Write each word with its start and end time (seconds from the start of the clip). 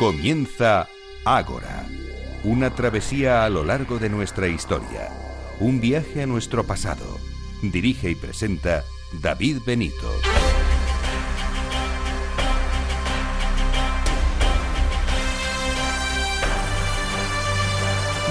Comienza 0.00 0.88
Ágora, 1.26 1.84
una 2.42 2.74
travesía 2.74 3.44
a 3.44 3.50
lo 3.50 3.64
largo 3.64 3.98
de 3.98 4.08
nuestra 4.08 4.48
historia, 4.48 5.10
un 5.58 5.78
viaje 5.78 6.22
a 6.22 6.26
nuestro 6.26 6.64
pasado. 6.64 7.18
Dirige 7.60 8.08
y 8.08 8.14
presenta 8.14 8.82
David 9.20 9.58
Benito. 9.66 10.10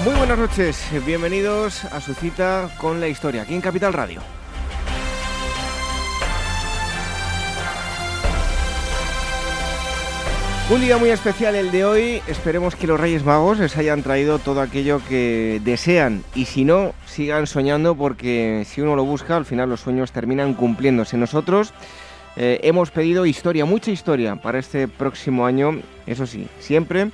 Muy 0.04 0.14
buenas 0.16 0.38
noches, 0.38 0.84
bienvenidos 1.06 1.84
a 1.84 2.00
su 2.00 2.14
cita 2.14 2.74
con 2.80 2.98
la 2.98 3.06
historia 3.06 3.42
aquí 3.42 3.54
en 3.54 3.60
Capital 3.60 3.92
Radio. 3.92 4.39
Un 10.70 10.80
día 10.80 10.98
muy 10.98 11.10
especial 11.10 11.56
el 11.56 11.72
de 11.72 11.84
hoy, 11.84 12.22
esperemos 12.28 12.76
que 12.76 12.86
los 12.86 13.00
Reyes 13.00 13.24
Magos 13.24 13.58
les 13.58 13.76
hayan 13.76 14.04
traído 14.04 14.38
todo 14.38 14.60
aquello 14.60 15.00
que 15.08 15.60
desean 15.64 16.22
y 16.32 16.44
si 16.44 16.64
no, 16.64 16.94
sigan 17.06 17.48
soñando 17.48 17.96
porque 17.96 18.64
si 18.68 18.80
uno 18.80 18.94
lo 18.94 19.04
busca, 19.04 19.36
al 19.36 19.44
final 19.44 19.68
los 19.68 19.80
sueños 19.80 20.12
terminan 20.12 20.54
cumpliéndose. 20.54 21.16
Nosotros 21.16 21.72
eh, 22.36 22.60
hemos 22.62 22.92
pedido 22.92 23.26
historia, 23.26 23.64
mucha 23.64 23.90
historia 23.90 24.36
para 24.36 24.60
este 24.60 24.86
próximo 24.86 25.44
año, 25.44 25.80
eso 26.06 26.24
sí, 26.24 26.46
siempre 26.60 27.10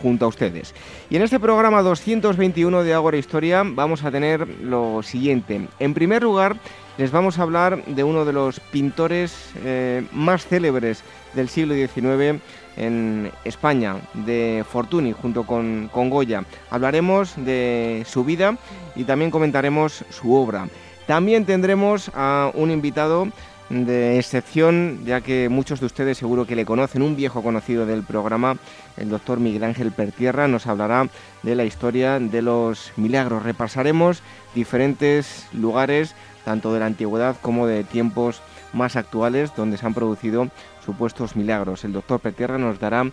junto 0.00 0.24
a 0.24 0.28
ustedes. 0.28 0.72
Y 1.10 1.16
en 1.16 1.22
este 1.22 1.40
programa 1.40 1.82
221 1.82 2.84
de 2.84 2.94
Ágora 2.94 3.16
Historia 3.16 3.64
vamos 3.64 4.04
a 4.04 4.12
tener 4.12 4.46
lo 4.62 5.02
siguiente. 5.02 5.66
En 5.80 5.92
primer 5.92 6.22
lugar, 6.22 6.56
les 6.98 7.10
vamos 7.10 7.38
a 7.38 7.42
hablar 7.42 7.84
de 7.84 8.04
uno 8.04 8.24
de 8.24 8.32
los 8.32 8.60
pintores 8.60 9.50
eh, 9.64 10.04
más 10.12 10.46
célebres 10.46 11.02
del 11.34 11.48
siglo 11.48 11.74
XIX 11.74 12.40
en 12.76 13.30
España, 13.44 13.96
de 14.14 14.64
Fortuny, 14.68 15.12
junto 15.12 15.44
con, 15.44 15.88
con 15.92 16.10
Goya. 16.10 16.44
Hablaremos 16.70 17.34
de 17.36 18.04
su 18.08 18.24
vida 18.24 18.56
y 18.94 19.04
también 19.04 19.30
comentaremos 19.30 20.04
su 20.10 20.34
obra. 20.34 20.68
También 21.06 21.44
tendremos 21.44 22.10
a 22.14 22.50
un 22.54 22.70
invitado 22.70 23.28
de 23.68 24.18
excepción, 24.18 25.00
ya 25.04 25.20
que 25.22 25.48
muchos 25.48 25.80
de 25.80 25.86
ustedes 25.86 26.18
seguro 26.18 26.46
que 26.46 26.56
le 26.56 26.66
conocen, 26.66 27.02
un 27.02 27.16
viejo 27.16 27.42
conocido 27.42 27.86
del 27.86 28.02
programa, 28.02 28.56
el 28.96 29.08
doctor 29.08 29.40
Miguel 29.40 29.64
Ángel 29.64 29.92
Pertierra, 29.92 30.46
nos 30.46 30.66
hablará 30.66 31.08
de 31.42 31.54
la 31.54 31.64
historia 31.64 32.18
de 32.18 32.42
los 32.42 32.92
milagros. 32.96 33.42
Repasaremos 33.42 34.22
diferentes 34.54 35.46
lugares, 35.52 36.14
tanto 36.44 36.72
de 36.74 36.80
la 36.80 36.86
antigüedad 36.86 37.36
como 37.40 37.66
de 37.66 37.82
tiempos 37.84 38.42
más 38.74 38.96
actuales, 38.96 39.54
donde 39.56 39.78
se 39.78 39.86
han 39.86 39.94
producido 39.94 40.48
supuestos 40.84 41.36
milagros. 41.36 41.84
El 41.84 41.92
doctor 41.92 42.20
Pertierra 42.20 42.58
nos 42.58 42.78
dará 42.78 43.04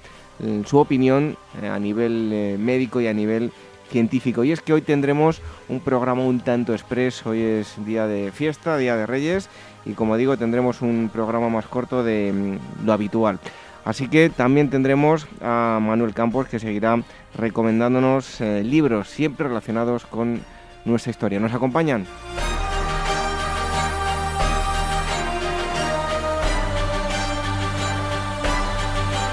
eh, 0.44 0.64
su 0.66 0.78
opinión 0.78 1.38
eh, 1.62 1.67
a 1.67 1.80
nivel 1.80 2.31
eh, 2.31 2.58
médico 2.59 3.02
y 3.02 3.08
a 3.08 3.14
nivel 3.14 3.52
científico. 3.89 4.44
Y 4.44 4.52
es 4.52 4.61
que 4.61 4.73
hoy 4.73 4.81
tendremos 4.81 5.42
un 5.67 5.80
programa 5.80 6.23
un 6.23 6.39
tanto 6.42 6.73
express, 6.73 7.26
hoy 7.26 7.42
es 7.42 7.73
día 7.86 8.08
de 8.08 8.31
fiesta, 8.31 8.78
día 8.78 8.95
de 8.95 9.06
Reyes, 9.06 9.50
y 9.86 9.94
como 9.94 10.17
digo, 10.17 10.38
tendremos 10.38 10.81
un 10.81 11.09
programa 11.11 11.50
más 11.50 11.66
corto 11.66 12.03
de 12.03 12.31
mm, 12.31 12.86
lo 12.86 12.94
habitual. 12.94 13.39
Así 13.86 14.08
que 14.08 14.30
también 14.30 14.70
tendremos 14.70 15.28
a 15.42 15.80
Manuel 15.81 16.14
Campos 16.14 16.48
que 16.48 16.59
seguirá 16.59 17.02
recomendándonos 17.36 18.39
libros 18.42 19.08
siempre 19.09 19.48
relacionados 19.48 20.06
con 20.06 20.42
nuestra 20.86 21.11
historia. 21.11 21.39
¿Nos 21.39 21.54
acompañan? 21.54 22.06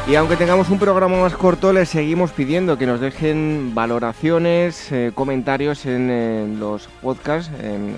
Y 0.08 0.14
aunque 0.14 0.36
tengamos 0.36 0.70
un 0.70 0.78
programa 0.78 1.20
más 1.20 1.34
corto, 1.34 1.72
les 1.72 1.88
seguimos 1.88 2.30
pidiendo 2.30 2.78
que 2.78 2.86
nos 2.86 3.00
dejen 3.00 3.74
valoraciones, 3.74 4.92
eh, 4.92 5.10
comentarios 5.12 5.84
en, 5.84 6.60
los 6.60 6.86
podcasts 7.02 7.50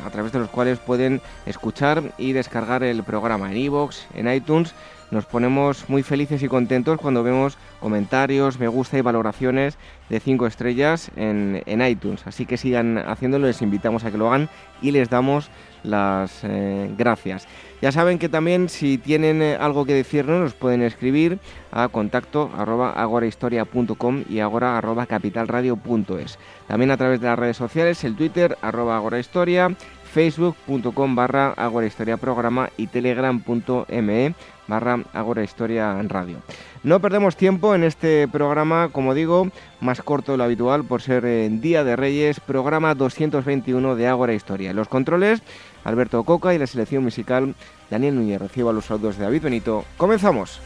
a 0.06 0.08
través 0.08 0.32
de 0.32 0.38
los 0.38 0.48
cuales 0.48 0.78
pueden 0.78 1.20
escuchar 1.44 2.02
y 2.16 2.32
descargar 2.32 2.82
el 2.82 3.02
programa 3.02 3.52
en 3.52 3.58
iVoox, 3.58 4.06
en 4.14 4.32
iTunes. 4.32 4.74
Nos 5.10 5.26
ponemos 5.26 5.88
muy 5.90 6.02
felices 6.02 6.42
y 6.42 6.48
contentos 6.48 6.98
cuando 6.98 7.22
vemos 7.22 7.58
comentarios, 7.78 8.58
me 8.58 8.68
gusta 8.68 8.96
y 8.96 9.02
valoraciones 9.02 9.76
de 10.08 10.18
5 10.18 10.46
estrellas 10.46 11.10
en, 11.14 11.62
en, 11.66 11.82
iTunes. 11.82 12.26
Así 12.26 12.46
que 12.46 12.56
sigan 12.56 12.96
haciéndolo, 12.96 13.46
les 13.46 13.60
invitamos 13.60 14.04
a 14.04 14.10
que 14.10 14.16
lo 14.16 14.28
hagan 14.28 14.48
y 14.80 14.92
les 14.92 15.10
damos 15.10 15.50
las 15.82 16.40
eh, 16.42 16.90
gracias. 16.96 17.46
Ya 17.80 17.92
saben 17.92 18.18
que 18.18 18.28
también 18.28 18.68
si 18.68 18.98
tienen 18.98 19.40
eh, 19.40 19.56
algo 19.58 19.84
que 19.84 19.94
decirnos 19.94 20.40
nos 20.40 20.54
pueden 20.54 20.82
escribir 20.82 21.38
a 21.70 21.88
contacto 21.88 22.50
agorahistoria.com 22.56 24.24
y 24.28 24.40
agora 24.40 24.76
arroba. 24.76 25.06
También 25.06 26.90
a 26.90 26.96
través 26.96 27.20
de 27.20 27.26
las 27.28 27.38
redes 27.38 27.56
sociales, 27.56 28.02
el 28.02 28.16
Twitter 28.16 28.58
arroba 28.62 28.96
agorahistoria, 28.96 29.76
facebook.com 30.12 31.14
barra 31.14 31.52
agorahistoria 31.52 32.16
programa 32.16 32.70
y 32.76 32.88
telegram.me 32.88 34.34
barra 34.66 35.00
agorahistoria 35.12 36.02
radio. 36.02 36.38
No 36.82 37.00
perdemos 37.00 37.36
tiempo 37.36 37.74
en 37.74 37.84
este 37.84 38.28
programa, 38.28 38.90
como 38.90 39.14
digo, 39.14 39.48
más 39.80 40.02
corto 40.02 40.32
de 40.32 40.38
lo 40.38 40.44
habitual 40.44 40.84
por 40.84 41.02
ser 41.02 41.24
en 41.24 41.60
Día 41.60 41.84
de 41.84 41.96
Reyes, 41.96 42.40
programa 42.40 42.94
221 42.94 43.96
de 43.96 44.06
Ágora 44.06 44.34
Historia. 44.34 44.72
Los 44.72 44.88
controles 44.88 45.42
Alberto 45.84 46.22
Coca 46.24 46.54
y 46.54 46.58
la 46.58 46.66
selección 46.66 47.02
musical 47.02 47.54
Daniel 47.90 48.16
Núñez. 48.16 48.40
Reciba 48.40 48.72
los 48.72 48.86
saludos 48.86 49.18
de 49.18 49.24
David 49.24 49.42
Benito. 49.42 49.84
¡Comenzamos! 49.96 50.60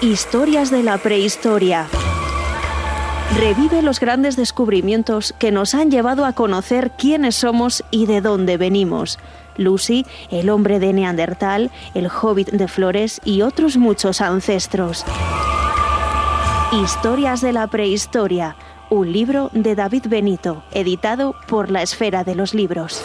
Historias 0.00 0.70
de 0.70 0.84
la 0.84 0.96
prehistoria. 0.98 1.88
Revive 3.36 3.82
los 3.82 3.98
grandes 3.98 4.36
descubrimientos 4.36 5.34
que 5.38 5.50
nos 5.50 5.74
han 5.74 5.90
llevado 5.90 6.24
a 6.24 6.34
conocer 6.34 6.92
quiénes 6.96 7.34
somos 7.34 7.84
y 7.90 8.06
de 8.06 8.20
dónde 8.20 8.56
venimos. 8.56 9.18
Lucy, 9.56 10.06
el 10.30 10.50
hombre 10.50 10.78
de 10.78 10.92
Neandertal, 10.92 11.72
el 11.94 12.08
hobbit 12.08 12.50
de 12.50 12.68
Flores 12.68 13.20
y 13.24 13.42
otros 13.42 13.76
muchos 13.76 14.20
ancestros. 14.20 15.04
Historias 16.70 17.40
de 17.40 17.54
la 17.54 17.66
prehistoria, 17.66 18.54
un 18.90 19.10
libro 19.10 19.48
de 19.54 19.74
David 19.74 20.04
Benito, 20.06 20.62
editado 20.72 21.34
por 21.46 21.70
la 21.70 21.80
Esfera 21.80 22.24
de 22.24 22.34
los 22.34 22.52
Libros. 22.52 23.02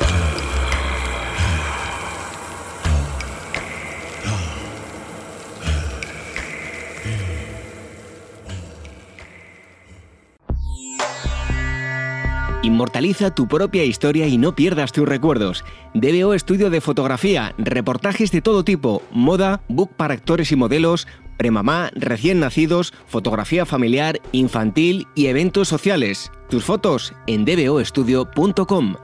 Inmortaliza 12.64 13.36
tu 13.36 13.48
propia 13.48 13.84
historia 13.84 14.26
y 14.28 14.38
no 14.38 14.56
pierdas 14.56 14.94
tus 14.94 15.08
recuerdos. 15.08 15.66
DBO 15.94 16.34
Estudio 16.34 16.70
de 16.70 16.80
Fotografía, 16.80 17.54
reportajes 17.58 18.32
de 18.32 18.42
todo 18.42 18.64
tipo, 18.64 19.02
moda, 19.12 19.62
book 19.68 19.92
para 19.96 20.14
actores 20.14 20.52
y 20.52 20.56
modelos, 20.56 21.06
premamá, 21.38 21.92
recién 21.96 22.40
nacidos, 22.40 22.94
fotografía 23.08 23.66
familiar, 23.66 24.22
infantil 24.32 25.08
y 25.16 25.28
eventos 25.28 25.68
sociales. 25.68 26.32
Tus 26.50 26.64
fotos 26.64 27.14
en 27.28 27.46
dboestudio.com. 27.46 28.96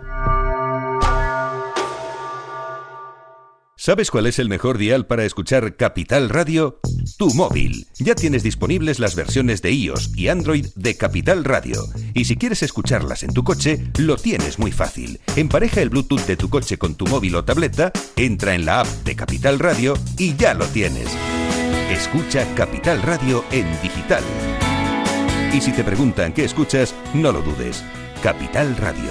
¿Sabes 3.82 4.12
cuál 4.12 4.28
es 4.28 4.40
el 4.40 4.50
mejor 4.50 4.78
dial 4.78 5.08
para 5.08 5.24
escuchar 5.24 5.78
Capital 5.78 6.28
Radio? 6.28 6.82
Tu 7.18 7.34
móvil. 7.34 7.88
Ya 7.98 8.14
tienes 8.14 8.44
disponibles 8.44 9.00
las 9.00 9.16
versiones 9.16 9.62
de 9.62 9.72
iOS 9.72 10.12
y 10.18 10.28
Android 10.28 10.66
de 10.76 10.98
Capital 10.98 11.46
Radio. 11.46 11.82
Y 12.14 12.26
si 12.26 12.36
quieres 12.36 12.62
escucharlas 12.62 13.24
en 13.24 13.34
tu 13.34 13.46
coche, 13.46 13.82
lo 13.98 14.18
tienes 14.18 14.60
muy 14.60 14.74
fácil. 14.74 15.22
Empareja 15.38 15.82
el 15.82 15.90
Bluetooth 15.92 16.26
de 16.26 16.36
tu 16.36 16.50
coche 16.50 16.78
con 16.78 16.96
tu 16.96 17.08
móvil 17.08 17.36
o 17.36 17.46
tableta, 17.46 17.94
entra 18.18 18.54
en 18.54 18.66
la 18.66 18.82
app 18.82 18.88
de 19.06 19.16
Capital 19.16 19.60
Radio 19.60 19.94
y 20.18 20.36
ya 20.36 20.54
lo 20.54 20.66
tienes. 20.66 21.08
Escucha 21.90 22.46
Capital 22.54 23.02
Radio 23.02 23.44
en 23.52 23.66
digital. 23.82 24.24
Y 25.52 25.60
si 25.60 25.72
te 25.72 25.84
preguntan 25.84 26.34
qué 26.34 26.46
escuchas, 26.46 26.94
no 27.16 27.32
lo 27.32 27.42
dudes. 27.42 27.84
Capital 28.22 28.78
Radio. 28.78 29.10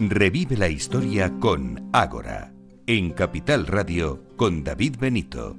Revive 0.00 0.56
la 0.56 0.68
historia 0.68 1.32
con 1.38 1.88
Ágora, 1.92 2.52
en 2.88 3.12
Capital 3.12 3.68
Radio 3.68 4.24
con 4.36 4.64
David 4.64 4.96
Benito. 4.98 5.56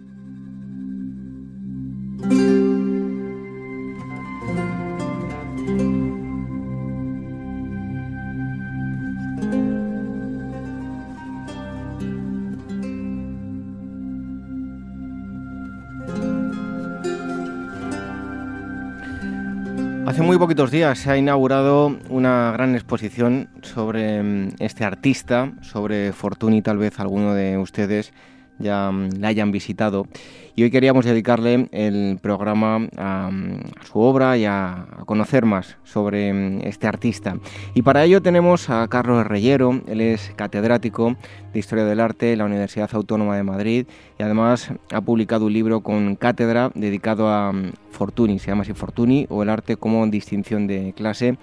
Hace 20.05 20.21
muy 20.21 20.37
poquitos 20.37 20.71
días 20.71 20.99
se 20.99 21.11
ha 21.11 21.17
inaugurado 21.17 21.97
una 22.07 22.51
gran 22.53 22.75
exposición 22.75 23.49
sobre 23.63 24.23
mm, 24.23 24.49
este 24.59 24.85
artista, 24.85 25.51
sobre 25.61 26.13
Fortuny, 26.13 26.61
tal 26.61 26.77
vez 26.77 26.99
alguno 27.01 27.33
de 27.33 27.57
ustedes 27.57 28.13
mm, 28.63 29.19
la 29.19 29.27
hayan 29.27 29.51
visitado. 29.51 30.07
Y 30.55 30.63
hoy 30.63 30.69
queríamos 30.69 31.03
dedicarle 31.05 31.67
el 31.71 32.19
programa 32.21 32.87
a, 32.97 33.29
mm, 33.31 33.61
su 33.85 33.99
obra 33.99 34.37
y 34.37 34.45
a, 34.45 34.85
conocer 35.05 35.45
más 35.45 35.77
sobre 35.83 36.67
este 36.67 36.87
artista. 36.87 37.37
Y 37.73 37.81
para 37.81 38.03
ello 38.03 38.21
tenemos 38.21 38.69
a 38.69 38.87
Carlos 38.87 39.25
Reyero, 39.25 39.81
él 39.87 40.01
es 40.01 40.31
catedrático 40.35 41.15
de 41.53 41.59
Historia 41.59 41.85
del 41.85 41.99
Arte 41.99 42.33
en 42.33 42.39
la 42.39 42.45
Universidad 42.45 42.89
Autónoma 42.93 43.35
de 43.35 43.43
Madrid 43.43 43.87
y 44.19 44.23
además 44.23 44.71
ha 44.91 45.01
publicado 45.01 45.47
un 45.47 45.53
libro 45.53 45.81
con 45.81 46.15
cátedra 46.15 46.71
dedicado 46.75 47.29
a 47.29 47.51
Fortuny, 47.91 48.39
se 48.39 48.47
llama 48.47 48.61
así 48.61 48.73
Fortuny 48.73 49.27
o 49.29 49.43
el 49.43 49.49
arte 49.49 49.75
como 49.75 50.05
distinción 50.07 50.67
de 50.67 50.93
clase. 50.95 51.37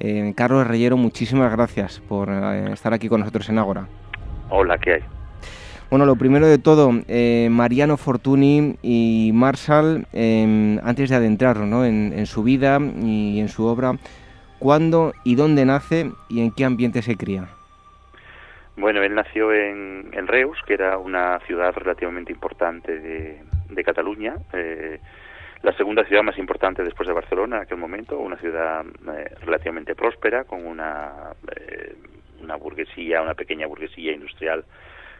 Eh, 0.00 0.32
Carlos 0.36 0.66
Reyero, 0.66 0.96
muchísimas 0.96 1.52
gracias 1.52 2.00
por 2.00 2.28
eh, 2.30 2.72
estar 2.72 2.92
aquí 2.92 3.08
con 3.08 3.20
nosotros 3.20 3.48
en 3.48 3.58
Ágora. 3.58 3.86
Hola, 4.50 4.78
¿qué 4.78 4.94
hay? 4.94 5.13
Bueno, 5.94 6.06
lo 6.06 6.16
primero 6.16 6.48
de 6.48 6.58
todo, 6.58 6.90
eh, 7.06 7.46
Mariano 7.52 7.96
Fortuny 7.96 8.74
y 8.82 9.30
Marshall, 9.32 10.08
em, 10.12 10.80
antes 10.82 11.08
de 11.08 11.14
adentrarnos 11.14 11.68
¿no? 11.68 11.84
en, 11.84 12.26
su 12.26 12.42
vida 12.42 12.80
y 12.80 13.38
en 13.38 13.46
su 13.46 13.64
obra, 13.64 13.92
¿cuándo 14.58 15.12
y 15.22 15.36
dónde 15.36 15.64
nace 15.64 16.10
y 16.28 16.40
en 16.40 16.50
qué 16.50 16.64
ambiente 16.64 17.00
se 17.00 17.14
cría? 17.16 17.46
Bueno, 18.76 19.04
él 19.04 19.14
nació 19.14 19.52
en, 19.52 20.10
Reus, 20.26 20.58
que 20.66 20.74
era 20.74 20.98
una 20.98 21.38
ciudad 21.46 21.72
relativamente 21.76 22.32
importante 22.32 22.98
de, 22.98 23.84
Cataluña 23.84 24.34
la 25.62 25.76
segunda 25.76 26.04
ciudad 26.06 26.24
más 26.24 26.38
importante 26.38 26.82
después 26.82 27.06
de 27.06 27.14
Barcelona 27.14 27.58
en 27.58 27.62
aquel 27.62 27.78
momento, 27.78 28.18
una 28.18 28.36
ciudad 28.38 28.84
eh, 29.16 29.32
relativamente 29.42 29.94
próspera, 29.94 30.42
con 30.42 30.66
una, 30.66 31.34
eh, 31.56 31.94
una 32.42 32.56
burguesía, 32.56 33.22
una 33.22 33.34
pequeña 33.34 33.68
burguesía 33.68 34.12
industrial 34.12 34.64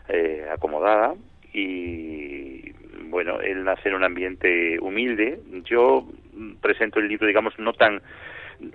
eh, 0.09 0.47
acomodada. 0.53 1.15
Y 1.53 2.73
bueno, 3.09 3.41
él 3.41 3.65
nace 3.65 3.89
en 3.89 3.95
un 3.95 4.05
ambiente 4.05 4.79
humilde. 4.81 5.41
Yo 5.65 6.07
presento 6.61 6.99
el 6.99 7.09
libro, 7.09 7.27
digamos, 7.27 7.59
no 7.59 7.73
tan 7.73 8.03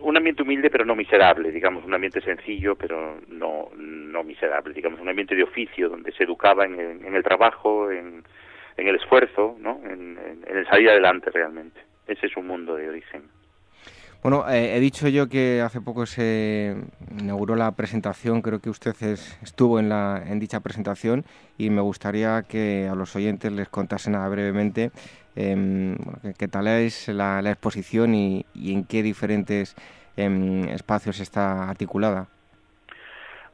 un 0.01 0.17
ambiente 0.17 0.43
humilde 0.43 0.69
pero 0.69 0.85
no 0.85 0.95
miserable, 0.95 1.51
digamos, 1.51 1.85
un 1.85 1.93
ambiente 1.93 2.19
sencillo 2.21 2.75
pero 2.75 3.17
no, 3.29 3.69
no 3.77 4.23
miserable, 4.23 4.73
digamos, 4.73 4.99
un 4.99 5.07
ambiente 5.07 5.35
de 5.35 5.43
oficio 5.43 5.89
donde 5.89 6.11
se 6.11 6.25
educaba 6.25 6.65
en 6.65 6.79
en 6.79 7.15
el 7.15 7.23
trabajo, 7.23 7.89
en, 7.89 8.23
en 8.79 8.87
el 8.87 8.95
esfuerzo, 8.95 9.55
¿no? 9.59 9.81
en, 9.85 10.17
el 10.47 10.65
salir 10.67 10.89
adelante 10.89 11.29
realmente. 11.31 11.81
Ese 12.07 12.27
es 12.27 12.37
un 12.37 12.47
mundo 12.47 12.75
de 12.75 12.89
origen. 12.89 13.23
Bueno, 14.21 14.44
eh, 14.50 14.75
he 14.75 14.81
dicho 14.81 15.07
yo 15.07 15.30
que 15.30 15.62
hace 15.62 15.80
poco 15.80 16.06
se 16.06 16.75
inauguró 17.18 17.56
la 17.56 17.71
presentación, 17.71 18.42
creo 18.42 18.60
que 18.60 18.69
usted 18.69 18.94
estuvo 19.42 19.80
en, 19.80 19.88
la, 19.88 20.21
en 20.27 20.39
dicha 20.39 20.60
presentación 20.60 21.24
y 21.57 21.69
me 21.69 21.80
gustaría 21.80 22.44
que 22.44 22.89
a 22.92 22.95
los 22.95 23.16
oyentes 23.16 23.50
les 23.54 23.69
contase 23.69 24.12
nada 24.12 24.27
brevemente 24.27 24.92
em, 25.38 25.95
qué 26.38 26.50
tal 26.50 26.68
es 26.68 27.07
la, 27.07 27.39
exposición 27.45 28.13
y, 28.13 28.45
en 28.56 28.83
qué 28.83 29.04
diferentes 29.04 29.77
em, 30.18 30.68
espacios 30.68 31.22
está 31.22 31.69
articulada. 31.69 32.27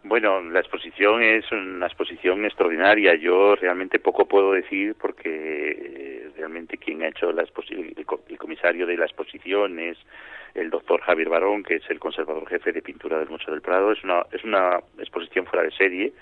Bueno, 0.04 0.42
la 0.42 0.62
exposición 0.62 1.22
es 1.22 1.52
una 1.52 1.86
exposición 1.86 2.44
extraordinaria. 2.44 3.16
Yo 3.16 3.56
realmente 3.56 4.00
poco 4.00 4.28
puedo 4.28 4.54
decir 4.54 4.96
porque 5.00 5.30
eh, 5.30 6.30
realmente 6.38 6.78
quien 6.78 7.04
ha 7.04 7.08
hecho 7.10 7.32
la 7.32 7.44
el 7.44 8.38
comisario 8.38 8.88
de 8.88 8.98
la 8.98 9.06
exposición 9.06 9.80
es 9.80 9.98
el 10.56 10.70
doctor 10.70 11.02
Javier 11.02 11.30
Barón, 11.30 11.64
que 11.64 11.76
es 11.76 11.90
el 11.90 12.00
conservador 12.00 12.48
jefe 12.48 12.72
de 12.72 12.82
pintura 12.82 13.20
del 13.20 13.30
Museo 13.30 13.54
del 13.54 13.62
Prado. 13.62 13.92
Es 13.92 14.04
una, 14.04 14.26
es 14.32 14.44
una 14.44 14.80
exposición 14.98 15.46
fuera 15.46 15.64
de 15.64 15.72
serie 15.72 16.14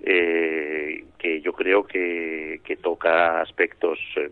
eh, 0.00 1.04
que 1.18 1.40
yo 1.40 1.52
creo 1.52 1.84
que, 1.84 2.60
que 2.64 2.76
toca 2.76 3.40
aspectos 3.40 3.98
eh, 4.16 4.30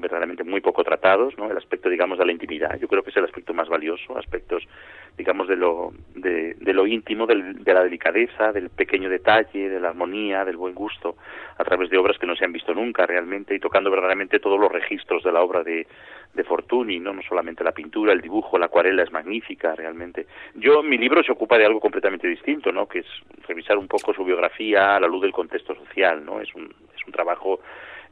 verdaderamente 0.00 0.44
muy 0.44 0.60
poco 0.60 0.84
tratados, 0.84 1.36
¿no? 1.38 1.50
El 1.50 1.56
aspecto, 1.56 1.88
digamos, 1.88 2.18
de 2.18 2.26
la 2.26 2.32
intimidad. 2.32 2.78
Yo 2.78 2.88
creo 2.88 3.02
que 3.02 3.10
es 3.10 3.16
el 3.16 3.24
aspecto 3.24 3.54
más 3.54 3.68
valioso, 3.68 4.16
aspectos, 4.18 4.62
digamos, 5.16 5.48
de 5.48 5.56
lo, 5.56 5.92
de, 6.14 6.56
lo 6.72 6.86
íntimo, 6.86 7.26
de 7.26 7.72
la 7.72 7.84
delicadeza, 7.84 8.52
del 8.52 8.70
pequeño 8.70 9.08
detalle, 9.08 9.68
de 9.68 9.80
la 9.80 9.90
armonía, 9.90 10.44
del 10.44 10.56
buen 10.56 10.74
gusto, 10.74 11.16
a 11.56 11.64
través 11.64 11.90
de 11.90 11.98
obras 11.98 12.18
que 12.18 12.26
no 12.26 12.36
se 12.36 12.44
han 12.44 12.52
visto 12.52 12.74
nunca 12.74 13.06
realmente 13.06 13.54
y 13.54 13.60
tocando 13.60 13.90
verdaderamente 13.90 14.40
todos 14.40 14.58
los 14.58 14.70
registros 14.70 15.22
de 15.22 15.32
la 15.32 15.42
obra 15.42 15.62
de, 15.62 15.86
de 16.34 16.44
Fortuny, 16.44 16.98
¿no? 16.98 17.12
No 17.12 17.22
solamente 17.22 17.64
la 17.64 17.72
pintura, 17.72 18.12
el 18.12 18.20
dibujo, 18.20 18.58
la 18.58 18.66
acuarela 18.66 19.02
es 19.02 19.12
magnífica 19.12 19.74
realmente. 19.74 20.26
Yo, 20.54 20.82
mi 20.82 20.98
libro 20.98 21.22
se 21.22 21.32
ocupa 21.32 21.56
de 21.58 21.66
algo 21.66 21.80
completamente 21.80 22.26
distinto, 22.26 22.72
¿no? 22.72 22.86
Que 22.86 23.00
es 23.00 23.06
revisar 23.46 23.78
un 23.78 23.88
poco 23.88 24.12
su 24.12 24.24
biografía 24.24 24.96
a 24.96 25.00
la 25.00 25.06
luz 25.06 25.22
del 25.22 25.32
contexto 25.32 25.74
social, 25.74 26.24
¿no? 26.24 26.40
Es 26.40 26.54
un, 26.54 26.64
es 26.64 27.06
un 27.06 27.12
trabajo 27.12 27.60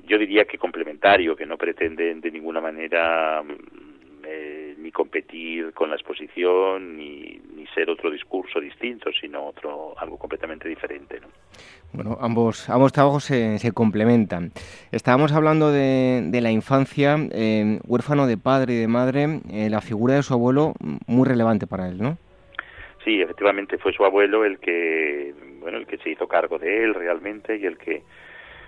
yo 0.06 0.18
diría 0.18 0.44
que 0.44 0.58
complementario, 0.58 1.36
que 1.36 1.46
no 1.46 1.56
pretende 1.56 2.14
de 2.14 2.30
ninguna 2.30 2.60
manera 2.60 3.42
mm, 3.42 4.24
eh, 4.24 4.74
ni 4.78 4.90
competir 4.90 5.72
con 5.72 5.90
la 5.90 5.96
exposición 5.96 6.96
ni, 6.96 7.40
ni, 7.54 7.66
ser 7.68 7.88
otro 7.90 8.10
discurso 8.10 8.60
distinto, 8.60 9.10
sino 9.12 9.46
otro 9.46 9.94
algo 9.98 10.18
completamente 10.18 10.68
diferente. 10.68 11.20
¿no? 11.20 11.28
Bueno, 11.92 12.18
ambos, 12.20 12.68
ambos 12.68 12.92
trabajos 12.92 13.24
se, 13.24 13.58
se 13.58 13.72
complementan. 13.72 14.52
Estábamos 14.90 15.32
hablando 15.32 15.72
de, 15.72 16.22
de 16.26 16.40
la 16.40 16.50
infancia, 16.50 17.16
eh, 17.32 17.78
huérfano 17.86 18.26
de 18.26 18.36
padre 18.36 18.74
y 18.74 18.76
de 18.78 18.88
madre, 18.88 19.40
eh, 19.50 19.68
la 19.70 19.80
figura 19.80 20.14
de 20.14 20.22
su 20.22 20.34
abuelo 20.34 20.74
muy 21.06 21.28
relevante 21.28 21.66
para 21.66 21.88
él, 21.88 21.98
¿no? 21.98 22.18
Sí, 23.04 23.20
efectivamente 23.20 23.78
fue 23.78 23.92
su 23.92 24.04
abuelo 24.04 24.44
el 24.44 24.58
que, 24.58 25.34
bueno, 25.60 25.78
el 25.78 25.86
que 25.86 25.98
se 25.98 26.10
hizo 26.10 26.28
cargo 26.28 26.58
de 26.58 26.84
él 26.84 26.94
realmente 26.94 27.56
y 27.56 27.66
el 27.66 27.76
que 27.76 28.02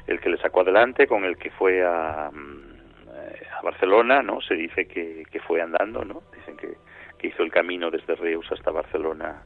el 0.06 0.20
que 0.20 0.28
le 0.28 0.38
sacó 0.38 0.60
adelante, 0.60 1.06
con 1.06 1.24
el 1.24 1.36
que 1.36 1.50
fue 1.50 1.84
a, 1.84 2.26
a 2.26 3.62
Barcelona, 3.62 4.22
¿no? 4.22 4.40
Se 4.40 4.54
dice 4.54 4.86
que, 4.86 5.24
que 5.30 5.40
fue 5.40 5.60
andando, 5.60 6.04
¿no? 6.04 6.22
Dicen 6.34 6.56
que, 6.56 6.74
que, 7.18 7.28
hizo 7.28 7.42
el 7.42 7.50
camino 7.50 7.90
desde 7.90 8.14
Reus 8.14 8.50
hasta 8.52 8.70
Barcelona 8.70 9.42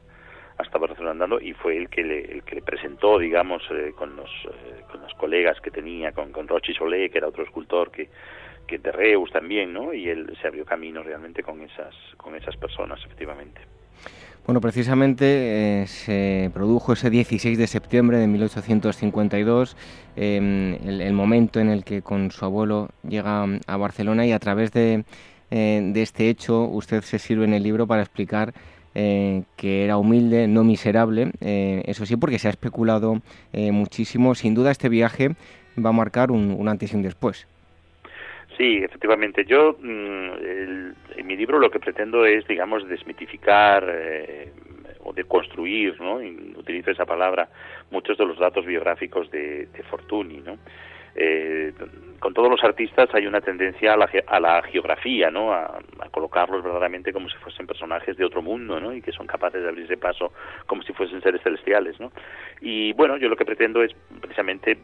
hasta 0.57 0.77
Barcelona 0.77 1.11
andando 1.11 1.39
y 1.39 1.53
fue 1.53 1.77
el 1.77 1.89
que 1.89 2.03
le, 2.03 2.19
el 2.19 2.43
que 2.43 2.55
le 2.55 2.61
presentó, 2.61 3.17
digamos, 3.17 3.63
eh, 3.71 3.93
con 3.95 4.17
los 4.17 4.29
eh, 4.45 4.83
con 4.91 5.01
los 5.01 5.13
colegas 5.13 5.59
que 5.61 5.71
tenía, 5.71 6.11
con, 6.11 6.33
con 6.33 6.49
Rochi 6.49 6.73
Solé, 6.73 7.09
que 7.09 7.19
era 7.19 7.29
otro 7.29 7.43
escultor 7.43 7.91
que, 7.91 8.09
que 8.67 8.77
de 8.77 8.91
Reus 8.91 9.31
también, 9.31 9.71
¿no? 9.71 9.93
Y 9.93 10.09
él 10.09 10.37
se 10.41 10.47
abrió 10.47 10.65
camino 10.65 11.01
realmente 11.01 11.43
con 11.43 11.61
esas 11.61 11.95
con 12.17 12.35
esas 12.35 12.57
personas, 12.57 12.99
efectivamente. 13.05 13.61
Bueno, 14.49 14.61
precisamente 14.61 15.83
eh, 15.83 15.85
se 15.85 16.49
produjo 16.55 16.93
ese 16.93 17.11
16 17.11 17.55
de 17.55 17.67
septiembre 17.67 18.17
de 18.17 18.25
1852, 18.25 19.77
em, 20.15 20.73
el, 20.87 21.13
momento 21.13 21.59
en 21.59 21.69
el 21.69 21.83
que 21.83 22.01
con 22.01 22.31
su 22.31 22.43
abuelo 22.45 22.89
llega 23.07 23.45
a 23.67 23.77
Barcelona 23.77 24.25
y 24.25 24.31
a 24.31 24.39
través 24.39 24.71
de, 24.71 25.03
eh, 25.51 25.93
este 25.95 26.29
hecho 26.29 26.63
usted 26.63 27.03
se 27.03 27.19
sirve 27.19 27.45
en 27.45 27.53
el 27.53 27.61
libro 27.61 27.85
para 27.85 28.01
explicar 28.01 28.55
eh, 28.95 29.43
que 29.55 29.83
era 29.85 29.97
humilde, 29.97 30.47
no 30.47 30.63
miserable, 30.63 31.31
eso 31.41 32.07
sí, 32.07 32.15
porque 32.15 32.39
se 32.39 32.47
ha 32.47 32.49
especulado 32.49 33.21
muchísimo. 33.53 34.33
Sin 34.33 34.55
duda 34.55 34.71
este 34.71 34.89
viaje 34.89 35.35
va 35.77 35.89
a 35.91 35.93
marcar 35.93 36.31
un 36.31 36.67
antes 36.67 36.91
y 36.91 36.95
un 36.95 37.03
después. 37.03 37.45
Sí, 38.59 38.81
efectivamente. 38.83 39.45
Yo, 39.45 39.77
mm, 39.79 40.31
en 41.15 41.25
mi 41.27 41.37
libro 41.37 41.59
lo 41.59 41.71
que 41.71 41.79
pretendo 41.79 42.25
es, 42.25 42.45
digamos, 42.45 42.85
desmitificar 42.89 43.85
eh, 43.89 44.51
o 44.99 45.13
deconstruir, 45.13 45.99
¿no? 46.01 46.15
utilizo 46.59 46.91
esa 46.91 47.05
palabra, 47.05 47.47
muchos 47.89 48.17
de 48.17 48.25
los 48.25 48.37
datos 48.37 48.65
biográficos 48.65 49.31
de, 49.31 49.67
de 49.67 49.83
Fortuny, 49.83 50.41
¿no? 50.41 50.57
Eh, 51.15 51.73
con 52.19 52.33
todos 52.33 52.49
los 52.49 52.61
artistas 52.63 53.09
hay 53.13 53.25
una 53.27 53.39
tendencia 53.39 53.93
a 53.93 53.97
la, 53.97 54.09
a 54.27 54.39
la 54.41 54.61
geografía, 54.63 55.31
¿no? 55.31 55.53
A, 55.53 55.79
a, 55.99 56.09
colocarlos 56.11 56.61
verdaderamente 56.61 57.13
como 57.13 57.29
si 57.29 57.37
fuesen 57.37 57.65
personajes 57.65 58.17
de 58.17 58.25
otro 58.25 58.41
mundo, 58.41 58.77
¿no? 58.81 58.93
Y 58.93 59.01
que 59.01 59.13
son 59.13 59.25
capaces 59.25 59.63
de 59.63 59.69
abrirse 59.69 59.95
paso 59.95 60.33
como 60.65 60.83
si 60.83 60.91
fuesen 60.91 61.21
seres 61.21 61.41
celestiales, 61.43 61.97
¿no? 61.97 62.11
Y 62.59 62.91
bueno, 62.91 63.15
yo 63.15 63.29
lo 63.29 63.37
que 63.37 63.45
pretendo 63.45 63.81
es 63.81 63.93
precisamente 64.19 64.77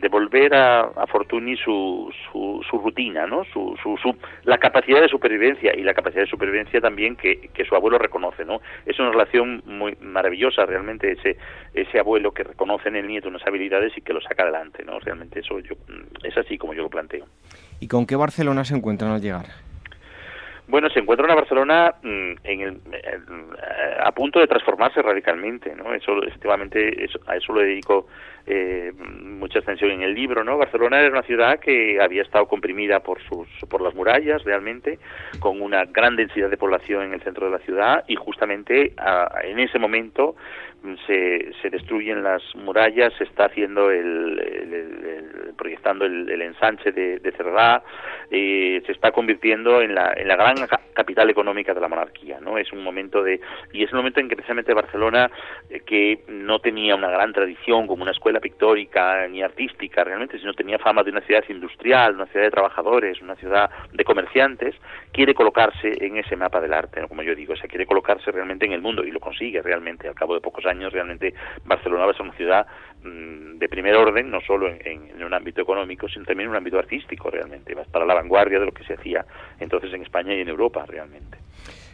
devolver 0.00 0.54
a, 0.54 0.80
a 0.80 1.06
Fortuny 1.06 1.56
su, 1.56 2.12
su, 2.30 2.60
su, 2.68 2.78
rutina, 2.78 3.26
¿no? 3.26 3.44
Su, 3.52 3.76
su, 3.82 4.16
la 4.44 4.58
capacidad 4.58 5.00
de 5.00 5.08
supervivencia 5.08 5.74
y 5.76 5.82
la 5.82 5.94
capacidad 5.94 6.22
de 6.22 6.30
supervivencia 6.30 6.80
también 6.80 7.16
que, 7.16 7.50
que, 7.52 7.64
su 7.64 7.74
abuelo 7.74 7.98
reconoce, 7.98 8.44
¿no? 8.44 8.60
Es 8.86 8.98
una 8.98 9.10
relación 9.10 9.62
muy 9.66 9.96
maravillosa 10.00 10.64
realmente 10.66 11.12
ese, 11.12 11.36
ese 11.74 11.98
abuelo 11.98 12.32
que 12.32 12.44
reconoce 12.44 12.88
en 12.88 12.96
el 12.96 13.06
nieto 13.06 13.28
unas 13.28 13.46
habilidades 13.46 13.92
y 13.96 14.00
que 14.00 14.12
lo 14.12 14.20
saca 14.20 14.42
adelante, 14.44 14.84
¿no? 14.84 14.98
Realmente 14.98 15.40
eso 15.40 15.58
yo, 15.60 15.74
es 16.22 16.36
así 16.36 16.58
como 16.58 16.74
yo 16.74 16.82
lo 16.82 16.90
planteo. 16.90 17.26
¿Y 17.80 17.88
con 17.88 18.06
qué 18.06 18.16
Barcelona 18.16 18.64
se 18.64 18.74
encuentran 18.74 19.10
al 19.10 19.20
llegar? 19.20 19.46
Bueno, 20.68 20.90
se 20.90 21.00
encuentra 21.00 21.26
en 21.26 21.34
Barcelona 21.34 21.94
mm, 22.02 22.32
en 22.44 22.60
el, 22.60 22.80
a 24.00 24.12
punto 24.12 24.38
de 24.38 24.46
transformarse 24.46 25.00
radicalmente, 25.00 25.74
¿no? 25.74 25.94
Eso, 25.94 26.22
efectivamente, 26.22 27.04
eso, 27.04 27.18
a 27.26 27.36
eso 27.36 27.54
lo 27.54 27.60
dedico 27.60 28.06
eh, 28.46 28.92
mucha 29.22 29.58
atención 29.58 29.90
en 29.90 30.02
el 30.02 30.14
libro, 30.14 30.44
¿no? 30.44 30.58
Barcelona 30.58 31.00
era 31.00 31.10
una 31.10 31.22
ciudad 31.22 31.58
que 31.58 32.00
había 32.00 32.22
estado 32.22 32.46
comprimida 32.46 33.00
por 33.00 33.20
sus 33.22 33.48
por 33.68 33.80
las 33.80 33.94
murallas 33.94 34.44
realmente, 34.44 34.98
con 35.40 35.60
una 35.60 35.84
gran 35.84 36.16
densidad 36.16 36.50
de 36.50 36.56
población 36.56 37.02
en 37.04 37.14
el 37.14 37.22
centro 37.22 37.46
de 37.46 37.52
la 37.52 37.58
ciudad 37.58 38.04
y 38.06 38.16
justamente 38.16 38.94
en 39.44 39.58
ese 39.58 39.78
momento 39.78 40.36
se, 41.06 41.52
se 41.60 41.70
destruyen 41.70 42.22
las 42.22 42.42
murallas, 42.54 43.12
se 43.18 43.24
está 43.24 43.46
haciendo 43.46 43.90
el, 43.90 45.54
proyectando 45.56 46.04
el, 46.04 46.40
ensanche 46.40 46.92
de, 46.92 47.18
de 47.18 47.32
Cerdá, 47.32 47.82
y 48.30 48.80
se 48.86 48.92
está 48.92 49.10
convirtiendo 49.10 49.80
en 49.80 49.94
la, 49.94 50.12
en 50.16 50.28
la 50.28 50.36
gran 50.36 50.56
capital 50.92 51.30
económica 51.30 51.74
de 51.74 51.80
la 51.80 51.88
monarquía, 51.88 52.38
¿no? 52.40 52.58
Es 52.58 52.72
un 52.72 52.82
momento 52.82 53.22
de 53.22 53.40
y 53.72 53.84
es 53.84 53.92
un 53.92 53.98
momento 53.98 54.20
en 54.20 54.28
que 54.28 54.36
precisamente 54.36 54.74
Barcelona 54.74 55.30
eh, 55.70 55.80
que 55.80 56.24
no 56.28 56.58
tenía 56.58 56.96
una 56.96 57.08
gran 57.08 57.32
tradición 57.32 57.86
como 57.86 58.02
una 58.02 58.12
escuela 58.12 58.40
pictórica 58.40 59.26
ni 59.28 59.42
artística 59.42 60.04
realmente, 60.04 60.38
sino 60.38 60.52
tenía 60.54 60.78
fama 60.78 61.02
de 61.02 61.10
una 61.10 61.20
ciudad 61.22 61.44
industrial, 61.48 62.14
una 62.14 62.26
ciudad 62.26 62.46
de 62.46 62.50
trabajadores, 62.50 63.20
una 63.22 63.36
ciudad 63.36 63.70
de 63.92 64.04
comerciantes, 64.04 64.74
quiere 65.12 65.34
colocarse 65.34 66.04
en 66.04 66.16
ese 66.16 66.36
mapa 66.36 66.60
del 66.60 66.72
arte, 66.72 67.06
como 67.08 67.22
yo 67.22 67.34
digo, 67.34 67.54
o 67.54 67.56
sea, 67.56 67.68
quiere 67.68 67.86
colocarse 67.86 68.30
realmente 68.30 68.66
en 68.66 68.72
el 68.72 68.82
mundo 68.82 69.04
y 69.04 69.10
lo 69.10 69.20
consigue 69.20 69.62
realmente 69.62 70.08
al 70.08 70.14
cabo 70.14 70.34
de 70.34 70.40
pocos 70.40 70.66
años 70.68 70.92
realmente 70.92 71.34
Barcelona 71.64 72.06
va 72.06 72.12
a 72.12 72.14
ser 72.14 72.22
una 72.22 72.36
ciudad 72.36 72.66
mm, 73.02 73.58
de 73.58 73.68
primer 73.68 73.96
orden, 73.96 74.30
no 74.30 74.40
solo 74.40 74.68
en, 74.68 75.22
un 75.22 75.34
ámbito 75.34 75.60
económico, 75.60 76.08
sino 76.08 76.24
también 76.24 76.46
en 76.46 76.50
un 76.50 76.56
ámbito 76.56 76.78
artístico 76.78 77.30
realmente, 77.30 77.74
va 77.74 77.82
a 77.92 78.04
la 78.04 78.14
vanguardia 78.14 78.60
de 78.60 78.66
lo 78.66 78.72
que 78.72 78.84
se 78.84 78.94
hacía 78.94 79.26
entonces 79.58 79.92
en 79.92 80.02
España 80.02 80.34
y 80.34 80.40
en 80.40 80.48
Europa 80.48 80.84
realmente. 80.86 81.38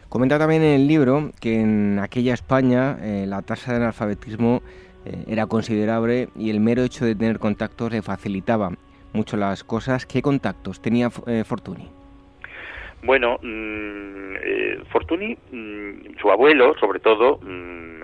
Comenta 0.09 0.39
también 0.39 0.63
en 0.63 0.75
el 0.75 0.87
libro 0.87 1.31
que 1.41 1.61
en 1.61 1.99
aquella 1.99 2.35
España 2.35 2.99
eh, 3.03 3.25
la 3.27 3.43
tasa 3.43 3.73
de 3.73 3.79
analfabetismo 3.79 4.63
eh, 5.05 5.25
era 5.27 5.47
considerable 5.47 6.29
y 6.37 6.51
el 6.51 6.61
mero 6.61 6.83
hecho 6.83 7.05
de 7.05 7.15
tener 7.15 7.39
contactos 7.39 7.93
le 7.93 8.03
facilitaba 8.03 8.71
mucho 9.13 9.37
las 9.37 9.65
cosas. 9.65 10.07
¿Qué 10.07 10.23
contactos 10.23 10.81
tenía 10.81 11.09
eh, 11.27 11.45
Fortuny? 11.45 12.04
Bueno, 13.05 13.39
mm, 13.43 14.87
Fortuny, 14.91 15.37
mm, 15.53 16.19
su 16.21 16.31
abuelo, 16.31 16.75
sobre 16.81 17.01
todo, 17.01 17.39
mm, 17.43 18.03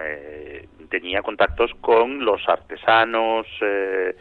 tenía 0.90 1.22
contactos 1.22 1.70
con 1.80 2.22
los 2.22 2.46
artesanos, 2.46 3.46
eh, 3.62 4.14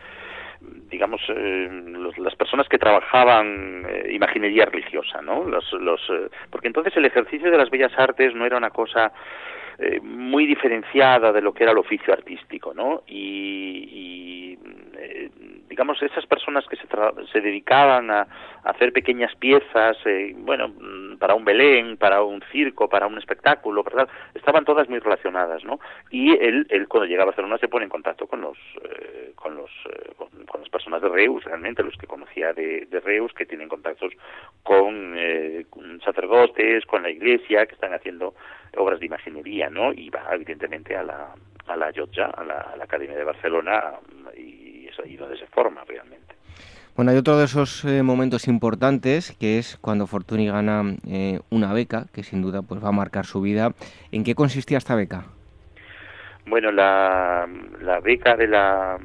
digamos, 0.89 1.21
eh, 1.29 1.69
las 2.17 2.35
personas 2.35 2.69
que 2.69 2.77
trabajaban 2.77 3.85
eh, 3.89 4.11
imaginería 4.13 4.65
religiosa, 4.65 5.21
¿no? 5.21 5.43
Los, 5.43 5.73
los, 5.73 5.99
porque 6.49 6.67
entonces 6.67 6.95
el 6.95 7.05
ejercicio 7.05 7.51
de 7.51 7.57
las 7.57 7.69
bellas 7.69 7.91
artes 7.97 8.33
no 8.33 8.45
era 8.45 8.57
una 8.57 8.69
cosa 8.69 9.11
muy 10.01 10.45
diferenciada 10.45 11.31
de 11.31 11.41
lo 11.41 11.53
que 11.53 11.63
era 11.63 11.71
el 11.71 11.77
oficio 11.77 12.11
artístico, 12.11 12.73
¿no? 12.73 13.03
Y, 13.07 14.57
digamos, 15.79 16.03
esas 16.03 16.25
personas 16.25 16.67
que 16.67 16.75
se, 16.75 16.87
se 17.31 17.39
dedicaban 17.39 18.11
a, 18.11 18.27
hacer 18.65 18.91
pequeñas 18.91 19.33
piezas, 19.37 19.95
eh, 20.03 20.33
bueno, 20.35 20.67
mm, 20.67 21.15
para 21.19 21.35
un 21.35 21.45
Belén, 21.45 21.95
para 21.95 22.21
un 22.21 22.43
circo, 22.51 22.89
para 22.89 23.07
un 23.07 23.17
espectáculo, 23.17 23.81
¿verdad? 23.81 24.09
Estaban 24.33 24.65
todas 24.65 24.89
muy 24.89 24.99
relacionadas, 24.99 25.63
¿no? 25.63 25.79
Y 26.09 26.31
él, 26.31 26.67
él 26.69 26.89
cuando 26.89 27.07
llega 27.07 27.23
a 27.23 27.27
Barcelona 27.27 27.57
se 27.59 27.69
pone 27.69 27.85
en 27.85 27.89
contacto 27.89 28.27
con 28.27 28.41
los, 28.41 28.57
eh, 28.83 29.31
con 29.35 29.55
los, 29.55 29.71
eh, 29.89 30.11
con, 30.17 30.59
las 30.59 30.69
personas 30.69 31.01
de 31.01 31.07
Reus, 31.07 31.45
realmente 31.45 31.81
los 31.81 31.95
que 31.95 32.07
conocía 32.07 32.51
de, 32.51 32.85
de 32.87 32.99
Reus, 32.99 33.31
que 33.33 33.45
tienen 33.45 33.69
contactos 33.69 34.11
con, 34.63 35.15
con 35.69 36.01
sacerdotes, 36.01 36.85
con 36.87 37.03
la 37.03 37.09
iglesia, 37.09 37.65
que 37.65 37.75
están 37.75 37.93
haciendo 37.93 38.33
obras 38.75 38.99
de 38.99 39.05
imaginería, 39.05 39.69
¿no? 39.69 39.93
Y 39.93 40.09
va 40.09 40.27
evidentemente 40.33 40.97
a 40.97 41.03
la, 41.03 41.33
a 41.67 41.77
la 41.77 41.85
a 41.87 42.43
la, 42.43 42.59
a 42.73 42.75
la 42.75 42.83
Academia 42.83 43.15
de 43.15 43.23
Barcelona, 43.23 43.93
y 45.05 45.17
donde 45.17 45.37
se 45.37 45.47
forma 45.47 45.83
realmente. 45.85 46.35
Bueno, 46.95 47.11
hay 47.11 47.17
otro 47.17 47.37
de 47.37 47.45
esos 47.45 47.85
eh, 47.85 48.03
momentos 48.03 48.47
importantes 48.47 49.31
que 49.39 49.57
es 49.57 49.77
cuando 49.77 50.05
Fortuny 50.05 50.47
gana 50.47 50.97
eh, 51.07 51.39
una 51.49 51.71
beca 51.71 52.07
que 52.13 52.23
sin 52.23 52.41
duda 52.41 52.61
pues 52.61 52.83
va 52.83 52.89
a 52.89 52.91
marcar 52.91 53.25
su 53.25 53.39
vida. 53.39 53.73
¿En 54.11 54.23
qué 54.23 54.35
consistía 54.35 54.77
esta 54.77 54.95
beca? 54.95 55.23
Bueno, 56.45 56.71
la, 56.71 57.47
la 57.81 57.99
beca 58.01 58.35
de 58.35 58.47
la 58.47 58.99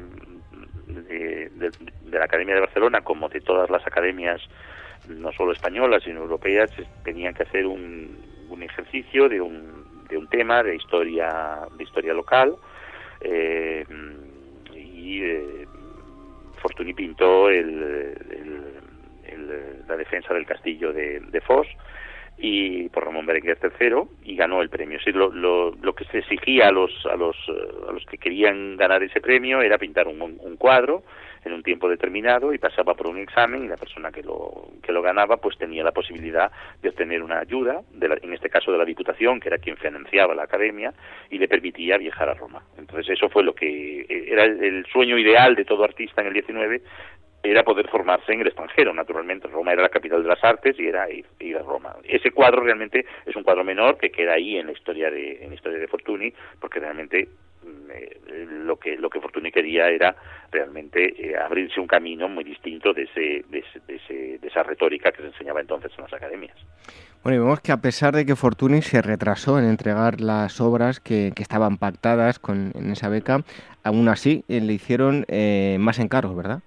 de, 0.88 1.70
la 2.10 2.24
Academia 2.24 2.54
de 2.54 2.62
Barcelona, 2.62 3.02
como 3.02 3.28
de 3.28 3.40
todas 3.40 3.70
las 3.70 3.86
academias, 3.86 4.40
no 5.08 5.32
solo 5.32 5.52
españolas 5.52 6.02
sino 6.02 6.22
europeas, 6.22 6.70
tenían 7.04 7.34
que 7.34 7.44
hacer 7.44 7.66
un, 7.66 8.18
un 8.48 8.62
ejercicio 8.62 9.28
de 9.28 9.40
un, 9.40 10.04
de 10.08 10.16
un 10.16 10.28
tema 10.28 10.62
de 10.62 10.76
historia 10.76 11.60
de 11.76 11.84
historia 11.84 12.14
local 12.14 12.56
eh, 13.20 13.84
y 14.74 15.20
Fortuny 16.64 16.94
pintó 16.94 17.50
el, 17.50 18.16
la 19.86 19.96
defensa 19.96 20.32
del 20.32 20.46
castillo 20.46 20.94
de, 20.94 21.42
Foz 21.46 21.66
y 22.38 22.88
por 22.88 23.04
Ramón 23.04 23.26
Berenguer 23.26 23.58
III 23.62 24.04
y 24.24 24.34
ganó 24.34 24.62
el 24.62 24.70
premio. 24.70 24.98
Sí, 25.04 25.12
lo, 25.12 25.30
lo, 25.30 25.94
que 25.94 26.06
se 26.06 26.20
exigía 26.20 26.68
a 26.68 26.72
los, 26.72 26.90
a, 27.04 27.16
los, 27.16 27.36
a 27.86 27.92
los 27.92 28.06
que 28.06 28.16
querían 28.16 28.78
ganar 28.78 29.02
ese 29.02 29.20
premio 29.20 29.60
era 29.60 29.76
pintar 29.76 30.08
un, 30.08 30.22
un 30.22 30.56
cuadro 30.56 31.02
en 31.44 31.52
un 31.52 31.62
tiempo 31.62 31.88
determinado 31.88 32.52
y 32.52 32.58
pasaba 32.58 32.94
por 32.94 33.06
un 33.06 33.18
examen 33.18 33.64
y 33.64 33.68
la 33.68 33.76
persona 33.76 34.10
que 34.10 34.22
lo, 34.22 34.68
que 34.82 34.92
lo 34.92 35.02
ganaba 35.02 35.36
pues 35.36 35.58
tenía 35.58 35.84
la 35.84 35.92
posibilidad 35.92 36.50
de 36.82 36.88
obtener 36.88 37.22
una 37.22 37.40
ayuda, 37.40 37.82
de 37.92 38.18
en 38.22 38.32
este 38.32 38.48
caso 38.48 38.72
de 38.72 38.78
la 38.78 38.84
Diputación, 38.84 39.40
que 39.40 39.48
era 39.48 39.58
quien 39.58 39.76
financiaba 39.76 40.34
la 40.34 40.44
academia, 40.44 40.92
y 41.30 41.38
le 41.38 41.48
permitía 41.48 41.98
viajar 41.98 42.28
a 42.28 42.34
Roma. 42.34 42.62
Entonces 42.78 43.10
eso 43.10 43.28
fue 43.28 43.42
lo 43.42 43.54
que 43.54 44.02
eh, 44.02 44.24
era 44.28 44.44
el 44.44 44.86
sueño 44.86 45.18
ideal 45.18 45.54
de 45.54 45.64
todo 45.64 45.84
artista 45.84 46.20
en 46.20 46.28
el 46.28 46.34
19, 46.34 46.82
era 47.44 47.62
poder 47.62 47.88
formarse 47.88 48.32
en 48.32 48.40
el 48.40 48.46
extranjero, 48.46 48.94
naturalmente. 48.94 49.48
Roma 49.48 49.72
era 49.72 49.82
la 49.82 49.90
capital 49.90 50.22
de 50.22 50.28
las 50.28 50.42
artes 50.42 50.78
y 50.78 50.86
era 50.86 51.06
ir, 51.10 51.26
a 51.56 51.62
Roma. 51.62 51.94
Ese 52.04 52.30
cuadro 52.30 52.62
realmente 52.62 53.04
es 53.26 53.36
un 53.36 53.42
cuadro 53.42 53.62
menor 53.64 53.98
que 53.98 54.10
queda 54.10 54.32
ahí 54.32 54.56
en 54.56 54.66
la 54.66 54.72
historia 54.72 55.10
de, 55.10 55.44
en 55.44 55.50
la 55.50 55.54
historia 55.54 55.78
de 55.78 55.86
Fortuny, 55.86 56.32
porque 56.58 56.80
realmente 56.80 57.28
lo 58.64 58.76
que 58.76 58.96
lo 58.96 59.10
que 59.10 59.20
Fortuny 59.20 59.50
quería 59.50 59.88
era 59.88 60.14
realmente 60.50 61.14
eh, 61.18 61.36
abrirse 61.36 61.80
un 61.80 61.86
camino 61.86 62.28
muy 62.28 62.44
distinto 62.44 62.92
de, 62.92 63.02
ese, 63.02 63.44
de, 63.48 63.58
ese, 63.88 64.38
de, 64.38 64.48
esa 64.48 64.62
retórica 64.62 65.12
que 65.12 65.22
se 65.22 65.28
enseñaba 65.28 65.60
entonces 65.60 65.92
en 65.96 66.04
las 66.04 66.12
academias. 66.12 66.56
Bueno, 67.22 67.36
y 67.36 67.40
vemos 67.40 67.60
que 67.60 67.72
a 67.72 67.78
pesar 67.78 68.14
de 68.14 68.26
que 68.26 68.36
Fortuny 68.36 68.82
se 68.82 69.00
retrasó 69.00 69.58
en 69.58 69.64
entregar 69.64 70.20
las 70.20 70.60
obras 70.60 71.00
que, 71.00 71.32
que 71.34 71.42
estaban 71.42 71.78
pactadas 71.78 72.38
con, 72.38 72.72
en 72.74 72.90
esa 72.90 73.08
beca, 73.08 73.40
aún 73.82 74.08
así 74.08 74.44
eh, 74.48 74.60
le 74.60 74.72
hicieron 74.74 75.24
más 75.78 75.98
encargos, 75.98 76.36
¿verdad? 76.36 76.60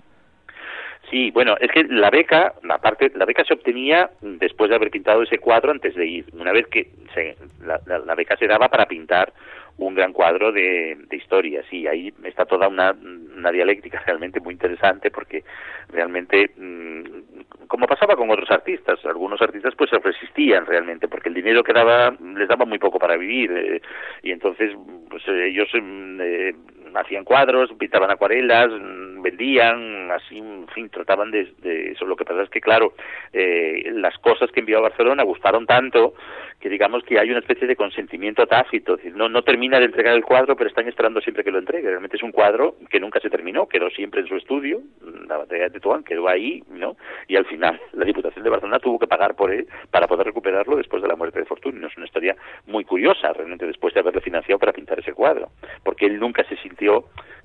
Sí, 1.10 1.32
bueno, 1.32 1.56
es 1.60 1.72
que 1.72 1.86
la 1.86 2.10
beca, 2.10 2.54
aparte, 2.70 3.12
la 3.16 3.24
beca 3.24 3.44
se 3.46 3.54
obtenía 3.54 4.10
después 4.22 4.70
de 4.70 4.75
haber 4.75 4.92
pintado 4.92 5.24
ese 5.24 5.38
cuadro 5.38 5.72
antes 5.72 5.96
de 5.96 6.06
ir. 6.06 6.25
Una 6.34 6.51
vez 6.51 6.68
que 6.68 6.92
se, 7.13 7.38
la, 7.66 7.80
la, 7.86 8.16
beca 8.16 8.36
se 8.36 8.46
daba 8.46 8.68
para 8.68 8.88
pintar 8.88 9.32
un 9.77 9.93
gran 9.93 10.12
cuadro 10.12 10.51
de, 10.51 10.98
de 11.07 11.17
historia, 11.17 11.63
sí, 11.69 11.88
ahí 11.88 12.13
está 12.24 12.46
toda 12.46 12.67
una, 12.67 12.96
una 13.38 13.51
dialéctica 13.51 14.01
realmente 14.05 14.39
muy 14.39 14.53
interesante 14.53 15.12
porque 15.12 15.43
realmente, 15.89 16.51
mm, 16.57 17.67
como 17.67 17.86
pasaba 17.86 18.15
con 18.15 18.29
otros 18.29 18.50
artistas, 18.50 19.00
algunos 19.05 19.41
artistas 19.41 19.75
pues 19.77 19.89
se 19.89 20.00
resistían 20.00 20.65
realmente 20.65 21.07
porque 21.07 21.29
el 21.29 21.36
dinero 21.36 21.63
que 21.63 21.74
daba 21.74 22.12
les 22.36 22.48
daba 22.48 22.65
muy 22.65 22.79
poco 22.79 22.98
para 22.98 23.17
vivir 23.17 23.51
eh, 23.51 23.81
y 24.24 24.31
entonces 24.31 24.72
pues 25.10 25.24
ellos 25.27 25.69
mm, 25.74 26.22
eh, 26.22 26.55
hacían 26.96 27.24
cuadros, 27.24 27.72
pintaban 27.77 28.12
acuarelas, 28.12 28.70
mm, 28.70 29.22
vendían, 29.22 30.12
así, 30.12 30.38
en 30.38 30.67
fin, 30.74 30.89
trataban 30.89 31.32
de, 31.32 31.48
eso. 31.91 32.06
Lo 32.06 32.15
que 32.15 32.25
pasa 32.25 32.44
es 32.44 32.50
que, 32.50 32.62
claro, 32.62 32.94
eh, 33.34 33.91
las 33.94 34.17
cosas 34.20 34.51
que 34.51 34.60
envió 34.62 34.77
a 34.77 34.82
Barcelona 34.82 35.24
gustaron 35.24 35.65
tanto 35.65 36.13
que 36.60 36.70
digamos 36.70 37.03
que 37.03 37.20
hay 37.20 37.29
una 37.29 37.39
especie 37.39 37.67
de 37.67 37.75
consentimiento 37.75 38.48
tácito, 38.48 38.98
no, 39.13 39.29
no 39.29 39.44
termina 39.44 39.79
de 39.79 39.86
entregar 39.86 40.15
el 40.15 40.24
cuadro, 40.24 40.56
pero 40.56 40.70
están 40.70 40.88
esperando 40.88 41.22
siempre 41.22 41.44
que 41.44 41.51
lo 41.51 41.60
entregue. 41.60 41.88
Realmente 41.88 42.17
es 42.17 42.24
un 42.24 42.32
cuadro 42.32 42.75
que 42.89 43.00
nunca 43.00 43.20
se 43.20 43.29
terminó, 43.29 43.67
quedó 43.67 43.89
siempre 43.91 44.22
en 44.22 44.27
su 44.27 44.36
estudio, 44.36 44.82
la 45.27 45.38
batalla 45.38 45.65
de 45.65 45.70
Tetuán 45.72 46.03
quedó 46.03 46.27
ahí, 46.27 46.63
¿no? 46.70 46.98
Y 47.27 47.36
al 47.36 47.46
final 47.46 47.79
la 47.94 48.06
Diputación 48.06 48.44
de 48.44 48.50
Barcelona 48.50 48.79
tuvo 48.79 48.98
que 48.98 49.08
pagar 49.08 49.36
por 49.36 49.51
él 49.51 49.67
para 49.91 50.08
poder 50.08 50.25
recuperarlo 50.25 50.77
después 50.77 51.01
de 51.01 51.08
la 51.08 51.15
muerte 51.15 51.39
de 51.39 51.46
Fortunio. 51.46 51.88
Es 51.88 51.98
una 51.98 52.08
historia 52.08 52.36
muy 52.65 52.84
curiosa, 52.86 53.34
realmente, 53.34 53.67
después 53.67 53.94
de 53.94 54.00
haberle 54.00 54.22
financiado 54.22 54.58
para 54.58 54.74
pintar 54.74 55.00
ese 55.00 55.13
cuadro, 55.13 55.50
porque 55.84 56.08
él 56.08 56.20
nunca 56.20 56.44
se 56.46 56.58
sintió 56.58 56.76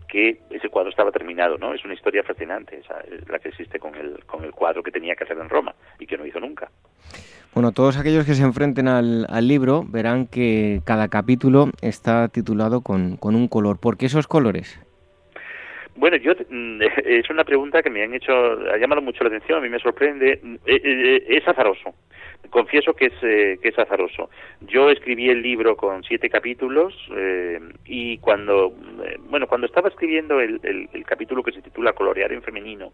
que 0.09 0.41
ese 0.51 0.69
cuadro 0.69 0.91
estaba 0.91 1.11
terminado, 1.11 1.57
¿no? 1.57 1.73
Es 1.73 1.85
una 1.85 1.95
historia 1.95 2.23
fascinante, 2.23 2.79
esa, 2.79 2.97
la 3.29 3.39
que 3.39 3.49
existe 3.49 3.79
con 3.79 3.95
el, 3.95 4.23
con 4.27 4.45
el 4.45 4.53
cuadro 4.53 4.83
que 4.83 4.91
tenía 4.91 5.15
que 5.15 5.25
hacer 5.25 5.39
en 5.39 5.49
Roma 5.49 5.75
y 5.99 6.07
que 6.07 6.19
no 6.19 6.27
hizo 6.27 6.39
nunca. 6.39 6.71
Bueno, 7.55 7.73
todos 7.73 7.99
aquellos 7.99 8.25
que 8.25 8.35
se 8.35 8.43
enfrenten 8.43 8.89
al, 8.89 9.27
libro 9.47 9.85
verán 9.87 10.27
que 10.27 10.81
cada 10.87 11.09
capítulo 11.09 11.69
está 11.83 12.29
titulado 12.29 12.81
con, 12.81 13.19
un 13.23 13.49
color. 13.49 13.79
¿Por 13.79 13.99
qué 13.99 14.07
esos 14.07 14.27
colores? 14.27 14.81
Bueno, 15.97 16.17
yo 16.17 16.33
mm, 16.33 16.81
es 17.05 17.29
una 17.29 17.45
pregunta 17.45 17.83
que 17.83 17.91
me 17.91 18.03
han 18.03 18.15
hecho, 18.15 18.33
ha 18.33 18.79
llamado 18.79 19.03
mucho 19.03 19.23
la 19.25 19.29
atención, 19.29 19.59
a 19.59 19.61
mí 19.61 19.69
me 19.69 19.79
sorprende. 19.79 20.41
Eh, 20.67 20.81
eh, 20.85 21.25
es 21.29 21.47
azaroso. 21.47 21.95
Confieso 22.51 22.95
que 22.95 23.07
es, 23.07 23.15
que 23.21 23.69
es 23.69 23.79
azaroso. 23.79 24.29
Yo 24.61 24.91
escribí 24.91 25.31
el 25.31 25.41
libro 25.41 25.77
con 25.77 26.03
siete 26.05 26.29
capítulos 26.29 26.95
y 27.87 28.19
cuando, 28.19 28.75
bueno, 29.31 29.47
cuando 29.47 29.67
estaba 29.67 29.89
escribiendo 29.89 30.39
el, 30.41 30.61
el 30.63 31.05
capítulo 31.07 31.43
que 31.43 31.53
se 31.53 31.63
titula 31.63 31.95
Colorear 31.95 32.33
en 32.33 32.43
femenino, 32.43 32.93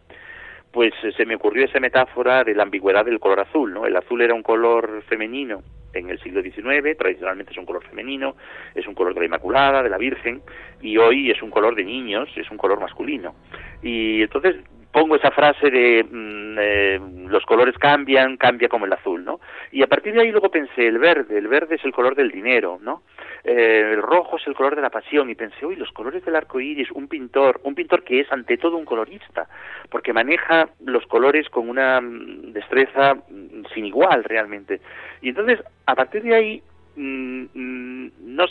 pues 0.72 0.92
eh, 1.02 1.12
se 1.16 1.24
me 1.24 1.36
ocurrió 1.36 1.64
esa 1.64 1.80
metáfora 1.80 2.44
de 2.44 2.54
la 2.54 2.62
ambigüedad 2.64 3.04
del 3.04 3.20
color 3.20 3.40
azul, 3.40 3.72
¿no? 3.72 3.86
El 3.86 3.96
azul 3.96 4.20
era 4.20 4.34
un 4.34 4.42
color 4.42 5.02
femenino 5.08 5.62
en 5.94 6.10
el 6.10 6.20
siglo 6.20 6.42
XIX, 6.42 6.96
tradicionalmente 6.96 7.52
es 7.52 7.58
un 7.58 7.64
color 7.64 7.82
femenino, 7.84 8.36
es 8.74 8.86
un 8.86 8.94
color 8.94 9.14
de 9.14 9.20
la 9.20 9.26
Inmaculada, 9.26 9.82
de 9.82 9.88
la 9.88 9.96
Virgen, 9.96 10.42
y 10.82 10.98
hoy 10.98 11.30
es 11.30 11.42
un 11.42 11.50
color 11.50 11.74
de 11.74 11.84
niños, 11.84 12.28
es 12.36 12.50
un 12.50 12.58
color 12.58 12.78
masculino. 12.78 13.34
Y 13.82 14.22
entonces 14.22 14.56
pongo 14.92 15.16
esa 15.16 15.30
frase 15.30 15.70
de 15.70 16.04
mm, 16.04 16.58
eh, 16.58 17.00
los 17.28 17.44
colores 17.44 17.76
cambian, 17.78 18.36
cambia 18.36 18.68
como 18.68 18.86
el 18.86 18.92
azul, 18.92 19.24
¿no? 19.24 19.40
Y 19.70 19.82
a 19.82 19.86
partir 19.86 20.14
de 20.14 20.22
ahí 20.22 20.30
luego 20.30 20.50
pensé 20.50 20.86
el 20.86 20.98
verde, 20.98 21.38
el 21.38 21.48
verde 21.48 21.76
es 21.76 21.84
el 21.84 21.92
color 21.92 22.14
del 22.14 22.30
dinero, 22.30 22.78
¿no? 22.80 23.02
Eh, 23.44 23.92
el 23.92 24.02
rojo 24.02 24.36
es 24.36 24.46
el 24.46 24.54
color 24.54 24.76
de 24.76 24.82
la 24.82 24.90
pasión 24.90 25.30
y 25.30 25.34
pensé, 25.34 25.64
uy, 25.64 25.76
los 25.76 25.92
colores 25.92 26.24
del 26.24 26.36
arco 26.36 26.60
iris, 26.60 26.90
un 26.90 27.08
pintor, 27.08 27.60
un 27.64 27.74
pintor 27.74 28.02
que 28.02 28.20
es 28.20 28.32
ante 28.32 28.56
todo 28.56 28.76
un 28.76 28.84
colorista, 28.84 29.48
porque 29.90 30.12
maneja 30.12 30.68
los 30.84 31.06
colores 31.06 31.48
con 31.48 31.68
una 31.68 32.00
mm, 32.00 32.52
destreza 32.52 33.14
mm, 33.14 33.66
sin 33.74 33.86
igual 33.86 34.24
realmente. 34.24 34.80
Y 35.20 35.30
entonces, 35.30 35.62
a 35.86 35.94
partir 35.94 36.22
de 36.22 36.34
ahí, 36.34 36.62
no 36.98 38.46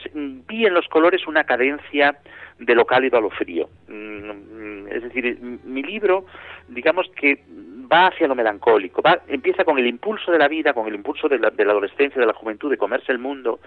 vi 0.47 0.65
en 0.65 0.73
los 0.73 0.87
colores 0.87 1.27
una 1.27 1.43
cadencia 1.43 2.17
de 2.59 2.75
lo 2.75 2.85
cálido 2.85 3.17
a 3.17 3.21
lo 3.21 3.29
frío. 3.29 3.69
Mm, 3.87 4.87
es 4.89 5.03
decir, 5.03 5.37
mi 5.41 5.83
libro, 5.83 6.25
digamos 6.69 7.09
que 7.15 7.43
va 7.91 8.07
hacia 8.07 8.27
lo 8.27 8.35
melancólico, 8.35 9.01
va, 9.01 9.21
empieza 9.27 9.63
con 9.63 9.77
el 9.77 9.87
impulso 9.87 10.31
de 10.31 10.39
la 10.39 10.47
vida, 10.47 10.73
con 10.73 10.87
el 10.87 10.95
impulso 10.95 11.29
de 11.29 11.39
la, 11.39 11.49
de 11.49 11.65
la, 11.65 11.71
adolescencia, 11.71 12.19
de 12.19 12.27
la 12.27 12.33
juventud, 12.33 12.69
de 12.69 12.77
comerse 12.77 13.11
el 13.11 13.19
mundo, 13.19 13.59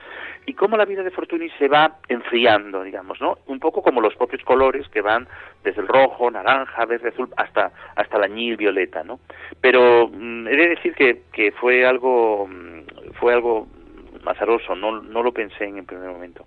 y 0.47 0.55
cómo 0.55 0.77
la 0.77 0.85
vida 0.85 1.03
de 1.03 1.11
Fortuny 1.11 1.49
se 1.59 1.69
va 1.69 1.99
enfriando, 2.09 2.83
digamos, 2.83 3.21
¿no? 3.21 3.39
Un 3.47 3.59
poco 3.59 3.83
como 3.83 4.01
los 4.01 4.15
propios 4.17 4.43
colores 4.45 4.89
que 4.89 5.01
van 5.01 5.27
desde 5.65 5.81
el 5.81 5.89
rojo, 5.89 6.31
naranja, 6.31 6.85
verde, 6.85 7.09
azul, 7.09 7.31
hasta, 7.37 7.73
hasta 7.97 8.17
el 8.19 8.25
añil, 8.25 8.57
violeta, 8.57 9.03
¿no? 9.05 9.21
Pero 9.61 10.09
mm, 10.13 10.49
he 10.49 10.57
de 10.57 10.69
decir 10.69 10.95
que, 10.95 11.23
que 11.33 11.53
fue 11.53 11.87
algo, 11.87 12.47
mm, 12.47 13.13
fue 13.15 13.33
algo 13.33 13.69
azaroso, 14.27 14.75
no, 14.75 15.00
no 15.03 15.23
lo 15.23 15.33
pensé 15.33 15.65
en 15.65 15.79
el 15.79 15.85
primer 15.85 16.11
momento. 16.11 16.47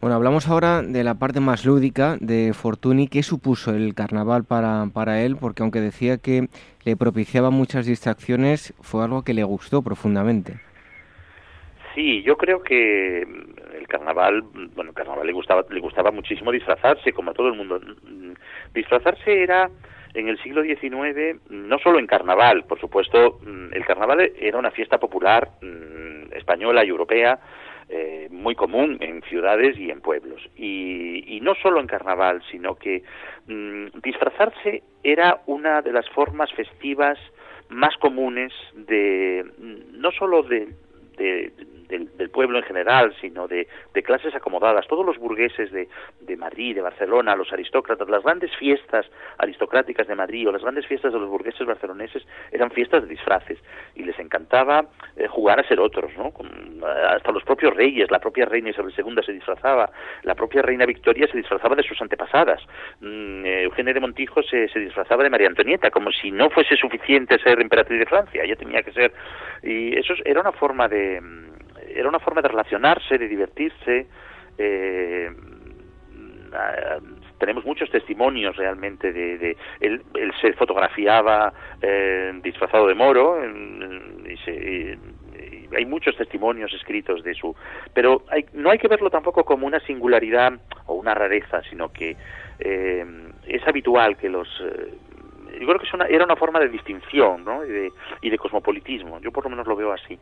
Bueno, 0.00 0.16
hablamos 0.16 0.46
ahora 0.48 0.82
de 0.82 1.02
la 1.04 1.14
parte 1.14 1.40
más 1.40 1.64
lúdica 1.64 2.16
de 2.20 2.52
Fortuny. 2.52 3.08
¿Qué 3.08 3.22
supuso 3.22 3.74
el 3.74 3.94
carnaval 3.94 4.44
para, 4.44 4.86
para 4.92 5.22
él? 5.22 5.36
Porque 5.40 5.62
aunque 5.62 5.80
decía 5.80 6.18
que 6.18 6.48
le 6.84 6.96
propiciaba 6.96 7.50
muchas 7.50 7.86
distracciones, 7.86 8.74
fue 8.82 9.02
algo 9.02 9.24
que 9.24 9.32
le 9.32 9.42
gustó 9.42 9.82
profundamente. 9.82 10.60
Sí, 11.94 12.22
yo 12.22 12.36
creo 12.36 12.62
que 12.62 13.22
el 13.22 13.88
carnaval, 13.88 14.42
bueno, 14.74 14.90
el 14.90 14.94
carnaval 14.94 15.26
le 15.26 15.32
gustaba, 15.32 15.64
le 15.70 15.80
gustaba 15.80 16.10
muchísimo 16.10 16.52
disfrazarse, 16.52 17.12
como 17.12 17.30
a 17.30 17.34
todo 17.34 17.48
el 17.48 17.54
mundo. 17.54 17.80
Disfrazarse 18.74 19.42
era 19.42 19.70
en 20.16 20.28
el 20.28 20.38
siglo 20.42 20.62
XIX, 20.62 21.40
no 21.50 21.78
solo 21.78 21.98
en 21.98 22.06
carnaval, 22.06 22.64
por 22.64 22.80
supuesto, 22.80 23.38
el 23.72 23.84
carnaval 23.84 24.32
era 24.38 24.58
una 24.58 24.70
fiesta 24.70 24.98
popular 24.98 25.50
mm, 25.60 26.32
española 26.32 26.84
y 26.84 26.88
europea 26.88 27.38
eh, 27.88 28.26
muy 28.30 28.54
común 28.54 28.96
en 29.00 29.22
ciudades 29.22 29.78
y 29.78 29.90
en 29.90 30.00
pueblos. 30.00 30.40
Y, 30.56 31.38
no 31.42 31.54
solo 31.54 31.78
en 31.78 31.86
carnaval, 31.86 32.42
sino 32.50 32.74
que 32.74 33.04
mm, 33.46 34.00
disfrazarse 34.02 34.82
era 35.04 35.42
una 35.46 35.80
de 35.82 35.92
las 35.92 36.08
formas 36.08 36.52
festivas 36.54 37.18
más 37.68 37.96
comunes 37.98 38.52
de 38.74 39.44
no 39.92 40.10
solo 40.12 40.42
de, 40.42 40.66
del, 41.88 42.30
pueblo 42.30 42.58
en 42.58 42.64
general, 42.64 43.14
sino 43.20 43.48
de, 43.48 43.66
clases 44.04 44.34
acomodadas. 44.34 44.86
Todos 44.86 45.04
los 45.04 45.18
burgueses 45.18 45.72
de, 45.72 45.88
de, 46.20 46.36
Madrid, 46.36 46.74
de 46.74 46.82
Barcelona, 46.82 47.34
los 47.34 47.52
aristócratas, 47.52 48.08
las 48.08 48.22
grandes 48.22 48.54
fiestas 48.56 49.06
aristocráticas 49.38 50.06
de 50.06 50.14
Madrid 50.14 50.48
o 50.48 50.52
las 50.52 50.62
grandes 50.62 50.86
fiestas 50.86 51.12
de 51.12 51.18
los 51.18 51.28
burgueses 51.28 51.66
barceloneses 51.66 52.24
eran 52.52 52.70
fiestas 52.70 53.02
de 53.02 53.08
disfraces. 53.08 53.58
Y 53.94 54.04
les 54.04 54.18
encantaba 54.18 54.86
eh, 55.16 55.26
jugar 55.26 55.60
a 55.60 55.66
ser 55.66 55.80
otros, 55.80 56.10
¿no? 56.16 56.32
hasta 57.08 57.32
los 57.32 57.42
propios 57.42 57.74
reyes, 57.74 58.10
la 58.10 58.18
propia 58.18 58.44
reina 58.44 58.70
Isabel 58.70 58.92
II 58.96 59.16
se 59.24 59.32
disfrazaba, 59.32 59.90
la 60.22 60.34
propia 60.34 60.62
reina 60.62 60.86
Victoria 60.86 61.26
se 61.26 61.36
disfrazaba 61.36 61.74
de 61.74 61.82
sus 61.82 62.00
antepasadas, 62.00 62.60
mm, 63.00 63.44
eh, 63.44 63.62
Eugenia 63.62 63.94
de 63.94 64.00
Montijo 64.00 64.42
se, 64.42 64.68
se 64.68 64.78
disfrazaba 64.78 65.22
de 65.22 65.30
María 65.30 65.48
Antonieta, 65.48 65.90
como 65.90 66.10
si 66.12 66.30
no 66.30 66.50
fuese 66.50 66.76
suficiente 66.76 67.38
ser 67.38 67.60
emperatriz 67.60 67.98
de 67.98 68.06
Francia, 68.06 68.42
ella 68.44 68.56
tenía 68.56 68.82
que 68.82 68.92
ser... 68.92 69.12
Y 69.62 69.96
eso 69.98 70.14
era 70.24 70.40
una 70.40 70.52
forma 70.52 70.88
de 70.88 71.20
era 71.96 72.08
una 72.08 72.18
forma 72.18 72.42
de 72.42 72.48
relacionarse, 72.48 73.18
de 73.18 73.28
divertirse. 73.28 74.06
Eh, 74.58 75.30
tenemos 77.38 77.64
muchos 77.64 77.90
testimonios 77.90 78.56
realmente 78.56 79.12
de, 79.12 79.56
él, 79.80 80.02
se 80.40 80.52
fotografiaba 80.54 81.52
eh, 81.82 82.32
disfrazado 82.42 82.86
de 82.86 82.94
moro 82.94 83.38
y, 83.44 84.98
hay 85.76 85.84
muchos 85.84 86.16
testimonios 86.16 86.72
escritos 86.72 87.24
de 87.24 87.34
su 87.34 87.54
pero 87.92 88.22
no 88.54 88.70
hay 88.70 88.78
que 88.78 88.88
verlo 88.88 89.10
tampoco 89.10 89.44
como 89.44 89.66
una 89.66 89.80
singularidad 89.80 90.52
o 90.86 90.94
una 90.94 91.12
rareza 91.12 91.60
sino 91.68 91.92
que 91.92 92.16
eh, 92.60 93.04
es 93.46 93.66
habitual 93.66 94.16
que 94.16 94.30
los 94.30 94.48
yo 94.58 95.66
creo 95.66 95.78
que 95.78 96.14
era 96.14 96.24
una 96.24 96.36
forma 96.36 96.60
de 96.60 96.68
distinción 96.68 97.44
¿no? 97.44 97.62
y 97.64 98.30
de 98.30 98.38
cosmopolitismo 98.38 99.20
yo 99.20 99.32
por 99.32 99.44
lo 99.44 99.50
menos 99.50 99.66
lo 99.66 99.76
veo 99.76 99.92
así 99.92 100.18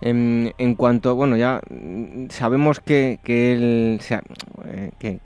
en, 0.00 0.52
en, 0.58 0.74
cuanto, 0.74 1.14
bueno, 1.14 1.36
ya 1.36 1.60
sabemos 2.30 2.80
que, 2.80 3.18
que 3.24 3.52
él, 3.52 3.98
sea, 4.00 4.22
eh, 4.66 4.90
que, 4.98 5.18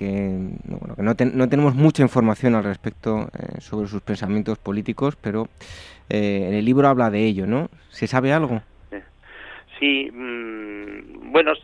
bueno, 0.65 0.95
que 0.97 1.03
no, 1.03 1.15
no, 1.35 1.49
tenemos 1.49 1.75
mucha 1.75 2.03
información 2.03 2.55
al 2.55 2.65
respecto 2.65 3.29
eh, 3.39 3.61
sobre 3.61 3.89
sus 3.89 4.03
pensamientos 4.03 4.59
políticos, 4.59 5.17
pero 5.17 5.49
eh, 6.09 6.47
en 6.49 6.55
el 6.55 6.65
libro 6.65 6.89
habla 6.89 7.11
de 7.11 7.25
ello, 7.25 7.47
¿no? 7.47 7.69
¿Se 7.91 8.07
sabe 8.07 8.33
algo? 8.33 8.63
Sí, 9.79 10.11
mmm, 10.13 11.33
bueno, 11.33 11.55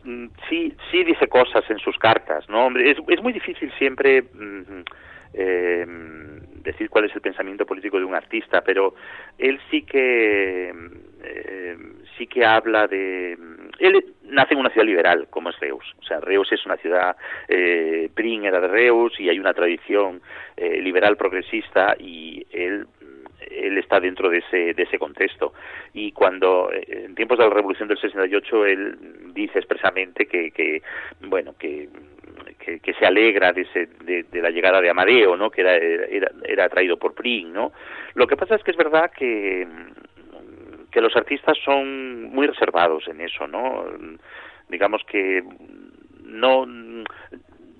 sí, 0.48 0.74
sí 0.90 1.04
dice 1.04 1.28
cosas 1.28 1.64
en 1.70 1.78
sus 1.78 1.96
cartas, 1.98 2.48
¿no? 2.48 2.68
Es, 2.78 2.98
es 3.08 3.22
muy 3.22 3.32
difícil 3.32 3.72
siempre 3.78 4.24
eh, 5.34 5.86
decir 6.64 6.90
cuál 6.90 7.04
es 7.04 7.14
el 7.14 7.20
pensamiento 7.20 7.66
político 7.66 7.98
de 7.98 8.04
un 8.04 8.14
artista, 8.14 8.62
pero 8.62 8.94
él 9.38 9.60
sí 9.70 9.82
que 9.82 10.72
eh, 11.22 11.76
sí 12.18 12.26
que 12.26 12.44
habla 12.44 12.86
de 12.86 13.38
él 13.78 14.04
nace 14.24 14.54
en 14.54 14.60
una 14.60 14.70
ciudad 14.70 14.86
liberal 14.86 15.28
como 15.30 15.50
es 15.50 15.58
Reus, 15.60 15.94
o 15.98 16.02
sea 16.02 16.20
Reus 16.20 16.50
es 16.52 16.66
una 16.66 16.76
ciudad 16.76 17.16
eh, 17.48 18.10
Pring 18.14 18.44
era 18.44 18.60
de 18.60 18.68
Reus 18.68 19.18
y 19.18 19.28
hay 19.28 19.38
una 19.38 19.54
tradición 19.54 20.20
eh, 20.56 20.82
liberal 20.82 21.16
progresista 21.16 21.96
y 21.98 22.44
él 22.50 22.86
él 23.50 23.78
está 23.78 23.98
dentro 23.98 24.28
de 24.28 24.38
ese, 24.38 24.74
de 24.74 24.82
ese 24.82 24.98
contexto. 24.98 25.54
Y 25.94 26.12
cuando, 26.12 26.70
eh, 26.70 27.04
en 27.06 27.14
tiempos 27.14 27.38
de 27.38 27.44
la 27.44 27.50
Revolución 27.50 27.88
del 27.88 27.98
68, 27.98 28.66
él 28.66 28.98
dice 29.32 29.58
expresamente 29.58 30.26
que, 30.26 30.50
que 30.50 30.82
bueno, 31.20 31.54
que 31.58 31.88
que, 32.58 32.94
se 32.94 33.06
alegra 33.06 33.52
de, 33.52 33.66
de, 34.30 34.42
la 34.42 34.50
llegada 34.50 34.80
de 34.80 34.90
Amadeo, 34.90 35.36
¿no? 35.36 35.50
que 35.50 35.62
era, 35.62 35.76
era, 35.76 36.30
era 36.44 36.68
traído 36.68 36.98
por 36.98 37.14
Pring. 37.14 37.52
¿no? 37.52 37.72
Lo 38.14 38.26
que 38.26 38.36
pasa 38.36 38.56
es 38.56 38.62
que 38.62 38.70
es 38.70 38.76
verdad 38.76 39.10
que, 39.16 39.66
que 40.90 41.00
los 41.00 41.14
artistas 41.16 41.56
son 41.64 42.24
muy 42.24 42.46
reservados 42.46 43.06
en 43.08 43.20
eso, 43.20 43.46
¿no? 43.46 43.84
digamos 44.68 45.02
que 45.04 45.42
no 46.24 46.66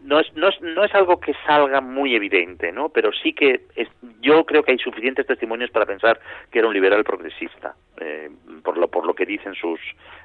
no 0.08 0.20
es, 0.20 0.26
no 0.34 0.48
es, 0.48 0.54
no 0.62 0.84
es 0.84 0.94
algo 0.94 1.20
que 1.20 1.34
salga 1.46 1.82
muy 1.82 2.14
evidente, 2.14 2.72
¿no? 2.72 2.88
Pero 2.88 3.10
sí 3.12 3.34
que 3.34 3.66
es, 3.76 3.88
yo 4.22 4.46
creo 4.46 4.62
que 4.62 4.72
hay 4.72 4.78
suficientes 4.78 5.26
testimonios 5.26 5.70
para 5.70 5.84
pensar 5.84 6.18
que 6.50 6.60
era 6.60 6.68
un 6.68 6.72
liberal 6.72 7.04
progresista, 7.04 7.74
eh, 8.00 8.30
por 8.64 8.78
lo 8.78 8.88
por 8.88 9.06
lo 9.06 9.14
que 9.14 9.26
dicen 9.26 9.54
sus 9.54 9.78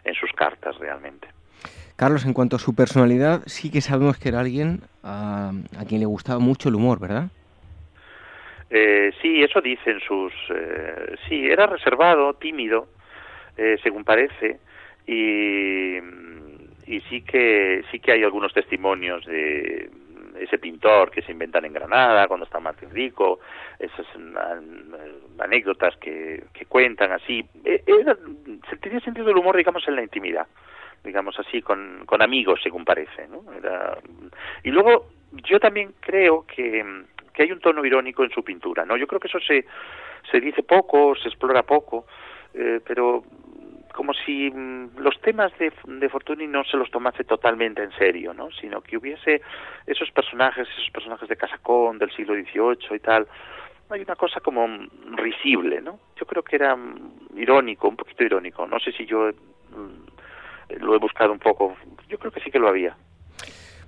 en 0.05 0.13
sus 0.13 0.31
cartas 0.31 0.77
realmente. 0.77 1.27
Carlos, 1.97 2.25
en 2.25 2.33
cuanto 2.33 2.55
a 2.55 2.59
su 2.59 2.73
personalidad, 2.73 3.41
sí 3.45 3.69
que 3.69 3.81
sabemos 3.81 4.17
que 4.17 4.29
era 4.29 4.39
alguien 4.39 4.81
a, 5.03 5.51
quien 5.87 5.99
le 5.99 6.07
gustaba 6.07 6.39
mucho 6.39 6.69
el 6.69 6.75
humor, 6.75 6.99
¿verdad? 6.99 7.27
Eh, 8.75 9.13
sí, 9.21 9.43
eso 9.43 9.61
dicen 9.61 9.99
sus... 9.99 10.33
Eh, 10.49 11.15
sí, 11.29 11.45
era 11.45 11.67
reservado, 11.67 12.33
tímido, 12.33 12.87
eh, 13.55 13.77
según 13.83 14.03
parece, 14.03 14.59
y, 15.05 15.99
sí 17.07 17.21
que 17.21 17.83
sí 17.91 17.99
que 17.99 18.13
hay 18.13 18.23
algunos 18.23 18.51
testimonios 18.51 19.25
de 19.25 19.91
ese 20.39 20.57
pintor 20.57 21.11
que 21.11 21.21
se 21.21 21.31
inventan 21.31 21.65
en 21.65 21.73
Granada 21.73 22.27
cuando 22.27 22.45
está 22.45 22.59
Martín 22.59 22.89
Rico, 22.89 23.39
esas 23.77 24.07
anécdotas 25.37 25.95
que, 25.97 26.43
que 26.51 26.65
cuentan 26.65 27.11
así. 27.11 27.45
Era, 27.63 28.17
se 28.69 28.77
tenía 28.77 28.99
sentido 29.01 29.27
del 29.27 29.37
humor, 29.37 29.55
digamos, 29.55 29.87
en 29.87 29.95
la 29.97 30.03
intimidad 30.03 30.47
digamos 31.03 31.37
así, 31.37 31.61
con, 31.61 32.05
con 32.05 32.21
amigos, 32.21 32.61
según 32.63 32.85
parece. 32.85 33.27
¿no? 33.27 33.43
Era... 33.53 33.97
Y 34.63 34.71
luego 34.71 35.09
yo 35.33 35.59
también 35.59 35.93
creo 35.99 36.45
que 36.47 37.03
que 37.33 37.43
hay 37.43 37.51
un 37.51 37.59
tono 37.59 37.83
irónico 37.83 38.23
en 38.23 38.29
su 38.31 38.43
pintura, 38.43 38.85
¿no? 38.85 38.95
Yo 38.97 39.07
creo 39.07 39.19
que 39.19 39.27
eso 39.27 39.39
se, 39.39 39.65
se 40.31 40.39
dice 40.39 40.63
poco, 40.63 41.15
se 41.15 41.29
explora 41.29 41.63
poco, 41.63 42.05
eh, 42.53 42.79
pero 42.85 43.23
como 43.93 44.13
si 44.13 44.49
mm, 44.51 44.97
los 44.97 45.19
temas 45.21 45.57
de, 45.57 45.71
de, 45.85 46.09
Fortuny 46.09 46.47
no 46.47 46.63
se 46.63 46.77
los 46.77 46.91
tomase 46.91 47.23
totalmente 47.23 47.83
en 47.83 47.91
serio, 47.91 48.33
¿no? 48.33 48.51
Sino 48.51 48.81
que 48.81 48.97
hubiese 48.97 49.41
esos 49.87 50.11
personajes, 50.11 50.67
esos 50.67 50.89
personajes 50.91 51.29
de 51.29 51.37
Casacón 51.37 51.99
del 51.99 52.11
siglo 52.11 52.33
XVIII 52.33 52.95
y 52.95 52.99
tal. 52.99 53.27
Hay 53.89 54.01
una 54.01 54.15
cosa 54.15 54.39
como 54.39 54.67
risible, 55.11 55.81
¿no? 55.81 55.99
Yo 56.19 56.25
creo 56.25 56.43
que 56.43 56.55
era 56.55 56.75
mm, 56.75 57.37
irónico, 57.37 57.87
un 57.87 57.95
poquito 57.95 58.23
irónico. 58.23 58.67
No 58.67 58.79
sé 58.79 58.91
si 58.91 59.05
yo 59.05 59.29
mm, 59.29 60.79
lo 60.81 60.95
he 60.95 60.99
buscado 60.99 61.31
un 61.31 61.39
poco. 61.39 61.75
Yo 62.09 62.17
creo 62.17 62.31
que 62.31 62.41
sí 62.41 62.51
que 62.51 62.59
lo 62.59 62.67
había. 62.67 62.95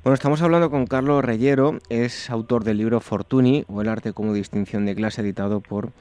Bueno, 0.05 0.13
estamos 0.13 0.43
hablando 0.43 0.69
con 0.69 0.85
Carlos 0.85 1.25
Reyero, 1.25 1.79
es 1.89 2.29
autor 2.29 2.63
del 2.63 2.77
libro 2.77 2.99
Fortuny 2.99 3.65
o 3.67 3.81
el 3.81 3.89
arte 3.89 4.13
como 4.13 4.35
distinción 4.35 4.85
de 4.85 4.93
clase 4.93 5.21
editado 5.21 5.61
por 5.61 5.93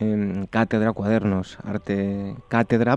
en 0.00 0.48
Cátedra 0.50 0.92
Cuadernos, 0.92 1.58
Arte 1.62 2.34
Cátedra, 2.48 2.96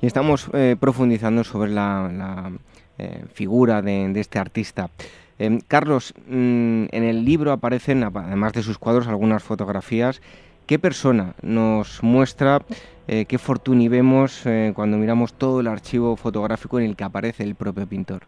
y 0.00 0.06
estamos 0.06 0.48
eh, 0.54 0.76
profundizando 0.80 1.44
sobre 1.44 1.72
la, 1.72 2.50
eh, 2.96 3.22
figura 3.34 3.82
de, 3.82 4.10
este 4.18 4.38
artista. 4.38 4.88
Em, 5.38 5.60
Carlos, 5.60 6.14
mm, 6.26 6.86
en 6.90 7.04
el 7.04 7.26
libro 7.26 7.52
aparecen, 7.52 8.02
además 8.02 8.54
de 8.54 8.62
sus 8.62 8.78
cuadros, 8.78 9.08
algunas 9.08 9.42
fotografías. 9.42 10.22
¿Qué 10.64 10.78
persona 10.78 11.34
nos 11.42 12.02
muestra, 12.02 12.62
eh, 13.08 13.26
qué 13.26 13.36
fortuna 13.36 13.90
vemos 13.90 14.42
cuando 14.72 14.96
miramos 14.96 15.34
todo 15.34 15.60
el 15.60 15.66
archivo 15.66 16.16
fotográfico 16.16 16.78
en 16.80 16.86
el 16.86 16.96
que 16.96 17.04
aparece 17.04 17.42
el 17.42 17.56
propio 17.56 17.86
pintor? 17.86 18.22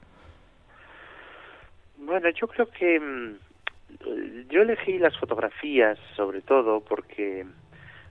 Bueno, 2.10 2.28
yo 2.30 2.48
creo 2.48 2.66
que 2.66 2.98
mm, 2.98 4.48
yo 4.48 4.62
elegí 4.62 4.98
las 4.98 5.16
fotografías 5.16 5.96
sobre 6.16 6.40
todo 6.40 6.80
porque 6.80 7.46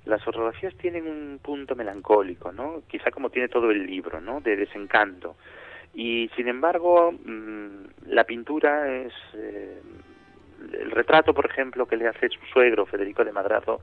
las 0.06 0.24
fotografías 0.24 0.74
tienen 0.78 1.06
un 1.06 1.38
punto 1.44 1.76
melancólico, 1.76 2.54
¿no? 2.54 2.82
Quizá 2.88 3.12
como 3.12 3.30
tiene 3.30 3.50
todo 3.50 3.72
el 3.72 3.86
libro, 3.86 4.22
¿no? 4.22 4.40
De 4.40 4.56
desencanto. 4.56 5.36
Y 5.94 6.32
sin 6.38 6.48
embargo, 6.48 7.12
mm, 7.12 8.08
la 8.08 8.24
pintura 8.24 8.90
es 8.90 9.12
eh, 9.34 9.82
el 10.80 10.92
retrato, 10.92 11.34
por 11.34 11.48
ejemplo, 11.48 11.86
que 11.86 11.98
le 11.98 12.08
hace 12.08 12.30
su 12.30 12.40
suegro 12.54 12.86
Federico 12.86 13.26
de 13.26 13.34
Madrazo 13.34 13.82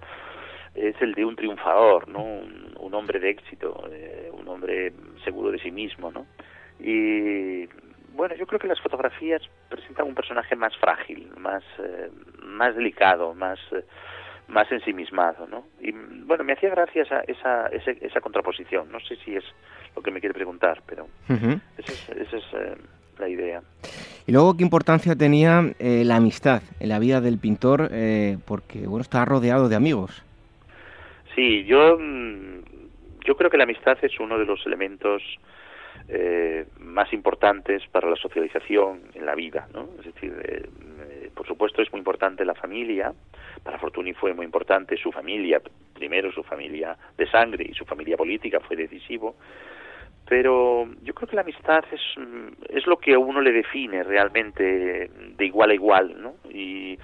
es 0.74 0.94
el 1.02 1.12
de 1.12 1.26
un 1.26 1.36
triunfador, 1.36 2.08
¿no? 2.08 2.22
Un, 2.24 2.94
hombre 2.94 3.20
de 3.20 3.28
éxito, 3.28 3.86
eh, 3.92 4.30
un 4.32 4.48
hombre 4.48 4.94
seguro 5.24 5.50
de 5.50 5.58
sí 5.58 5.70
mismo, 5.70 6.10
¿no? 6.10 6.26
Y 6.80 7.68
bueno, 8.16 8.34
yo 8.34 8.46
creo 8.46 8.58
que 8.58 8.68
las 8.68 8.80
fotografías 8.80 9.42
presentan 9.68 10.06
un 10.06 10.14
personaje 10.14 10.56
más 10.56 10.76
frágil, 10.76 11.30
más 11.38 11.62
eh, 11.78 12.10
más 12.42 12.74
delicado, 12.74 13.34
más 13.34 13.58
más 14.48 14.70
ensimismado, 14.70 15.46
¿no? 15.46 15.64
Y 15.80 15.92
bueno, 16.24 16.44
me 16.44 16.52
hacía 16.52 16.70
gracia 16.70 17.02
esa, 17.02 17.20
esa, 17.20 17.66
esa, 17.66 18.20
contraposición. 18.20 18.90
No 18.92 19.00
sé 19.00 19.16
si 19.24 19.34
es 19.34 19.44
lo 19.94 20.02
que 20.02 20.10
me 20.10 20.20
quiere 20.20 20.34
preguntar, 20.34 20.82
pero 20.86 21.08
esa 21.78 22.12
es, 22.12 22.44
eh, 22.52 22.76
la 23.18 23.28
idea. 23.28 23.62
Y 24.26 24.32
luego, 24.32 24.56
¿qué 24.56 24.62
importancia 24.62 25.16
tenía 25.16 25.72
eh, 25.78 26.02
la 26.04 26.16
amistad 26.16 26.62
en 26.80 26.88
la 26.88 26.98
vida 26.98 27.20
del 27.20 27.38
pintor? 27.38 27.88
Eh, 27.90 28.38
porque, 28.46 28.86
bueno, 28.86 29.02
está 29.02 29.24
rodeado 29.24 29.68
de 29.68 29.76
amigos. 29.76 30.22
Sí, 31.34 31.64
yo, 31.64 31.98
yo 33.24 33.36
creo 33.36 33.50
que 33.50 33.58
la 33.58 33.64
amistad 33.64 33.98
es 34.02 34.18
uno 34.20 34.38
de 34.38 34.44
los 34.44 34.64
elementos 34.66 35.22
más 36.78 37.12
importantes 37.12 37.82
para 37.90 38.08
la 38.08 38.16
socialización 38.16 39.00
en 39.14 39.26
la 39.26 39.34
vida, 39.34 39.68
¿no? 39.74 39.88
Es 39.98 40.14
decir, 40.14 40.70
por 41.34 41.46
supuesto 41.46 41.82
es 41.82 41.90
muy 41.92 41.98
importante 41.98 42.44
la 42.44 42.54
familia, 42.54 43.12
para 43.62 43.78
Fortuny 43.78 44.14
fue 44.14 44.32
muy 44.32 44.44
importante 44.44 44.96
su 44.96 45.10
familia, 45.10 45.60
primero 45.94 46.30
su 46.32 46.42
familia 46.44 46.96
de 47.16 47.28
sangre 47.28 47.66
y 47.68 47.74
su 47.74 47.84
familia 47.84 48.16
política 48.16 48.60
fue 48.60 48.76
decisivo, 48.76 49.36
pero 50.28 50.88
yo 51.02 51.14
creo 51.14 51.28
que 51.28 51.36
la 51.36 51.42
amistad 51.42 51.84
es, 51.92 52.00
es 52.68 52.86
lo 52.86 52.96
que 52.96 53.14
a 53.14 53.18
uno 53.18 53.40
le 53.40 53.52
define 53.52 54.02
realmente 54.02 55.10
de 55.36 55.44
igual 55.44 55.70
a 55.70 55.74
igual, 55.74 56.20
¿no? 56.20 56.34
Y 56.50 56.98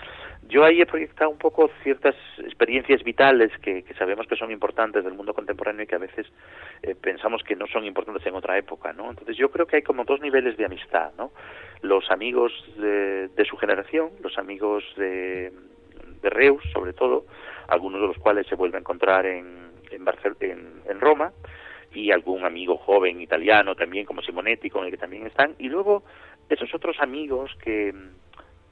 yo 0.49 0.65
ahí 0.65 0.81
he 0.81 0.87
proyectado 0.87 1.31
un 1.31 1.39
poco 1.39 1.71
ciertas 1.83 2.15
experiencias 2.39 3.03
vitales 3.05 3.53
que, 3.63 3.85
sabemos 3.97 4.27
que 4.27 4.37
son 4.37 4.51
importantes 4.51 5.05
del 5.05 5.15
mundo 5.15 5.35
contemporáneo 5.35 5.85
y 5.85 5.87
que 5.87 5.95
a 5.95 5.99
veces 5.99 6.27
eh, 6.83 6.95
pensamos 7.01 7.43
que 7.43 7.55
no 7.55 7.67
son 7.67 7.85
importantes 7.85 8.27
en 8.27 8.35
otra 8.35 8.59
época, 8.59 8.93
¿no? 8.93 9.11
Entonces 9.11 9.37
yo 9.37 9.51
creo 9.51 9.67
que 9.67 9.77
hay 9.77 9.83
como 9.83 10.05
dos 10.05 10.21
niveles 10.21 10.57
de 10.57 10.65
amistad, 10.65 11.13
¿no? 11.17 11.31
Los 11.81 12.11
amigos 12.11 12.53
de, 12.77 13.45
su 13.49 13.57
generación, 13.57 14.11
los 14.23 14.37
amigos 14.37 14.85
de, 14.97 15.53
de 16.23 16.31
Reus, 16.31 16.63
sobre 16.73 16.93
todo, 16.93 17.25
algunos 17.69 18.01
de 18.01 18.09
los 18.09 18.19
cuales 18.19 18.47
se 18.47 18.57
vuelve 18.57 18.77
a 18.77 18.81
encontrar 18.81 19.27
en, 19.27 19.71
en, 19.91 20.83
en, 20.87 21.01
Roma, 21.01 21.33
y 21.95 22.11
algún 22.11 22.45
amigo 22.45 22.77
joven 22.79 23.21
italiano 23.21 23.75
también, 23.75 24.07
como 24.07 24.23
Simonetti, 24.23 24.71
con 24.71 24.85
el 24.85 24.91
que 24.91 24.97
también 24.97 25.27
están, 25.27 25.55
y 25.59 25.69
luego 25.69 26.03
esos 26.49 26.75
otros 26.75 26.97
amigos 27.01 27.51
que, 27.63 27.93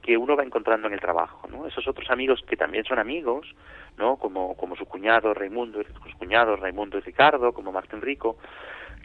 que 0.01 0.17
uno 0.17 0.35
va 0.35 0.43
encontrando 0.43 0.87
en 0.87 0.93
el 0.93 0.99
trabajo, 0.99 1.47
¿no? 1.49 1.67
Esos 1.67 1.87
otros 1.87 2.09
amigos 2.09 2.41
que 2.47 2.57
también 2.57 2.83
son 2.83 2.99
amigos, 2.99 3.55
¿no? 3.97 4.17
Como, 4.17 4.55
como 4.55 4.75
su 4.75 4.85
cuñado 4.85 5.33
Raimundo, 5.33 5.81
sus 5.83 6.15
cuñados 6.15 6.59
Raimundo 6.59 6.97
y 6.97 7.01
Ricardo, 7.01 7.53
como 7.53 7.71
Martín 7.71 8.01
Rico, 8.01 8.37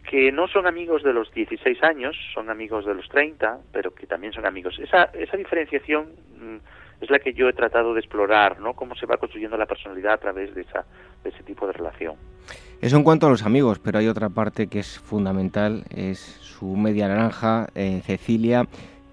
que 0.09 0.31
no 0.33 0.47
son 0.49 0.67
amigos 0.67 1.03
de 1.03 1.13
los 1.13 1.33
16 1.33 1.83
años, 1.83 2.17
son 2.33 2.49
amigos 2.49 2.87
de 2.87 2.95
los 2.95 3.09
30, 3.09 3.59
pero 3.73 3.95
que 3.95 4.07
también 4.07 4.33
son 4.33 4.47
amigos. 4.47 4.79
Esa, 4.79 5.05
esa 5.13 5.37
diferenciación 5.37 6.13
mm, 6.39 6.57
es 7.01 7.11
la 7.11 7.19
que 7.19 7.35
yo 7.35 7.49
he 7.49 7.53
tratado 7.53 7.93
de 7.93 8.01
explorar, 8.01 8.61
¿no? 8.61 8.75
Cómo 8.75 8.95
se 8.95 9.07
va 9.07 9.17
construyendo 9.17 9.57
la 9.57 9.67
personalidad 9.67 10.15
a 10.15 10.19
través 10.19 10.55
de, 10.55 10.63
esa, 10.63 10.87
de 11.23 11.31
ese 11.31 11.43
tipo 11.43 11.67
de 11.67 11.73
relación. 11.73 12.15
Eso 12.81 12.97
en 12.97 13.05
cuanto 13.05 13.27
a 13.27 13.31
los 13.31 13.45
amigos, 13.45 13.79
pero 13.79 13.99
hay 13.99 14.09
otra 14.09 14.29
parte 14.29 14.69
que 14.69 14.79
es 14.79 14.99
fundamental, 14.99 15.85
es 15.91 16.19
su 16.19 16.77
media 16.77 17.09
naranja, 17.09 17.69
eh, 17.75 18.01
Cecilia. 18.05 18.67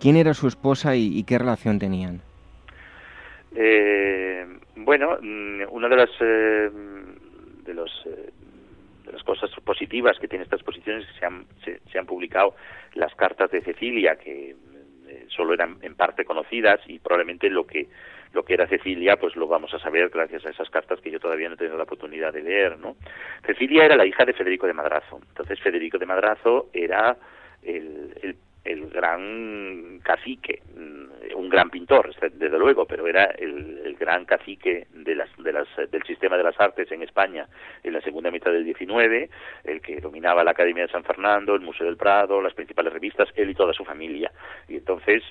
¿Quién 0.03 0.17
era 0.17 0.33
su 0.33 0.49
esposa 0.49 0.97
y, 0.97 1.23
qué 1.23 1.39
relación 1.39 1.79
tenían? 1.79 2.19
Eh, 3.55 4.45
bueno, 4.75 5.17
mm, 5.21 5.61
una 5.69 5.87
de 5.87 5.95
las 5.95 6.09
eh, 6.19 6.69
de 7.63 7.73
los 7.73 7.89
de 9.05 9.11
las 9.13 9.23
cosas 9.23 9.49
positivas 9.63 10.19
que 10.19 10.27
tiene 10.27 10.43
esta 10.43 10.57
exposición 10.57 10.99
es 10.99 11.07
que 11.07 11.19
se 11.19 11.25
han, 11.25 11.45
se 11.89 11.97
han 11.97 12.05
publicado 12.05 12.53
las 12.95 13.15
cartas 13.15 13.49
de 13.51 13.61
Cecilia 13.61 14.17
que 14.17 14.57
solo 15.29 15.53
eran 15.53 15.77
en 15.81 15.95
parte 15.95 16.25
conocidas 16.25 16.81
y 16.85 16.99
probablemente 16.99 17.49
lo 17.49 17.65
que 17.65 17.87
lo 18.33 18.43
que 18.43 18.55
era 18.55 18.67
Cecilia, 18.67 19.15
pues 19.15 19.37
lo 19.37 19.47
vamos 19.47 19.73
a 19.73 19.79
saber 19.79 20.09
gracias 20.09 20.45
a 20.45 20.49
esas 20.49 20.69
cartas 20.69 20.99
que 20.99 21.11
yo 21.11 21.19
todavía 21.21 21.47
no 21.47 21.55
he 21.55 21.57
tenido 21.57 21.77
la 21.77 21.83
oportunidad 21.83 22.33
de 22.33 22.41
leer, 22.41 22.77
¿no? 22.77 22.97
Cecilia 23.45 23.85
era 23.85 23.95
la 23.95 24.05
hija 24.05 24.25
de 24.25 24.33
Federico 24.33 24.67
de 24.67 24.73
Madrazo. 24.73 25.21
Entonces 25.29 25.61
Federico 25.61 25.97
de 25.97 26.05
Madrazo 26.05 26.69
era 26.73 27.15
el 27.61 28.35
el 28.63 28.89
gran 28.89 29.99
cacique, 30.03 30.61
mm, 30.75 31.35
un 31.35 31.49
gran 31.49 31.69
pintor, 31.69 32.13
desde 32.33 32.57
luego, 32.57 32.85
pero 32.85 33.07
era 33.07 33.25
el, 33.25 33.95
gran 33.99 34.25
cacique 34.25 34.87
de 34.93 35.15
las, 35.15 35.29
de 35.37 35.53
las, 35.53 35.67
del 35.89 36.03
sistema 36.03 36.35
de 36.35 36.43
las 36.43 36.59
artes 36.59 36.91
en 36.91 37.03
España 37.03 37.47
en 37.83 37.93
la 37.93 38.01
segunda 38.01 38.31
mitad 38.31 38.51
del 38.51 38.65
XIX, 38.65 39.29
el 39.63 39.81
que 39.81 40.01
dominaba 40.01 40.43
la 40.43 40.51
Academia 40.51 40.83
de 40.83 40.91
San 40.91 41.03
Fernando, 41.03 41.55
el 41.55 41.61
Museo 41.61 41.85
del 41.85 41.95
Prado, 41.95 42.41
las 42.41 42.53
principales 42.53 42.91
revistas, 42.91 43.29
él 43.35 43.49
y 43.49 43.55
toda 43.55 43.71
su 43.73 43.85
familia. 43.85 44.31
Y 44.67 44.75
entonces 44.75 45.23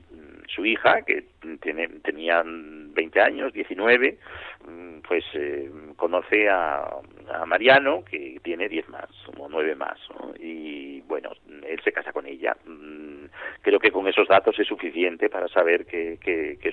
su 0.48 0.64
hija, 0.64 1.02
que 1.02 1.24
tiene, 1.61 1.88
tenía 2.02 2.42
20 2.44 3.20
años, 3.20 3.52
19, 3.52 4.18
mm, 4.66 4.98
pues 5.07 5.24
eh, 5.35 5.70
conoce 5.96 6.48
a, 6.48 6.85
a, 7.33 7.46
Mariano, 7.46 8.05
que 8.05 8.38
tiene 8.42 8.68
10 8.68 8.88
más, 8.88 9.09
como 9.26 9.48
9 9.48 9.74
más, 9.74 9.98
y 10.38 11.00
bueno, 11.02 11.31
él 11.66 11.81
se 11.83 11.92
casa 11.92 12.12
con 12.12 12.26
ella. 12.26 12.57
Creo 13.62 13.78
que 13.78 13.90
con 13.92 14.09
esos 14.09 14.28
datos 14.28 14.59
es 14.59 14.66
suficiente 14.66 15.28
para 15.28 15.48
saber 15.48 15.87
qué, 15.87 16.18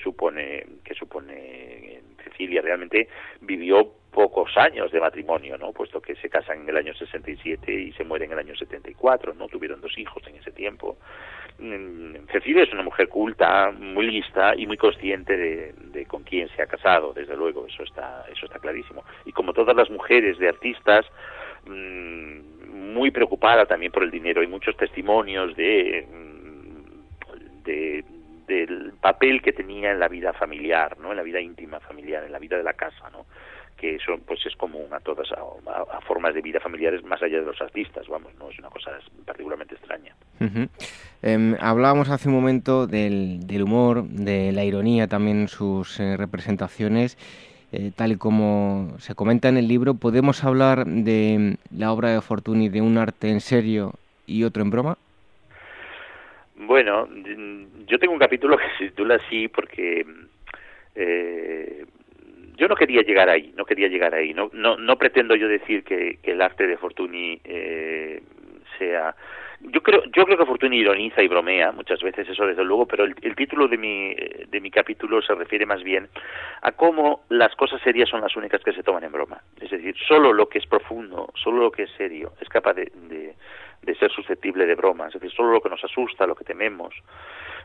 supone 0.02 0.66
qué 0.84 0.94
supone 0.96 2.02
Cecilia. 2.24 2.62
Realmente 2.62 3.08
vivió 3.42 3.94
pocos 4.12 4.56
años 4.58 4.92
de 4.92 5.00
matrimonio, 5.00 5.58
¿no? 5.58 5.72
Puesto 5.72 6.02
que 6.02 6.16
se 6.16 6.30
casan 6.30 6.62
en 6.62 6.70
el 6.70 6.78
año 6.78 6.94
67 6.94 7.72
y 7.72 7.92
se 7.94 8.04
mueren 8.04 8.32
en 8.32 8.40
el 8.40 8.46
año 8.46 8.56
74, 8.56 9.34
¿no? 9.34 9.48
Tuvieron 9.48 9.82
dos 9.82 9.98
hijos 9.98 10.24
en 10.28 10.36
ese 10.36 10.52
tiempo. 10.52 10.98
Mm, 11.60 12.28
Cecilia 12.32 12.64
es 12.64 12.74
una 12.74 12.84
mujer 12.84 13.08
culta, 13.10 13.72
muy 13.72 14.08
lista 14.08 14.56
y 14.56 14.66
muy 14.66 14.78
consciente 14.78 15.36
de, 15.38 16.06
con 16.06 16.24
quién 16.24 16.50
se 16.56 16.62
ha 16.62 16.68
casado, 16.68 17.14
desde 17.14 17.36
luego, 17.36 17.68
eso 17.68 17.84
está, 17.84 18.26
eso 18.32 18.46
está 18.46 18.60
clarísimo. 18.60 19.04
Y 19.26 19.32
como 19.32 19.54
todas 19.54 19.76
las 19.76 19.90
mujeres 19.90 20.38
de 20.40 20.50
artistas, 20.50 21.06
mm, 21.66 22.94
muy 22.94 23.12
preocupada 23.12 23.66
también 23.66 23.92
por 23.92 24.04
el 24.04 24.12
dinero. 24.12 24.42
Hay 24.42 24.48
muchos 24.48 24.76
testimonios 24.76 25.56
de 25.56 26.08
del 28.50 28.94
papel 29.00 29.44
que 29.44 29.54
tenía 29.54 29.92
en 29.92 30.00
la 30.00 30.08
vida 30.08 30.34
familiar, 30.34 30.98
¿no? 31.00 31.12
En 31.12 31.18
la 31.18 31.24
vida 31.24 31.40
íntima 31.40 31.80
familiar, 31.80 32.24
en 32.24 32.32
la 32.32 32.40
vida 32.40 32.58
de 32.58 32.64
la 32.64 32.74
casa, 32.74 33.10
¿no? 33.12 33.28
Que 33.80 33.96
eso 33.96 34.18
pues 34.26 34.46
es 34.46 34.56
común 34.56 34.88
a 34.92 35.00
todas 35.00 35.32
a, 35.32 36.02
formas 36.02 36.34
de 36.34 36.42
vida 36.42 36.60
familiares 36.60 37.04
más 37.04 37.22
allá 37.22 37.40
de 37.40 37.46
los 37.46 37.62
artistas, 37.62 38.08
vamos, 38.08 38.34
no 38.38 38.50
es 38.50 38.60
una 38.60 38.70
cosa 38.70 38.92
particularmente 39.26 39.76
extraña. 39.76 40.14
Em, 41.22 41.56
hablábamos 41.60 42.10
hace 42.10 42.28
un 42.30 42.36
momento 42.36 42.88
del, 42.88 43.62
humor, 43.62 44.04
de 44.04 44.52
la 44.52 44.66
ironía, 44.66 45.08
también 45.08 45.48
sus 45.48 46.00
eh, 46.00 46.18
representaciones. 46.18 47.18
Eh, 47.72 47.92
tal 47.96 48.14
y 48.14 48.18
como 48.18 48.96
se 48.98 49.14
comenta 49.14 49.48
en 49.48 49.58
el 49.58 49.68
libro, 49.68 49.94
¿podemos 49.94 50.44
hablar 50.44 50.86
de 50.86 51.58
la 51.76 51.92
obra 51.92 52.10
de 52.10 52.22
Fortuny 52.22 52.68
de 52.68 52.82
un 52.82 52.98
arte 52.98 53.30
en 53.30 53.42
serio 53.42 53.94
y 54.26 54.44
otro 54.44 54.64
en 54.64 54.72
broma? 54.72 54.98
Bueno, 56.56 57.08
yo 57.88 58.00
tengo 58.00 58.14
un 58.14 58.20
capítulo 58.20 58.58
que 58.58 58.64
se 58.78 58.90
titula 58.90 59.16
así 59.16 59.48
porque 59.48 60.06
eh, 60.96 61.86
yo 62.60 62.68
no 62.68 62.76
quería 62.76 63.02
llegar 63.02 63.30
ahí, 63.30 63.54
no 63.56 63.66
quería 63.66 63.88
llegar 63.88 64.14
ahí. 64.14 64.34
No, 64.34 64.50
no, 64.54 64.78
no 64.78 64.98
pretendo 64.98 65.36
yo 65.36 65.48
decir 65.48 65.84
que, 65.84 66.20
el 66.24 66.42
arte 66.42 66.68
de 66.68 66.78
Fortuny 66.78 67.42
eh, 67.44 68.22
sea 68.78 69.16
yo 69.62 69.82
creo 69.82 70.04
yo 70.16 70.24
creo 70.26 70.38
que 70.38 70.46
Fortuny 70.46 70.78
ironiza 70.78 71.22
y 71.22 71.28
bromea 71.28 71.72
muchas 71.72 72.02
veces 72.02 72.30
eso 72.30 72.46
desde 72.46 72.64
luego 72.64 72.86
pero 72.86 73.04
el, 73.04 73.36
título 73.36 73.68
de 73.68 73.78
mi 73.78 74.14
de 74.14 74.62
mi 74.62 74.72
capítulo 74.72 75.22
se 75.22 75.36
refiere 75.36 75.66
más 75.66 75.84
bien 75.84 76.08
a 76.62 76.72
cómo 76.72 77.24
las 77.30 77.54
cosas 77.56 77.82
serias 77.82 78.08
son 78.08 78.22
las 78.22 78.36
únicas 78.38 78.64
que 78.64 78.72
se 78.72 78.84
toman 78.84 79.04
en 79.04 79.12
broma 79.12 79.42
es 79.60 79.70
decir 79.70 79.96
solo 80.08 80.32
lo 80.32 80.48
que 80.48 80.60
es 80.60 80.66
profundo 80.66 81.34
solo 81.36 81.64
lo 81.64 81.72
que 81.72 81.84
es 81.84 81.92
serio 81.98 82.32
es 82.40 82.48
capaz 82.48 82.74
de, 82.76 82.92
de 83.10 83.36
ser 84.00 84.12
susceptible 84.12 84.66
de 84.66 84.76
bromas 84.76 85.14
es 85.16 85.22
decir 85.22 85.36
solo 85.36 85.52
lo 85.52 85.62
que 85.62 85.70
nos 85.70 85.84
asusta 85.84 86.28
lo 86.28 86.36
que 86.36 86.44
tememos 86.44 86.94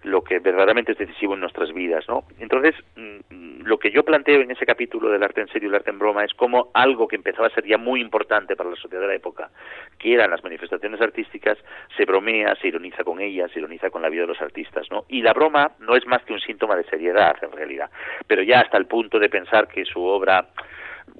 lo 0.05 0.23
que 0.23 0.39
verdaderamente 0.39 0.93
es 0.93 0.99
decisivo 0.99 1.35
en 1.35 1.41
nuestras 1.41 1.73
vidas, 1.73 2.07
¿no? 2.09 2.25
Entonces, 2.39 2.75
mm, 2.95 3.63
lo 3.65 3.79
que 3.79 3.91
yo 3.91 4.05
planteo 4.05 4.43
en 4.43 4.51
ese 4.51 4.67
capítulo 4.67 5.09
del 5.09 5.23
arte 5.23 5.41
en 5.41 5.49
serio 5.49 5.69
y 5.69 5.71
el 5.71 5.77
arte 5.77 5.91
en 5.91 5.99
broma 5.99 6.25
es 6.25 6.35
como 6.35 6.71
algo 6.75 7.09
que 7.09 7.17
empezaba 7.17 7.47
a 7.47 7.51
ser 7.51 7.67
ya 7.67 7.79
muy 7.79 8.01
importante 8.01 8.55
para 8.55 8.71
la 8.71 8.77
sociedad 8.77 9.01
de 9.01 9.09
la 9.09 9.15
época, 9.15 9.51
que 9.99 10.13
eran 10.13 10.31
las 10.31 10.45
manifestaciones 10.45 11.01
artísticas, 11.01 11.59
se 11.97 12.05
bromea, 12.05 12.55
se 12.57 12.69
ironiza 12.69 13.03
con 13.03 13.21
ellas, 13.21 13.51
se 13.53 13.61
ironiza 13.61 13.89
con 13.89 14.03
la 14.03 14.11
vida 14.11 14.23
de 14.23 14.29
los 14.29 14.43
artistas, 14.43 14.87
¿no? 14.91 15.07
Y 15.09 15.23
la 15.23 15.33
broma 15.33 15.73
no 15.79 15.97
es 15.97 16.07
más 16.07 16.23
que 16.25 16.35
un 16.35 16.41
síntoma 16.41 16.77
de 16.77 16.85
seriedad, 16.85 17.37
en 17.43 17.53
realidad, 17.53 17.91
pero 18.27 18.43
ya 18.43 18.61
hasta 18.61 18.77
el 18.77 18.87
punto 18.87 19.19
de 19.19 19.31
pensar 19.31 19.69
que 19.69 19.87
su 19.87 20.05
obra, 20.05 20.49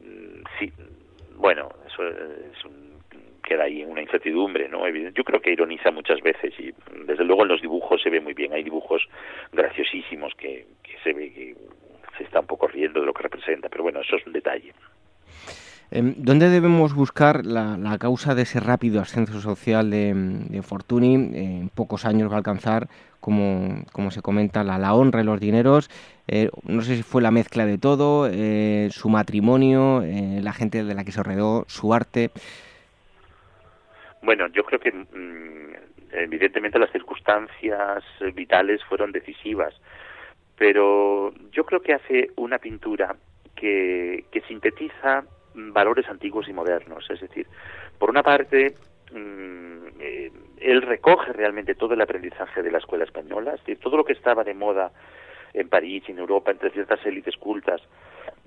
mm, 0.03 0.43
sí, 0.59 0.71
bueno, 1.37 1.71
eso 1.87 2.07
es 2.07 2.65
un 2.67 2.84
queda 3.45 3.65
ahí 3.65 3.85
una 3.85 4.03
incertidumbre, 4.03 4.69
¿no? 4.69 4.89
Yo 4.89 5.25
creo 5.25 5.41
que 5.41 5.53
ironiza 5.53 5.91
muchas 5.91 6.21
veces 6.21 6.53
y 6.59 6.73
desde 7.07 7.25
luego 7.25 7.43
en 7.43 7.49
los 7.49 7.61
dibujos 7.61 8.03
se 8.03 8.11
ve 8.11 8.21
muy 8.21 8.35
bien. 8.35 8.53
Hay 8.53 8.63
dibujos 8.63 9.07
graciosísimos 9.53 10.33
que, 10.35 10.67
se 11.03 11.13
ve 11.13 11.33
que 11.33 11.55
se 12.17 12.25
está 12.25 12.41
un 12.41 12.47
poco 12.47 12.67
riendo 12.67 13.01
de 13.01 13.07
lo 13.07 13.13
que 13.13 13.23
representa, 13.23 13.69
pero 13.69 13.85
bueno, 13.85 14.01
eso 14.01 14.17
es 14.17 14.27
un 14.27 14.33
detalle. 14.33 14.73
Em, 15.91 16.15
¿Dónde 16.17 16.49
debemos 16.49 16.95
buscar 16.95 17.45
la, 17.45 17.97
causa 17.99 18.35
de 18.35 18.43
ese 18.43 18.59
rápido 18.59 19.01
ascenso 19.01 19.41
social 19.41 19.91
de, 19.91 20.61
Fortuny? 20.63 21.15
En 21.15 21.69
pocos 21.69 22.05
años 22.05 22.31
va 22.31 22.35
a 22.35 22.39
alcanzar, 22.39 22.89
como, 23.21 23.85
como 23.93 24.11
se 24.11 24.23
comenta, 24.23 24.65
la, 24.65 24.79
la 24.79 24.95
honra 24.95 25.21
y 25.21 25.25
los 25.25 25.39
dineros. 25.39 25.91
Eh, 26.27 26.51
no 26.63 26.83
sé 26.83 26.97
si 26.97 27.03
fue 27.03 27.21
la 27.21 27.31
mezcla 27.31 27.67
de 27.67 27.79
todo, 27.79 28.29
eh, 28.31 28.89
su 28.91 29.11
matrimonio, 29.11 30.03
eh, 30.03 30.41
la 30.43 30.53
gente 30.53 30.83
de 30.83 30.95
la 30.95 31.05
que 31.05 31.13
se 31.13 31.23
rodeó, 31.23 31.65
su 31.69 31.93
arte. 31.93 32.31
Bueno, 34.25 34.47
yo 34.49 34.65
creo 34.65 34.81
que 34.81 34.91
mm, 34.91 35.75
evidentemente 36.13 36.79
las 36.79 36.91
circunstancias 36.91 38.03
vitales 38.33 38.83
fueron 38.85 39.13
decisivas, 39.13 39.75
pero 40.57 41.33
yo 41.53 41.65
creo 41.67 41.81
que 41.81 41.93
hace 41.93 42.31
una 42.37 42.59
pintura 42.59 43.17
que, 43.55 44.25
sintetiza 44.49 45.25
valores 45.55 46.09
antiguos 46.09 46.49
y 46.49 46.55
modernos. 46.55 47.09
Es 47.11 47.21
decir, 47.21 47.47
por 47.99 48.09
una 48.09 48.23
parte, 48.23 48.75
mm, 49.13 50.01
eh, 50.01 50.33
él 50.59 50.83
recoge 50.83 51.33
realmente 51.35 51.75
todo 51.75 51.93
el 51.93 52.01
aprendizaje 52.01 52.63
de 52.63 52.71
la 52.71 52.79
escuela 52.79 53.05
española, 53.05 53.53
es 53.55 53.61
decir, 53.61 53.79
todo 53.79 53.99
lo 53.99 54.05
que 54.05 54.15
estaba 54.15 54.43
de 54.43 54.55
moda 54.55 54.91
en 55.53 55.69
París 55.69 56.03
en 56.09 56.19
Europa 56.19 56.51
entre 56.51 56.71
ciertas 56.71 57.05
élites 57.05 57.37
cultas, 57.37 57.83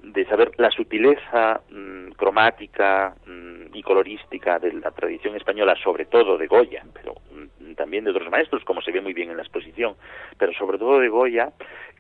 de 0.04 0.26
saber 0.26 0.52
la 0.58 0.72
sutileza 0.72 1.62
mm, 1.70 2.12
cromática 2.12 3.16
mm, 3.26 3.76
y 3.76 3.82
colorística 3.84 4.60
de 4.60 4.74
la 4.74 4.92
tradición 4.92 5.36
española, 5.36 5.76
sobre 5.84 6.06
todo 6.06 6.38
de 6.38 6.48
Goya, 6.48 6.84
pero 6.94 7.16
mm, 7.32 7.74
también 7.74 8.04
de 8.04 8.12
otros 8.12 8.30
maestros, 8.30 8.64
como 8.64 8.82
se 8.82 8.92
ve 8.92 9.02
muy 9.02 9.14
bien 9.14 9.30
en 9.30 9.38
la 9.38 9.44
exposición, 9.44 9.96
pero 10.38 10.54
sobre 10.54 10.78
todo 10.78 11.00
de 11.00 11.10
Goya, 11.10 11.52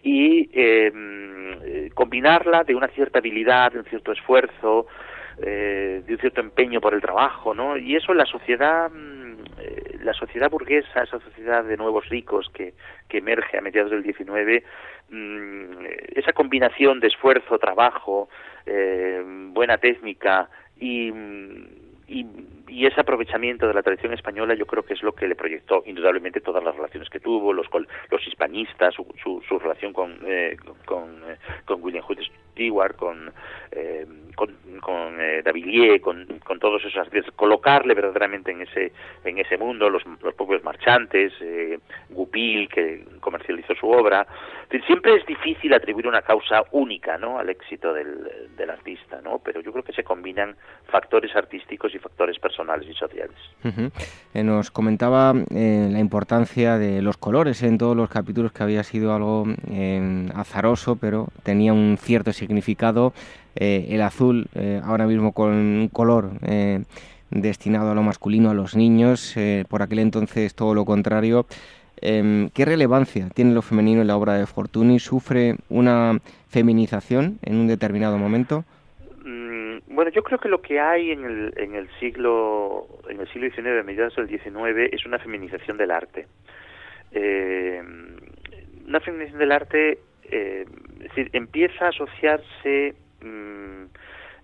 y 0.03 0.49
eh, 0.53 1.89
combinarla 1.93 2.63
de 2.63 2.75
una 2.75 2.87
cierta 2.89 3.19
habilidad, 3.19 3.71
de 3.71 3.79
un 3.79 3.85
cierto 3.85 4.11
esfuerzo, 4.11 4.87
eh, 5.41 6.01
de 6.05 6.13
un 6.13 6.19
cierto 6.19 6.41
empeño 6.41 6.81
por 6.81 6.93
el 6.93 7.01
trabajo, 7.01 7.53
¿no? 7.53 7.77
Y 7.77 7.95
eso 7.95 8.13
la 8.13 8.25
sociedad 8.25 8.89
eh, 9.59 9.97
la 10.03 10.13
sociedad 10.13 10.49
burguesa, 10.49 11.03
esa 11.03 11.19
sociedad 11.19 11.63
de 11.63 11.77
nuevos 11.77 12.07
ricos 12.09 12.49
que, 12.53 12.73
que 13.09 13.17
emerge 13.17 13.57
a 13.57 13.61
mediados 13.61 13.91
del 13.91 14.03
19, 14.03 14.63
mm, 15.09 15.85
esa 16.15 16.33
combinación 16.33 16.99
de 16.99 17.07
esfuerzo, 17.07 17.57
trabajo, 17.57 18.29
eh, 18.65 19.23
buena 19.25 19.77
técnica 19.77 20.49
y, 20.79 21.11
y, 22.07 22.25
ese 22.69 23.01
aprovechamiento 23.01 23.67
de 23.67 23.73
la 23.73 23.83
tradición 23.83 24.13
española 24.13 24.53
yo 24.55 24.65
creo 24.65 24.83
que 24.83 24.93
es 24.93 25.03
lo 25.03 25.13
que 25.13 25.27
le 25.27 25.35
proyectó 25.35 25.83
indudablemente 25.85 26.41
todas 26.41 26.63
las 26.63 26.75
relaciones 26.75 27.09
que 27.09 27.19
tuvo, 27.19 27.53
los, 27.53 27.67
los 28.09 28.27
hispanistas, 28.27 28.93
su, 28.93 29.05
su, 29.47 29.59
relación 29.59 29.93
con, 29.93 30.19
eh, 30.25 30.57
con, 30.85 31.83
William 31.83 32.03
Hood 32.03 32.19
Stewart, 32.51 32.95
con, 32.95 33.31
eh, 33.71 34.05
con, 34.35 34.55
con 34.81 35.17
eh, 35.19 35.99
con, 36.01 36.25
con, 36.43 36.59
todos 36.59 36.83
esos 36.85 37.07
colocarle 37.35 37.93
verdaderamente 37.93 38.51
en 38.51 38.61
ese 38.61 38.91
en 39.23 39.37
ese 39.37 39.57
mundo 39.57 39.89
los, 39.89 40.03
los 40.21 40.33
propios 40.33 40.63
marchantes, 40.63 41.33
eh, 41.41 41.79
Goupil 42.09 42.67
que 42.69 43.05
comercializó 43.19 43.75
su 43.75 43.89
obra. 43.89 44.27
Siempre 44.85 45.15
es 45.15 45.25
difícil 45.25 45.73
atribuir 45.73 46.07
una 46.07 46.21
causa 46.21 46.63
única, 46.71 47.17
¿no? 47.17 47.39
al 47.39 47.49
éxito 47.49 47.93
del, 47.93 48.27
del 48.55 48.69
artista, 48.69 49.21
¿no? 49.21 49.39
Pero 49.39 49.61
yo 49.61 49.71
creo 49.71 49.83
que 49.83 49.93
se 49.93 50.03
combinan 50.03 50.55
factores 50.87 51.33
artísticos 51.35 51.95
y 51.95 51.99
factores 51.99 52.37
personales 52.39 52.56
y 52.87 52.93
sociales. 52.93 53.37
Eh, 54.33 54.43
nos 54.43 54.71
comentaba 54.71 55.33
eh, 55.49 55.89
la 55.91 55.99
importancia 55.99 56.77
de 56.77 57.01
los 57.01 57.17
colores 57.17 57.63
en 57.63 57.77
todos 57.77 57.95
los 57.95 58.09
capítulos 58.09 58.51
que 58.51 58.63
había 58.63 58.83
sido 58.83 59.13
algo 59.13 59.45
azaroso, 60.33 60.95
pero 60.95 61.27
tenía 61.43 61.73
un 61.73 61.97
cierto 61.99 62.33
significado. 62.33 63.13
Eh, 63.59 63.87
el 63.89 64.01
azul, 64.03 64.47
eh, 64.53 64.81
ahora 64.83 65.07
mismo 65.07 65.31
con 65.31 65.49
un 65.49 65.89
color 65.91 66.31
eh, 66.43 66.83
destinado 67.31 67.91
a 67.91 67.95
lo 67.95 68.03
masculino, 68.03 68.51
a 68.51 68.53
los 68.53 68.75
niños, 68.75 69.35
por 69.67 69.81
aquel 69.81 69.99
entonces 69.99 70.53
todo 70.53 70.73
lo 70.75 70.85
contrario. 70.85 71.45
Em, 71.99 72.49
¿Qué 72.51 72.65
relevancia 72.65 73.29
tiene 73.33 73.53
lo 73.53 73.63
femenino 73.63 74.01
en 74.01 74.07
la 74.07 74.15
obra 74.15 74.35
de 74.35 74.45
Fortuny? 74.45 74.99
¿Sufre 74.99 75.55
una 75.69 76.19
feminización 76.49 77.39
en 77.41 77.55
un 77.55 77.67
determinado 77.67 78.19
momento? 78.19 78.63
Bueno, 79.87 80.11
yo 80.11 80.21
creo 80.21 80.39
que 80.39 80.49
lo 80.49 80.61
que 80.61 80.79
hay 80.79 81.11
en 81.11 81.23
el, 81.23 81.53
en 81.57 81.75
el 81.75 81.89
siglo 81.99 82.87
en 83.09 83.21
el 83.21 83.27
siglo 83.29 83.49
XIX, 83.49 83.79
a 83.79 83.83
mediados 83.83 84.15
del 84.15 84.27
XIX, 84.27 84.91
es 84.91 85.05
una 85.05 85.17
feminización 85.19 85.77
del 85.77 85.91
arte. 85.91 86.27
una 88.85 88.99
feminización 88.99 89.39
del 89.39 89.51
arte 89.51 89.99
eh, 90.29 90.65
empieza 91.33 91.85
a 91.85 91.89
asociarse 91.89 92.95
mm, 93.21 93.83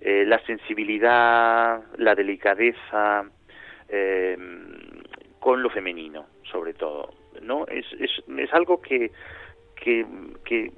eh, 0.01 0.25
la 0.25 0.39
sensibilidad, 0.45 1.82
la 1.97 2.15
delicadeza 2.15 3.25
eh, 3.89 4.38
con 5.39 5.62
lo 5.62 5.69
femenino, 5.69 6.27
sobre 6.49 6.73
todo. 6.73 7.13
¿no? 7.41 7.67
Es, 7.67 7.86
es, 7.99 8.12
es 8.38 8.53
algo 8.53 8.82
que, 8.82 9.12
que, 9.75 10.06
que 10.45 10.71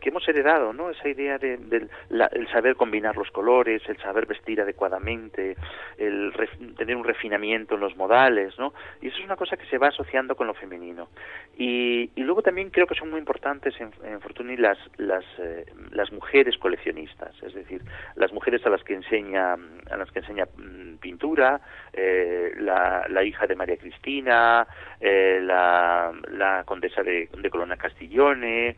que 0.00 0.10
hemos 0.10 0.26
heredado, 0.28 0.72
¿no? 0.72 0.90
Esa 0.90 1.08
idea 1.08 1.38
de, 1.38 1.54
el 1.54 2.48
saber 2.48 2.76
combinar 2.76 3.16
los 3.16 3.30
colores, 3.30 3.82
el 3.88 3.98
saber 3.98 4.26
vestir 4.26 4.60
adecuadamente, 4.60 5.56
el 5.96 6.32
tener 6.76 6.96
un 6.96 7.04
refinamiento 7.04 7.74
en 7.74 7.80
los 7.80 7.96
modales, 7.96 8.58
¿no? 8.58 8.72
Y 9.00 9.08
eso 9.08 9.18
es 9.18 9.24
una 9.24 9.36
cosa 9.36 9.56
que 9.56 9.66
se 9.66 9.78
va 9.78 9.88
asociando 9.88 10.36
con 10.36 10.46
lo 10.46 10.54
femenino. 10.54 11.08
Y, 11.56 12.10
y 12.14 12.22
luego 12.22 12.42
también 12.42 12.70
creo 12.70 12.86
que 12.86 12.94
son 12.94 13.10
muy 13.10 13.18
importantes 13.18 13.74
en, 13.80 13.90
en 14.04 14.20
Fortuny 14.20 14.56
las 14.56 14.78
las, 14.96 15.24
eh, 15.38 15.64
las 15.90 16.12
mujeres 16.12 16.56
coleccionistas, 16.58 17.34
es 17.42 17.54
decir, 17.54 17.82
las 18.16 18.32
mujeres 18.32 18.64
a 18.66 18.70
las 18.70 18.82
que 18.82 18.94
enseña 18.94 19.54
a 19.54 19.96
las 19.96 20.10
que 20.10 20.20
enseña 20.20 20.44
mm, 20.44 20.96
pintura, 20.98 21.60
eh, 21.92 22.52
la, 22.58 23.06
la, 23.08 23.24
hija 23.24 23.46
de 23.46 23.56
María 23.56 23.76
Cristina, 23.76 24.66
eh, 25.00 25.40
la, 25.42 26.62
condesa 26.66 27.02
de, 27.02 27.28
de 27.36 27.50
Colonna 27.50 27.76
Castiglione, 27.76 28.76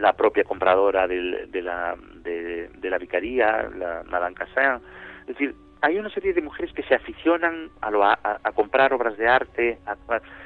la 0.00 0.12
propia 0.12 0.44
compradora 0.44 1.08
del, 1.08 1.50
de, 1.50 1.62
la, 1.62 1.96
de, 2.22 2.90
la 2.90 2.98
vicaría, 2.98 3.68
la 3.76 4.04
Madame 4.08 4.34
Cassin. 4.34 4.80
Es 5.22 5.28
decir, 5.28 5.54
hay 5.80 5.98
una 5.98 6.10
serie 6.10 6.32
de 6.32 6.42
mujeres 6.42 6.72
que 6.72 6.82
se 6.82 6.94
aficionan 6.94 7.70
a, 7.80 7.90
lo, 7.90 8.04
a, 8.04 8.16
comprar 8.54 8.92
obras 8.92 9.16
de 9.16 9.28
arte. 9.28 9.78
A, 9.86 9.96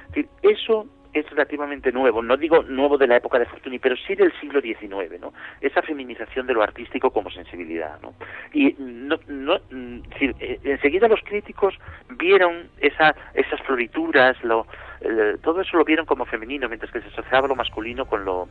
decir, 0.08 0.28
eso 0.42 0.86
es 1.12 1.28
relativamente 1.28 1.92
nuevo, 1.92 2.22
no 2.22 2.38
digo 2.38 2.62
nuevo 2.62 2.96
de 2.96 3.06
la 3.06 3.16
época 3.16 3.38
de 3.38 3.44
Fortuny, 3.44 3.78
pero 3.78 3.96
sí 3.96 4.14
del 4.14 4.32
siglo 4.40 4.62
XIX, 4.62 5.20
¿no? 5.20 5.34
Esa 5.60 5.82
feminización 5.82 6.46
de 6.46 6.54
lo 6.54 6.62
artístico 6.62 7.10
como 7.10 7.30
sensibilidad, 7.30 8.00
¿no? 8.00 8.14
Y 8.54 8.74
no, 8.78 9.18
no, 9.26 9.56
eh, 9.56 10.58
enseguida 10.64 11.08
los 11.08 11.20
críticos 11.20 11.74
vieron 12.16 12.68
esa, 12.80 13.14
esas 13.34 13.60
florituras, 13.62 14.42
lo, 14.42 14.66
todo 15.42 15.60
eso 15.60 15.76
lo 15.76 15.84
vieron 15.84 16.06
como 16.06 16.24
femenino, 16.24 16.68
mientras 16.68 16.92
que 16.92 17.00
se 17.00 17.08
asociaba 17.08 17.48
lo 17.48 17.56
masculino 17.56 18.06
con 18.06 18.24
lo 18.24 18.48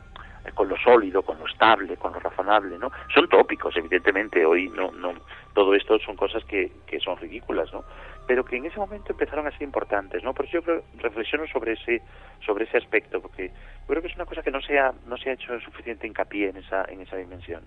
con 0.56 0.68
lo 0.68 0.76
sólido, 0.78 1.22
con 1.22 1.38
lo 1.38 1.46
estable, 1.46 1.98
con 1.98 2.14
lo 2.14 2.20
razonable, 2.20 2.78
¿no? 2.78 2.92
Son 3.14 3.28
tópicos, 3.30 3.76
evidentemente, 3.78 4.44
hoy 4.44 4.70
no, 4.70 4.92
no, 4.92 5.14
todo 5.54 5.76
esto 5.76 6.00
son 6.00 6.16
cosas 6.16 6.44
que, 6.46 6.72
que 6.88 7.00
son 7.00 7.18
ridículas, 7.18 7.72
¿no? 7.72 7.84
Pero 8.28 8.44
que 8.44 8.58
en 8.58 8.66
ese 8.66 8.80
momento 8.80 9.12
empezaron 9.12 9.46
a 9.48 9.52
ser 9.52 9.64
importantes, 9.64 10.24
¿no? 10.24 10.34
Por 10.34 10.46
eso 10.46 10.54
yo 10.54 10.64
creo, 10.64 10.84
reflexiono 10.98 11.46
sobre 11.48 11.74
ese, 11.74 12.02
sobre 12.46 12.66
ese 12.66 12.78
aspecto, 12.78 13.22
porque 13.22 13.52
creo 13.88 14.02
que 14.02 14.08
es 14.08 14.16
una 14.16 14.26
cosa 14.26 14.42
que 14.42 14.52
no 14.52 14.62
se 14.62 14.80
ha, 14.80 14.92
no 15.06 15.18
se 15.18 15.30
ha 15.30 15.34
hecho 15.34 15.60
suficiente 15.60 16.08
hincapié 16.08 16.50
en 16.50 16.58
esa, 16.58 16.86
en 16.86 17.02
esa 17.02 17.18
dimensión. 17.18 17.62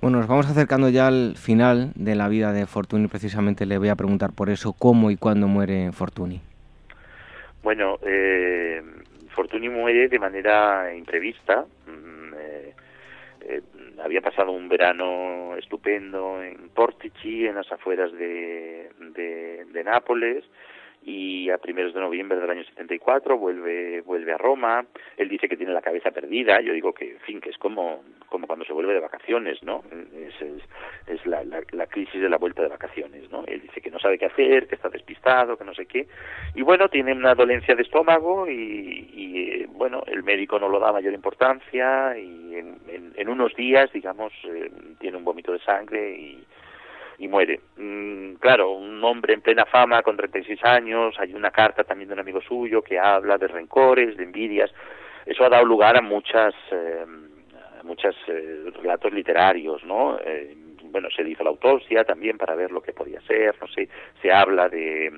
Bueno, 0.00 0.18
nos 0.18 0.26
vamos 0.26 0.50
acercando 0.50 0.88
ya 0.88 1.06
al 1.06 1.36
final 1.36 1.92
de 1.94 2.14
la 2.14 2.28
vida 2.28 2.52
de 2.52 2.66
Fortuny, 2.66 3.06
precisamente 3.06 3.66
le 3.66 3.78
voy 3.78 3.88
a 3.88 3.96
preguntar 3.96 4.32
por 4.32 4.50
eso, 4.50 4.72
¿cómo 4.72 5.10
y 5.10 5.16
cuándo 5.16 5.46
muere 5.46 5.92
Fortuny? 5.92 6.40
Bueno, 7.64 7.98
eh, 8.02 8.82
Fortuny 9.30 9.70
muere 9.70 10.08
de 10.08 10.18
manera 10.18 10.94
imprevista. 10.94 11.64
Mm, 11.86 12.34
eh, 12.36 12.74
eh, 13.40 13.62
había 14.04 14.20
pasado 14.20 14.52
un 14.52 14.68
verano 14.68 15.56
estupendo 15.56 16.42
en 16.42 16.68
Portici, 16.68 17.46
en 17.46 17.54
las 17.54 17.72
afueras 17.72 18.12
de, 18.12 18.90
de, 19.14 19.64
de 19.64 19.82
Nápoles, 19.82 20.44
y 21.06 21.48
a 21.48 21.56
primeros 21.56 21.94
de 21.94 22.00
noviembre 22.00 22.38
del 22.38 22.50
año 22.50 22.64
74 22.64 23.38
vuelve 23.38 24.02
vuelve 24.02 24.32
a 24.32 24.38
Roma 24.38 24.86
él 25.18 25.28
dice 25.28 25.50
que 25.50 25.56
tiene 25.56 25.74
la 25.74 25.82
cabeza 25.82 26.10
perdida 26.12 26.62
yo 26.62 26.72
digo 26.72 26.94
que 26.94 27.10
en 27.10 27.20
fin 27.20 27.40
que 27.42 27.50
es 27.50 27.58
como 27.58 28.02
como 28.34 28.48
cuando 28.48 28.64
se 28.64 28.72
vuelve 28.72 28.94
de 28.94 28.98
vacaciones 28.98 29.62
no 29.62 29.84
es, 30.12 30.34
es, 31.06 31.24
la, 31.24 31.44
la, 31.44 31.86
crisis 31.86 32.20
de 32.20 32.28
la 32.28 32.36
vuelta 32.36 32.62
de 32.62 32.68
vacaciones 32.68 33.30
no 33.30 33.44
él 33.46 33.60
dice 33.60 33.80
que 33.80 33.92
no 33.92 34.00
sabe 34.00 34.18
qué 34.18 34.26
hacer 34.26 34.66
que 34.66 34.74
está 34.74 34.88
despistado 34.88 35.56
que 35.56 35.62
no 35.62 35.72
sé 35.72 35.86
qué 35.86 36.08
y 36.56 36.62
bueno 36.62 36.88
tiene 36.88 37.12
una 37.12 37.36
dolencia 37.36 37.76
de 37.76 37.82
estómago 37.82 38.48
y, 38.48 39.08
y 39.14 39.38
eh, 39.38 39.68
bueno 39.70 40.02
el 40.08 40.24
médico 40.24 40.58
no 40.58 40.68
lo 40.68 40.80
da 40.80 40.90
mayor 40.90 41.14
importancia 41.14 42.18
y 42.18 42.56
en, 42.56 43.12
en, 43.14 43.28
unos 43.28 43.54
días 43.54 43.92
digamos 43.92 44.32
eh, 44.46 44.68
tiene 44.98 45.16
un 45.16 45.24
vómito 45.24 45.52
de 45.52 45.60
sangre 45.60 46.18
y 46.18 46.44
y 47.16 47.28
muere. 47.28 47.60
Mm, 47.76 48.34
claro, 48.40 48.72
un 48.72 49.02
hombre 49.04 49.34
en 49.34 49.40
plena 49.40 49.64
fama 49.66 50.02
con 50.02 50.16
36 50.16 50.58
años, 50.64 51.14
hay 51.20 51.32
una 51.32 51.52
carta 51.52 51.84
también 51.84 52.08
de 52.08 52.14
un 52.14 52.20
amigo 52.20 52.40
suyo 52.40 52.82
que 52.82 52.98
habla 52.98 53.38
de 53.38 53.46
rencores, 53.46 54.16
de 54.16 54.24
envidias. 54.24 54.72
Eso 55.26 55.44
ha 55.44 55.48
dado 55.48 55.64
lugar 55.64 55.96
a 55.96 56.02
muchas, 56.02 56.54
eh, 56.70 57.04
muchos 57.84 58.16
eh, 58.28 58.70
relatos 58.82 59.12
literarios, 59.12 59.84
¿no? 59.84 60.18
Eh, 60.18 60.56
bueno, 60.84 61.08
se 61.10 61.28
hizo 61.28 61.42
la 61.44 61.50
autopsia 61.50 62.04
también 62.04 62.38
para 62.38 62.54
ver 62.54 62.70
lo 62.70 62.82
que 62.82 62.92
podía 62.92 63.20
ser, 63.22 63.54
no 63.60 63.66
sé, 63.68 63.88
se 64.22 64.32
habla 64.32 64.68
de, 64.68 65.10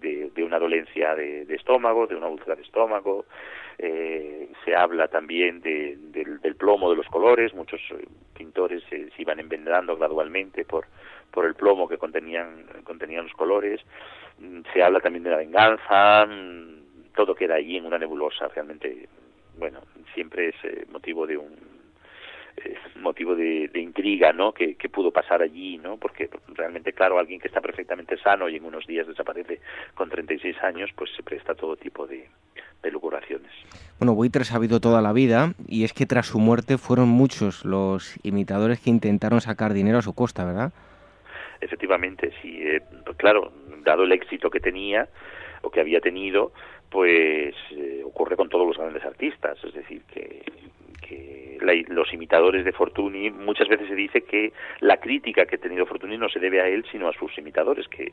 de, 0.00 0.30
de 0.34 0.44
una 0.44 0.58
dolencia 0.58 1.14
de, 1.14 1.46
estómago, 1.54 2.06
de 2.06 2.16
una 2.16 2.28
úlcera 2.28 2.54
de 2.54 2.62
estómago, 2.62 3.24
eh, 3.78 4.50
se 4.64 4.74
habla 4.76 5.08
también 5.08 5.60
de, 5.60 5.96
del, 5.96 6.40
del, 6.40 6.54
plomo 6.56 6.90
de 6.90 6.96
los 6.96 7.06
colores, 7.06 7.54
muchos 7.54 7.80
eh, 7.92 8.06
pintores 8.36 8.82
se, 8.90 9.10
se 9.10 9.22
iban 9.22 9.40
envenenando 9.40 9.96
gradualmente 9.96 10.64
por, 10.64 10.86
por 11.30 11.46
el 11.46 11.54
plomo 11.54 11.88
que 11.88 11.98
contenían, 11.98 12.66
contenían 12.84 13.24
los 13.24 13.32
colores, 13.34 13.80
mm, 14.38 14.60
se 14.72 14.82
habla 14.82 15.00
también 15.00 15.24
de 15.24 15.30
la 15.30 15.38
venganza, 15.38 16.26
mm, 16.26 17.12
todo 17.14 17.34
queda 17.34 17.54
allí 17.54 17.76
en 17.76 17.86
una 17.86 17.98
nebulosa, 17.98 18.48
realmente, 18.48 19.08
bueno, 19.58 19.80
siempre 20.14 20.48
es 20.48 20.56
eh, 20.64 20.86
motivo 20.90 21.26
de 21.26 21.36
un 21.38 21.52
eh, 21.52 21.79
motivo 22.96 23.34
de, 23.34 23.68
de, 23.68 23.80
intriga, 23.80 24.32
¿no? 24.32 24.52
Que, 24.52 24.74
que, 24.74 24.88
pudo 24.88 25.10
pasar 25.10 25.42
allí, 25.42 25.78
¿no? 25.78 25.96
Porque 25.96 26.28
realmente, 26.48 26.92
claro, 26.92 27.18
alguien 27.18 27.40
que 27.40 27.48
está 27.48 27.60
perfectamente 27.60 28.18
sano 28.18 28.48
y 28.48 28.56
en 28.56 28.64
unos 28.64 28.86
días 28.86 29.06
desaparece 29.06 29.60
con 29.94 30.10
36 30.10 30.56
años, 30.62 30.90
pues 30.94 31.10
se 31.16 31.22
presta 31.22 31.54
todo 31.54 31.76
tipo 31.76 32.06
de, 32.06 32.28
de 32.82 32.90
locuraciones. 32.90 33.50
Bueno, 33.98 34.14
Buitres 34.14 34.52
ha 34.52 34.56
habido 34.56 34.80
toda 34.80 35.02
la 35.02 35.12
vida 35.12 35.54
y 35.66 35.84
es 35.84 35.92
que 35.92 36.06
tras 36.06 36.26
su 36.26 36.38
muerte 36.38 36.78
fueron 36.78 37.08
muchos 37.08 37.64
los 37.64 38.18
imitadores 38.22 38.80
que 38.80 38.90
intentaron 38.90 39.40
sacar 39.40 39.72
dinero 39.72 39.98
a 39.98 40.02
su 40.02 40.14
costa, 40.14 40.44
¿verdad? 40.44 40.72
Efectivamente, 41.60 42.32
sí. 42.40 42.60
Eh, 42.62 42.80
claro, 43.16 43.52
dado 43.84 44.04
el 44.04 44.12
éxito 44.12 44.50
que 44.50 44.60
tenía 44.60 45.08
o 45.62 45.70
que 45.70 45.80
había 45.80 46.00
tenido, 46.00 46.52
pues 46.90 47.54
eh, 47.72 48.02
ocurre 48.04 48.36
con 48.36 48.48
todos 48.48 48.66
los 48.66 48.78
grandes 48.78 49.04
artistas, 49.04 49.62
es 49.62 49.74
decir, 49.74 50.02
que, 50.12 50.42
que 51.10 51.58
la, 51.60 51.74
los 51.94 52.12
imitadores 52.14 52.64
de 52.64 52.72
Fortuny, 52.72 53.30
muchas 53.30 53.68
veces 53.68 53.88
se 53.88 53.94
dice 53.94 54.22
que 54.22 54.52
la 54.80 54.98
crítica 54.98 55.44
que 55.46 55.56
ha 55.56 55.58
tenido 55.58 55.86
Fortuny 55.86 56.16
no 56.16 56.28
se 56.28 56.38
debe 56.38 56.60
a 56.60 56.68
él, 56.68 56.84
sino 56.90 57.08
a 57.08 57.12
sus 57.12 57.36
imitadores, 57.36 57.88
que 57.88 58.12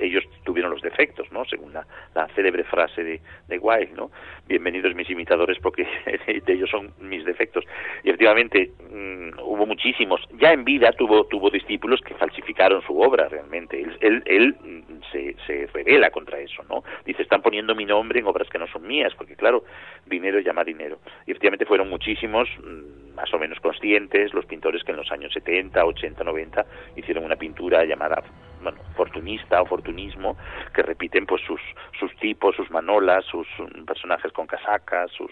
ellos 0.00 0.24
tuvieron 0.44 0.70
los 0.70 0.82
defectos, 0.82 1.30
¿no? 1.32 1.44
Según 1.44 1.72
la, 1.72 1.86
la 2.14 2.28
célebre 2.34 2.64
frase 2.64 3.04
de, 3.04 3.20
de 3.48 3.58
Wilde, 3.58 3.92
¿no? 3.94 4.10
Bienvenidos 4.48 4.94
mis 4.94 5.08
imitadores 5.10 5.58
porque 5.60 5.86
de 6.46 6.52
ellos 6.52 6.70
son 6.70 6.92
mis 7.00 7.24
defectos. 7.24 7.64
Y 8.02 8.08
efectivamente 8.08 8.70
mmm, 8.90 9.38
hubo 9.42 9.66
muchísimos. 9.66 10.20
Ya 10.40 10.52
en 10.52 10.64
vida 10.64 10.92
tuvo 10.92 11.24
tuvo 11.24 11.50
discípulos 11.50 12.00
que 12.00 12.14
falsificaron 12.14 12.82
su 12.82 13.00
obra 13.00 13.28
realmente. 13.28 13.80
Él, 13.80 13.96
él, 14.00 14.22
él 14.26 14.56
se, 15.12 15.36
se 15.46 15.66
revela 15.72 16.10
contra 16.10 16.38
eso, 16.40 16.62
¿no? 16.68 16.82
Dice, 17.04 17.22
están 17.22 17.42
poniendo 17.42 17.74
mi 17.74 17.84
nombre 17.84 18.20
en 18.20 18.26
obras 18.26 18.48
que 18.48 18.58
no 18.58 18.66
son 18.66 18.86
mías, 18.86 19.12
porque 19.16 19.36
claro, 19.36 19.64
dinero 20.06 20.40
llama 20.40 20.64
dinero. 20.64 20.98
Y 21.26 21.32
efectivamente 21.32 21.66
fueron 21.66 21.88
muchísimos, 21.88 22.48
más 23.14 23.32
o 23.32 23.38
menos 23.38 23.60
conscientes, 23.60 24.32
los 24.34 24.46
pintores 24.46 24.82
que 24.84 24.92
en 24.92 24.98
los 24.98 25.10
años 25.12 25.32
70, 25.32 25.84
80, 25.84 26.24
90 26.24 26.66
hicieron 26.96 27.24
una 27.24 27.36
pintura 27.36 27.84
llamada 27.84 28.22
bueno, 28.62 28.78
fortunista 28.96 29.62
o 29.62 29.66
fortunismo, 29.66 30.36
que 30.74 30.82
repiten 30.82 31.26
pues 31.26 31.42
sus, 31.46 31.60
sus 31.98 32.14
tipos, 32.16 32.56
sus 32.56 32.70
manolas, 32.70 33.24
sus 33.26 33.46
personajes 33.86 34.32
con 34.32 34.46
casacas, 34.46 35.10
sus 35.12 35.30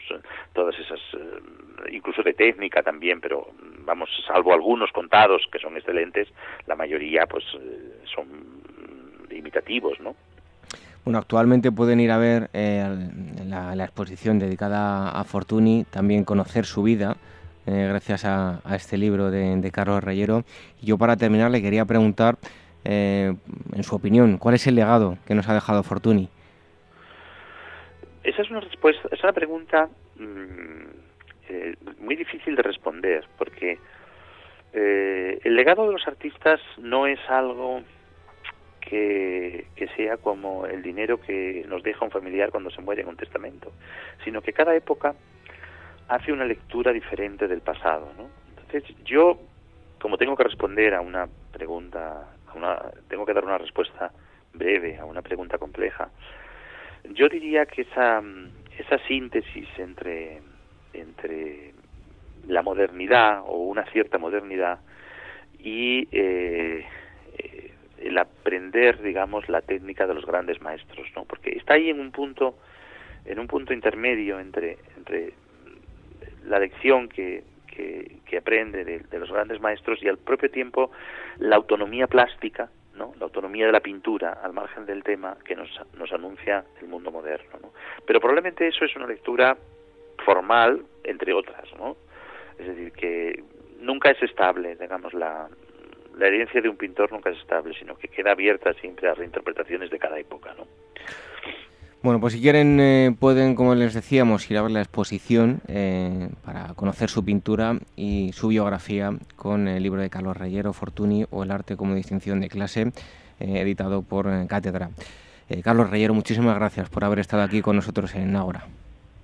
todas 0.52 0.74
esas, 0.78 1.00
eh, 1.14 1.90
incluso 1.92 2.22
de 2.22 2.34
técnica 2.34 2.82
también, 2.82 3.20
pero 3.20 3.48
vamos, 3.80 4.08
salvo 4.26 4.52
algunos 4.52 4.90
contados 4.92 5.42
que 5.50 5.58
son 5.58 5.76
excelentes, 5.76 6.28
la 6.66 6.76
mayoría 6.76 7.26
pues 7.26 7.44
eh, 7.54 8.02
son 8.14 8.26
imitativos, 9.30 9.98
¿no? 10.00 10.14
Bueno, 11.04 11.20
actualmente 11.20 11.72
pueden 11.72 12.00
ir 12.00 12.10
a 12.10 12.18
ver 12.18 12.50
eh, 12.52 12.84
la, 13.46 13.74
la, 13.74 13.84
exposición 13.84 14.38
dedicada 14.38 15.10
a 15.10 15.24
Fortuny, 15.24 15.84
también 15.84 16.24
conocer 16.24 16.66
su 16.66 16.82
vida, 16.82 17.16
eh, 17.66 17.86
gracias 17.88 18.24
a, 18.26 18.60
a, 18.64 18.76
este 18.76 18.98
libro 18.98 19.30
de, 19.30 19.56
de 19.56 19.70
Carlos 19.70 20.04
Reyero. 20.04 20.44
Yo 20.82 20.98
para 20.98 21.16
terminar 21.16 21.50
le 21.50 21.62
quería 21.62 21.84
preguntar 21.86 22.36
eh, 22.84 23.34
en 23.74 23.82
su 23.82 23.94
opinión, 23.94 24.38
¿cuál 24.38 24.54
es 24.54 24.66
el 24.66 24.74
legado 24.74 25.18
que 25.26 25.34
nos 25.34 25.48
ha 25.48 25.54
dejado 25.54 25.82
Fortuny? 25.82 26.28
Esa 28.22 28.42
es 28.42 28.50
una 28.50 28.60
respuesta, 28.60 29.08
es 29.10 29.22
una 29.22 29.32
pregunta 29.32 29.88
mmm, 30.16 30.84
eh, 31.48 31.74
muy 32.00 32.16
difícil 32.16 32.56
de 32.56 32.62
responder, 32.62 33.24
porque 33.38 33.78
eh, 34.72 35.40
el 35.44 35.56
legado 35.56 35.86
de 35.86 35.92
los 35.92 36.06
artistas 36.06 36.60
no 36.78 37.06
es 37.06 37.18
algo 37.28 37.82
que, 38.80 39.66
que, 39.76 39.88
sea 39.88 40.16
como 40.16 40.66
el 40.66 40.82
dinero 40.82 41.20
que 41.20 41.64
nos 41.68 41.82
deja 41.82 42.04
un 42.04 42.10
familiar 42.10 42.50
cuando 42.50 42.70
se 42.70 42.82
muere 42.82 43.02
en 43.02 43.08
un 43.08 43.16
testamento, 43.16 43.72
sino 44.24 44.42
que 44.42 44.52
cada 44.52 44.74
época 44.74 45.14
hace 46.08 46.32
una 46.32 46.44
lectura 46.44 46.92
diferente 46.92 47.48
del 47.48 47.60
pasado. 47.60 48.12
¿no? 48.16 48.28
Entonces, 48.50 48.96
yo, 49.04 49.38
como 50.00 50.16
tengo 50.18 50.36
que 50.36 50.44
responder 50.44 50.94
a 50.94 51.00
una 51.00 51.28
pregunta 51.52 52.26
tengo 53.08 53.26
que 53.26 53.34
dar 53.34 53.44
una 53.44 53.58
respuesta 53.58 54.12
breve 54.52 54.98
a 54.98 55.04
una 55.04 55.22
pregunta 55.22 55.58
compleja. 55.58 56.11
Yo 57.11 57.28
diría 57.28 57.66
que 57.66 57.82
esa, 57.82 58.22
esa 58.76 58.98
síntesis 59.06 59.68
entre, 59.78 60.40
entre 60.92 61.74
la 62.46 62.62
modernidad 62.62 63.42
o 63.46 63.58
una 63.58 63.84
cierta 63.87 64.18
modernidad 64.18 64.80
y 65.58 66.08
eh, 66.12 66.87
el 68.00 68.18
aprender, 68.18 69.00
digamos, 69.02 69.48
la 69.48 69.61
técnica 69.61 70.06
de 70.06 70.14
los 70.14 70.24
grandes 70.24 70.61
maestros, 70.61 71.06
¿no? 71.16 71.24
Porque 71.24 71.50
está 71.50 71.74
ahí 71.74 71.90
en 71.90 72.00
un 72.00 72.12
punto, 72.12 72.58
en 73.24 73.38
un 73.38 73.46
punto 73.46 73.72
intermedio 73.72 74.38
entre, 74.38 74.78
entre 74.96 75.34
la 76.44 76.58
lección 76.58 77.08
que, 77.08 77.42
que, 77.78 78.16
que 78.26 78.38
aprende 78.38 78.84
de, 78.84 78.98
de, 78.98 79.18
los 79.20 79.30
grandes 79.30 79.60
maestros 79.60 80.02
y 80.02 80.08
al 80.08 80.18
propio 80.18 80.50
tiempo 80.50 80.90
la 81.38 81.55
autonomía 81.55 82.09
plástica, 82.09 82.68
¿no? 82.96 83.14
la 83.18 83.24
autonomía 83.24 83.66
de 83.66 83.72
la 83.72 83.80
pintura 83.80 84.40
al 84.42 84.53
margen 84.53 84.84
del 84.84 85.05
tema 85.05 85.36
que 85.44 85.55
nos, 85.55 85.70
nos 85.96 86.12
anuncia 86.12 86.64
el 86.80 86.88
mundo 86.88 87.12
moderno. 87.12 87.59
¿no? 87.62 87.72
Pero 88.05 88.20
probablemente 88.20 88.66
eso 88.66 88.84
es 88.84 88.96
una 88.96 89.07
lectura 89.07 89.57
formal, 90.24 90.82
entre 91.05 91.32
otras. 91.32 91.72
¿no? 91.78 91.96
Es 92.59 92.66
decir, 92.66 92.90
que 92.92 93.44
nunca 93.78 94.11
es 94.11 94.20
estable, 94.20 94.74
digamos, 94.74 95.14
la, 95.14 95.48
la 96.16 96.26
herencia 96.26 96.61
de 96.61 96.68
un 96.68 96.76
pintor 96.76 97.12
nunca 97.12 97.30
es 97.30 97.38
estable, 97.38 97.74
sino 97.78 97.96
que 97.96 98.09
queda 98.09 98.32
abierta 98.32 98.72
siempre 98.74 99.09
a 99.09 99.14
reinterpretaciones 99.14 99.88
de 99.90 99.98
cada 100.00 100.18
época. 100.18 100.53
¿no? 100.59 100.66
Bueno, 102.01 102.20
pues 102.20 102.34
si 102.34 102.40
quieren 102.40 102.78
eh, 102.78 103.14
pueden, 103.18 103.57
como 103.57 103.74
les 103.74 103.92
decíamos, 103.92 104.49
ir 104.51 104.57
a 104.57 104.62
ver 104.62 104.70
la 104.70 104.80
exposición 104.80 105.61
eh, 105.66 106.28
para 106.44 106.74
conocer 106.74 107.11
su 107.11 107.24
pintura 107.24 107.76
y 107.96 108.32
su 108.32 108.49
biografía 108.49 109.11
con 109.34 109.66
el 109.66 109.82
libro 109.82 110.01
de 110.01 110.09
Carlos 110.09 110.36
Reyero, 110.36 110.72
Fortuny 110.72 111.26
o 111.30 111.42
El 111.42 111.51
arte 111.51 111.76
como 111.76 111.96
distinción 111.96 112.40
de 112.40 112.49
clase, 112.49 112.92
eh, 113.40 113.61
editado 113.61 114.03
por 114.03 114.28
Cátedra. 114.46 114.90
Carlos 115.64 115.88
Reyero, 115.90 116.12
muchísimas 116.12 116.55
gracias 116.57 116.90
por 116.90 117.05
haber 117.05 117.20
estado 117.20 117.42
aquí 117.42 117.62
con 117.62 117.74
nosotros 117.74 118.14
en 118.14 118.36
Ágora. 118.36 118.66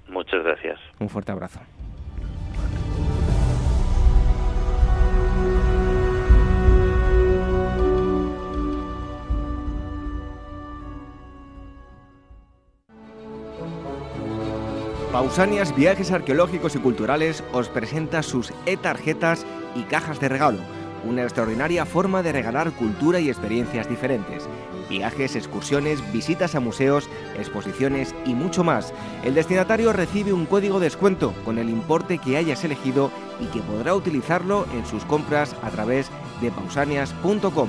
Muchas 0.08 0.42
gracias. 0.42 0.80
Un 0.98 1.10
fuerte 1.10 1.32
abrazo. 1.32 1.60
Pausanias 15.14 15.72
Viajes 15.76 16.10
Arqueológicos 16.10 16.74
y 16.74 16.80
Culturales 16.80 17.44
os 17.52 17.68
presenta 17.68 18.20
sus 18.24 18.52
e-tarjetas 18.66 19.46
y 19.76 19.82
cajas 19.82 20.18
de 20.18 20.28
regalo, 20.28 20.58
una 21.08 21.22
extraordinaria 21.22 21.86
forma 21.86 22.24
de 22.24 22.32
regalar 22.32 22.72
cultura 22.72 23.20
y 23.20 23.28
experiencias 23.28 23.88
diferentes. 23.88 24.48
Viajes, 24.90 25.36
excursiones, 25.36 26.00
visitas 26.12 26.56
a 26.56 26.60
museos, 26.60 27.08
exposiciones 27.38 28.12
y 28.26 28.34
mucho 28.34 28.64
más. 28.64 28.92
El 29.22 29.34
destinatario 29.34 29.92
recibe 29.92 30.32
un 30.32 30.46
código 30.46 30.80
de 30.80 30.86
descuento 30.86 31.32
con 31.44 31.58
el 31.58 31.70
importe 31.70 32.18
que 32.18 32.36
hayas 32.36 32.64
elegido 32.64 33.12
y 33.38 33.44
que 33.52 33.60
podrá 33.60 33.94
utilizarlo 33.94 34.66
en 34.74 34.84
sus 34.84 35.04
compras 35.04 35.54
a 35.62 35.70
través 35.70 36.10
de 36.40 36.50
pausanias.com. 36.50 37.68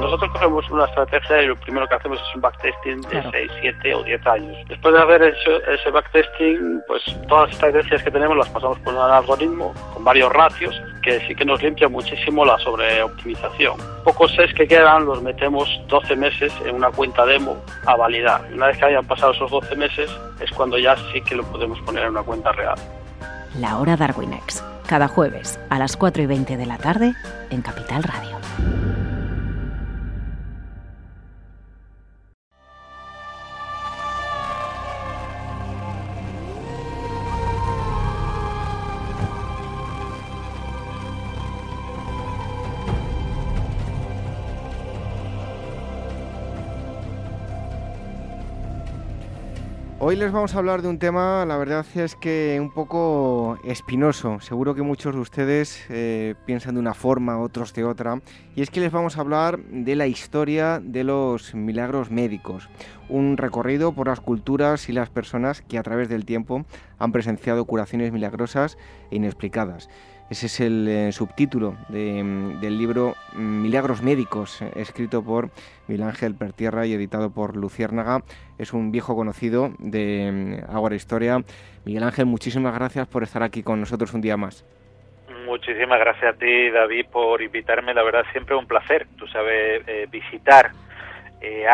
Nosotros 0.00 0.30
cogemos 0.32 0.68
una 0.70 0.84
estrategia 0.86 1.42
y 1.42 1.46
lo 1.46 1.56
primero 1.56 1.86
que 1.88 1.94
hacemos 1.94 2.18
es 2.18 2.34
un 2.34 2.40
backtesting 2.40 3.00
de 3.02 3.22
6, 3.30 3.52
7 3.60 3.94
o 3.94 4.02
10 4.02 4.26
años. 4.26 4.68
Después 4.68 4.94
de 4.94 5.00
haber 5.00 5.22
hecho 5.22 5.56
ese 5.68 5.90
backtesting, 5.90 6.82
pues 6.86 7.02
todas 7.28 7.48
las 7.48 7.52
estrategias 7.52 8.02
que 8.02 8.10
tenemos 8.10 8.36
las 8.36 8.48
pasamos 8.48 8.78
por 8.80 8.94
un 8.94 9.00
algoritmo 9.00 9.72
con 9.94 10.04
varios 10.04 10.32
ratios 10.32 10.80
que 11.02 11.20
sí 11.26 11.34
que 11.34 11.44
nos 11.44 11.62
limpia 11.62 11.88
muchísimo 11.88 12.44
la 12.44 12.58
sobreoptimización. 12.58 13.76
Pocos 14.04 14.32
sets 14.34 14.54
que 14.54 14.66
quedan 14.66 15.04
los 15.04 15.22
metemos 15.22 15.68
12 15.88 16.16
meses 16.16 16.52
en 16.64 16.76
una 16.76 16.90
cuenta 16.90 17.24
demo 17.26 17.56
a 17.86 17.96
validar. 17.96 18.42
Una 18.52 18.66
vez 18.68 18.78
que 18.78 18.86
hayan 18.86 19.06
pasado 19.06 19.32
esos 19.32 19.50
12 19.50 19.76
meses 19.76 20.10
es 20.40 20.50
cuando 20.52 20.78
ya 20.78 20.96
sí 21.12 21.20
que 21.22 21.34
lo 21.34 21.44
podemos 21.44 21.80
poner 21.80 22.04
en 22.04 22.10
una 22.10 22.22
cuenta 22.22 22.52
real. 22.52 22.78
La 23.58 23.78
hora 23.78 23.96
Darwinex, 23.96 24.64
cada 24.86 25.08
jueves 25.08 25.60
a 25.68 25.78
las 25.78 25.96
4 25.96 26.22
y 26.22 26.26
20 26.26 26.56
de 26.56 26.66
la 26.66 26.78
tarde 26.78 27.14
en 27.50 27.62
Capital 27.62 28.02
Radio. 28.02 28.38
Hoy 50.04 50.16
les 50.16 50.32
vamos 50.32 50.52
a 50.52 50.58
hablar 50.58 50.82
de 50.82 50.88
un 50.88 50.98
tema, 50.98 51.46
la 51.46 51.56
verdad 51.56 51.86
es 51.94 52.16
que 52.16 52.58
un 52.60 52.72
poco 52.72 53.56
espinoso. 53.62 54.40
Seguro 54.40 54.74
que 54.74 54.82
muchos 54.82 55.14
de 55.14 55.20
ustedes 55.20 55.86
eh, 55.90 56.34
piensan 56.44 56.74
de 56.74 56.80
una 56.80 56.92
forma, 56.92 57.38
otros 57.38 57.72
de 57.72 57.84
otra. 57.84 58.20
Y 58.56 58.62
es 58.62 58.70
que 58.70 58.80
les 58.80 58.90
vamos 58.90 59.16
a 59.16 59.20
hablar 59.20 59.60
de 59.60 59.94
la 59.94 60.08
historia 60.08 60.80
de 60.82 61.04
los 61.04 61.54
milagros 61.54 62.10
médicos. 62.10 62.68
Un 63.08 63.36
recorrido 63.36 63.92
por 63.92 64.08
las 64.08 64.18
culturas 64.18 64.88
y 64.88 64.92
las 64.92 65.08
personas 65.08 65.62
que 65.62 65.78
a 65.78 65.84
través 65.84 66.08
del 66.08 66.24
tiempo 66.24 66.64
han 66.98 67.12
presenciado 67.12 67.64
curaciones 67.64 68.10
milagrosas 68.10 68.78
e 69.12 69.16
inexplicadas. 69.16 69.88
Ese 70.32 70.46
es 70.46 70.60
el 70.60 70.88
eh, 70.88 71.12
subtítulo 71.12 71.72
mm, 71.90 72.60
del 72.60 72.78
libro 72.78 73.16
Milagros 73.34 74.02
Médicos, 74.02 74.62
eh, 74.62 74.72
escrito 74.76 75.22
por 75.22 75.50
Miguel 75.88 76.08
Ángel 76.08 76.34
Pertierra 76.34 76.86
y 76.86 76.94
editado 76.94 77.34
por 77.34 77.54
Luciérnaga. 77.54 78.22
Es 78.58 78.72
un 78.72 78.92
viejo 78.92 79.14
conocido 79.14 79.72
de 79.78 80.62
mm, 80.64 80.74
Ágora 80.74 80.94
Historia. 80.94 81.44
Miguel 81.84 82.02
Ángel, 82.04 82.24
muchísimas 82.24 82.74
gracias 82.74 83.06
por 83.08 83.22
estar 83.24 83.42
aquí 83.42 83.62
con 83.62 83.78
nosotros 83.80 84.14
un 84.14 84.22
día 84.22 84.38
más. 84.38 84.64
Muchísimas 85.44 85.98
gracias 86.00 86.34
a 86.34 86.38
ti, 86.38 86.70
David, 86.70 87.08
por 87.12 87.42
invitarme. 87.42 87.92
La 87.92 88.02
verdad, 88.02 88.24
siempre 88.32 88.56
un 88.56 88.66
placer, 88.66 89.08
tú 89.18 89.26
sabes, 89.26 89.86
eh, 89.86 90.06
visitar 90.10 90.70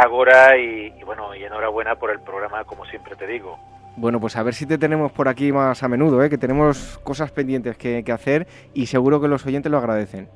Ágora 0.03 0.59
y, 0.59 0.93
y, 0.99 1.05
bueno, 1.05 1.33
y 1.33 1.45
enhorabuena 1.45 1.95
por 1.95 2.11
el 2.11 2.19
programa, 2.23 2.65
como 2.65 2.85
siempre 2.87 3.15
te 3.15 3.29
digo. 3.29 3.57
Bueno, 3.99 4.21
pues 4.21 4.37
a 4.37 4.45
ver 4.45 4.55
si 4.55 4.65
te 4.65 4.79
tenemos 4.79 5.11
por 5.11 5.27
aquí 5.27 5.51
más 5.51 5.83
a 5.83 5.89
menudo, 5.89 6.23
¿eh? 6.23 6.31
que 6.31 6.39
tenemos 6.39 6.99
cosas 7.03 7.33
pendientes 7.33 7.77
que, 7.77 8.05
hacer 8.13 8.47
y 8.73 8.87
seguro 8.87 9.21
que 9.21 9.27
los 9.27 9.45
oyentes 9.45 9.73
lo 9.73 9.79
agradecen. 9.79 10.29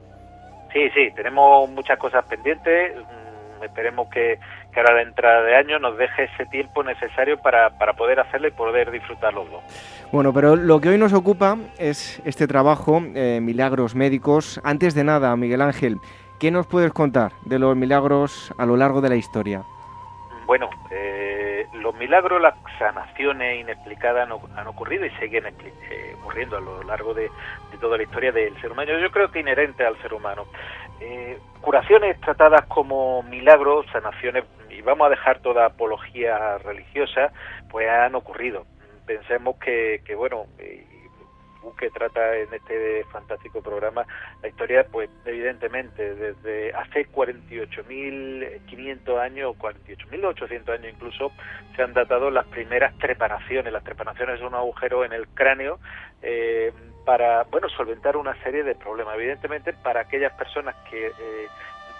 Sí, 0.73 0.91
sí, 0.93 1.11
tenemos 1.15 1.71
muchas 1.71 1.97
cosas 1.97 2.25
pendientes. 2.25 2.97
Mm, 2.97 3.63
esperemos 3.63 4.09
que, 4.09 4.41
que, 4.73 4.81
ahora 4.81 4.95
la 4.95 5.03
entrada 5.03 5.43
de 5.43 5.55
año 5.55 5.79
nos 5.79 5.97
deje 5.97 6.25
ese 6.25 6.45
tiempo 6.47 6.83
necesario 6.83 7.39
para, 7.41 7.79
para 7.79 7.93
poder 7.93 8.19
hacerlo 8.19 8.49
y 8.49 8.51
poder 8.51 8.91
disfrutarlo. 8.91 9.45
Bueno, 10.11 10.33
pero 10.33 10.57
lo 10.57 10.81
que 10.81 10.89
hoy 10.89 10.99
nos 10.99 11.13
ocupa 11.13 11.57
es 11.79 12.21
este 12.25 12.49
trabajo, 12.49 13.01
eh, 13.15 13.39
Milagros 13.41 13.95
Médicos. 13.95 14.61
Antes 14.65 14.97
de 14.97 15.05
nada, 15.05 15.37
Miguel 15.37 15.63
Ángel, 15.63 15.99
¿qué 16.41 16.51
nos 16.51 16.67
puedes 16.67 16.93
contar 16.93 17.31
de 17.45 17.61
los 17.61 17.77
milagros 17.77 18.53
a 18.59 18.67
lo 18.67 18.77
largo 18.77 19.01
de 19.01 19.09
la 19.09 19.17
historia? 19.17 19.63
Bueno, 20.47 20.69
eh, 20.91 21.32
los 21.75 21.95
milagros, 21.95 22.41
las 22.41 22.55
sanaciones 22.79 23.61
inexplicadas 23.61 24.29
han, 24.57 24.67
ocurrido 24.67 25.07
y 25.07 25.11
siguen 25.13 25.47
eh, 25.47 26.15
ocurriendo 26.21 26.57
a 26.57 26.61
lo 26.61 26.83
largo 26.83 27.15
de, 27.15 27.31
toda 27.81 27.97
la 27.97 28.03
historia 28.03 28.33
del 28.33 28.59
ser 28.61 28.73
humano. 28.73 28.99
Yo 28.99 29.11
creo 29.11 29.31
que 29.31 29.41
inherente 29.41 29.85
al 29.85 30.01
ser 30.03 30.15
humano. 30.15 30.47
Eh, 31.01 31.39
curaciones 31.61 32.21
tratadas 32.21 32.67
como 32.67 33.23
milagros, 33.25 33.87
sanaciones, 33.93 34.45
y 34.71 34.81
vamos 34.83 35.07
a 35.07 35.11
dejar 35.11 35.41
toda 35.41 35.67
apología 35.67 36.59
religiosa, 36.59 37.33
pues 37.71 37.89
han 37.89 38.15
ocurrido. 38.15 38.67
Pensemos 39.07 39.57
que, 39.57 40.03
que 40.05 40.15
bueno, 40.15 40.47
que 41.77 41.91
trata 41.91 42.37
en 42.37 42.53
este 42.53 43.05
fantástico 43.05 43.63
programa 43.63 44.05
la 44.43 44.49
historia, 44.49 44.85
pues 44.91 45.09
evidentemente 45.25 46.15
desde 46.15 46.75
hace 46.75 47.09
48.500 47.11 49.21
años, 49.21 49.57
48.800 49.59 50.69
años 50.71 50.93
incluso, 50.93 51.33
se 51.77 51.83
han 51.83 51.93
datado 51.93 52.31
las 52.31 52.47
primeras 52.47 52.97
trepanaciones. 52.99 53.73
Las 53.73 53.85
trepanaciones 53.85 54.39
son 54.39 54.49
un 54.49 54.57
agujero 54.57 55.05
en 55.05 55.13
el 55.13 55.29
cráneo 55.29 55.79
eh, 56.23 56.73
para, 57.05 57.45
bueno, 57.45 57.69
solventar 57.69 58.17
una 58.17 58.35
serie 58.43 58.63
de 58.63 58.75
problemas. 58.75 59.15
Evidentemente 59.17 59.73
para 59.73 60.03
aquellas 60.03 60.33
personas 60.35 60.75
que 60.91 61.07
eh, 61.07 61.49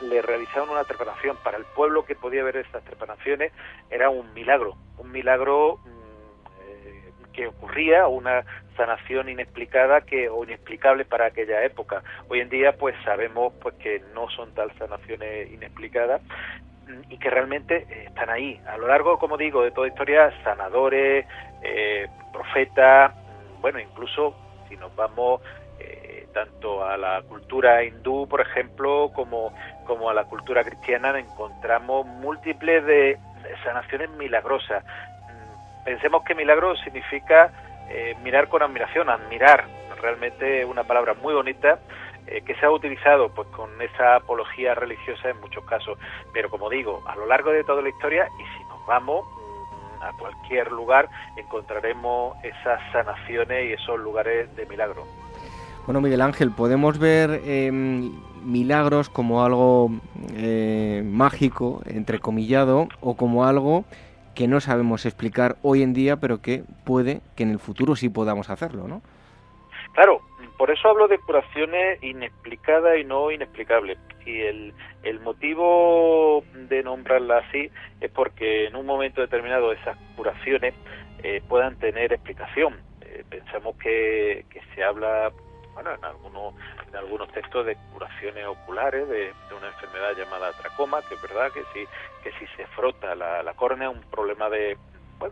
le 0.03 0.23
realizaban 0.23 0.69
una 0.69 0.85
trepanación, 0.85 1.37
para 1.43 1.59
el 1.59 1.65
pueblo 1.65 2.05
que 2.05 2.15
podía 2.15 2.43
ver 2.43 2.57
estas 2.57 2.85
trepanaciones, 2.85 3.53
era 3.91 4.11
un 4.11 4.33
milagro, 4.35 4.77
un 4.99 5.11
milagro 5.11 5.79
que 7.33 7.49
ocurría, 7.49 8.07
una 8.07 8.45
sanación 8.77 9.29
inexplicada 9.29 10.01
que 10.03 10.29
o 10.29 10.45
inexplicable 10.45 11.05
para 11.05 11.27
aquella 11.27 11.65
época. 11.65 12.03
Hoy 12.29 12.41
en 12.41 12.49
día 12.49 12.77
pues 12.77 12.95
sabemos 13.05 13.53
pues 13.61 13.75
que 13.77 14.03
no 14.15 14.29
son 14.31 14.53
tal 14.55 14.73
sanaciones 14.79 15.51
inexplicadas 15.53 16.21
y 17.09 17.19
que 17.19 17.31
realmente 17.31 17.87
están 18.07 18.31
ahí. 18.31 18.61
A 18.67 18.77
lo 18.77 18.89
largo, 18.89 19.19
como 19.19 19.37
digo, 19.37 19.63
de 19.63 19.71
toda 19.71 19.89
historia, 19.89 20.33
sanadores, 20.43 21.27
eh, 21.63 22.09
profetas, 22.33 23.13
bueno, 23.61 23.79
incluso 23.79 24.35
si 24.69 24.77
nos 24.77 24.95
vamos 24.97 25.41
eh, 25.79 26.27
tanto 26.35 26.85
a 26.85 26.97
la 26.97 27.23
cultura 27.23 27.85
hindú, 27.85 28.27
por 28.29 28.41
ejemplo, 28.41 29.11
como, 29.15 29.55
como 29.87 30.11
a 30.11 30.15
la 30.15 30.25
cultura 30.25 30.65
cristiana, 30.65 31.19
encontramos 31.19 32.07
múltiples 32.07 32.85
de 32.85 33.19
sanaciones 33.65 34.11
milagrosas 34.11 34.85
pensemos 35.85 36.23
que 36.25 36.35
milagro 36.35 36.77
significa 36.77 37.53
eh, 37.91 38.17
mirar 38.23 38.49
con 38.49 38.63
admiración, 38.63 39.09
admirar, 39.09 39.67
realmente 40.01 40.65
una 40.65 40.85
palabra 40.85 41.15
muy 41.15 41.33
bonita 41.33 41.79
eh, 42.27 42.43
que 42.43 42.55
se 42.57 42.67
ha 42.67 42.71
utilizado 42.71 43.29
pues 43.31 43.49
con 43.49 43.71
esa 43.81 44.17
apología 44.17 44.75
religiosa 44.75 45.31
en 45.31 45.41
muchos 45.41 45.65
casos, 45.65 45.99
pero 46.33 46.51
como 46.51 46.69
digo, 46.69 47.03
a 47.07 47.17
lo 47.17 47.27
largo 47.27 47.51
de 47.51 47.65
toda 47.65 47.83
la 47.83 47.89
historia 47.89 48.29
y 48.39 48.59
si 48.59 48.65
nos 48.69 48.85
vamos 48.87 49.25
mm, 49.25 50.03
a 50.03 50.13
cualquier 50.19 50.71
lugar 50.73 51.09
encontraremos 51.37 52.37
esas 52.43 52.81
sanaciones 52.93 53.71
y 53.71 53.73
esos 53.75 53.99
lugares 53.99 54.55
de 54.57 54.67
milagro. 54.67 55.05
Bueno, 55.87 56.01
Miguel 56.01 56.21
Ángel, 56.21 56.53
podemos 56.53 56.99
ver 56.99 57.43
em, 57.45 58.13
milagros 58.45 59.09
como 59.09 59.45
algo 59.45 59.91
eh, 60.35 61.03
mágico, 61.05 61.83
entrecomillado, 61.87 62.89
o 63.01 63.17
como 63.17 63.45
algo 63.45 63.85
que 64.35 64.49
no 64.49 64.61
sabemos 64.61 65.07
explicar 65.07 65.57
hoy 65.63 65.83
en 65.83 65.93
día, 65.93 66.17
pero 66.17 66.41
que 66.41 66.65
puede 66.85 67.21
que 67.37 67.43
en 67.43 67.51
el 67.51 67.59
futuro 67.59 67.97
sí 67.97 68.09
podamos 68.09 68.51
hacerlo, 68.51 68.89
¿no? 68.89 69.03
Claro, 69.93 70.23
por 70.57 70.71
eso 70.71 70.89
hablo 70.89 71.09
de 71.09 71.19
curaciones 71.19 72.03
inexplicadas 72.03 72.99
y 72.99 73.05
no 73.05 73.31
inexplicables. 73.31 73.99
Y 74.25 74.41
el, 74.41 74.73
el 75.03 75.21
motivo 75.21 76.45
de 76.55 76.83
nombrarla 76.83 77.39
así 77.39 77.71
es 78.01 78.11
porque 78.11 78.67
en 78.67 78.77
un 78.77 78.87
momento 78.87 79.21
determinado 79.21 79.73
esas 79.73 79.97
curaciones 80.17 80.75
eh, 81.23 81.43
puedan 81.49 81.77
tener 81.77 82.13
explicación. 82.13 82.77
Eh, 83.01 83.25
pensamos 83.29 83.77
que, 83.77 84.45
que 84.51 84.61
se 84.75 84.83
habla 84.83 85.33
bueno, 85.75 85.95
en 85.95 86.05
algunos, 86.05 86.55
en 86.89 86.97
algunos 86.97 87.29
textos 87.33 87.67
de 87.67 87.77
curaciones 87.93 88.47
oculares 88.47 89.09
de, 89.09 89.33
una 89.57 89.69
enfermedad 89.69 90.17
llamada 90.17 90.53
tracoma, 90.53 91.03
que 91.03 91.15
es 91.15 91.23
verdad 91.23 91.53
que 91.53 91.63
si, 91.73 91.87
que 92.23 92.33
si 92.39 92.47
se 92.57 92.67
frota 92.69 93.15
la, 93.15 93.43
la 93.43 93.55
córnea, 93.55 93.91
un 93.91 94.01
problema 94.03 94.49
de, 94.49 94.77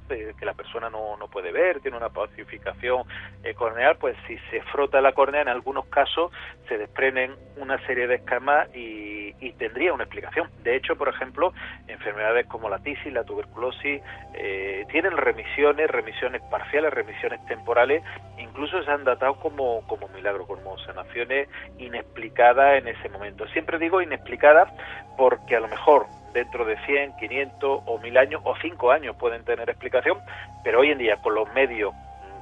que 0.09 0.45
la 0.45 0.55
persona 0.55 0.91
no, 0.91 1.17
no 1.17 1.29
puede 1.29 1.53
ver, 1.53 1.81
tiene 1.81 1.97
una 1.97 2.09
pacificación 2.09 3.05
eh, 3.43 3.55
corneal, 3.55 3.97
pues 3.99 4.17
si 4.27 4.37
se 4.51 4.63
frota 4.63 5.01
la 5.01 5.13
córnea, 5.13 5.43
en 5.43 5.49
algunos 5.49 5.87
casos 5.87 6.31
se 6.69 6.79
desprenden 6.79 7.35
una 7.57 7.85
serie 7.87 8.07
de 8.07 8.17
escamas 8.17 8.69
y, 8.75 9.11
tendría 9.59 9.93
una 9.93 10.05
explicación. 10.05 10.49
De 10.63 10.75
hecho, 10.75 10.97
por 10.97 11.09
ejemplo, 11.09 11.53
enfermedades 11.87 12.47
como 12.47 12.71
la 12.71 12.79
tisis, 12.79 13.13
la 13.13 13.25
tuberculosis, 13.25 14.01
eh, 14.35 14.87
tienen 14.91 15.17
remisiones, 15.17 15.91
remisiones 15.91 16.41
parciales, 16.51 16.91
remisiones 16.93 17.45
temporales, 17.45 18.03
incluso 18.39 18.83
se 18.83 18.91
han 18.91 19.05
datado 19.05 19.35
como, 19.35 19.87
como 19.87 20.09
milagro, 20.09 20.47
como 20.47 20.79
sanaciones 20.79 21.49
inexplicadas 21.79 22.79
en 22.79 22.89
ese 22.89 23.11
momento. 23.11 23.47
Siempre 23.49 23.79
digo 23.79 24.01
inexplicadas 24.01 24.73
porque 25.19 25.57
a 25.57 25.61
lo 25.61 25.69
mejor 25.69 26.07
dentro 26.33 26.65
de 26.65 26.77
100, 26.87 27.17
500 27.17 27.83
o 27.85 27.99
1000 27.99 28.19
años 28.19 28.41
o 28.45 28.55
5 28.57 28.91
años 28.91 29.17
pueden 29.17 29.45
tener 29.45 29.69
explicación, 29.69 30.19
pero 30.63 30.81
hoy 30.81 30.91
en 30.91 30.99
día 30.99 31.17
con 31.17 31.35
los 31.35 31.53
medios 31.55 31.95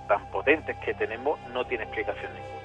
tan 0.06 0.24
potentes 0.30 0.76
que 0.78 0.94
tenemos 0.94 1.38
no 1.52 1.64
tiene 1.66 1.84
explicación 1.84 2.32
ninguna. 2.32 2.58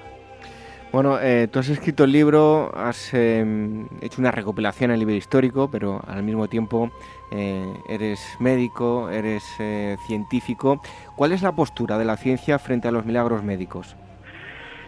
Bueno, 0.94 1.20
eh, 1.20 1.48
tú 1.52 1.58
has 1.58 1.70
escrito 1.70 2.04
el 2.04 2.12
libro, 2.12 2.72
has 2.76 3.16
em, 3.16 3.88
hecho 4.02 4.22
una 4.22 4.30
recopilación 4.30 4.92
en 4.92 4.94
el 4.94 5.00
libro 5.00 5.16
histórico, 5.16 5.68
pero 5.72 6.00
al 6.06 6.22
mismo 6.22 6.48
tiempo 6.48 6.92
eh, 7.32 7.74
eres 7.90 8.20
médico, 8.40 9.10
eres 9.10 9.44
eh, 9.60 9.98
científico. 10.06 10.80
¿Cuál 11.16 11.32
es 11.32 11.42
la 11.42 11.52
postura 11.52 11.98
de 11.98 12.06
la 12.06 12.16
ciencia 12.16 12.60
frente 12.60 12.88
a 12.88 12.92
los 12.92 13.06
milagros 13.06 13.44
médicos? 13.44 13.96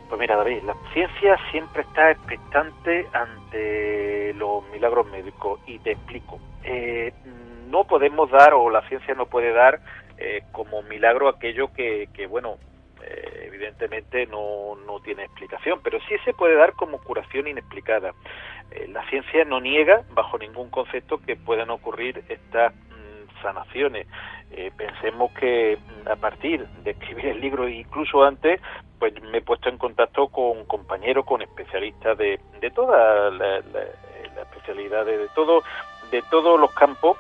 Pues 0.07 0.19
mira, 0.19 0.35
David, 0.35 0.61
la 0.63 0.75
ciencia 0.93 1.37
siempre 1.51 1.81
está 1.81 2.11
expectante 2.11 3.07
ante 3.11 4.33
los 4.35 4.63
milagros 4.69 5.07
médicos 5.07 5.59
y 5.65 5.79
te 5.79 5.93
explico. 5.93 6.39
Eh, 6.63 7.11
no 7.69 7.85
podemos 7.85 8.29
dar, 8.29 8.53
o 8.53 8.69
la 8.69 8.87
ciencia 8.87 9.15
no 9.15 9.25
puede 9.25 9.51
dar, 9.51 9.79
eh, 10.17 10.43
como 10.51 10.83
milagro 10.83 11.27
aquello 11.27 11.73
que, 11.73 12.07
que 12.13 12.27
bueno, 12.27 12.57
eh, 13.03 13.45
evidentemente 13.47 14.27
no, 14.27 14.75
no 14.85 14.99
tiene 14.99 15.23
explicación, 15.23 15.79
pero 15.83 15.99
sí 16.07 16.15
se 16.23 16.33
puede 16.33 16.55
dar 16.55 16.73
como 16.73 16.99
curación 16.99 17.47
inexplicada. 17.47 18.13
la 18.89 19.09
ciencia 19.09 19.43
no 19.43 19.59
niega, 19.59 20.03
bajo 20.13 20.37
ningún 20.37 20.69
concepto, 20.69 21.19
que 21.19 21.35
puedan 21.35 21.71
ocurrir 21.71 22.23
estas 22.29 22.73
sanaciones. 23.45 24.07
pensemos 24.75 25.31
que 25.33 25.77
mm, 25.77 26.09
a 26.09 26.15
partir 26.15 26.65
de 26.83 26.91
escribir 26.91 27.27
el 27.27 27.41
libro, 27.41 27.67
incluso 27.67 28.23
antes, 28.23 28.59
pues 28.99 29.13
me 29.21 29.37
he 29.37 29.41
puesto 29.41 29.69
en 29.69 29.77
contacto 29.77 30.27
con 30.29 30.65
compañeros, 30.65 31.25
con 31.25 31.41
especialistas 31.41 32.17
de, 32.17 32.39
de 32.59 32.71
todas 32.71 33.33
las 33.33 33.65
la, 33.73 34.41
especialidades, 34.41 35.19
de 35.19 35.27
todo, 35.35 35.61
de 36.11 36.21
todos 36.23 36.59
los 36.59 36.73
campos 36.73 37.17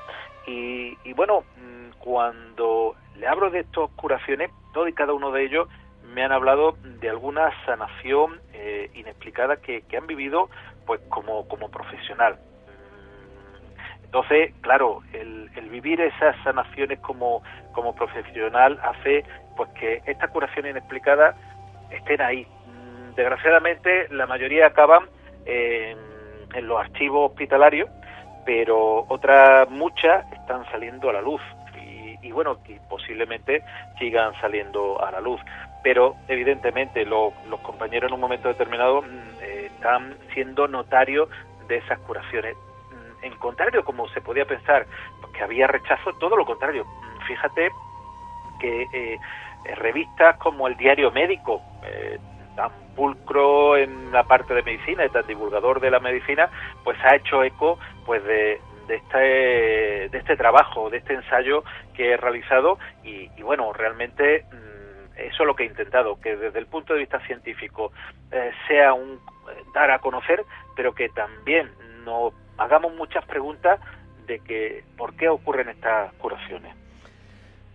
y, 0.47 1.13
bueno, 1.13 1.43
mm, 1.57 1.99
cuando 1.99 2.95
le 3.15 3.27
hablo 3.27 3.49
de 3.49 3.61
estas 3.61 3.89
curaciones, 3.95 4.51
todo 4.73 4.87
y 4.87 4.93
cada 4.93 5.13
uno 5.13 5.31
de 5.31 5.43
ellos 5.43 5.67
me 6.13 6.23
han 6.23 6.31
hablado 6.31 6.77
de 6.83 7.09
alguna 7.09 7.51
sanación 7.65 8.39
eh, 8.53 8.91
inexplicada 8.93 9.57
que, 9.57 9.81
que, 9.83 9.97
han 9.97 10.05
vivido 10.05 10.49
pues 10.85 11.01
como, 11.09 11.47
como 11.47 11.69
profesional. 11.69 12.37
Entonces, 14.15 14.53
claro, 14.61 15.01
el, 15.11 15.49
el, 15.57 15.69
vivir 15.69 15.99
esas 15.99 16.37
sanaciones 16.41 16.99
como, 16.99 17.43
profesional 17.97 18.79
hace 18.81 19.25
pues 19.57 19.69
que 19.71 20.01
esta 20.05 20.29
curación 20.29 20.67
inexplicada 20.67 21.35
estén 21.91 22.21
ahí. 22.21 22.47
Mm, 22.65 23.13
desgraciadamente, 23.15 24.07
la 24.11 24.25
mayoría 24.25 24.67
acaban 24.67 25.09
en, 25.45 25.97
los 26.65 26.79
archivos 26.79 27.31
hospitalarios, 27.31 27.89
pero 28.45 29.05
otras 29.09 29.69
muchas 29.69 30.25
están 30.31 30.63
saliendo 30.71 31.09
a 31.09 31.13
la 31.13 31.21
luz 31.21 31.41
y, 32.21 32.31
bueno, 32.31 32.59
y 32.69 32.79
posiblemente 32.89 33.65
sigan 33.99 34.31
saliendo 34.39 35.03
a 35.05 35.11
la 35.11 35.19
luz. 35.19 35.41
Pero 35.83 36.15
evidentemente 36.29 37.05
los 37.05 37.33
compañeros 37.63 38.07
en 38.07 38.13
un 38.13 38.21
momento 38.21 38.47
determinado 38.47 39.01
mm, 39.01 39.05
eh, 39.41 39.71
están 39.75 40.15
siendo 40.33 40.69
notarios 40.69 41.27
de 41.67 41.79
esas 41.79 41.99
curaciones. 41.99 42.55
Mm, 43.25 43.31
en 43.31 43.37
contrario, 43.37 43.83
como 43.83 44.07
se 44.09 44.21
podía 44.21 44.45
pensar, 44.45 44.85
que 45.33 45.43
había 45.43 45.67
rechazo, 45.67 46.13
todo 46.13 46.35
lo 46.35 46.45
contrario. 46.45 46.85
Fíjate 47.27 47.71
que 48.59 48.83
eh, 48.83 49.19
eh, 49.65 49.75
revistas 49.75 50.37
como 50.37 50.67
el 50.67 50.77
Diario 50.77 51.11
Médico, 51.11 51.61
eh, 51.83 52.17
tan 52.55 52.71
pulcro 52.95 53.75
en 53.75 54.11
la 54.11 54.23
parte 54.23 54.53
de 54.53 54.63
medicina 54.63 55.05
y 55.05 55.09
tan 55.09 55.27
divulgador 55.27 55.81
de 55.81 55.91
la 55.91 55.99
medicina, 55.99 56.49
pues 56.83 56.97
ha 57.03 57.15
hecho 57.15 57.43
eco 57.43 57.77
pues 58.05 58.23
de, 58.23 58.61
de 58.87 58.95
este, 58.95 59.17
de 59.17 60.17
este 60.17 60.37
trabajo, 60.37 60.89
de 60.89 60.97
este 60.97 61.13
ensayo 61.13 61.63
que 61.93 62.11
he 62.11 62.17
realizado 62.17 62.79
y, 63.03 63.27
bueno, 63.41 63.73
realmente 63.73 64.45
mm, 64.51 65.19
eso 65.19 65.43
es 65.43 65.47
lo 65.47 65.55
que 65.55 65.63
he 65.63 65.67
intentado, 65.67 66.19
que 66.21 66.37
desde 66.37 66.59
el 66.59 66.67
punto 66.67 66.93
de 66.93 66.99
vista 66.99 67.19
científico 67.25 67.91
eh, 68.31 68.51
sea 68.67 68.93
un 68.93 69.19
dar 69.73 69.91
a 69.91 69.99
conocer, 69.99 70.43
pero 70.75 70.95
que 70.95 71.09
también 71.09 71.69
nos 72.05 72.33
hagamos 72.57 72.93
muchas 72.95 73.25
preguntas 73.25 73.79
de 74.27 74.39
que 74.39 74.83
por 74.97 75.15
qué 75.15 75.29
ocurren 75.29 75.69
estas 75.69 76.13
curaciones. 76.13 76.73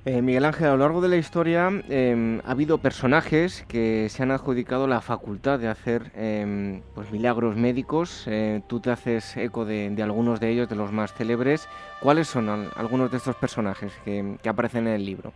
Eh, 0.07 0.23
Miguel 0.23 0.47
Ángel, 0.47 0.69
a 0.69 0.71
lo 0.71 0.79
largo 0.79 1.03
de 1.03 1.09
la 1.09 1.17
historia 1.17 1.69
em, 1.91 2.41
ha 2.47 2.53
habido 2.53 2.79
personajes 2.79 3.67
que 3.69 4.09
se 4.09 4.23
han 4.23 4.31
adjudicado 4.31 4.87
la 4.87 5.03
facultad 5.03 5.59
de 5.59 5.69
hacer 5.69 6.11
em, 6.15 6.81
pues, 6.95 7.13
milagros 7.13 7.55
médicos. 7.55 8.27
Eh, 8.27 8.63
tú 8.67 8.81
te 8.81 8.91
haces 8.91 9.37
eco 9.37 9.67
de, 9.67 9.95
algunos 10.03 10.41
de 10.41 10.53
ellos, 10.53 10.71
de 10.71 10.77
los 10.77 10.91
más 10.91 11.13
célebres. 11.13 11.69
¿Cuáles 12.01 12.29
son 12.29 12.49
algunos 12.77 13.11
de 13.11 13.19
estos 13.19 13.37
personajes 13.37 13.95
que, 14.05 14.39
aparecen 14.49 14.87
en 14.87 14.95
el 14.95 15.05
libro? 15.05 15.33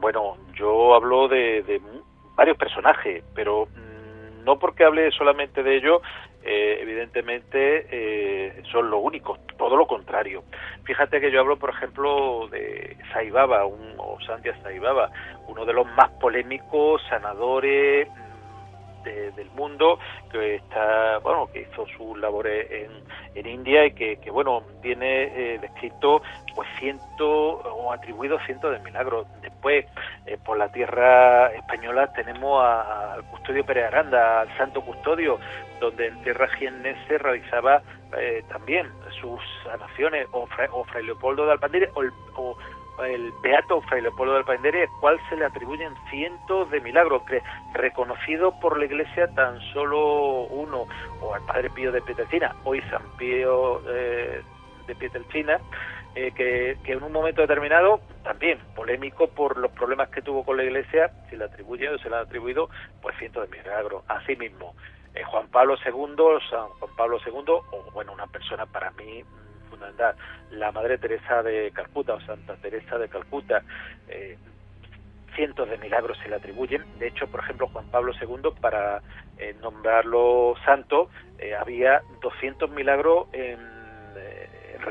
Bueno, 0.00 0.36
yo 0.54 0.94
hablo 0.94 1.28
de 1.28 1.80
varios 2.34 2.56
personajes, 2.56 3.22
pero 3.34 3.66
mm, 3.66 4.44
no 4.44 4.58
porque 4.58 4.82
hable 4.82 5.12
solamente 5.12 5.62
de 5.62 5.76
ellos, 5.76 6.02
eh, 6.42 6.78
evidentemente 6.80 7.86
eh, 7.90 8.62
son 8.70 8.90
los 8.90 9.00
únicos, 9.02 9.38
todo 9.58 9.76
lo 9.76 9.86
contrario. 9.86 10.44
Fíjate 10.84 11.20
que 11.20 11.30
yo 11.30 11.40
hablo, 11.40 11.58
por 11.58 11.70
ejemplo, 11.70 12.48
de 12.48 12.96
Saibaba, 13.12 13.66
un, 13.66 13.94
o 13.98 14.18
Santia 14.26 14.60
Saibaba, 14.62 15.10
uno 15.48 15.64
de 15.64 15.72
los 15.72 15.86
más 15.94 16.10
polémicos 16.20 17.02
sanadores 17.08 18.08
del 19.02 19.50
mundo 19.52 19.98
que 20.30 20.56
está 20.56 21.18
bueno 21.18 21.48
que 21.52 21.62
hizo 21.62 21.86
sus 21.96 22.18
labores 22.18 22.70
en, 22.70 22.90
en 23.34 23.46
India 23.46 23.86
y 23.86 23.92
que, 23.92 24.18
que 24.18 24.30
bueno 24.30 24.62
tiene 24.82 25.54
eh, 25.54 25.58
descrito 25.58 26.22
pues 26.54 26.68
ciento 26.78 27.26
o 27.26 27.92
atribuido 27.92 28.38
cientos 28.44 28.72
de 28.72 28.78
milagros 28.80 29.26
después 29.40 29.86
eh, 30.26 30.36
por 30.44 30.58
la 30.58 30.70
tierra 30.70 31.52
española 31.52 32.12
tenemos 32.12 32.62
al 32.62 33.24
custodio 33.24 33.64
Pérez 33.64 33.86
Aranda 33.86 34.42
al 34.42 34.56
santo 34.58 34.82
custodio 34.82 35.38
donde 35.80 36.06
en 36.06 36.22
tierra 36.22 36.48
jiennense 36.56 37.18
realizaba 37.18 37.82
eh, 38.18 38.44
también 38.48 38.86
sus 39.20 39.40
sanaciones 39.64 40.26
o, 40.32 40.48
o 40.72 40.84
Fray 40.84 41.04
Leopoldo 41.04 41.46
de 41.46 41.52
Alpandire 41.52 41.90
o, 41.94 42.02
o 42.36 42.56
el 43.04 43.32
beato 43.42 43.80
Fray 43.82 44.02
Leopoldo 44.02 44.34
del 44.34 44.44
Paindere, 44.44 44.82
al 44.82 44.88
cual 45.00 45.18
se 45.28 45.36
le 45.36 45.44
atribuyen 45.44 45.94
cientos 46.10 46.70
de 46.70 46.80
milagros, 46.80 47.22
que 47.24 47.42
reconocido 47.74 48.52
por 48.60 48.78
la 48.78 48.84
Iglesia 48.84 49.28
tan 49.28 49.60
solo 49.72 50.42
uno, 50.44 50.86
o 51.20 51.34
al 51.34 51.42
Padre 51.46 51.70
Pío 51.70 51.92
de 51.92 52.02
Pietrelcina, 52.02 52.54
hoy 52.64 52.82
San 52.90 53.02
Pío 53.16 53.80
eh, 53.88 54.42
de 54.86 54.94
Pietrelcina, 54.94 55.58
eh, 56.14 56.32
que, 56.34 56.76
en 56.92 57.02
un 57.02 57.12
momento 57.12 57.40
determinado, 57.40 58.00
también 58.24 58.58
polémico 58.74 59.28
por 59.28 59.56
los 59.56 59.70
problemas 59.72 60.08
que 60.08 60.22
tuvo 60.22 60.44
con 60.44 60.56
la 60.56 60.64
Iglesia, 60.64 61.10
se 61.28 61.36
le 61.36 61.44
atribuye 61.44 61.88
o 61.88 61.98
se 61.98 62.10
le 62.10 62.16
han 62.16 62.22
atribuido 62.22 62.68
pues 63.00 63.16
cientos 63.18 63.48
de 63.48 63.58
milagros. 63.58 64.02
Asimismo, 64.08 64.74
eh, 65.14 65.24
Juan 65.24 65.48
Pablo 65.48 65.76
II, 65.84 66.40
San 66.48 66.68
Juan 66.68 66.96
Pablo 66.96 67.18
II, 67.24 67.44
o 67.48 67.90
bueno, 67.92 68.12
una 68.12 68.26
persona 68.26 68.66
para 68.66 68.90
mí 68.92 69.24
fundamental. 69.68 70.14
La 70.50 70.72
Madre 70.72 70.98
Teresa 70.98 71.42
de 71.42 71.70
Calcuta 71.72 72.14
o 72.14 72.20
Santa 72.20 72.56
Teresa 72.56 72.98
de 72.98 73.08
Calcuta, 73.08 73.62
eh, 74.08 74.36
cientos 75.34 75.68
de 75.68 75.78
milagros 75.78 76.18
se 76.22 76.28
le 76.28 76.36
atribuyen. 76.36 76.84
De 76.98 77.08
hecho, 77.08 77.26
por 77.28 77.40
ejemplo, 77.40 77.68
Juan 77.68 77.86
Pablo 77.90 78.12
II, 78.20 78.50
para 78.60 79.00
eh, 79.38 79.54
nombrarlo 79.60 80.54
santo, 80.64 81.08
eh, 81.38 81.54
había 81.54 82.02
200 82.20 82.70
milagros 82.70 83.28
en, 83.32 83.58
en 84.74 84.82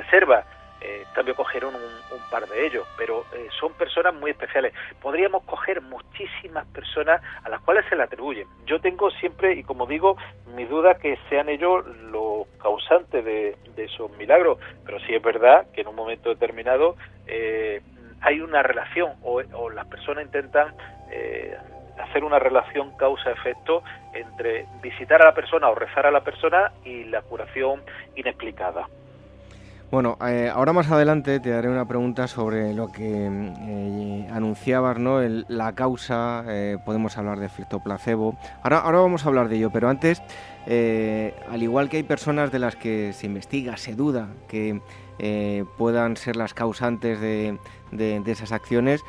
reserva 0.81 1.23
en 1.23 1.35
cogieron 1.35 1.75
un, 1.75 2.29
par 2.29 2.47
de 2.47 2.67
ellos, 2.67 2.87
pero 2.95 3.25
eh, 3.33 3.47
son 3.59 3.73
personas 3.73 4.13
muy 4.13 4.31
especiales. 4.31 4.71
Podríamos 5.01 5.43
coger 5.45 5.81
muchísimas 5.81 6.65
personas 6.67 7.21
a 7.43 7.49
las 7.49 7.59
cuales 7.61 7.85
se 7.89 7.95
le 7.95 8.03
atribuyen. 8.03 8.47
Yo 8.67 8.79
tengo 8.79 9.09
siempre, 9.09 9.53
y 9.53 9.63
como 9.63 9.87
digo, 9.87 10.15
mi 10.55 10.65
duda 10.65 10.95
que 10.95 11.17
sean 11.27 11.49
ellos 11.49 11.85
los 12.11 12.47
causantes 12.61 13.25
de, 13.25 13.57
esos 13.77 14.11
milagros, 14.17 14.59
pero 14.85 14.99
sí 14.99 15.15
es 15.15 15.23
verdad 15.23 15.65
que 15.73 15.81
en 15.81 15.87
un 15.87 15.95
momento 15.95 16.29
determinado 16.29 16.97
eh, 17.27 17.81
hay 18.19 18.41
una 18.41 18.61
relación 18.61 19.13
o, 19.23 19.41
las 19.69 19.87
personas 19.87 20.25
intentan 20.25 20.75
eh, 21.09 21.57
hacer 21.97 22.25
una 22.25 22.39
relación 22.39 22.95
causa-efecto 22.97 23.81
entre 24.13 24.65
visitar 24.81 25.21
a 25.21 25.25
la 25.25 25.33
persona 25.33 25.69
o 25.69 25.75
rezar 25.75 26.05
a 26.05 26.11
la 26.11 26.21
persona 26.21 26.73
y 26.83 27.05
la 27.05 27.21
curación 27.21 27.81
inexplicada. 28.15 28.87
Bueno, 29.91 30.19
eh, 30.23 30.51
ahora 30.53 30.71
más 30.71 30.91
adelante 30.91 31.39
te 31.39 31.49
daré 31.49 31.67
una 31.67 31.87
pregunta 31.87 32.27
sobre 32.27 32.75
lo 32.75 32.89
que 32.89 33.25
eh, 33.25 34.27
anunciabas, 34.31 34.99
¿no? 34.99 35.19
la 35.19 35.73
causa, 35.73 36.43
eh, 36.47 36.77
podemos 36.85 37.17
hablar 37.17 37.39
de 37.39 37.47
efecto 37.47 37.79
placebo. 37.79 38.37
Ahora, 38.61 38.81
ahora 38.81 38.99
vamos 38.99 39.25
a 39.25 39.29
hablar 39.29 39.49
de 39.49 39.55
ello, 39.55 39.71
pero 39.71 39.89
antes, 39.89 40.21
al 40.67 41.63
igual 41.63 41.89
que 41.89 41.97
hay 41.97 42.03
personas 42.03 42.51
de 42.51 42.59
las 42.59 42.75
que 42.75 43.13
se 43.13 43.25
investiga, 43.25 43.77
se 43.77 43.95
duda 43.95 44.29
que 44.47 44.79
puedan 45.79 46.17
ser 46.17 46.35
las 46.35 46.53
causantes 46.53 47.19
de, 47.19 47.57
de, 47.91 48.21
esas 48.27 48.51
acciones, 48.51 49.03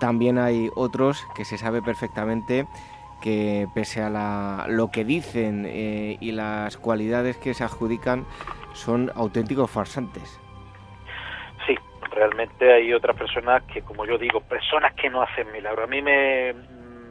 también 0.00 0.36
hay 0.36 0.68
otros 0.76 1.18
que 1.34 1.46
se 1.46 1.56
sabe 1.56 1.80
perfectamente 1.80 2.66
que 3.22 3.66
pese 3.74 4.02
a 4.02 4.66
lo 4.68 4.90
que 4.90 5.06
dicen 5.06 5.66
y 5.66 6.32
las 6.32 6.76
cualidades 6.76 7.38
que 7.38 7.54
se 7.54 7.64
adjudican, 7.64 8.26
son 8.76 9.10
auténticos 9.14 9.70
farsantes. 9.70 10.40
Sí, 11.66 11.74
realmente 12.12 12.72
hay 12.72 12.92
otras 12.92 13.16
personas 13.16 13.62
que, 13.64 13.82
como 13.82 14.04
yo 14.04 14.18
digo, 14.18 14.40
personas 14.40 14.94
que 14.94 15.10
no 15.10 15.22
hacen 15.22 15.50
milagros. 15.52 15.84
A 15.84 15.90
mí 15.90 16.02
me, 16.02 16.54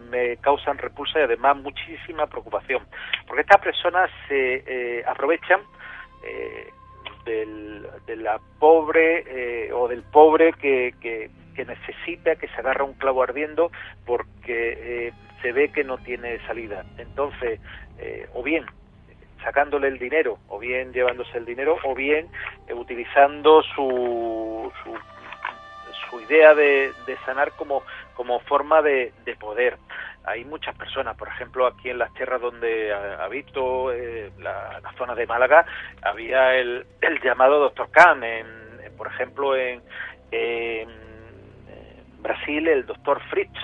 me 0.10 0.38
causan 0.38 0.78
repulsa 0.78 1.20
y 1.20 1.24
además 1.24 1.58
muchísima 1.58 2.28
preocupación, 2.28 2.84
porque 3.28 3.42
estas 3.42 3.62
personas 3.62 4.10
se 4.28 4.64
eh, 4.66 5.04
aprovechan 5.06 5.62
eh, 6.24 6.70
del, 7.26 7.88
de 8.06 8.16
la 8.16 8.40
pobre 8.60 9.24
eh, 9.28 9.74
o 9.74 9.88
del 9.88 10.04
pobre 10.04 10.54
que, 10.54 10.94
que, 11.02 11.30
que, 11.56 11.66
necesita, 11.66 12.36
que 12.36 12.48
se 12.48 12.58
agarra 12.58 12.84
un 12.84 12.94
clavo 12.94 13.24
ardiendo 13.24 13.72
porque 14.06 15.12
se 15.42 15.52
ve 15.52 15.72
que 15.72 15.84
no 15.84 15.98
tiene 15.98 16.40
salida. 16.46 16.86
Entonces, 16.98 17.60
o 18.34 18.44
bien 18.44 18.66
sacándole 19.44 19.88
el 19.88 20.00
dinero, 20.00 20.40
o 20.48 20.60
bien 20.60 20.94
llevándose 20.94 21.38
el 21.38 21.46
dinero, 21.46 21.78
o 21.84 21.96
bien 21.96 22.28
eh, 22.68 22.74
utilizando 22.74 23.62
su, 23.64 24.72
su, 24.84 26.20
idea 26.22 26.56
de, 26.56 26.94
sanar 27.26 27.52
como, 27.52 27.84
como 28.16 28.40
forma 28.40 28.82
de, 28.82 29.14
poder. 29.40 29.78
Hay 30.24 30.44
muchas 30.46 30.76
personas, 30.76 31.16
por 31.18 31.28
ejemplo, 31.28 31.68
aquí 31.68 31.90
en 31.90 32.00
las 32.00 32.12
tierras 32.14 32.42
donde 32.42 32.92
habito, 32.94 33.92
eh, 33.92 34.32
la, 34.40 34.82
zona 34.98 35.14
de 35.14 35.28
Málaga, 35.28 35.66
había 36.02 36.56
el, 36.56 36.86
el 37.02 37.22
llamado 37.22 37.60
Doctor 37.60 37.92
Khan, 37.92 38.24
en, 38.24 38.48
por 38.98 39.08
ejemplo, 39.08 39.56
en, 39.56 39.84
en 40.32 40.90
Brasil 42.24 42.68
el 42.68 42.86
Doctor 42.88 43.22
Fritz, 43.30 43.60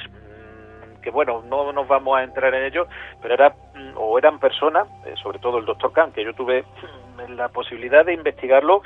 que 1.01 1.09
bueno, 1.09 1.43
no 1.47 1.71
nos 1.73 1.87
vamos 1.87 2.17
a 2.17 2.23
entrar 2.23 2.53
en 2.53 2.63
ello, 2.63 2.87
pero 3.21 3.33
era 3.33 3.49
mm, 3.49 3.97
o 3.97 4.17
eran 4.17 4.39
personas, 4.39 4.87
eh, 5.05 5.13
sobre 5.21 5.39
todo 5.39 5.57
el 5.57 5.65
doctor 5.65 5.91
Khan, 5.91 6.11
que 6.11 6.23
yo 6.23 6.33
tuve 6.33 6.63
mm, 6.63 7.33
la 7.33 7.49
posibilidad 7.49 8.05
de 8.05 8.13
investigarlo 8.13 8.81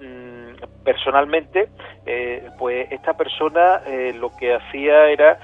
mm, 0.00 0.84
personalmente, 0.84 1.68
eh, 2.06 2.48
pues 2.58 2.90
esta 2.92 3.14
persona 3.14 3.82
eh, 3.86 4.12
lo 4.14 4.30
que 4.36 4.54
hacía 4.54 5.08
era, 5.08 5.38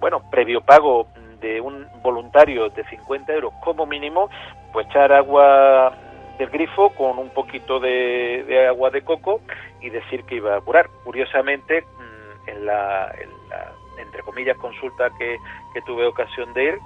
bueno, 0.00 0.22
previo 0.30 0.60
pago 0.60 1.08
de 1.40 1.60
un 1.60 1.86
voluntario 2.02 2.68
de 2.70 2.84
50 2.84 3.32
euros 3.32 3.52
como 3.62 3.86
mínimo, 3.86 4.30
pues 4.72 4.86
echar 4.88 5.12
agua 5.12 5.92
del 6.38 6.50
grifo 6.50 6.90
con 6.90 7.18
un 7.18 7.30
poquito 7.30 7.80
de, 7.80 8.66
agua 8.68 8.90
de 8.90 9.02
coco 9.02 9.40
y 9.80 9.90
decir 9.90 10.24
que 10.24 10.36
iba 10.36 10.56
a 10.56 10.60
curar. 10.60 10.88
Curiosamente, 11.04 11.84
en 12.46 12.66
la 12.66 13.12
comillas, 14.22 14.56
consulta 14.56 15.10
que, 15.18 15.38
tuve 15.86 16.06
ocasión 16.06 16.52
de 16.54 16.64
ir, 16.64 16.78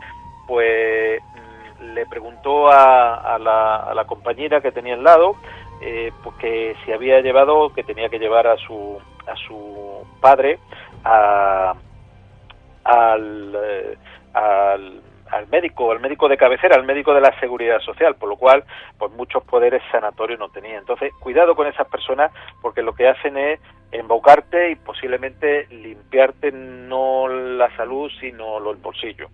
pues 0.47 1.23
mm, 1.23 1.95
le 1.95 2.07
preguntó 2.07 2.69
a, 2.69 3.39
la, 3.39 4.05
compañera 4.07 4.61
que 4.61 4.73
tenía 4.73 4.95
al 4.95 5.03
lado 5.03 5.37
eh, 5.81 6.13
pues 6.23 6.37
que 6.37 6.77
si 6.85 6.93
había 6.93 7.21
llevado, 7.21 7.73
que 7.73 7.83
tenía 7.83 8.09
que 8.09 8.19
llevar 8.19 8.47
a 8.47 8.57
su, 8.57 9.01
a 9.27 9.35
su 9.37 10.07
padre 10.21 10.59
a, 11.05 11.75
al, 12.85 13.57
eh, 13.57 13.97
al 14.35 15.03
al 15.33 15.49
médico, 15.49 15.91
al 15.91 16.01
médico 16.01 16.29
de 16.29 16.37
cabecera, 16.37 16.77
al 16.77 16.85
médico 16.85 17.15
de 17.15 17.23
la 17.23 17.39
seguridad 17.41 17.81
social, 17.81 18.15
por 18.17 18.29
lo 18.29 18.37
cual, 18.37 18.65
pues 18.99 19.11
muchos 19.13 19.43
poderes 19.45 19.83
sanatorios 19.91 20.39
no 20.39 20.51
tenía. 20.51 20.79
Entonces, 20.79 21.13
cuidado 21.19 21.57
con 21.57 21.67
esas 21.67 21.89
personas, 21.89 22.31
porque 22.61 22.83
lo 22.83 22.95
que 22.95 23.09
hacen 23.09 23.37
es 23.37 23.59
embaucarte 23.91 24.71
y 24.71 24.77
posiblemente 24.77 25.67
limpiarte 25.71 26.53
no 26.53 27.29
la 27.29 27.75
salud, 27.77 28.11
sino 28.21 28.59
el 28.71 28.77
bolsillo. 28.77 29.29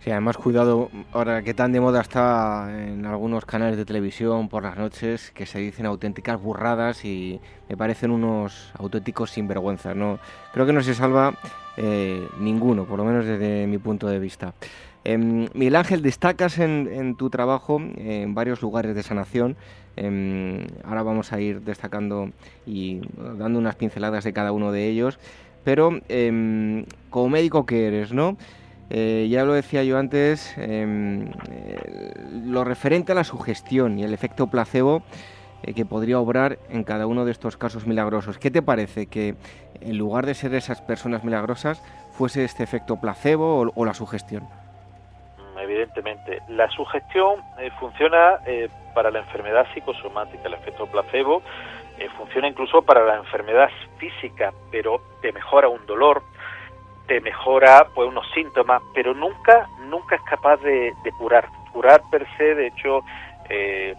Sí, 0.00 0.10
además 0.10 0.38
cuidado, 0.38 0.88
ahora 1.12 1.42
que 1.42 1.52
tan 1.52 1.72
de 1.72 1.80
moda 1.80 2.00
está 2.00 2.70
en 2.72 3.04
algunos 3.04 3.44
canales 3.44 3.76
de 3.76 3.84
televisión 3.84 4.48
por 4.48 4.62
las 4.62 4.78
noches, 4.78 5.30
que 5.30 5.44
se 5.44 5.58
dicen 5.58 5.84
auténticas 5.84 6.40
burradas 6.40 7.04
y 7.04 7.38
me 7.68 7.76
parecen 7.76 8.10
unos 8.10 8.72
auténticos 8.78 9.30
sinvergüenzas. 9.32 9.94
¿no? 9.94 10.18
Creo 10.54 10.64
que 10.64 10.72
no 10.72 10.80
se 10.80 10.94
salva 10.94 11.34
eh, 11.76 12.26
ninguno, 12.38 12.86
por 12.86 12.98
lo 12.98 13.04
menos 13.04 13.26
desde 13.26 13.66
mi 13.66 13.76
punto 13.76 14.08
de 14.08 14.18
vista. 14.18 14.54
Eh, 15.04 15.16
Miguel 15.18 15.76
Ángel, 15.76 16.02
destacas 16.02 16.58
en, 16.58 17.14
tu 17.16 17.30
trabajo 17.30 17.80
en 17.96 18.34
varios 18.34 18.62
lugares 18.62 18.94
de 18.94 19.02
sanación. 19.02 19.56
Em, 19.96 20.66
ahora 20.84 21.02
vamos 21.02 21.32
a 21.32 21.40
ir 21.40 21.62
destacando 21.62 22.30
y 22.66 23.00
dando 23.38 23.58
unas 23.58 23.76
pinceladas 23.76 24.24
de 24.24 24.32
cada 24.32 24.52
uno 24.52 24.72
de 24.72 24.88
ellos. 24.88 25.18
Pero 25.64 26.00
em, 26.08 26.84
como 27.10 27.28
médico 27.28 27.66
que 27.66 27.86
eres, 27.86 28.12
¿no? 28.12 28.36
Eh, 28.92 29.28
ya 29.30 29.44
lo 29.44 29.54
decía 29.54 29.84
yo 29.84 29.98
antes, 29.98 30.52
eh, 30.56 32.12
lo 32.44 32.64
referente 32.64 33.12
a 33.12 33.14
la 33.14 33.22
sugestión 33.22 33.98
y 34.00 34.02
el 34.02 34.12
efecto 34.12 34.48
placebo 34.48 35.04
eh, 35.62 35.74
que 35.74 35.84
podría 35.84 36.18
obrar 36.18 36.58
en 36.70 36.82
cada 36.82 37.06
uno 37.06 37.24
de 37.24 37.30
estos 37.30 37.56
casos 37.56 37.86
milagrosos. 37.86 38.38
¿Qué 38.38 38.50
te 38.50 38.62
parece 38.62 39.06
que 39.06 39.36
en 39.80 39.96
lugar 39.96 40.26
de 40.26 40.34
ser 40.34 40.54
esas 40.54 40.82
personas 40.82 41.22
milagrosas 41.22 41.80
fuese 42.12 42.44
este 42.44 42.64
efecto 42.64 43.00
placebo 43.00 43.70
o 43.72 43.84
la 43.84 43.94
sugestión? 43.94 44.59
Evidentemente. 45.62 46.42
La 46.48 46.68
sugestión 46.70 47.42
eh, 47.58 47.70
funciona 47.78 48.38
eh, 48.46 48.68
para 48.94 49.10
la 49.10 49.20
enfermedad 49.20 49.66
psicosomática, 49.72 50.48
el 50.48 50.54
efecto 50.54 50.86
placebo 50.86 51.42
eh, 51.98 52.08
funciona 52.16 52.48
incluso 52.48 52.82
para 52.82 53.04
la 53.04 53.16
enfermedad 53.16 53.70
física, 53.98 54.52
pero 54.70 55.00
te 55.20 55.32
mejora 55.32 55.68
un 55.68 55.84
dolor, 55.86 56.22
te 57.06 57.20
mejora 57.20 57.88
pues 57.94 58.08
unos 58.08 58.26
síntomas, 58.32 58.82
pero 58.94 59.14
nunca 59.14 59.68
nunca 59.88 60.16
es 60.16 60.22
capaz 60.22 60.56
de, 60.58 60.92
curar. 61.18 61.48
Curar 61.72 62.02
per 62.10 62.26
se, 62.36 62.54
de 62.56 62.66
hecho, 62.66 63.04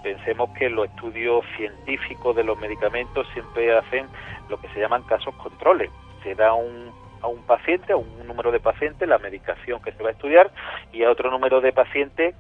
pensemos 0.03 0.49
que 0.57 0.70
los 0.70 0.89
estudios 0.89 1.45
científicos 1.55 2.36
de 2.36 2.43
los 2.43 2.59
medicamentos 2.59 3.26
siempre 3.34 3.78
hacen 3.78 4.07
lo 4.49 4.59
que 4.59 4.68
se 4.70 4.80
llaman 4.82 5.03
casos 5.03 5.34
controles. 5.36 5.89
Se 6.22 6.36
da 6.36 6.53
un 6.53 6.91
a 7.22 7.28
un 7.28 7.46
paciente, 7.46 7.94
a 7.94 7.98
un 7.98 8.28
número 8.28 8.52
de 8.52 8.60
pacientes, 8.60 9.08
la 9.08 9.18
medicación 9.18 9.82
que 9.82 9.92
se 9.92 10.04
va 10.04 10.10
a 10.10 10.14
estudiar 10.14 10.52
y 10.92 11.04
a 11.04 11.12
otro 11.12 11.30
número 11.30 11.62
de 11.62 11.72
pacientes 11.72 12.36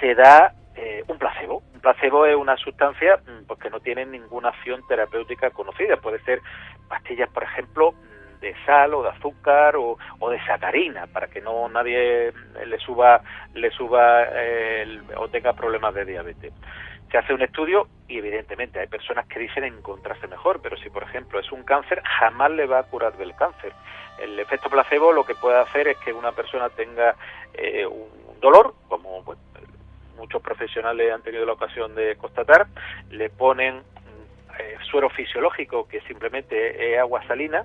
se 0.00 0.14
da 0.14 0.54
eh, 0.76 1.04
un 1.08 1.18
placebo. 1.18 1.62
Un 1.74 1.80
placebo 1.80 2.26
es 2.26 2.36
una 2.36 2.56
sustancia 2.56 3.16
mm, 3.16 3.46
pues, 3.46 3.60
que 3.60 3.70
no 3.70 3.80
tiene 3.80 4.06
ninguna 4.06 4.50
acción 4.50 4.80
terapéutica 4.88 5.50
conocida. 5.50 5.96
Puede 5.96 6.20
ser 6.20 6.40
pastillas, 6.88 7.28
por 7.30 7.42
ejemplo, 7.42 7.92
mm, 7.92 8.40
de 8.40 8.54
sal 8.64 8.94
o 8.94 9.02
de 9.02 9.10
azúcar 9.10 9.76
o, 9.76 9.98
de 10.30 10.44
sacarina 10.46 11.06
para 11.08 11.26
que 11.26 11.40
no 11.40 11.68
nadie 11.68 12.32
le 12.64 12.78
suba 12.78 13.20
le 13.52 13.70
suba 13.72 14.22
eh, 14.32 15.00
o 15.16 15.28
tenga 15.28 15.52
problemas 15.52 15.92
de 15.92 16.04
diabetes 16.04 16.52
se 17.10 17.18
hace 17.18 17.34
un 17.34 17.42
estudio 17.42 17.88
y 18.08 18.18
evidentemente 18.18 18.78
hay 18.78 18.86
personas 18.86 19.26
que 19.26 19.40
dicen 19.40 19.64
encontrarse 19.64 20.28
mejor, 20.28 20.60
pero 20.62 20.76
si 20.76 20.90
por 20.90 21.02
ejemplo 21.02 21.40
es 21.40 21.50
un 21.50 21.64
cáncer, 21.64 22.02
jamás 22.04 22.50
le 22.52 22.66
va 22.66 22.80
a 22.80 22.82
curar 22.84 23.16
del 23.16 23.34
cáncer. 23.34 23.72
El 24.20 24.38
efecto 24.38 24.68
placebo 24.68 25.12
lo 25.12 25.24
que 25.24 25.34
puede 25.34 25.58
hacer 25.58 25.88
es 25.88 25.96
que 25.98 26.12
una 26.12 26.32
persona 26.32 26.68
tenga 26.68 27.16
eh, 27.54 27.86
un 27.86 28.40
dolor, 28.40 28.74
como 28.88 29.24
muchos 30.16 30.42
profesionales 30.42 31.12
han 31.12 31.22
tenido 31.22 31.46
la 31.46 31.54
ocasión 31.54 31.94
de 31.94 32.16
constatar, 32.16 32.66
le 33.10 33.30
ponen 33.30 33.82
eh, 34.58 34.76
suero 34.90 35.08
fisiológico, 35.08 35.88
que 35.88 36.00
simplemente 36.02 36.92
es 36.92 36.98
agua 36.98 37.26
salina, 37.26 37.64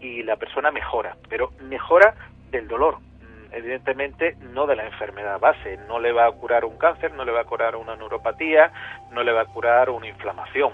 y 0.00 0.22
la 0.22 0.36
persona 0.36 0.70
mejora, 0.70 1.16
pero 1.30 1.52
mejora 1.60 2.14
del 2.50 2.68
dolor, 2.68 2.98
mm, 2.98 3.54
evidentemente 3.54 4.36
no 4.40 4.66
de 4.66 4.76
la 4.76 4.84
enfermedad 4.84 5.40
base, 5.40 5.78
no 5.88 5.98
le 5.98 6.12
va 6.12 6.26
a 6.26 6.32
curar 6.32 6.66
un 6.66 6.76
cáncer, 6.76 7.14
no 7.14 7.24
le 7.24 7.32
va 7.32 7.40
a 7.40 7.44
curar 7.44 7.76
una 7.76 7.96
neuropatía, 7.96 8.70
no 9.12 9.22
le 9.22 9.32
va 9.32 9.42
a 9.42 9.46
curar 9.46 9.88
una 9.88 10.06
inflamación. 10.06 10.72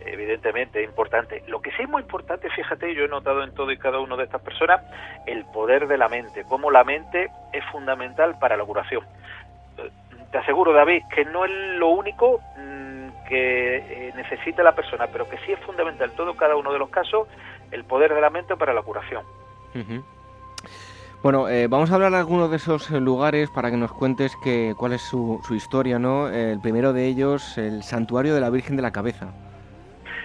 Evidentemente 0.00 0.82
es 0.82 0.88
importante. 0.88 1.42
Lo 1.46 1.60
que 1.60 1.70
sí 1.72 1.82
es 1.82 1.88
muy 1.88 2.02
importante, 2.02 2.50
fíjate, 2.50 2.94
yo 2.94 3.04
he 3.04 3.08
notado 3.08 3.42
en 3.42 3.54
todo 3.54 3.70
y 3.72 3.78
cada 3.78 4.00
uno 4.00 4.16
de 4.16 4.24
estas 4.24 4.42
personas 4.42 4.82
el 5.26 5.44
poder 5.46 5.86
de 5.88 5.96
la 5.96 6.08
mente, 6.08 6.44
cómo 6.48 6.70
la 6.70 6.84
mente 6.84 7.30
es 7.52 7.64
fundamental 7.72 8.38
para 8.38 8.56
la 8.56 8.64
curación. 8.64 9.04
Te 10.30 10.38
aseguro, 10.38 10.72
David, 10.72 11.02
que 11.14 11.24
no 11.24 11.44
es 11.44 11.50
lo 11.78 11.88
único 11.88 12.40
mm, 12.56 13.28
que 13.28 13.76
eh, 13.76 14.12
necesita 14.16 14.62
la 14.62 14.74
persona, 14.74 15.06
pero 15.06 15.28
que 15.28 15.38
sí 15.38 15.52
es 15.52 15.60
fundamental 15.60 16.10
en 16.10 16.16
todo 16.16 16.34
cada 16.36 16.56
uno 16.56 16.72
de 16.72 16.78
los 16.78 16.90
casos 16.90 17.28
el 17.70 17.84
poder 17.84 18.12
de 18.14 18.20
la 18.20 18.30
mente 18.30 18.56
para 18.56 18.74
la 18.74 18.82
curación. 18.82 19.24
Bueno, 21.22 21.48
eh, 21.48 21.66
vamos 21.68 21.90
a 21.90 21.94
hablar 21.94 22.12
de 22.12 22.18
algunos 22.18 22.50
de 22.50 22.56
esos 22.56 22.90
lugares 22.90 23.48
para 23.48 23.70
que 23.70 23.76
nos 23.76 23.92
cuentes 23.92 24.36
que, 24.44 24.74
cuál 24.76 24.92
es 24.92 25.02
su, 25.02 25.40
su 25.46 25.54
historia, 25.54 25.98
¿no? 25.98 26.28
El 26.28 26.60
primero 26.60 26.92
de 26.92 27.06
ellos, 27.06 27.56
el 27.56 27.82
Santuario 27.82 28.34
de 28.34 28.40
la 28.40 28.50
Virgen 28.50 28.76
de 28.76 28.82
la 28.82 28.92
Cabeza. 28.92 29.32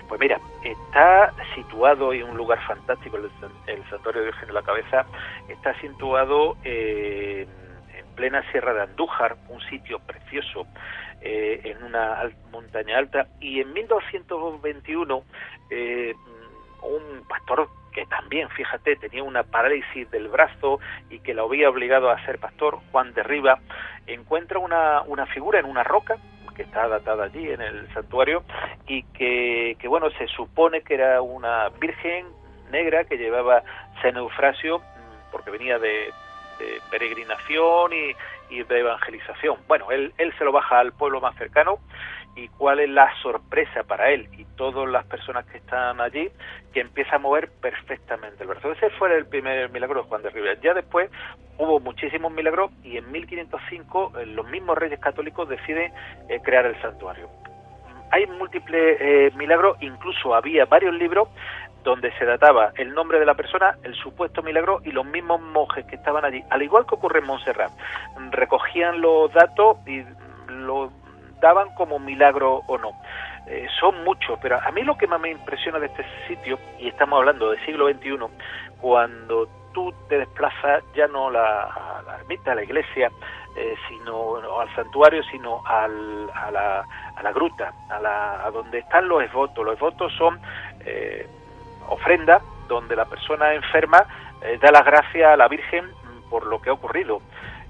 Pues 0.10 0.20
mira, 0.20 0.42
está 0.64 1.32
situado 1.54 2.12
en 2.14 2.24
un 2.24 2.36
lugar 2.36 2.60
fantástico, 2.66 3.18
el, 3.18 3.90
Santuario 3.92 4.22
de 4.22 4.28
Virgen 4.28 4.48
de 4.48 4.54
la 4.54 4.64
Cabeza, 4.64 5.06
está 5.48 5.80
situado 5.80 6.58
eh, 6.64 7.48
en 7.96 8.16
plena 8.16 8.44
Sierra 8.52 8.74
de 8.74 8.82
Andújar, 8.82 9.38
un 9.50 9.62
sitio 9.70 10.00
precioso, 10.00 10.66
eh, 11.22 11.62
en 11.64 11.84
una 11.84 12.28
montaña 12.52 12.98
alta, 12.98 13.28
y 13.40 13.62
en 13.62 13.72
1221 13.72 15.24
eh, 15.70 16.16
un 16.82 17.28
pastor 17.28 17.70
que 17.94 18.08
también, 18.08 18.50
fíjate, 18.50 18.96
tenía 18.96 19.24
una 19.24 19.44
parálisis 19.44 20.10
del 20.10 20.28
brazo 20.28 20.80
y 21.12 21.20
que 21.20 21.36
lo 21.36 21.46
había 21.46 21.70
obligado 21.70 22.10
a 22.10 22.26
ser 22.26 22.40
pastor, 22.40 22.80
Juan 22.92 23.14
de 23.14 23.22
Riva, 23.22 23.60
encuentra 24.08 24.58
una, 24.58 25.04
una 25.04 25.28
figura 25.28 25.60
en 25.60 25.66
una 25.66 25.84
roca 25.84 26.18
que 26.60 26.64
está 26.64 26.90
datada 26.90 27.24
allí 27.24 27.50
en 27.50 27.62
el 27.62 27.88
santuario 27.94 28.44
y 28.86 29.04
que, 29.04 29.78
bueno, 29.88 30.10
se 30.12 30.28
supone 30.28 30.82
que 30.82 30.96
era 30.96 31.22
una 31.22 31.70
virgen 31.80 32.26
negra 32.70 33.06
que 33.06 33.18
llevaba 33.18 33.64
San 34.02 34.18
Eufrasio 34.18 34.80
mm, 34.80 35.32
porque 35.32 35.52
venía 35.52 35.80
de, 35.80 36.12
peregrinación 36.92 37.94
y, 37.94 38.54
y, 38.54 38.64
de 38.64 38.80
evangelización. 38.80 39.56
Bueno, 39.70 39.90
él, 39.92 40.14
él 40.18 40.34
se 40.38 40.44
lo 40.44 40.52
baja 40.52 40.80
al 40.80 40.92
pueblo 40.92 41.22
más 41.22 41.34
cercano 41.38 41.80
y 42.36 42.48
cuál 42.50 42.80
es 42.80 42.90
la 42.90 43.10
sorpresa 43.22 43.84
para 43.84 44.12
él 44.12 44.30
y 44.38 44.46
todas 44.56 44.90
las 44.90 45.06
personas 45.06 45.46
que 45.46 45.58
están 45.58 46.00
allí, 46.02 46.30
que 46.74 46.82
empieza 46.82 47.16
a 47.16 47.20
mover 47.20 47.50
perfectamente 47.62 48.44
el 48.44 48.50
brazo. 48.50 48.72
Ese 48.72 48.90
fue 48.92 49.16
el 49.16 49.26
primer 49.26 49.70
milagro 49.70 50.04
de 50.04 50.10
Juan 50.10 50.22
de 50.22 50.30
Rivera. 50.30 50.60
Ya 50.62 50.74
después 50.74 51.10
hubo 51.58 51.80
muchísimos 51.80 52.32
milagros 52.32 52.72
y 52.84 52.98
en 52.98 53.12
1505 53.12 54.14
eh, 54.20 54.26
los 54.28 54.48
mismos 54.50 54.78
reyes 54.78 55.00
católicos 55.00 55.48
deciden 55.50 55.92
eh, 56.30 56.40
crear 56.44 56.66
el 56.66 56.80
santuario. 56.82 57.30
Hay 58.12 58.26
múltiples 58.26 58.98
eh, 59.00 59.32
milagros, 59.36 59.78
incluso 59.82 60.34
había 60.34 60.66
varios 60.66 60.96
libros 60.96 61.28
donde 61.84 62.12
se 62.18 62.26
databa 62.26 62.72
el 62.76 62.94
nombre 62.94 63.20
de 63.20 63.26
la 63.26 63.36
persona, 63.36 63.78
el 63.84 63.94
supuesto 63.96 64.42
milagro 64.42 64.82
y 64.84 64.92
los 64.92 65.06
mismos 65.06 65.42
monjes 65.42 65.86
que 65.86 65.96
estaban 65.96 66.26
allí, 66.26 66.44
al 66.50 66.62
igual 66.62 66.86
que 66.86 66.96
ocurre 66.96 67.20
en 67.20 67.26
Montserrat, 67.26 67.72
recogían 68.32 69.00
los 69.00 69.32
datos 69.34 69.78
y 69.88 70.04
lo 70.50 70.92
daban 71.40 71.74
como 71.76 72.00
milagro 72.00 72.64
o 72.68 72.78
no. 72.78 72.92
Eh, 73.48 73.68
son 73.80 74.04
muchos, 74.04 74.38
pero 74.42 74.60
a 74.62 74.72
mí 74.72 74.84
lo 74.84 74.96
que 74.98 75.08
más 75.08 75.20
me 75.20 75.32
impresiona 75.32 75.80
de 75.80 75.88
este 75.88 76.06
sitio, 76.28 76.60
y 76.78 76.88
estamos 76.88 77.18
hablando 77.18 77.50
del 77.50 77.66
siglo 77.66 77.90
XXI, 77.90 78.18
cuando 78.80 79.48
tú 79.74 79.94
te 80.08 80.20
desplazas 80.20 80.84
ya 80.94 81.08
no 81.08 81.30
a 81.30 81.32
la 81.32 82.18
ermita, 82.20 82.52
a 82.52 82.56
la 82.56 82.64
iglesia, 82.64 83.12
eh, 83.58 83.76
sino 83.88 84.38
al 84.60 84.74
santuario, 84.76 85.24
sino 85.32 85.66
al, 85.66 86.30
a, 86.34 86.52
la, 86.52 86.86
a, 87.16 87.24
la, 87.24 87.32
gruta, 87.32 87.74
a, 87.90 88.00
la, 88.00 88.46
a 88.46 88.52
donde 88.52 88.80
están 88.80 89.08
los 89.08 89.24
esvotos. 89.24 89.66
Los 89.66 89.74
esvotos 89.76 90.14
son 90.14 90.40
eh, 90.86 91.28
ofrendas 91.88 92.44
donde 92.68 92.96
la 92.96 93.06
persona 93.06 93.56
enferma 93.56 94.06
da 94.62 94.72
la 94.72 94.84
gracia 94.84 95.34
a 95.34 95.38
la 95.38 95.48
Virgen 95.48 95.86
por 96.30 96.46
lo 96.46 96.62
que 96.62 96.70
ha 96.70 96.74
ocurrido. 96.74 97.20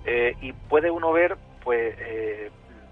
y 0.05 0.51
puede 0.53 0.91
uno 0.91 1.11
ver 1.13 1.37
pues 1.63 1.95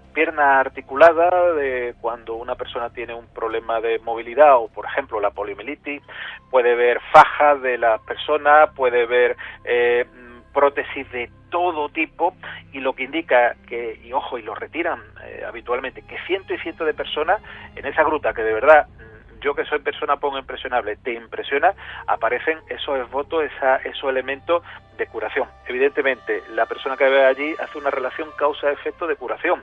pierna 0.08 0.60
articulada 0.60 1.52
de 1.54 1.94
cuando 2.00 2.34
una 2.34 2.54
persona 2.54 2.90
tiene 2.90 3.14
un 3.14 3.26
problema 3.28 3.80
de 3.80 3.98
movilidad 4.00 4.56
o 4.56 4.68
por 4.68 4.86
ejemplo 4.86 5.20
la 5.20 5.30
poliomielitis 5.30 6.02
puede 6.50 6.74
ver 6.74 7.00
fajas 7.12 7.62
de 7.62 7.78
la 7.78 7.98
persona 7.98 8.68
puede 8.74 9.06
ver 9.06 9.36
eh, 9.64 10.06
prótesis 10.52 11.10
de 11.12 11.30
todo 11.50 11.88
tipo 11.88 12.34
y 12.72 12.80
lo 12.80 12.94
que 12.94 13.04
indica 13.04 13.54
que 13.66 14.00
y 14.02 14.12
ojo 14.12 14.38
y 14.38 14.42
lo 14.42 14.54
retiran 14.54 15.00
eh, 15.24 15.44
habitualmente 15.46 16.02
que 16.02 16.18
ciento 16.26 16.52
y 16.54 16.58
ciento 16.58 16.84
de 16.84 16.94
personas 16.94 17.40
en 17.76 17.86
esa 17.86 18.02
gruta 18.02 18.34
que 18.34 18.42
de 18.42 18.52
verdad 18.52 18.86
mm, 18.88 19.40
yo 19.40 19.54
que 19.54 19.64
soy 19.64 19.78
persona 19.78 20.16
pongo 20.16 20.38
impresionable, 20.38 20.96
te 20.96 21.12
impresiona, 21.14 21.72
aparecen 22.06 22.58
esos 22.68 23.08
votos, 23.10 23.44
esa, 23.44 23.76
esos 23.76 24.10
elementos 24.10 24.62
de 24.96 25.06
curación. 25.06 25.48
Evidentemente, 25.66 26.42
la 26.50 26.66
persona 26.66 26.96
que 26.96 27.08
ve 27.08 27.24
allí 27.24 27.54
hace 27.60 27.78
una 27.78 27.90
relación 27.90 28.28
causa-efecto 28.36 29.06
de 29.06 29.16
curación 29.16 29.62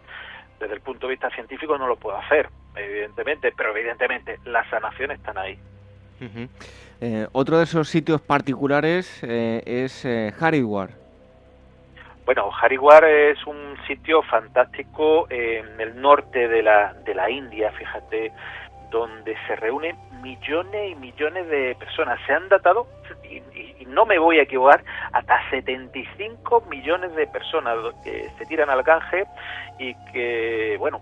desde 0.59 0.73
el 0.73 0.81
punto 0.81 1.07
de 1.07 1.11
vista 1.11 1.29
científico 1.31 1.77
no 1.77 1.87
lo 1.87 1.95
puedo 1.97 2.17
hacer, 2.17 2.49
evidentemente, 2.75 3.51
pero 3.55 3.75
evidentemente 3.75 4.39
las 4.45 4.67
sanaciones 4.69 5.19
están 5.19 5.37
ahí. 5.37 5.59
Eh, 7.01 7.27
otro 7.33 7.57
de 7.57 7.65
esos 7.65 7.89
sitios 7.89 8.21
particulares 8.21 9.21
eh, 9.23 9.61
es 9.65 10.05
eh, 10.05 10.33
Hariwar. 10.39 10.91
Bueno, 12.25 12.49
Hariwar 12.59 13.03
es 13.03 13.45
un 13.45 13.75
sitio 13.85 14.23
fantástico 14.23 15.27
en 15.29 15.79
el 15.79 16.01
norte 16.01 16.47
de 16.47 16.63
la, 16.63 16.93
de 17.05 17.13
la 17.13 17.29
India, 17.29 17.71
fíjate, 17.71 18.31
donde 18.95 19.35
se 19.45 19.57
reúnen 19.57 19.97
millones 20.21 20.91
y 20.91 20.95
millones 20.95 21.49
de 21.49 21.75
personas. 21.75 22.17
Se 22.25 22.31
han 22.31 22.47
datado, 22.47 22.87
y, 23.29 23.41
no 23.87 24.05
me 24.05 24.17
voy 24.17 24.39
a 24.39 24.43
equivocar, 24.43 24.83
hasta 25.11 25.49
75 25.49 26.61
millones 26.69 27.13
de 27.13 27.27
personas 27.27 27.75
que 28.05 28.29
se 28.37 28.45
tiran 28.45 28.69
al 28.69 28.83
canje 28.83 29.25
y 29.79 29.93
que, 30.13 30.77
bueno, 30.79 31.01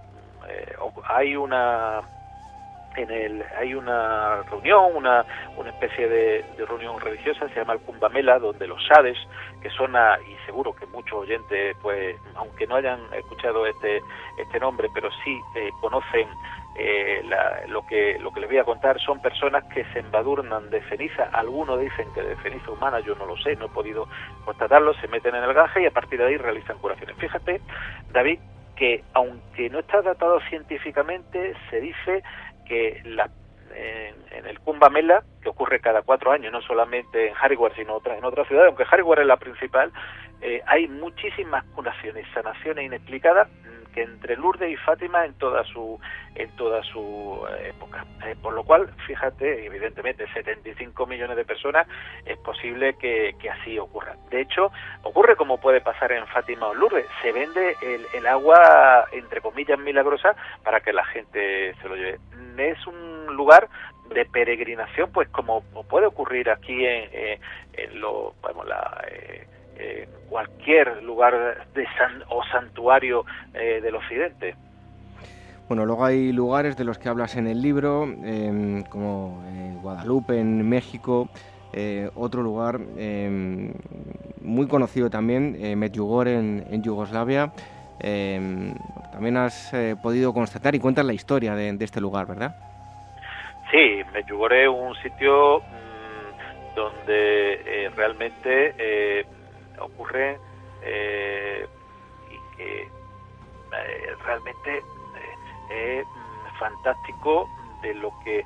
eh, 0.49 0.75
hay 1.07 1.35
una 1.35 2.01
en 2.95 3.09
el 3.09 3.43
hay 3.57 3.73
una 3.73 4.41
reunión, 4.43 4.95
una, 4.95 5.25
una 5.57 5.69
especie 5.69 6.07
de, 6.07 6.45
reunión 6.67 6.99
religiosa, 6.99 7.47
se 7.49 7.55
llama 7.55 7.73
el 7.73 7.79
Kumbamela, 7.81 8.39
donde 8.39 8.67
los 8.67 8.83
Sades, 8.87 9.17
que 9.61 9.69
son, 9.71 9.95
y 10.27 10.45
seguro 10.45 10.73
que 10.73 10.85
muchos 10.87 11.19
oyentes, 11.19 11.75
pues, 11.81 12.15
aunque 12.35 12.67
no 12.67 12.75
hayan 12.75 12.99
escuchado 13.13 13.65
este, 13.65 14.01
este 14.39 14.59
nombre, 14.59 14.89
pero 14.93 15.09
sí 15.23 15.39
eh, 15.55 15.69
conocen 15.81 16.27
eh, 16.77 17.21
lo, 17.67 17.85
que, 17.85 18.17
lo 18.19 18.31
que 18.31 18.39
les 18.39 18.49
voy 18.49 18.57
a 18.57 18.63
contar 18.63 18.99
son 18.99 19.21
personas 19.21 19.63
que 19.65 19.85
se 19.93 19.99
embadurnan 19.99 20.69
de 20.69 20.81
ceniza, 20.89 21.29
algunos 21.31 21.79
dicen 21.79 22.07
que 22.13 22.21
de 22.23 22.35
ceniza 22.37 22.71
humana, 22.71 22.99
yo 22.99 23.15
no 23.15 23.25
lo 23.25 23.37
sé, 23.37 23.55
no 23.55 23.65
he 23.65 23.69
podido 23.69 24.07
constatarlo, 24.43 24.93
se 24.95 25.07
meten 25.07 25.35
en 25.35 25.43
el 25.43 25.53
gaje 25.53 25.83
y 25.83 25.85
a 25.85 25.91
partir 25.91 26.19
de 26.19 26.27
ahí 26.27 26.37
realizan 26.37 26.77
curaciones. 26.79 27.15
Fíjate, 27.17 27.61
David, 28.11 28.39
que 28.75 29.03
aunque 29.13 29.69
no 29.69 29.79
está 29.79 30.01
datado 30.01 30.39
científicamente, 30.49 31.53
se 31.69 31.79
dice 31.79 32.23
que 32.65 33.01
la, 33.05 33.29
en, 33.75 34.45
el 34.45 34.59
Kumbamela, 34.59 35.23
que 35.41 35.49
ocurre 35.49 35.79
cada 35.79 36.01
cuatro 36.01 36.31
años, 36.31 36.51
no 36.51 36.61
solamente 36.61 37.27
en 37.27 37.33
Hariwar, 37.39 37.73
sino 37.75 38.01
en 38.05 38.25
otras 38.25 38.47
ciudades, 38.47 38.69
aunque 38.69 38.85
Hariwar 38.89 39.19
es 39.19 39.27
la 39.27 39.37
principal, 39.37 39.91
eh, 40.43 40.61
hay 40.67 40.87
muchísimas 40.87 41.63
curaciones, 41.73 42.25
sanaciones 42.33 42.85
inexplicadas 42.85 43.47
que 43.93 44.01
entre 44.01 44.35
Lourdes 44.35 44.71
y 44.71 44.75
Fátima 44.75 45.25
en 45.25 45.33
toda 45.35 45.63
su 45.65 45.99
en 46.35 46.49
toda 46.55 46.83
su 46.83 47.45
eh, 47.49 47.69
época. 47.69 48.05
Eh, 48.25 48.35
por 48.41 48.53
lo 48.53 48.63
cual, 48.63 48.89
fíjate, 49.07 49.65
evidentemente 49.65 50.27
75 50.33 51.05
millones 51.05 51.37
de 51.37 51.45
personas 51.45 51.87
es 52.25 52.37
posible 52.39 52.95
que, 52.95 53.35
así 53.49 53.77
ocurra. 53.77 54.15
De 54.29 54.41
hecho, 54.41 54.71
ocurre 55.03 55.35
como 55.35 55.59
puede 55.59 55.79
pasar 55.79 56.11
en 56.11 56.27
Fátima 56.27 56.67
o 56.67 56.73
Lourdes, 56.73 57.05
se 57.21 57.31
vende 57.31 57.75
el, 57.81 58.25
agua 58.27 59.05
entre 59.11 59.41
comillas 59.41 59.77
milagrosa 59.77 60.35
para 60.63 60.79
que 60.79 60.93
la 60.93 61.05
gente 61.05 61.75
se 61.81 61.87
lo 61.87 61.95
lleve. 61.95 62.19
Es 62.57 62.87
un 62.87 63.35
lugar 63.35 63.69
de 64.09 64.25
peregrinación, 64.25 65.11
pues 65.11 65.27
como 65.29 65.61
puede 65.89 66.07
ocurrir 66.07 66.49
aquí 66.49 66.85
en, 66.85 67.09
eh, 67.11 67.39
en 67.73 67.99
lo, 67.99 68.33
bueno, 68.41 68.63
la, 68.63 69.03
eh, 69.09 69.45
cualquier 70.29 71.03
lugar 71.03 71.65
de 71.73 71.85
o 72.29 72.43
santuario 72.51 73.25
eh, 73.53 73.79
del 73.81 73.95
occidente. 73.95 74.55
Bueno, 75.67 75.85
luego 75.85 76.05
hay 76.05 76.31
lugares 76.31 76.75
de 76.75 76.83
los 76.83 76.97
que 76.97 77.09
hablas 77.09 77.35
en 77.35 77.47
el 77.47 77.61
libro, 77.61 78.03
em, 78.03 78.83
como 78.83 79.43
eh, 79.47 79.77
Guadalupe 79.81 80.39
en 80.39 80.67
México, 80.67 81.29
otro 82.13 82.43
lugar 82.43 82.79
em, 82.97 83.73
muy 84.41 84.67
conocido 84.67 85.09
también, 85.09 85.57
Medjugorje 85.79 86.37
en, 86.37 86.63
en 86.69 86.83
Yugoslavia. 86.83 87.51
Em, 87.99 88.75
también 89.11 89.37
has 89.37 89.73
podido 90.03 90.33
constatar 90.33 90.75
y 90.75 90.79
cuentas 90.79 91.05
la 91.05 91.13
historia 91.13 91.55
de, 91.55 91.73
de 91.73 91.85
este 91.85 91.99
lugar, 91.99 92.27
¿verdad? 92.27 92.55
Sí, 93.73 94.03
Medjugorje 94.13 94.65
es 94.65 94.69
un 94.69 94.93
sitio 95.01 95.57
mm, 95.59 96.75
donde 96.75 97.53
eh, 97.65 97.89
realmente 97.95 98.75
eh, 98.77 99.25
ocurre 99.79 100.39
eh, 100.81 101.67
y 102.29 102.57
que 102.57 102.89
realmente 104.25 104.83
es 105.69 106.05
mm, 106.05 106.59
fantástico 106.59 107.47
de 107.81 107.93
lo 107.95 108.11
que, 108.23 108.45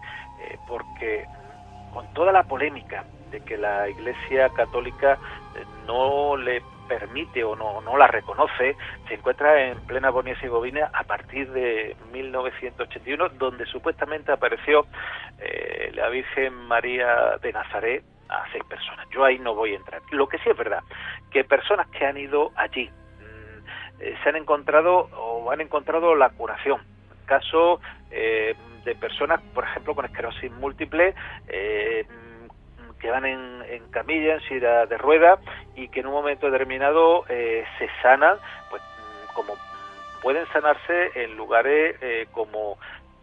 porque 0.68 1.26
con 1.94 2.12
toda 2.14 2.32
la 2.32 2.44
polémica 2.44 3.06
de 3.32 3.42
que 3.42 3.58
la 3.58 3.90
Iglesia 3.90 4.50
Católica 4.50 5.20
no 5.86 6.38
le 6.38 6.62
permite 6.88 7.44
o 7.44 7.56
no, 7.56 7.82
no 7.82 7.98
la 7.98 8.08
reconoce, 8.08 8.76
se 9.08 9.14
encuentra 9.14 9.62
en 9.68 9.80
plena 9.82 10.10
Bosnia 10.10 10.32
y 10.32 10.36
Herzegovina 10.36 10.90
a 10.94 11.04
partir 11.04 11.52
de 11.52 11.96
1981, 12.12 13.30
donde 13.30 13.66
supuestamente 13.66 14.32
apareció 14.32 14.86
eh, 15.40 15.92
la 15.94 16.10
Virgen 16.10 16.54
María 16.54 17.38
de 17.42 17.54
Nazaret 17.54 18.04
a 18.30 18.46
seis 18.52 18.64
personas. 18.66 19.08
Yo 19.10 19.24
ahí 19.24 19.40
no 19.40 19.56
voy 19.56 19.74
a 19.74 19.78
entrar. 19.78 20.02
Lo 20.12 20.28
que 20.28 20.38
sí 20.40 20.50
es 20.50 20.58
verdad, 20.58 20.84
que 21.32 21.44
personas 21.44 21.88
que 21.88 22.06
han 22.06 22.18
ido 22.18 22.52
allí 22.56 22.90
mm, 22.90 24.02
eh, 24.02 24.18
se 24.24 24.30
han 24.30 24.36
encontrado 24.36 25.10
o 25.16 25.52
han 25.52 25.62
encontrado 25.62 26.16
la 26.16 26.30
curación. 26.30 26.82
Caso 27.26 27.82
eh, 28.12 28.56
de 28.86 28.96
personas, 28.96 29.42
por 29.54 29.66
ejemplo, 29.66 29.96
con 29.96 30.06
esclerosis 30.06 30.52
múltiple, 30.52 31.14
eh, 31.48 32.06
que 33.00 33.12
van 33.12 33.26
en, 33.26 33.62
en, 33.70 33.90
camilla, 33.92 34.36
en 34.36 34.42
silla 34.42 34.86
de 34.86 34.98
rueda 34.98 35.40
y 35.76 35.90
que 35.90 36.00
en 36.00 36.08
un 36.08 36.14
momento 36.14 36.50
determinado 36.50 37.26
eh, 37.30 37.64
se 37.78 37.90
sanan, 38.02 38.38
pues 38.70 38.82
mm, 38.82 39.34
como 39.34 39.56
pueden 40.22 40.48
sanarse 40.48 41.12
en 41.16 41.38
lugares 41.38 41.96
eh, 42.02 42.28
como 42.32 42.78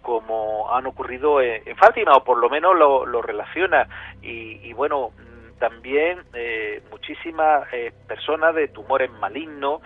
como 0.04 0.72
han 0.72 0.86
ocurrido 0.86 1.40
en, 1.40 1.76
Fátima 1.76 2.12
o 2.12 2.22
por 2.22 2.38
lo 2.38 2.48
menos 2.48 2.76
lo, 2.76 3.22
relaciona 3.22 3.88
y, 4.22 4.72
bueno 4.74 5.10
mm, 5.10 5.58
también 5.58 6.20
eh, 6.34 6.82
muchísimas 6.90 7.66
personas 8.06 8.54
de 8.54 8.68
tumores 8.68 9.10
malignos 9.10 9.82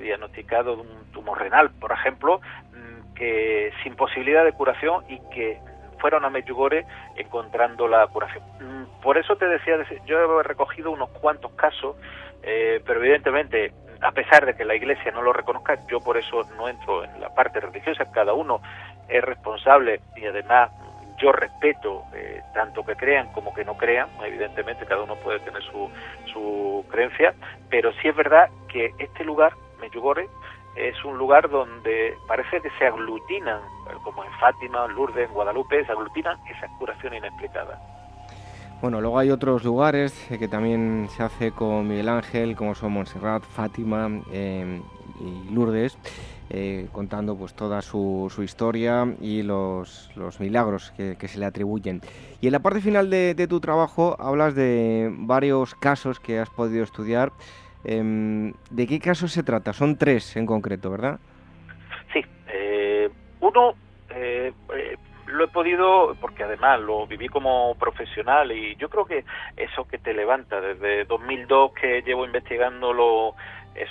diagnosticados 0.00 0.76
de 0.78 0.82
un 0.82 1.12
tumor 1.12 1.38
renal 1.38 1.70
por 1.80 1.92
ejemplo 1.92 2.40
mm, 2.72 3.14
que 3.14 3.72
sin 3.82 3.96
posibilidad 3.96 4.44
de 4.44 4.52
curación 4.52 5.04
y 5.08 5.18
que 5.34 5.58
fueron 6.02 6.24
a 6.24 6.30
Medjugorje 6.30 6.84
encontrando 7.16 7.86
la 7.86 8.06
curación. 8.08 8.42
Mm, 8.60 9.00
por 9.00 9.16
eso 9.16 9.36
te 9.36 9.46
decía, 9.46 9.76
yo 10.04 10.40
he 10.40 10.42
recogido 10.42 10.90
unos 10.90 11.08
cuantos 11.10 11.52
casos, 11.52 11.96
eh, 12.42 12.82
pero 12.84 13.00
evidentemente, 13.00 13.72
a 14.00 14.10
pesar 14.10 14.44
de 14.44 14.54
que 14.56 14.64
la 14.64 14.74
Iglesia 14.74 15.12
no 15.12 15.22
lo 15.22 15.32
reconozca, 15.32 15.78
yo 15.86 16.00
por 16.00 16.18
eso 16.18 16.42
no 16.58 16.68
entro 16.68 17.04
en 17.04 17.20
la 17.20 17.32
parte 17.32 17.60
religiosa, 17.60 18.10
cada 18.10 18.34
uno 18.34 18.60
es 19.12 19.24
responsable 19.24 20.00
y 20.16 20.26
además 20.26 20.70
yo 21.18 21.32
respeto 21.32 22.04
eh, 22.14 22.40
tanto 22.54 22.84
que 22.84 22.96
crean 22.96 23.32
como 23.32 23.54
que 23.54 23.64
no 23.64 23.76
crean, 23.76 24.08
evidentemente 24.24 24.86
cada 24.86 25.02
uno 25.02 25.14
puede 25.16 25.38
tener 25.40 25.62
su, 25.62 25.88
su 26.32 26.84
creencia, 26.90 27.34
pero 27.70 27.92
sí 28.00 28.08
es 28.08 28.16
verdad 28.16 28.50
que 28.68 28.92
este 28.98 29.24
lugar, 29.24 29.52
Medjugorje, 29.80 30.28
es 30.74 31.04
un 31.04 31.18
lugar 31.18 31.48
donde 31.50 32.16
parece 32.26 32.60
que 32.60 32.70
se 32.78 32.86
aglutinan, 32.86 33.60
como 34.02 34.24
en 34.24 34.32
Fátima, 34.40 34.86
Lourdes, 34.88 35.30
Guadalupe, 35.30 35.84
se 35.84 35.92
aglutinan 35.92 36.38
esas 36.48 36.70
curaciones 36.78 37.18
inexplicadas. 37.20 37.78
Bueno, 38.80 39.00
luego 39.00 39.18
hay 39.18 39.30
otros 39.30 39.62
lugares 39.62 40.12
que 40.28 40.48
también 40.48 41.08
se 41.10 41.22
hace 41.22 41.52
con 41.52 41.86
Miguel 41.86 42.08
Ángel, 42.08 42.56
como 42.56 42.74
son 42.74 42.92
Montserrat, 42.92 43.44
Fátima 43.44 44.08
eh, 44.32 44.80
y 45.20 45.54
Lourdes, 45.54 45.96
eh, 46.52 46.86
contando 46.92 47.36
pues 47.36 47.54
toda 47.54 47.82
su, 47.82 48.30
historia 48.44 49.06
y 49.20 49.42
los, 49.42 50.10
milagros 50.38 50.92
que, 50.96 51.16
se 51.26 51.38
le 51.38 51.46
atribuyen. 51.46 52.00
Y 52.40 52.46
en 52.46 52.52
la 52.52 52.60
parte 52.60 52.80
final 52.80 53.10
de, 53.10 53.46
tu 53.48 53.58
trabajo 53.60 54.16
hablas 54.20 54.54
de 54.54 55.10
varios 55.12 55.74
casos 55.74 56.20
que 56.20 56.38
has 56.38 56.50
podido 56.50 56.84
estudiar 56.84 57.32
Em, 57.84 58.52
¿De 58.70 58.86
qué 58.86 59.00
caso 59.00 59.26
se 59.28 59.42
trata? 59.42 59.72
Son 59.72 59.96
tres 59.96 60.36
en 60.36 60.46
concreto, 60.46 60.90
¿verdad? 60.90 61.18
Sí. 62.12 62.24
Eh, 62.48 63.10
uno, 63.40 63.74
eh, 64.10 64.52
eh, 64.74 64.96
lo 65.26 65.44
he 65.44 65.48
podido, 65.48 66.14
porque 66.20 66.44
además 66.44 66.80
lo 66.80 67.06
viví 67.06 67.28
como 67.28 67.74
profesional 67.76 68.52
y 68.52 68.76
yo 68.76 68.88
creo 68.88 69.04
que 69.04 69.24
eso 69.56 69.86
que 69.86 69.98
te 69.98 70.14
levanta 70.14 70.60
desde 70.60 71.04
2002 71.06 71.72
que 71.72 72.02
llevo 72.02 72.24
investigando 72.24 72.92
lo, 72.92 73.34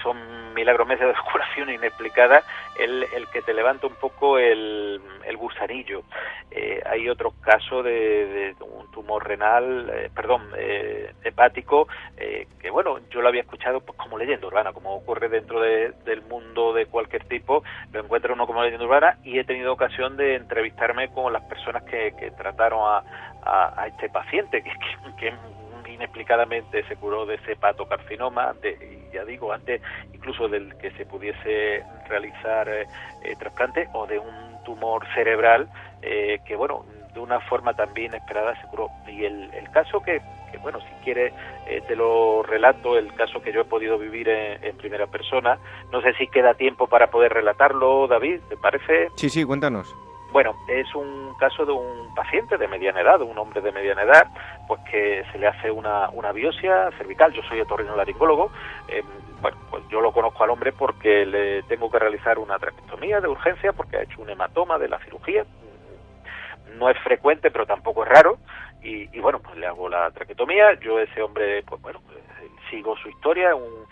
son 0.02 0.54
milagros 0.54 0.88
meses 0.88 1.08
de 1.08 1.14
curación 1.32 1.70
inexplicada, 1.70 2.44
el, 2.80 3.06
el 3.16 3.28
que 3.28 3.42
te 3.42 3.54
levanta 3.54 3.88
un 3.88 3.96
poco 3.96 4.38
el, 4.38 5.02
el 5.26 5.38
gusanillo. 5.38 6.04
Eh, 6.52 6.82
hay 6.86 7.10
otros 7.10 7.34
casos 7.42 7.84
de, 7.84 8.56
un 8.60 8.92
tumor 8.92 9.26
renal, 9.28 9.90
eh, 9.94 10.10
perdón, 10.14 10.50
eh, 10.58 11.14
hepático, 11.24 11.88
que 12.18 12.70
bueno, 12.70 13.00
yo 13.10 13.22
lo 13.22 13.30
había 13.30 13.42
escuchado 13.42 13.82
pues, 13.82 13.98
como 13.98 14.18
leyenda 14.18 14.46
urbana, 14.46 14.74
como 14.74 14.94
ocurre 14.96 15.30
dentro 15.30 15.60
del 15.62 16.22
mundo 16.30 16.74
de 16.74 16.86
cualquier 16.86 17.24
tipo, 17.26 17.64
lo 17.92 18.04
encuentro 18.04 18.34
uno 18.34 18.46
como 18.46 18.64
leyenda 18.64 18.86
urbana 18.86 19.18
y 19.24 19.40
he 19.40 19.44
tenido 19.44 19.74
ocasión 19.74 20.18
de 20.18 20.36
entrevistarme 20.36 21.10
con 21.10 21.34
las 21.34 21.44
personas 21.44 21.84
que, 21.84 22.14
que 22.20 22.32
trataron 22.32 22.82
a, 22.84 23.04
a, 23.44 23.88
este 23.88 24.10
paciente, 24.10 24.62
que, 24.62 24.72
que, 25.18 25.34
inexplicadamente 25.92 26.84
se 26.88 26.96
curó 26.96 27.26
de 27.26 27.36
ese 27.36 27.54
hepatocarcinoma, 27.54 28.54
de, 28.62 29.01
ya 29.12 29.26
digo, 29.26 29.52
antes 29.52 29.82
incluso 30.14 30.48
del 30.48 30.76
que 30.78 30.92
se 30.92 31.06
pudiese 31.06 31.84
realizar 32.08 32.68
eh, 32.70 32.88
eh, 33.24 33.36
trasplante 33.38 33.88
o 33.94 34.06
de 34.08 34.20
un 34.20 34.64
tumor 34.64 35.06
cerebral 35.14 35.68
eh, 36.02 36.40
que, 36.46 36.56
bueno, 36.56 36.86
de 37.14 37.20
una 37.20 37.40
forma 37.42 37.74
también 37.74 38.14
esperada 38.14 38.60
se 38.62 38.68
curó. 38.68 38.90
Y 39.08 39.26
el, 39.26 39.54
el 39.54 39.70
caso 39.72 40.02
que, 40.02 40.22
que, 40.52 40.58
bueno, 40.60 40.80
si 40.80 41.04
quiere 41.04 41.34
te 41.88 41.96
lo 41.96 42.44
relato, 42.44 42.98
el 42.98 43.14
caso 43.14 43.42
que 43.42 43.54
yo 43.54 43.62
he 43.62 43.66
podido 43.66 43.98
vivir 43.98 44.28
en, 44.28 44.64
en, 44.64 44.78
primera 44.78 45.08
persona. 45.08 45.58
No 45.92 46.02
sé 46.02 46.14
si 46.14 46.28
queda 46.28 46.54
tiempo 46.54 46.88
para 46.88 47.08
poder 47.08 47.34
relatarlo, 47.34 48.08
David, 48.08 48.42
¿te 48.50 48.58
parece? 48.58 49.08
Sí, 49.16 49.30
sí, 49.30 49.46
cuéntanos. 49.46 49.96
Bueno, 50.32 50.56
es 50.70 50.94
un 50.96 51.34
caso 51.38 51.66
de 51.66 51.74
un 51.74 52.16
paciente 52.16 52.58
de 52.58 52.68
mediana 52.68 53.02
edad, 53.02 53.22
un 53.22 53.38
hombre 53.38 53.60
de 53.60 53.72
mediana 53.74 54.04
edad, 54.04 54.28
pues 54.68 54.80
que 54.90 55.26
se 55.32 55.38
le 55.38 55.48
hace 55.48 55.70
una, 55.70 56.10
una 56.12 56.32
biopsia 56.32 56.90
cervical. 56.98 57.34
Yo 57.34 57.42
soy 57.44 57.60
otorrinolaringólogo. 57.60 58.50
Eh, 58.88 59.04
bueno, 59.42 59.58
pues 59.70 59.84
yo 59.90 60.00
lo 60.00 60.14
conozco 60.14 60.44
al 60.44 60.52
hombre 60.52 60.72
porque 60.72 61.26
le 61.26 61.64
tengo 61.64 61.92
que 61.92 62.00
realizar 62.00 62.40
una 62.40 62.58
traqueostomía 62.60 63.20
de 63.20 63.28
urgencia 63.28 63.74
porque 63.74 63.98
ha 63.98 64.04
hecho 64.04 64.22
un 64.22 64.30
hematoma 64.30 64.78
de 64.78 64.88
la 64.88 65.00
cirugía. 65.00 65.46
No 66.78 66.90
es 66.90 66.98
frecuente, 67.00 67.52
pero 67.52 67.66
tampoco 67.66 68.04
es 68.04 68.10
raro. 68.10 68.38
Y, 68.82 69.16
y 69.16 69.20
bueno, 69.20 69.40
pues 69.40 69.58
le 69.58 69.68
hago 69.68 69.90
la 69.90 70.12
traqueotomía. 70.12 70.80
Yo 70.80 71.00
ese 71.00 71.22
hombre, 71.22 71.62
pues 71.64 71.82
bueno, 71.82 72.00
sigo 72.72 72.98
su 72.98 73.10
historia, 73.10 73.54
un, 73.54 73.86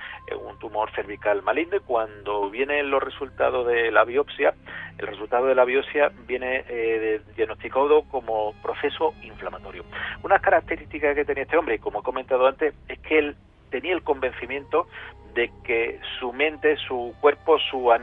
un 0.48 0.58
tumor 0.58 0.90
cervical 0.96 1.44
maligno 1.44 1.76
y 1.76 1.82
cuando 1.82 2.50
vienen 2.50 2.90
los 2.90 3.04
resultados 3.04 3.68
de 3.68 3.92
la 3.92 4.06
biopsia, 4.06 4.56
el 4.98 5.06
resultado 5.06 5.46
de 5.46 5.54
la 5.54 5.66
biopsia 5.66 6.12
viene 6.26 6.64
eh, 6.68 7.22
diagnosticado 7.36 8.04
como 8.10 8.54
proceso 8.64 9.14
inflamatorio. 9.22 9.84
Una 10.24 10.40
característica 10.40 11.14
que 11.14 11.26
tenía 11.26 11.44
este 11.44 11.58
hombre, 11.58 11.78
como 11.78 12.00
he 12.00 12.04
comentado 12.04 12.48
antes, 12.48 12.74
es 12.88 13.00
que 13.00 13.20
él 13.20 13.36
tenía 13.70 13.94
el 13.94 14.02
convencimiento 14.02 14.88
de 15.36 15.52
que 15.64 16.00
su 16.20 16.34
mente, 16.34 16.76
su 16.78 17.14
cuerpo, 17.22 17.60
su, 17.60 17.94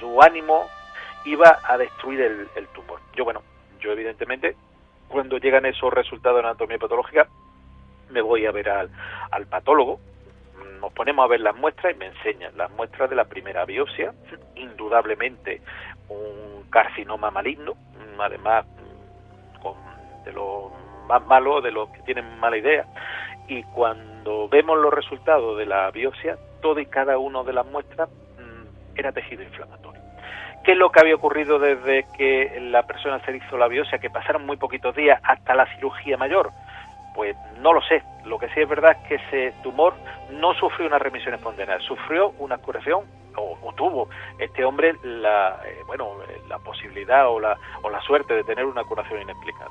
su 0.00 0.22
ánimo 0.22 0.64
iba 1.26 1.58
a 1.64 1.76
destruir 1.76 2.20
el, 2.22 2.48
el 2.56 2.66
tumor. 2.68 3.00
Yo, 3.14 3.24
bueno, 3.24 3.42
yo 3.80 3.92
evidentemente, 3.92 4.56
cuando 5.08 5.38
llegan 5.38 5.66
esos 5.66 5.92
resultados 5.92 6.40
de 6.40 6.48
anatomía 6.48 6.78
patológica, 6.78 7.28
me 8.12 8.20
voy 8.20 8.46
a 8.46 8.52
ver 8.52 8.68
al, 8.68 8.90
al 9.30 9.46
patólogo, 9.46 9.98
nos 10.80 10.92
ponemos 10.92 11.24
a 11.24 11.28
ver 11.28 11.40
las 11.40 11.56
muestras 11.56 11.94
y 11.94 11.98
me 11.98 12.06
enseñan 12.06 12.56
las 12.56 12.70
muestras 12.72 13.08
de 13.08 13.16
la 13.16 13.24
primera 13.24 13.64
biopsia, 13.64 14.12
indudablemente 14.56 15.62
un 16.08 16.64
carcinoma 16.70 17.30
maligno, 17.30 17.74
además 18.18 18.66
con, 19.62 19.74
de 20.24 20.32
los 20.32 20.72
más 21.06 21.24
malos, 21.26 21.62
de 21.62 21.70
los 21.70 21.88
que 21.90 22.00
tienen 22.02 22.38
mala 22.38 22.56
idea, 22.56 22.84
y 23.48 23.62
cuando 23.64 24.48
vemos 24.48 24.78
los 24.78 24.92
resultados 24.92 25.56
de 25.58 25.66
la 25.66 25.90
biopsia, 25.90 26.36
todo 26.60 26.80
y 26.80 26.86
cada 26.86 27.18
una 27.18 27.42
de 27.42 27.52
las 27.52 27.66
muestras 27.66 28.08
mm, 28.08 28.98
era 28.98 29.12
tejido 29.12 29.42
inflamatorio. 29.42 30.00
¿Qué 30.64 30.72
es 30.72 30.78
lo 30.78 30.90
que 30.90 31.00
había 31.00 31.16
ocurrido 31.16 31.58
desde 31.58 32.06
que 32.16 32.60
la 32.60 32.84
persona 32.84 33.24
se 33.24 33.36
hizo 33.36 33.56
la 33.58 33.66
biopsia, 33.66 33.98
que 33.98 34.10
pasaron 34.10 34.46
muy 34.46 34.56
poquitos 34.56 34.94
días 34.94 35.20
hasta 35.24 35.54
la 35.54 35.66
cirugía 35.74 36.16
mayor? 36.16 36.50
Pues 37.14 37.36
no 37.60 37.72
lo 37.72 37.80
sé. 37.82 38.02
Lo 38.24 38.38
que 38.38 38.48
sí 38.50 38.60
es 38.60 38.68
verdad 38.68 38.92
es 38.92 39.08
que 39.08 39.14
ese 39.16 39.54
tumor 39.62 39.94
no 40.30 40.54
sufrió 40.54 40.86
una 40.86 40.98
remisión 40.98 41.34
espontánea, 41.34 41.78
sufrió 41.80 42.30
una 42.38 42.58
curación 42.58 43.04
o, 43.36 43.72
tuvo 43.76 44.08
este 44.38 44.64
hombre 44.64 44.94
la 45.02 45.58
eh, 45.66 45.82
bueno 45.86 46.10
la 46.48 46.58
posibilidad 46.58 47.28
o 47.30 47.40
la 47.40 47.56
o 47.82 47.88
la 47.88 48.00
suerte 48.02 48.34
de 48.34 48.44
tener 48.44 48.66
una 48.66 48.84
curación 48.84 49.22
inexplicada. 49.22 49.70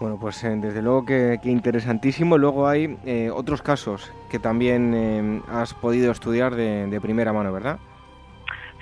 Bueno, 0.00 0.18
pues 0.20 0.42
eh, 0.42 0.56
desde 0.56 0.82
luego 0.82 1.06
que, 1.06 1.38
interesantísimo. 1.44 2.36
Luego 2.36 2.66
hay 2.66 2.98
eh, 3.04 3.30
otros 3.30 3.62
casos 3.62 4.12
que 4.28 4.40
también 4.40 5.44
has 5.48 5.74
podido 5.74 6.10
estudiar 6.10 6.56
de, 6.56 6.86
de 6.88 7.00
primera 7.00 7.32
mano, 7.32 7.52
¿verdad? 7.52 7.78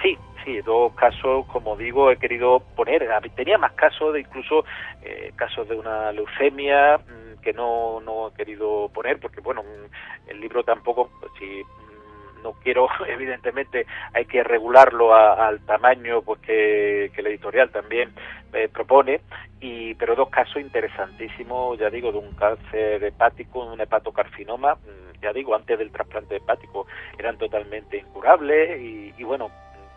Sí, 0.03 0.17
sí, 0.45 0.61
dos 0.61 0.93
casos, 0.95 1.47
como 1.47 1.76
digo, 1.76 2.11
he 2.11 2.16
querido 2.16 2.61
poner. 2.76 3.09
Tenía 3.34 3.59
más 3.59 3.72
casos, 3.72 4.12
de 4.12 4.20
incluso 4.20 4.64
eh, 5.03 5.32
casos 5.36 5.68
de 5.68 5.76
una 5.76 6.12
leucemia 6.12 6.99
mm, 6.99 7.41
que 7.41 7.53
no, 7.53 8.01
no 8.01 8.28
he 8.28 8.32
querido 8.32 8.88
poner, 8.93 9.18
porque 9.18 9.41
bueno, 9.41 9.62
mm, 9.62 10.30
el 10.30 10.41
libro 10.41 10.62
tampoco, 10.62 11.11
si 11.38 11.45
mm, 11.45 12.43
no 12.43 12.53
quiero, 12.62 12.88
evidentemente, 13.09 13.86
hay 14.14 14.24
que 14.26 14.43
regularlo 14.43 15.14
al 15.14 15.61
tamaño 15.66 16.22
pues 16.22 16.41
que, 16.41 17.11
que 17.14 17.20
el 17.20 17.28
editorial 17.28 17.70
también 17.70 18.12
eh, 18.53 18.68
propone, 18.68 19.20
y 19.61 19.95
pero 19.95 20.16
dos 20.16 20.30
casos 20.30 20.57
interesantísimos, 20.57 21.78
ya 21.78 21.91
digo, 21.91 22.12
de 22.12 22.18
un 22.18 22.32
cáncer 22.34 23.05
hepático, 23.05 23.64
un 23.64 23.80
hepatocarcinoma, 23.80 24.76
ya 25.20 25.32
digo, 25.32 25.55
antes 25.55 25.78
del 25.78 25.93
trasplante 25.93 26.36
hepático 26.36 26.86
eran 27.18 27.36
totalmente 27.36 27.99
incurables 27.99 28.80
y, 28.80 29.14
y 29.18 29.24
bueno, 29.24 29.51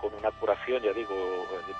con 0.03 0.13
una 0.15 0.31
curación, 0.31 0.83
ya 0.83 0.91
digo, 0.91 1.15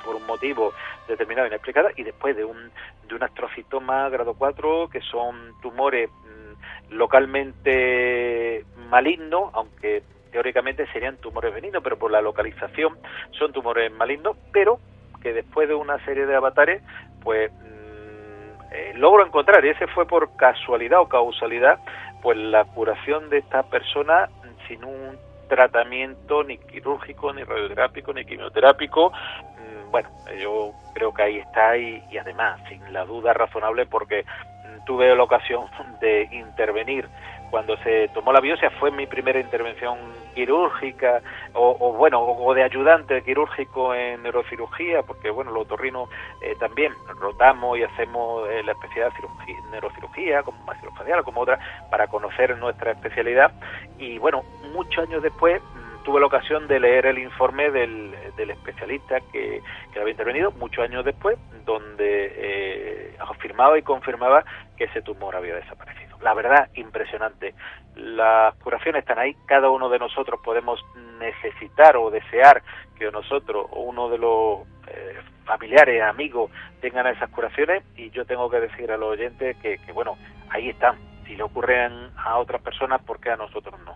por 0.05 0.15
un 0.15 0.25
motivo 0.25 0.73
determinado 1.09 1.45
inexplicado, 1.45 1.89
y 1.97 2.03
después 2.03 2.37
de 2.37 2.45
un, 2.45 2.71
de 3.05 3.15
un 3.15 3.21
astrocitoma 3.21 4.07
grado 4.07 4.33
4, 4.33 4.87
que 4.89 5.01
son 5.01 5.53
tumores 5.61 6.09
mm, 6.09 6.93
localmente 6.93 8.65
malignos, 8.89 9.51
aunque 9.53 10.03
teóricamente 10.31 10.87
serían 10.93 11.17
tumores 11.17 11.53
benignos, 11.53 11.83
pero 11.83 11.99
por 11.99 12.11
la 12.11 12.21
localización 12.21 12.97
son 13.37 13.51
tumores 13.51 13.91
malignos, 13.91 14.37
pero 14.53 14.79
que 15.21 15.33
después 15.33 15.67
de 15.67 15.75
una 15.75 16.03
serie 16.05 16.25
de 16.25 16.35
avatares, 16.35 16.81
pues 17.21 17.51
mm, 17.51 18.73
eh, 18.73 18.93
logro 18.95 19.25
encontrar, 19.25 19.65
y 19.65 19.69
ese 19.69 19.87
fue 19.87 20.07
por 20.07 20.37
casualidad 20.37 21.01
o 21.01 21.09
causalidad, 21.09 21.77
pues 22.21 22.37
la 22.37 22.63
curación 22.63 23.29
de 23.29 23.39
esta 23.39 23.63
persona 23.63 24.29
sin 24.69 24.85
un 24.85 25.17
tratamiento 25.53 26.43
ni 26.43 26.57
quirúrgico, 26.57 27.31
ni 27.31 27.43
radiográfico, 27.43 28.11
ni 28.13 28.25
quimioterápico. 28.25 29.11
Mm, 29.11 29.91
bueno, 29.91 30.09
yo 30.39 30.71
creo 30.93 31.13
que 31.13 31.23
ahí 31.23 31.37
está 31.37 31.77
y, 31.77 32.03
y 32.11 32.17
además, 32.17 32.59
sin 32.67 32.91
la 32.91 33.05
duda 33.05 33.33
razonable, 33.33 33.85
porque 33.85 34.23
mm, 34.23 34.85
tuve 34.85 35.15
la 35.15 35.23
ocasión 35.23 35.65
de 36.01 36.27
intervenir 36.31 37.07
cuando 37.53 37.77
se 37.83 38.07
tomó 38.15 38.33
la 38.33 38.39
biopsia 38.39 38.71
fue 38.79 38.89
mi 38.89 39.05
primera 39.05 39.39
intervención 39.39 39.99
quirúrgica 40.33 41.21
o, 41.53 41.93
bueno 41.93 42.19
o 42.19 42.51
de 42.55 42.63
ayudante 42.63 43.21
quirúrgico 43.21 43.93
en 43.93 44.23
neurocirugía 44.23 45.03
porque 45.03 45.29
bueno 45.29 45.51
los 45.51 45.61
otorrinos 45.61 46.09
eh, 46.41 46.55
también 46.59 46.91
rotamos 47.19 47.77
y 47.77 47.83
hacemos 47.83 48.49
eh, 48.49 48.63
la 48.63 48.71
especialidad 48.71 49.11
de 49.11 49.15
cirugía, 49.17 49.55
neurocirugía 49.71 50.41
como 50.41 50.63
maxilofacial 50.63 51.23
como 51.23 51.41
otra 51.41 51.59
para 51.91 52.07
conocer 52.07 52.57
nuestra 52.57 52.93
especialidad. 52.93 53.51
Y 53.99 54.17
bueno 54.17 54.41
muchos 54.73 55.07
años 55.07 55.21
después 55.21 55.61
mm, 55.61 56.03
tuve 56.05 56.21
la 56.21 56.25
ocasión 56.25 56.67
de 56.67 56.79
leer 56.79 57.05
el 57.05 57.19
informe 57.19 57.69
del, 57.69 58.15
del 58.35 58.49
especialista 58.49 59.19
que, 59.31 59.61
que, 59.93 59.99
había 59.99 60.13
intervenido 60.13 60.51
muchos 60.53 60.83
años 60.83 61.05
después, 61.05 61.37
donde 61.65 62.33
eh, 62.35 63.15
afirmaba 63.19 63.77
y 63.77 63.83
confirmaba 63.83 64.43
que 64.75 64.85
ese 64.85 65.03
tumor 65.03 65.35
había 65.35 65.53
desaparecido 65.53 66.12
la 66.23 66.33
verdad, 66.33 66.69
impresionante. 66.75 67.53
Las 67.95 68.55
curaciones 68.55 69.01
están 69.01 69.19
ahí, 69.19 69.35
cada 69.45 69.69
uno 69.69 69.89
de 69.89 69.99
nosotros 69.99 70.39
podemos 70.43 70.83
necesitar 71.19 71.97
o 71.97 72.09
desear 72.09 72.63
que 72.97 73.11
nosotros 73.11 73.67
o 73.71 73.81
uno 73.81 74.09
de 74.09 74.17
los 74.17 74.61
eh, 74.87 75.19
familiares, 75.45 76.01
amigos, 76.01 76.49
tengan 76.81 77.07
esas 77.07 77.29
curaciones 77.29 77.83
y 77.95 78.09
yo 78.11 78.25
tengo 78.25 78.49
que 78.49 78.59
decir 78.59 78.91
a 78.91 78.97
los 78.97 79.09
oyentes 79.11 79.57
que, 79.57 79.79
bueno, 79.93 80.17
ahí 80.49 80.69
están. 80.69 80.97
Si 81.27 81.35
le 81.35 81.43
ocurren 81.43 82.09
a 82.17 82.37
otras 82.37 82.61
personas, 82.61 83.01
¿por 83.03 83.19
qué 83.19 83.31
a 83.31 83.37
nosotros 83.37 83.79
no? 83.85 83.95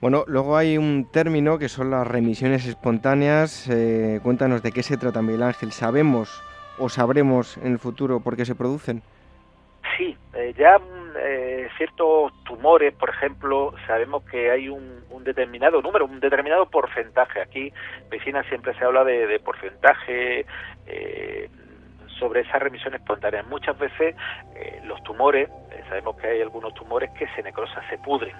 Bueno, 0.00 0.24
luego 0.26 0.56
hay 0.56 0.76
un 0.76 1.10
término 1.10 1.58
que 1.58 1.68
son 1.68 1.90
las 1.90 2.06
remisiones 2.06 2.66
espontáneas. 2.66 3.68
Eh, 3.70 4.20
cuéntanos 4.22 4.62
de 4.62 4.72
qué 4.72 4.82
se 4.82 4.98
trata, 4.98 5.22
Miguel 5.22 5.42
Ángel. 5.42 5.72
¿Sabemos 5.72 6.42
o 6.78 6.88
sabremos 6.88 7.56
en 7.58 7.72
el 7.72 7.78
futuro 7.78 8.20
por 8.20 8.36
qué 8.36 8.44
se 8.44 8.54
producen? 8.54 9.02
Sí, 9.96 10.16
eh, 10.34 10.54
ya 10.58 10.78
eh, 11.16 11.68
ciertos 11.76 12.32
tumores, 12.44 12.94
por 12.94 13.10
ejemplo, 13.10 13.74
sabemos 13.86 14.24
que 14.24 14.50
hay 14.50 14.68
un, 14.68 15.04
determinado 15.24 15.80
número, 15.80 16.04
un 16.04 16.20
determinado 16.20 16.66
porcentaje. 16.66 17.40
Aquí, 17.40 17.72
vecina, 18.10 18.42
siempre 18.44 18.74
se 18.74 18.84
habla 18.84 19.04
de, 19.04 19.40
porcentaje 19.40 20.44
eh, 20.86 21.48
sobre 22.18 22.42
esa 22.42 22.58
remisión 22.58 22.94
espontánea. 22.94 23.42
Muchas 23.44 23.78
veces 23.78 24.14
eh, 24.54 24.82
los 24.84 25.02
tumores, 25.02 25.48
sabemos 25.88 26.16
que 26.16 26.26
hay 26.26 26.42
algunos 26.42 26.74
tumores 26.74 27.10
que 27.12 27.26
se 27.28 27.42
necrosan, 27.42 27.82
se 27.88 27.96
pudren. 27.96 28.36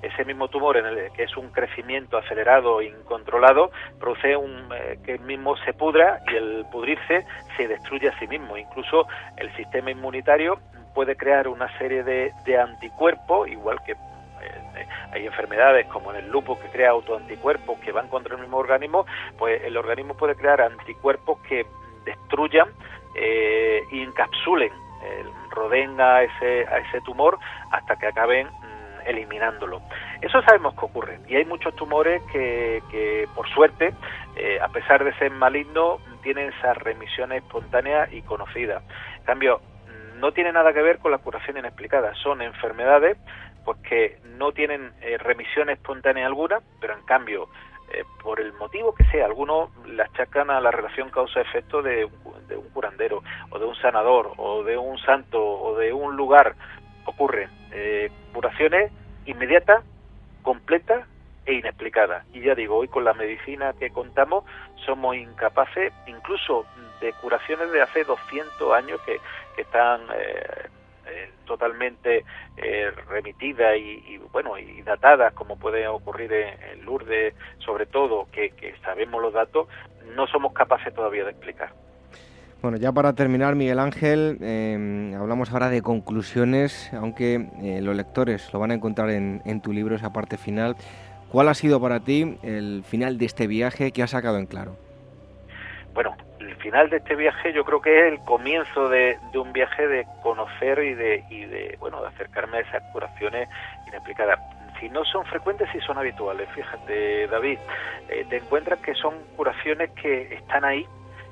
Ese 0.00 0.24
mismo 0.24 0.46
tumor, 0.46 0.76
en 0.76 0.86
el 0.86 1.10
que 1.10 1.24
es 1.24 1.36
un 1.36 1.50
crecimiento 1.50 2.18
acelerado 2.18 2.80
e 2.80 2.86
incontrolado, 2.86 3.72
produce 3.98 4.36
un, 4.36 4.68
que 5.04 5.14
el 5.14 5.20
mismo 5.20 5.56
se 5.56 5.72
pudra 5.72 6.20
y 6.30 6.36
el 6.36 6.66
pudrirse 6.70 7.26
se 7.56 7.66
destruye 7.66 8.08
a 8.08 8.18
sí 8.20 8.28
mismo. 8.28 8.56
Incluso 8.56 9.08
el 9.36 9.52
sistema 9.56 9.90
inmunitario 9.90 10.60
puede 10.98 11.14
crear 11.14 11.46
una 11.46 11.68
serie 11.78 12.02
de, 12.02 12.58
anticuerpos, 12.58 13.46
igual 13.46 13.80
que 13.86 13.92
eh, 13.92 14.86
hay 15.12 15.26
enfermedades 15.26 15.86
como 15.86 16.10
en 16.10 16.24
el 16.24 16.28
lupus 16.28 16.58
que 16.58 16.68
crea 16.70 16.90
autoanticuerpos 16.90 17.78
que 17.78 17.92
van 17.92 18.08
contra 18.08 18.34
el 18.34 18.40
mismo 18.40 18.56
organismo, 18.56 19.06
pues 19.38 19.62
el 19.62 19.76
organismo 19.76 20.14
puede 20.14 20.34
crear 20.34 20.60
anticuerpos 20.60 21.38
que 21.48 21.64
destruyan 22.04 22.66
eh, 23.14 23.80
y 23.92 24.02
encapsulen, 24.02 24.72
eh, 25.04 25.24
rodeen 25.50 26.00
a 26.00 26.22
ese, 26.22 26.62
ese 26.62 27.00
tumor 27.04 27.38
hasta 27.70 27.94
que 27.94 28.08
acaben 28.08 28.48
mm, 28.48 29.06
eliminándolo. 29.06 29.80
Eso 30.20 30.42
sabemos 30.42 30.74
que 30.74 30.84
ocurre 30.84 31.20
y 31.28 31.36
hay 31.36 31.44
muchos 31.44 31.76
tumores 31.76 32.20
que, 32.32 32.82
que 32.90 33.28
por 33.36 33.48
suerte, 33.50 33.94
a 34.60 34.68
pesar 34.68 35.04
de 35.04 35.14
ser 35.14 35.30
malignos, 35.30 36.00
tienen 36.22 36.52
esas 36.58 36.76
remisiones 36.76 37.44
espontáneas 37.44 38.12
y 38.12 38.22
conocidas. 38.22 38.82
En 39.18 39.24
cambio, 39.24 39.60
no 40.18 40.32
tiene 40.32 40.52
nada 40.52 40.72
que 40.72 40.82
ver 40.82 40.98
con 40.98 41.12
la 41.12 41.18
curación 41.18 41.56
inexplicada, 41.56 42.14
son 42.16 42.42
enfermedades 42.42 43.16
porque 43.64 44.18
no 44.38 44.52
tienen 44.52 44.92
eh, 45.02 45.18
remisión 45.18 45.68
espontánea 45.68 46.26
alguna, 46.26 46.60
pero 46.80 46.94
en 46.94 47.02
cambio, 47.02 47.48
eh, 47.92 48.02
por 48.22 48.40
el 48.40 48.52
motivo 48.54 48.94
que 48.94 49.04
sea, 49.10 49.26
algunos 49.26 49.70
la 49.86 50.04
achacan 50.04 50.50
a 50.50 50.60
la 50.60 50.70
relación 50.70 51.10
causa-efecto 51.10 51.82
de, 51.82 52.04
un 52.04 52.68
curandero, 52.72 53.22
o 53.50 53.58
de 53.58 53.66
un 53.66 53.74
sanador, 53.76 54.32
o 54.36 54.62
de 54.64 54.76
un 54.76 54.98
santo, 54.98 55.42
o 55.42 55.76
de 55.76 55.92
un 55.92 56.16
lugar. 56.16 56.54
Ocurren 57.04 57.50
eh, 57.72 58.10
curaciones 58.32 58.90
inmediatas, 59.26 59.84
completas 60.42 61.06
e 61.44 61.54
inexplicadas. 61.54 62.24
Y 62.32 62.40
ya 62.40 62.54
digo, 62.54 62.76
hoy 62.76 62.88
con 62.88 63.04
la 63.04 63.14
medicina 63.14 63.72
que 63.78 63.90
contamos 63.90 64.44
somos 64.84 65.16
incapaces 65.16 65.92
incluso 66.06 66.66
de 67.00 67.12
curaciones 67.14 67.70
de 67.70 67.82
hace 67.82 68.04
200 68.04 68.72
años 68.74 69.00
que, 69.02 69.18
están 69.58 70.02
eh, 70.14 70.68
eh, 71.06 71.30
totalmente 71.46 72.24
eh, 72.56 72.90
remitidas 73.08 73.76
y, 73.76 74.18
bueno 74.32 74.58
y 74.58 74.82
datadas 74.82 75.32
como 75.34 75.56
puede 75.58 75.86
ocurrir 75.88 76.32
en, 76.32 76.84
Lourdes 76.84 77.34
sobre 77.58 77.86
todo 77.86 78.28
que, 78.32 78.52
sabemos 78.82 79.20
los 79.22 79.32
datos 79.32 79.68
no 80.14 80.26
somos 80.26 80.52
capaces 80.52 80.94
todavía 80.94 81.24
de 81.24 81.30
explicar 81.30 81.70
bueno, 82.60 82.76
ya 82.76 82.90
para 82.90 83.12
terminar, 83.12 83.54
Miguel 83.54 83.78
Ángel, 83.78 84.36
hablamos 85.16 85.52
ahora 85.52 85.68
de 85.68 85.80
conclusiones, 85.80 86.92
aunque 86.92 87.46
los 87.80 87.94
lectores 87.94 88.52
lo 88.52 88.58
van 88.58 88.72
a 88.72 88.74
encontrar 88.74 89.10
en, 89.10 89.42
en, 89.44 89.60
tu 89.60 89.72
libro, 89.72 89.94
esa 89.94 90.12
parte 90.12 90.36
final. 90.36 90.74
¿Cuál 91.30 91.50
ha 91.50 91.54
sido 91.54 91.80
para 91.80 92.00
ti 92.00 92.36
el 92.42 92.82
final 92.82 93.16
de 93.16 93.26
este 93.26 93.46
viaje 93.46 93.92
que 93.92 94.02
has 94.02 94.10
sacado 94.10 94.38
en 94.38 94.46
claro? 94.46 94.76
Bueno, 95.94 96.16
final 96.56 96.90
de 96.90 96.98
este 96.98 97.14
viaje 97.14 97.52
yo 97.52 97.64
creo 97.64 97.80
que 97.80 97.98
es 97.98 98.12
el 98.12 98.20
comienzo 98.24 98.88
de, 98.88 99.18
un 99.34 99.52
viaje 99.52 99.86
de 99.86 100.06
conocer 100.22 100.78
y 100.80 100.94
de, 100.94 101.24
y 101.30 101.44
de, 101.44 101.76
bueno, 101.80 102.00
de 102.02 102.08
acercarme 102.08 102.58
a 102.58 102.60
esas 102.60 102.82
curaciones 102.92 103.48
inexplicadas. 103.86 104.38
Si 104.80 104.88
no 104.88 105.04
son 105.04 105.24
frecuentes, 105.26 105.68
si 105.72 105.80
son 105.80 105.98
habituales. 105.98 106.48
Fíjate, 106.54 107.26
David, 107.26 107.58
eh, 108.08 108.24
te 108.28 108.36
encuentras 108.36 108.78
que 108.80 108.94
son 108.94 109.14
curaciones 109.36 109.90
que 110.00 110.34
están 110.34 110.64
ahí, 110.64 110.86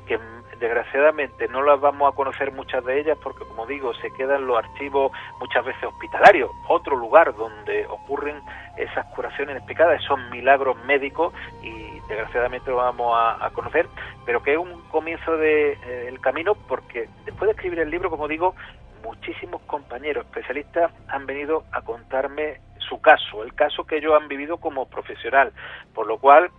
que 0.09 0.19
desgraciadamente 0.59 1.49
no 1.49 1.63
las 1.63 1.81
vamos 1.81 2.13
a 2.13 2.17
conocer 2.17 2.53
muchas 2.53 2.85
de 2.85 3.01
ellas 3.01 3.19
porque, 3.23 3.45
como 3.45 3.67
digo, 3.67 3.95
se 3.95 4.11
quedan 4.13 4.47
los 4.47 4.59
archivos 4.59 5.13
muchas 5.41 5.65
veces 5.65 5.85
hospitalarios, 5.85 6.51
otro 6.69 6.97
lugar 6.97 7.35
donde 7.35 7.87
ocurren 7.87 8.41
esas 8.77 9.07
curaciones 9.15 9.53
inexplicadas, 9.53 10.03
esos 10.03 10.19
milagros 10.31 10.77
médicos 10.85 11.33
y 11.63 12.01
desgraciadamente 12.09 12.71
lo 12.71 12.77
vamos 12.77 13.15
a, 13.17 13.51
conocer, 13.51 13.87
pero 14.25 14.43
que 14.43 14.53
es 14.53 14.59
un 14.59 14.83
comienzo 14.89 15.37
del 15.37 15.79
de, 15.81 16.09
eh, 16.09 16.19
camino 16.21 16.55
porque 16.55 17.09
después 17.25 17.49
de 17.49 17.53
escribir 17.53 17.81
el 17.81 17.91
libro, 17.91 18.11
como 18.11 18.29
digo, 18.29 18.55
muchísimos 19.03 19.63
compañeros 19.63 20.27
especialistas 20.27 20.93
han 21.09 21.27
venido 21.27 21.65
a 21.73 21.83
contarme 21.83 22.61
su 22.79 23.01
caso, 23.01 23.43
el 23.43 23.55
caso 23.55 23.85
que 23.85 23.97
ellos 23.97 24.15
han 24.21 24.29
vivido 24.29 24.59
como 24.59 24.87
profesional, 24.87 25.53
por 25.95 26.07
lo 26.07 26.19
cual 26.19 26.51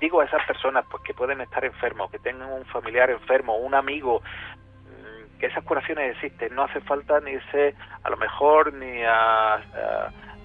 digo 0.00 0.20
a 0.20 0.24
esas 0.24 0.44
personas 0.46 0.84
pues 0.90 1.02
que 1.02 1.14
pueden 1.14 1.40
estar 1.40 1.64
enfermos, 1.64 2.10
que 2.10 2.18
tengan 2.18 2.50
un 2.52 2.64
familiar 2.66 3.10
enfermo, 3.10 3.56
un 3.56 3.74
amigo, 3.74 4.20
mm, 4.20 5.38
que 5.38 5.46
esas 5.46 5.64
curaciones 5.64 6.14
existen, 6.16 6.54
no 6.54 6.64
hace 6.64 6.80
falta 6.80 7.20
ni 7.20 7.32
irse 7.32 7.74
a 8.02 8.10
lo 8.10 8.16
mejor 8.16 8.72
ni 8.72 9.02
a, 9.04 9.54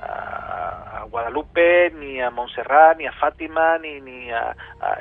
a, 0.02 1.06
Guadalupe, 1.10 1.92
ni 1.92 2.22
a 2.22 2.30
Montserrat, 2.30 2.98
ni 2.98 3.08
a 3.08 3.12
Fátima, 3.14 3.78
ni, 3.80 4.00
ni, 4.00 4.32
a, 4.32 4.56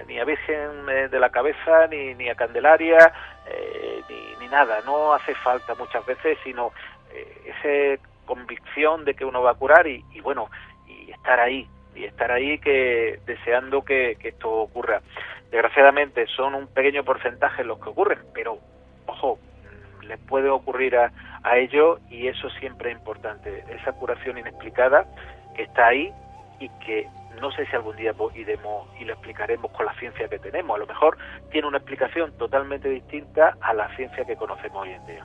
ni 0.07 0.19
a 0.19 0.25
Virgen 0.25 0.89
eh, 0.89 1.09
de 1.09 1.21
la 1.21 1.31
Cabeza, 1.31 1.87
ni, 1.89 2.15
ni 2.15 2.29
a 2.29 2.35
Candelaria, 2.35 3.13
eh, 3.47 4.03
ni, 4.41 4.49
nada. 4.49 4.81
No 4.87 5.13
hace 5.13 5.35
falta 5.35 5.75
muchas 5.75 6.05
veces, 6.07 6.39
sino 6.43 6.73
eh, 7.13 7.53
esa 7.63 8.03
convicción 8.25 9.05
de 9.05 9.15
que 9.15 9.27
uno 9.27 9.43
va 9.43 9.51
a 9.51 9.55
curar 9.55 9.87
y, 9.87 10.03
bueno, 10.23 10.51
y 10.87 11.11
estar 11.11 11.39
ahí, 11.39 11.69
y 11.99 12.05
estar 12.05 12.31
ahí 12.31 12.59
que 12.59 13.21
deseando 13.27 13.85
que, 13.85 14.17
esto 14.23 14.51
ocurra. 14.51 15.03
Desgraciadamente 15.51 16.27
son 16.27 16.55
un 16.55 16.67
pequeño 16.67 17.05
porcentaje 17.05 17.65
los 17.65 17.79
que 17.79 17.89
ocurren, 17.89 18.19
pero 18.35 18.59
ojo, 19.07 19.39
les 20.07 20.19
puede 20.21 20.49
ocurrir 20.49 20.97
a, 20.97 21.13
a 21.43 21.57
ello 21.57 21.99
y 22.11 22.29
eso 22.29 22.51
siempre 22.51 22.91
es 22.91 22.99
importante, 22.99 23.65
esa 23.71 23.93
curación 23.93 24.39
inexplicada 24.39 25.07
que 25.57 25.63
está 25.63 25.89
ahí 25.89 26.13
y 26.61 26.69
que 26.85 27.09
no 27.41 27.51
sé 27.53 27.67
si 27.67 27.77
algún 27.77 27.97
día 27.97 28.13
iremos 28.35 28.89
y 28.99 29.05
lo 29.05 29.13
explicaremos 29.15 29.71
con 29.73 29.87
la 29.87 29.95
ciencia 29.95 30.29
que 30.29 30.39
tenemos. 30.39 30.75
A 30.75 30.79
lo 30.79 30.87
mejor 30.87 31.17
tiene 31.51 31.69
una 31.69 31.79
explicación 31.79 32.33
totalmente 32.37 32.89
distinta 32.89 33.57
a 33.61 33.73
la 33.75 33.95
ciencia 33.97 34.25
que 34.25 34.37
conocemos 34.37 34.83
hoy 34.83 34.91
en 34.91 35.07
día. 35.07 35.25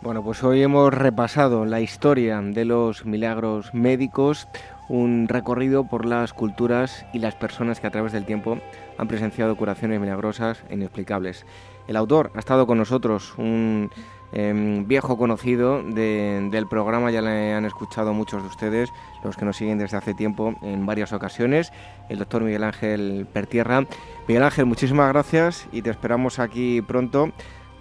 Bueno, 0.00 0.22
pues 0.22 0.44
hoy 0.44 0.62
hemos 0.62 0.94
repasado 0.94 1.64
la 1.64 1.80
historia 1.80 2.40
de 2.40 2.64
los 2.64 3.04
milagros 3.04 3.74
médicos, 3.74 4.46
un 4.88 5.28
recorrido 5.28 5.84
por 5.88 6.06
las 6.06 6.32
culturas 6.32 7.06
y 7.12 7.18
las 7.18 7.34
personas 7.34 7.80
que 7.80 7.86
a 7.86 7.90
través 7.90 8.12
del 8.12 8.24
tiempo 8.26 8.58
han 8.96 9.08
presenciado 9.08 9.56
curaciones 9.56 10.00
milagrosas 10.00 10.64
e 10.68 10.74
inexplicables. 10.74 11.46
El 11.86 11.96
autor 11.96 12.30
ha 12.34 12.38
estado 12.38 12.66
con 12.66 12.78
nosotros, 12.78 13.34
un 13.38 13.90
Em, 14.30 14.86
viejo 14.86 15.16
conocido 15.16 15.82
del 15.82 16.66
programa, 16.68 17.10
ya 17.10 17.22
le 17.22 17.54
han 17.54 17.64
escuchado 17.64 18.12
muchos 18.12 18.42
de 18.42 18.48
ustedes, 18.48 18.90
los 19.24 19.36
que 19.36 19.46
nos 19.46 19.56
siguen 19.56 19.78
desde 19.78 19.96
hace 19.96 20.12
tiempo 20.12 20.54
en 20.62 20.84
varias 20.84 21.12
ocasiones, 21.12 21.72
el 22.10 22.18
doctor 22.18 22.42
Miguel 22.42 22.64
Ángel 22.64 23.26
Pertierra. 23.32 23.86
Miguel 24.26 24.42
Ángel, 24.42 24.66
muchísimas 24.66 25.08
gracias 25.08 25.66
y 25.72 25.80
te 25.80 25.90
esperamos 25.90 26.38
aquí 26.38 26.82
pronto 26.82 27.32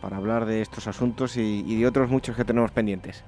para 0.02 0.18
hablar 0.18 0.46
de 0.46 0.62
estos 0.62 0.88
asuntos 0.88 1.36
y, 1.36 1.78
de 1.78 1.86
otros 1.86 2.10
muchos 2.10 2.38
que 2.38 2.46
tenemos 2.46 2.72
pendientes. 2.72 3.26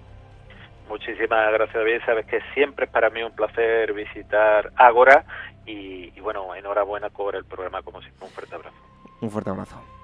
Muchísimas 0.90 1.54
gracias, 1.54 1.76
David. 1.76 2.02
Sabes 2.06 2.26
que 2.26 2.42
siempre 2.54 2.86
es 2.86 2.92
para 2.92 3.10
mí 3.10 3.22
un 3.24 3.32
placer 3.32 3.94
visitar 3.94 4.72
Ágora 4.76 5.24
y, 5.66 6.12
y 6.16 6.20
bueno, 6.20 6.54
enhorabuena 6.56 7.10
por 7.10 7.36
el 7.36 7.46
programa, 7.46 7.82
como 7.84 8.02
siempre. 8.02 8.26
Un 8.26 8.32
fuerte 8.32 8.56
abrazo. 8.56 8.78
Un 9.22 9.30
fuerte 9.30 9.50
abrazo. 9.52 9.99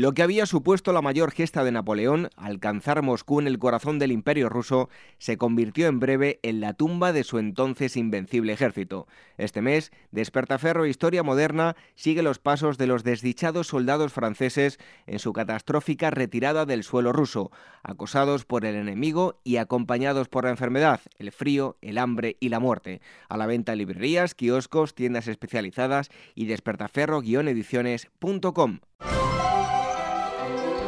Lo 0.00 0.14
que 0.14 0.22
había 0.22 0.46
supuesto 0.46 0.94
la 0.94 1.02
mayor 1.02 1.30
gesta 1.30 1.62
de 1.62 1.72
Napoleón, 1.72 2.30
alcanzar 2.36 3.02
Moscú 3.02 3.38
en 3.38 3.46
el 3.46 3.58
corazón 3.58 3.98
del 3.98 4.12
imperio 4.12 4.48
ruso, 4.48 4.88
se 5.18 5.36
convirtió 5.36 5.88
en 5.88 6.00
breve 6.00 6.40
en 6.42 6.62
la 6.62 6.72
tumba 6.72 7.12
de 7.12 7.22
su 7.22 7.38
entonces 7.38 7.98
invencible 7.98 8.54
ejército. 8.54 9.06
Este 9.36 9.60
mes, 9.60 9.92
Despertaferro 10.10 10.86
Historia 10.86 11.22
Moderna 11.22 11.76
sigue 11.96 12.22
los 12.22 12.38
pasos 12.38 12.78
de 12.78 12.86
los 12.86 13.04
desdichados 13.04 13.66
soldados 13.66 14.14
franceses 14.14 14.78
en 15.06 15.18
su 15.18 15.34
catastrófica 15.34 16.10
retirada 16.10 16.64
del 16.64 16.82
suelo 16.82 17.12
ruso, 17.12 17.50
acosados 17.82 18.46
por 18.46 18.64
el 18.64 18.76
enemigo 18.76 19.38
y 19.44 19.58
acompañados 19.58 20.30
por 20.30 20.44
la 20.44 20.50
enfermedad, 20.50 21.02
el 21.18 21.30
frío, 21.30 21.76
el 21.82 21.98
hambre 21.98 22.38
y 22.40 22.48
la 22.48 22.58
muerte. 22.58 23.02
A 23.28 23.36
la 23.36 23.44
venta 23.44 23.72
en 23.72 23.78
librerías, 23.80 24.34
kioscos, 24.34 24.94
tiendas 24.94 25.28
especializadas 25.28 26.08
y 26.34 26.46
despertaferro-ediciones.com. 26.46 28.78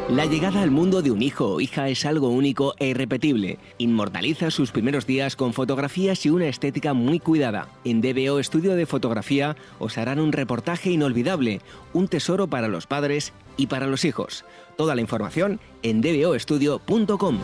La 0.09 0.25
llegada 0.25 0.61
al 0.61 0.69
mundo 0.69 1.01
de 1.01 1.11
un 1.11 1.21
hijo 1.21 1.53
o 1.53 1.61
hija 1.61 1.87
es 1.87 2.05
algo 2.05 2.27
único 2.27 2.75
e 2.77 2.87
irrepetible. 2.89 3.57
Inmortaliza 3.77 4.51
sus 4.51 4.71
primeros 4.71 5.07
días 5.07 5.37
con 5.37 5.53
fotografías 5.53 6.25
y 6.25 6.29
una 6.29 6.47
estética 6.47 6.93
muy 6.93 7.19
cuidada. 7.19 7.69
En 7.85 8.01
DBO 8.01 8.37
Estudio 8.39 8.75
de 8.75 8.85
Fotografía 8.85 9.55
os 9.79 9.97
harán 9.97 10.19
un 10.19 10.33
reportaje 10.33 10.91
inolvidable, 10.91 11.61
un 11.93 12.09
tesoro 12.09 12.47
para 12.47 12.67
los 12.67 12.85
padres 12.85 13.31
y 13.55 13.67
para 13.67 13.87
los 13.87 14.03
hijos. 14.03 14.43
Toda 14.75 14.93
la 14.93 15.01
información 15.01 15.61
en 15.83 16.01
dboestudio.com. 16.01 17.39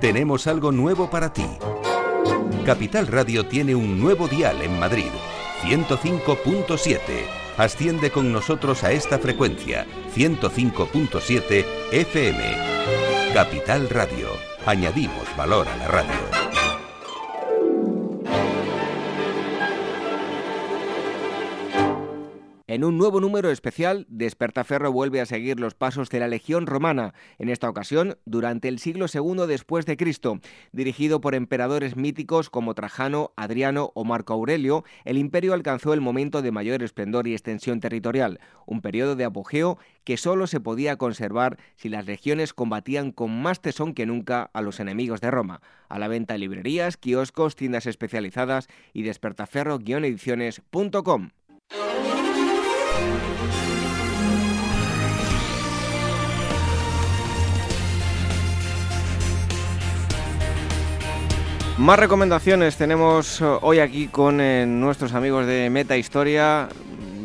Tenemos 0.00 0.46
algo 0.46 0.70
nuevo 0.70 1.10
para 1.10 1.32
ti. 1.32 1.46
Capital 2.64 3.08
Radio 3.08 3.46
tiene 3.46 3.74
un 3.74 3.98
nuevo 3.98 4.28
dial 4.28 4.62
en 4.62 4.78
Madrid 4.78 5.10
105.7. 5.64 7.00
Asciende 7.56 8.10
con 8.10 8.32
nosotros 8.32 8.84
a 8.84 8.92
esta 8.92 9.18
frecuencia, 9.18 9.86
105.7 10.14 11.64
FM. 11.90 13.32
Capital 13.32 13.88
Radio. 13.88 14.28
Añadimos 14.66 15.24
valor 15.36 15.66
a 15.68 15.76
la 15.76 15.88
radio. 15.88 16.63
En 22.66 22.82
un 22.82 22.96
nuevo 22.96 23.20
número 23.20 23.50
especial, 23.50 24.06
Despertaferro 24.08 24.90
vuelve 24.90 25.20
a 25.20 25.26
seguir 25.26 25.60
los 25.60 25.74
pasos 25.74 26.08
de 26.08 26.18
la 26.18 26.28
Legión 26.28 26.66
Romana, 26.66 27.12
en 27.38 27.50
esta 27.50 27.68
ocasión 27.68 28.16
durante 28.24 28.68
el 28.68 28.78
siglo 28.78 29.04
II 29.12 29.46
después 29.46 29.84
de 29.84 29.98
Cristo. 29.98 30.40
Dirigido 30.72 31.20
por 31.20 31.34
emperadores 31.34 31.94
míticos 31.94 32.48
como 32.48 32.72
Trajano, 32.72 33.34
Adriano 33.36 33.92
o 33.94 34.04
Marco 34.04 34.32
Aurelio, 34.32 34.82
el 35.04 35.18
imperio 35.18 35.52
alcanzó 35.52 35.92
el 35.92 36.00
momento 36.00 36.40
de 36.40 36.52
mayor 36.52 36.82
esplendor 36.82 37.28
y 37.28 37.34
extensión 37.34 37.80
territorial, 37.80 38.40
un 38.64 38.80
periodo 38.80 39.14
de 39.14 39.26
apogeo 39.26 39.76
que 40.04 40.16
solo 40.16 40.46
se 40.46 40.58
podía 40.58 40.96
conservar 40.96 41.58
si 41.76 41.90
las 41.90 42.06
legiones 42.06 42.54
combatían 42.54 43.12
con 43.12 43.42
más 43.42 43.60
tesón 43.60 43.92
que 43.92 44.06
nunca 44.06 44.48
a 44.54 44.62
los 44.62 44.80
enemigos 44.80 45.20
de 45.20 45.30
Roma. 45.30 45.60
A 45.90 45.98
la 45.98 46.08
venta 46.08 46.34
en 46.34 46.40
librerías, 46.40 46.96
kioscos, 46.96 47.56
tiendas 47.56 47.84
especializadas 47.84 48.68
y 48.94 49.02
despertaferro-ediciones.com. 49.02 51.28
Más 61.84 61.98
recomendaciones 61.98 62.76
tenemos 62.76 63.42
eh, 63.42 63.44
hoy 63.60 63.80
aquí 63.80 64.06
con 64.06 64.40
eh, 64.40 64.64
nuestros 64.64 65.12
amigos 65.12 65.44
de 65.46 65.68
Meta 65.68 65.98
Historia, 65.98 66.68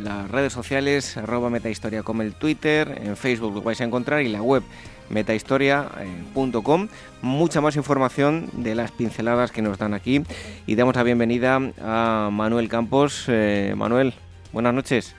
las 0.03 0.29
redes 0.29 0.51
sociales, 0.51 1.15
arroba 1.15 1.49
Metahistoria 1.49 2.03
como 2.03 2.23
el 2.23 2.33
Twitter, 2.33 2.99
en 3.03 3.15
Facebook 3.15 3.53
lo 3.53 3.61
vais 3.61 3.79
a 3.79 3.85
encontrar 3.85 4.21
y 4.21 4.27
la 4.27 4.41
web 4.41 4.63
metahistoria.com. 5.09 6.87
Mucha 7.21 7.61
más 7.61 7.75
información 7.75 8.49
de 8.53 8.75
las 8.75 8.91
pinceladas 8.91 9.51
que 9.51 9.61
nos 9.61 9.77
dan 9.77 9.93
aquí. 9.93 10.23
Y 10.65 10.75
damos 10.75 10.95
la 10.95 11.03
bienvenida 11.03 11.59
a 11.81 12.29
Manuel 12.31 12.69
Campos. 12.69 13.25
Eh, 13.27 13.73
Manuel, 13.77 14.13
buenas 14.51 14.73
noches. 14.73 15.15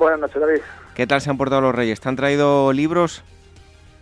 Buenas 0.00 0.18
noches, 0.20 0.40
David. 0.40 0.60
¿Qué 0.94 1.06
tal 1.06 1.20
se 1.20 1.28
han 1.28 1.36
portado 1.36 1.60
los 1.60 1.74
reyes? 1.74 2.00
¿Te 2.00 2.08
han 2.08 2.16
traído 2.16 2.72
libros? 2.72 3.22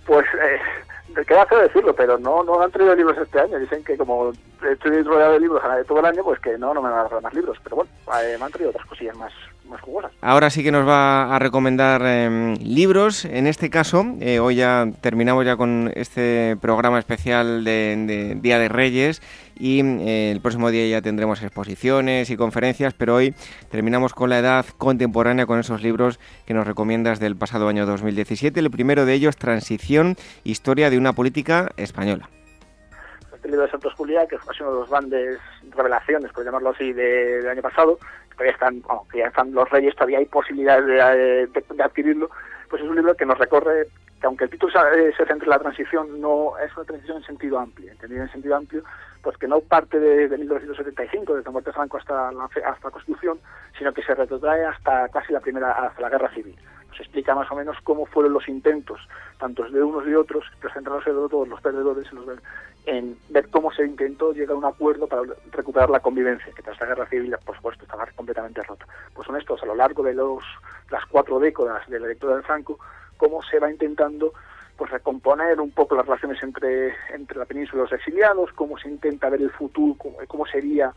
Pues 0.06 0.24
eh, 0.40 1.24
queda 1.26 1.44
feo 1.46 1.58
decirlo, 1.58 1.92
pero 1.92 2.16
no, 2.18 2.44
no 2.44 2.62
han 2.62 2.70
traído 2.70 2.94
libros 2.94 3.18
este 3.18 3.40
año. 3.40 3.58
Dicen 3.58 3.82
que 3.82 3.96
como 3.96 4.30
estoy 4.70 5.02
rodeado 5.02 5.32
de 5.32 5.40
libros 5.40 5.60
todo 5.88 5.98
el 5.98 6.06
año, 6.06 6.22
pues 6.22 6.38
que 6.38 6.56
no, 6.56 6.72
no 6.72 6.80
me 6.80 6.88
van 6.88 7.00
a 7.00 7.08
traer 7.08 7.20
más 7.24 7.34
libros. 7.34 7.58
Pero 7.64 7.76
bueno, 7.76 7.90
eh, 8.22 8.36
me 8.38 8.44
han 8.44 8.52
traído 8.52 8.70
otras 8.70 8.86
cosillas 8.86 9.16
más, 9.16 9.32
más 9.68 9.80
jugosas. 9.80 10.12
Ahora 10.20 10.50
sí 10.50 10.62
que 10.62 10.70
nos 10.70 10.86
va 10.86 11.34
a 11.34 11.38
recomendar 11.40 12.00
em, 12.02 12.54
libros. 12.58 13.24
En 13.24 13.48
este 13.48 13.68
caso, 13.68 14.06
eh, 14.20 14.38
hoy 14.38 14.54
ya 14.54 14.86
terminamos 15.00 15.44
ya 15.44 15.56
con 15.56 15.90
este 15.96 16.56
programa 16.60 17.00
especial 17.00 17.64
de 17.64 18.36
Día 18.40 18.60
de 18.60 18.68
Reyes 18.68 19.20
y 19.58 19.80
eh, 19.80 20.30
el 20.30 20.40
próximo 20.40 20.70
día 20.70 20.86
ya 20.86 21.02
tendremos 21.02 21.42
exposiciones 21.42 22.30
y 22.30 22.36
conferencias, 22.36 22.94
pero 22.94 23.16
hoy 23.16 23.34
terminamos 23.70 24.14
con 24.14 24.30
la 24.30 24.38
edad 24.38 24.64
contemporánea 24.78 25.46
con 25.46 25.58
esos 25.58 25.82
libros 25.82 26.20
que 26.46 26.54
nos 26.54 26.66
recomiendas 26.66 27.20
del 27.20 27.36
pasado 27.36 27.68
año 27.68 27.86
2017. 27.86 28.60
El 28.60 28.70
primero 28.70 29.04
de 29.04 29.14
ellos, 29.14 29.36
Transición, 29.36 30.16
Historia 30.44 30.90
de 30.90 30.98
una 30.98 31.12
Política 31.12 31.70
Española. 31.76 32.28
Este 33.34 33.48
libro 33.48 33.64
de 33.64 33.70
Santos 33.70 33.94
Julia, 33.94 34.26
que 34.26 34.38
fue 34.38 34.54
uno 34.60 34.72
de 34.72 34.80
los 34.80 34.90
grandes 34.90 35.38
revelaciones, 35.76 36.32
por 36.32 36.44
llamarlo 36.44 36.70
así, 36.70 36.92
del 36.92 37.48
año 37.48 37.62
pasado, 37.62 37.98
todavía 38.32 38.52
están, 38.52 38.82
ya 39.14 39.26
están 39.26 39.52
los 39.52 39.68
reyes, 39.70 39.94
todavía 39.94 40.18
hay 40.18 40.26
posibilidades 40.26 40.86
de, 40.86 41.62
de 41.74 41.82
adquirirlo, 41.82 42.30
pues 42.68 42.82
es 42.82 42.88
un 42.88 42.96
libro 42.96 43.14
que 43.14 43.26
nos 43.26 43.38
recorre 43.38 43.86
que 44.20 44.26
aunque 44.26 44.44
el 44.44 44.50
título 44.50 44.72
se, 44.72 45.12
se 45.12 45.26
centra 45.26 45.44
en 45.44 45.50
la 45.50 45.58
transición, 45.58 46.20
no 46.20 46.58
es 46.58 46.74
una 46.76 46.84
transición 46.84 47.18
en 47.18 47.24
sentido 47.24 47.58
amplio, 47.58 47.90
entendido 47.90 48.22
en 48.22 48.32
sentido 48.32 48.56
amplio, 48.56 48.82
pues 49.22 49.36
que 49.36 49.46
no 49.46 49.60
parte 49.60 49.98
de, 49.98 50.36
1975, 50.36 51.36
desde 51.36 51.50
muerte 51.50 51.72
Franco 51.72 51.98
hasta 51.98 52.32
la, 52.32 52.44
hasta 52.44 52.88
la 52.88 52.90
Constitución, 52.90 53.38
sino 53.76 53.92
que 53.92 54.02
se 54.02 54.14
retrotrae 54.14 54.64
hasta 54.64 55.08
casi 55.08 55.32
la 55.32 55.40
primera, 55.40 55.72
hasta 55.72 56.02
la 56.02 56.08
Guerra 56.08 56.32
Civil. 56.34 56.56
Nos 56.88 57.00
explica 57.00 57.34
más 57.34 57.50
o 57.50 57.54
menos 57.54 57.76
cómo 57.84 58.06
fueron 58.06 58.32
los 58.32 58.48
intentos, 58.48 59.00
tanto 59.38 59.64
de 59.64 59.82
unos 59.82 60.06
y 60.08 60.14
otros, 60.14 60.44
presentándose 60.60 61.10
de 61.10 61.28
todos 61.28 61.46
los 61.46 61.60
perdedores, 61.60 62.08
en 62.86 63.18
ver 63.28 63.48
cómo 63.50 63.70
se 63.70 63.84
intentó 63.84 64.32
llegar 64.32 64.54
a 64.54 64.58
un 64.58 64.64
acuerdo 64.64 65.06
para 65.06 65.22
recuperar 65.52 65.90
la 65.90 66.00
convivencia, 66.00 66.52
que 66.54 66.62
tras 66.62 66.80
la 66.80 66.86
Guerra 66.86 67.06
Civil, 67.06 67.36
por 67.44 67.54
supuesto, 67.56 67.84
estaba 67.84 68.06
completamente 68.16 68.62
rota. 68.62 68.86
Pues 69.14 69.26
son 69.26 69.36
estos, 69.36 69.62
a 69.62 69.66
lo 69.66 69.74
largo 69.74 70.02
de 70.02 70.14
los, 70.14 70.42
las 70.90 71.04
cuatro 71.06 71.38
décadas 71.38 71.86
de 71.88 72.00
la 72.00 72.08
dictadura 72.08 72.38
de 72.38 72.44
Franco, 72.44 72.78
cómo 73.18 73.42
se 73.42 73.58
va 73.58 73.70
intentando 73.70 74.32
pues 74.78 74.92
recomponer 74.92 75.60
un 75.60 75.72
poco 75.72 75.96
las 75.96 76.06
relaciones 76.06 76.40
entre, 76.40 76.94
entre 77.12 77.36
la 77.36 77.44
península 77.44 77.82
y 77.82 77.84
los 77.84 77.92
exiliados, 77.92 78.52
cómo 78.52 78.78
se 78.78 78.88
intenta 78.88 79.28
ver 79.28 79.42
el 79.42 79.50
futuro, 79.50 79.96
cómo, 80.28 80.46
sería 80.46 80.94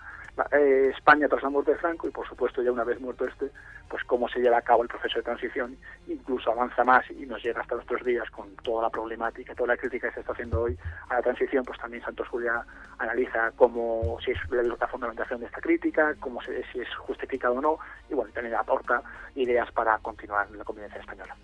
eh, 0.52 0.91
España 0.95 1.27
tras 1.27 1.41
la 1.41 1.49
muerte 1.49 1.72
de 1.72 1.77
Franco 1.77 2.07
y 2.07 2.11
por 2.11 2.27
supuesto 2.27 2.61
ya 2.61 2.72
una 2.72 2.84
vez 2.84 3.02
muerto 3.02 3.26
este, 3.26 3.49
pues 3.89 4.03
cómo 4.03 4.30
se 4.30 4.39
lleva 4.39 4.60
a 4.60 4.61
cabo 4.61 4.84
el 4.84 4.88
proceso 4.88 5.18
de 5.18 5.23
transición, 5.23 5.76
incluso 6.07 6.52
avanza 6.52 6.84
más 6.84 7.10
y 7.10 7.26
nos 7.26 7.41
llega 7.43 7.61
hasta 7.61 7.73
nuestros 7.73 8.06
días 8.06 8.30
con 8.30 8.56
toda 8.57 8.84
la 8.84 8.91
problemática, 8.91 9.56
toda 9.56 9.73
la 9.73 9.77
crítica 9.77 10.10
que 10.10 10.14
se 10.14 10.19
está 10.19 10.34
haciendo 10.34 10.61
hoy 10.61 10.77
a 11.10 11.15
la 11.15 11.22
transición, 11.23 11.65
pues 11.65 11.80
también 11.80 12.03
Santos 12.03 12.27
Julia 12.27 12.64
analiza 12.99 13.52
cómo 13.56 14.19
si 14.23 14.30
es 14.30 14.38
la 14.52 14.88
fundamentación 14.88 15.39
de 15.39 15.48
esta 15.48 15.60
crítica, 15.60 16.14
cómo 16.19 16.39
se, 16.43 16.64
si 16.72 16.81
es 16.81 16.95
justificado 16.98 17.56
o 17.56 17.61
no, 17.61 17.80
y 18.11 18.14
bueno, 18.14 18.31
también 18.31 18.53
aporta 18.53 19.02
ideas 19.34 19.72
para 19.72 19.98
continuar 19.98 20.48
en 20.52 20.60
la 20.60 20.64
convivencia 20.64 20.99
española. 21.02 21.35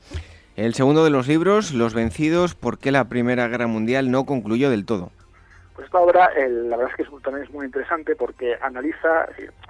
El 0.57 0.73
segundo 0.73 1.03
de 1.03 1.11
los 1.11 1.27
libros, 1.27 1.71
Los 1.71 1.93
vencidos, 1.93 2.55
¿por 2.55 2.79
qué 2.79 2.91
la 2.91 3.03
Primera 3.05 3.47
Guerra 3.47 3.67
Mundial 3.67 4.09
no 4.09 4.25
concluyó 4.25 4.71
del 4.71 4.87
todo? 4.87 5.11
Pues 5.75 5.85
esta 5.85 5.99
obra, 5.99 6.31
la 6.35 6.75
verdad 6.75 6.91
es 6.97 7.05
que 7.05 7.17
también 7.21 7.45
es 7.45 7.53
muy 7.53 7.67
interesante 7.67 8.15
porque 8.15 8.57
analiza, 8.59 9.27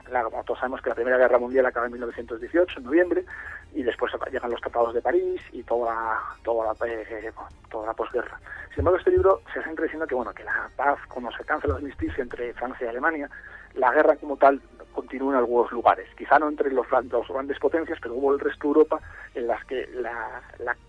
la, 0.10 0.24
todos 0.46 0.58
sabemos 0.58 0.82
que 0.82 0.88
la 0.88 0.96
Primera 0.96 1.18
Guerra 1.18 1.40
Mundial 1.40 1.66
acaba 1.66 1.88
en 1.88 1.92
1918, 1.92 2.80
en 2.80 2.86
noviembre, 2.86 3.26
y 3.74 3.84
después 3.84 4.14
llegan 4.32 4.50
los 4.50 4.62
tratados 4.62 4.94
de 4.94 5.02
París 5.02 5.42
y 5.52 5.62
toda, 5.64 6.22
toda, 6.46 6.74
la, 6.74 6.88
eh, 6.88 7.34
toda 7.70 7.88
la 7.88 7.94
posguerra. 7.94 8.40
Sin 8.70 8.80
embargo, 8.80 8.98
este 8.98 9.12
libro 9.12 9.42
se 9.54 9.62
centra 9.64 9.84
diciendo 9.84 10.08
que, 10.08 10.16
bueno, 10.16 10.34
que 10.34 10.46
la 10.46 10.70
paz, 10.78 11.00
cuando 11.10 11.32
se 11.32 11.40
alcanza 11.40 11.68
la 11.68 11.76
armisticio 11.76 12.24
entre 12.24 12.54
Francia 12.54 12.86
y 12.86 12.90
Alemania, 12.92 13.30
la 13.74 13.92
guerra 13.92 14.16
como 14.16 14.38
tal 14.38 14.62
continúa 14.98 15.34
en 15.34 15.38
algunos 15.38 15.72
lugares. 15.72 16.08
Quizá 16.18 16.40
no 16.40 16.50
entre 16.50 16.72
los, 16.72 16.88
dos 17.04 17.28
grandes 17.28 17.60
potencias, 17.60 18.00
pero 18.02 18.16
hubo 18.16 18.34
el 18.34 18.40
resto 18.40 18.64
de 18.64 18.68
Europa 18.70 19.00
en 19.36 19.46
las 19.46 19.64
que 19.66 19.88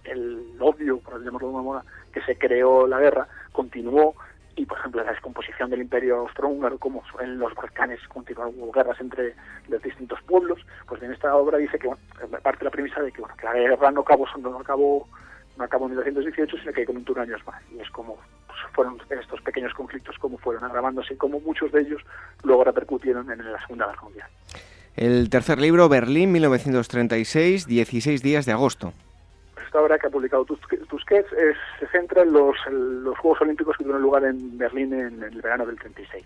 el 0.05 0.57
odio, 0.59 0.99
por 1.01 1.23
llamarlo 1.23 1.49
de 1.49 1.55
una 1.55 1.63
moda, 1.63 1.85
que 2.11 2.23
se 2.23 2.39
creó 2.39 2.87
la 2.87 3.01
guerra 3.01 3.29
continuó 3.53 4.15
y, 4.57 4.65
por 4.65 4.79
ejemplo, 4.79 5.05
la 5.05 5.13
descomposición 5.13 5.69
del 5.69 5.83
imperio 5.83 6.21
austrohúngaro, 6.21 6.79
como 6.79 7.03
en 7.21 7.39
los 7.39 7.55
Balcanes 7.55 8.01
continuaron 8.09 8.73
guerras 8.73 8.99
entre 8.99 9.35
los 9.69 9.83
distintos 9.83 10.21
pueblos, 10.23 10.59
pues 10.87 11.03
en 11.03 11.13
esta 11.13 11.37
obra 11.37 11.59
dice 11.59 11.79
que, 11.79 11.89
bueno, 11.89 12.01
parte 12.43 12.65
la 12.65 12.71
premisa 12.71 13.03
de 13.03 13.13
que, 13.13 13.21
bueno, 13.21 13.37
que 13.37 13.45
la 13.45 13.53
guerra 13.53 13.91
no 13.91 14.01
acabó, 14.01 14.27
no 14.39 14.59
acabó, 14.59 15.07
no 15.59 15.65
acabó 15.65 15.87
en 15.87 15.93
1918, 15.93 16.57
sino 16.59 16.73
que 16.73 16.81
hay 16.81 16.87
un 16.89 17.19
años 17.19 17.41
más. 17.47 17.63
Y 17.75 17.81
es 17.81 17.91
como 17.91 18.17
pues, 18.47 18.59
fueron 18.73 18.99
estos 19.11 19.41
pequeños 19.43 19.75
conflictos, 19.75 20.17
como 20.19 20.39
fueron 20.39 20.65
agravándose 20.65 21.15
y 21.15 21.17
como 21.17 21.41
muchos 21.41 21.73
de 21.73 21.83
ellos 21.83 22.03
luego 22.45 22.65
repercutieron 22.65 23.31
en 23.31 23.53
la 23.53 23.61
Segunda 23.61 23.87
Guerra 23.87 24.03
Mundial. 24.03 24.29
El 24.97 25.31
tercer 25.31 25.61
libro, 25.61 25.89
Berlín, 25.89 26.33
1936, 26.33 27.67
16 27.67 28.21
días 28.21 28.47
de 28.47 28.53
agosto. 28.53 28.93
Esta 29.65 29.81
obra 29.81 29.97
que 29.97 30.09
ha 30.09 30.11
publicado 30.11 30.45
Tusquets 30.45 31.29
se 31.79 31.87
centra 31.89 32.23
en 32.23 32.33
los, 32.33 32.57
los, 32.71 33.17
Juegos 33.19 33.43
Olímpicos 33.43 33.77
que 33.77 33.85
tuvieron 33.85 34.03
lugar 34.03 34.25
en 34.25 34.59
Berlín 34.59 34.93
en, 34.93 35.23
el 35.23 35.41
verano 35.41 35.67
del 35.67 35.79
36. 35.79 36.25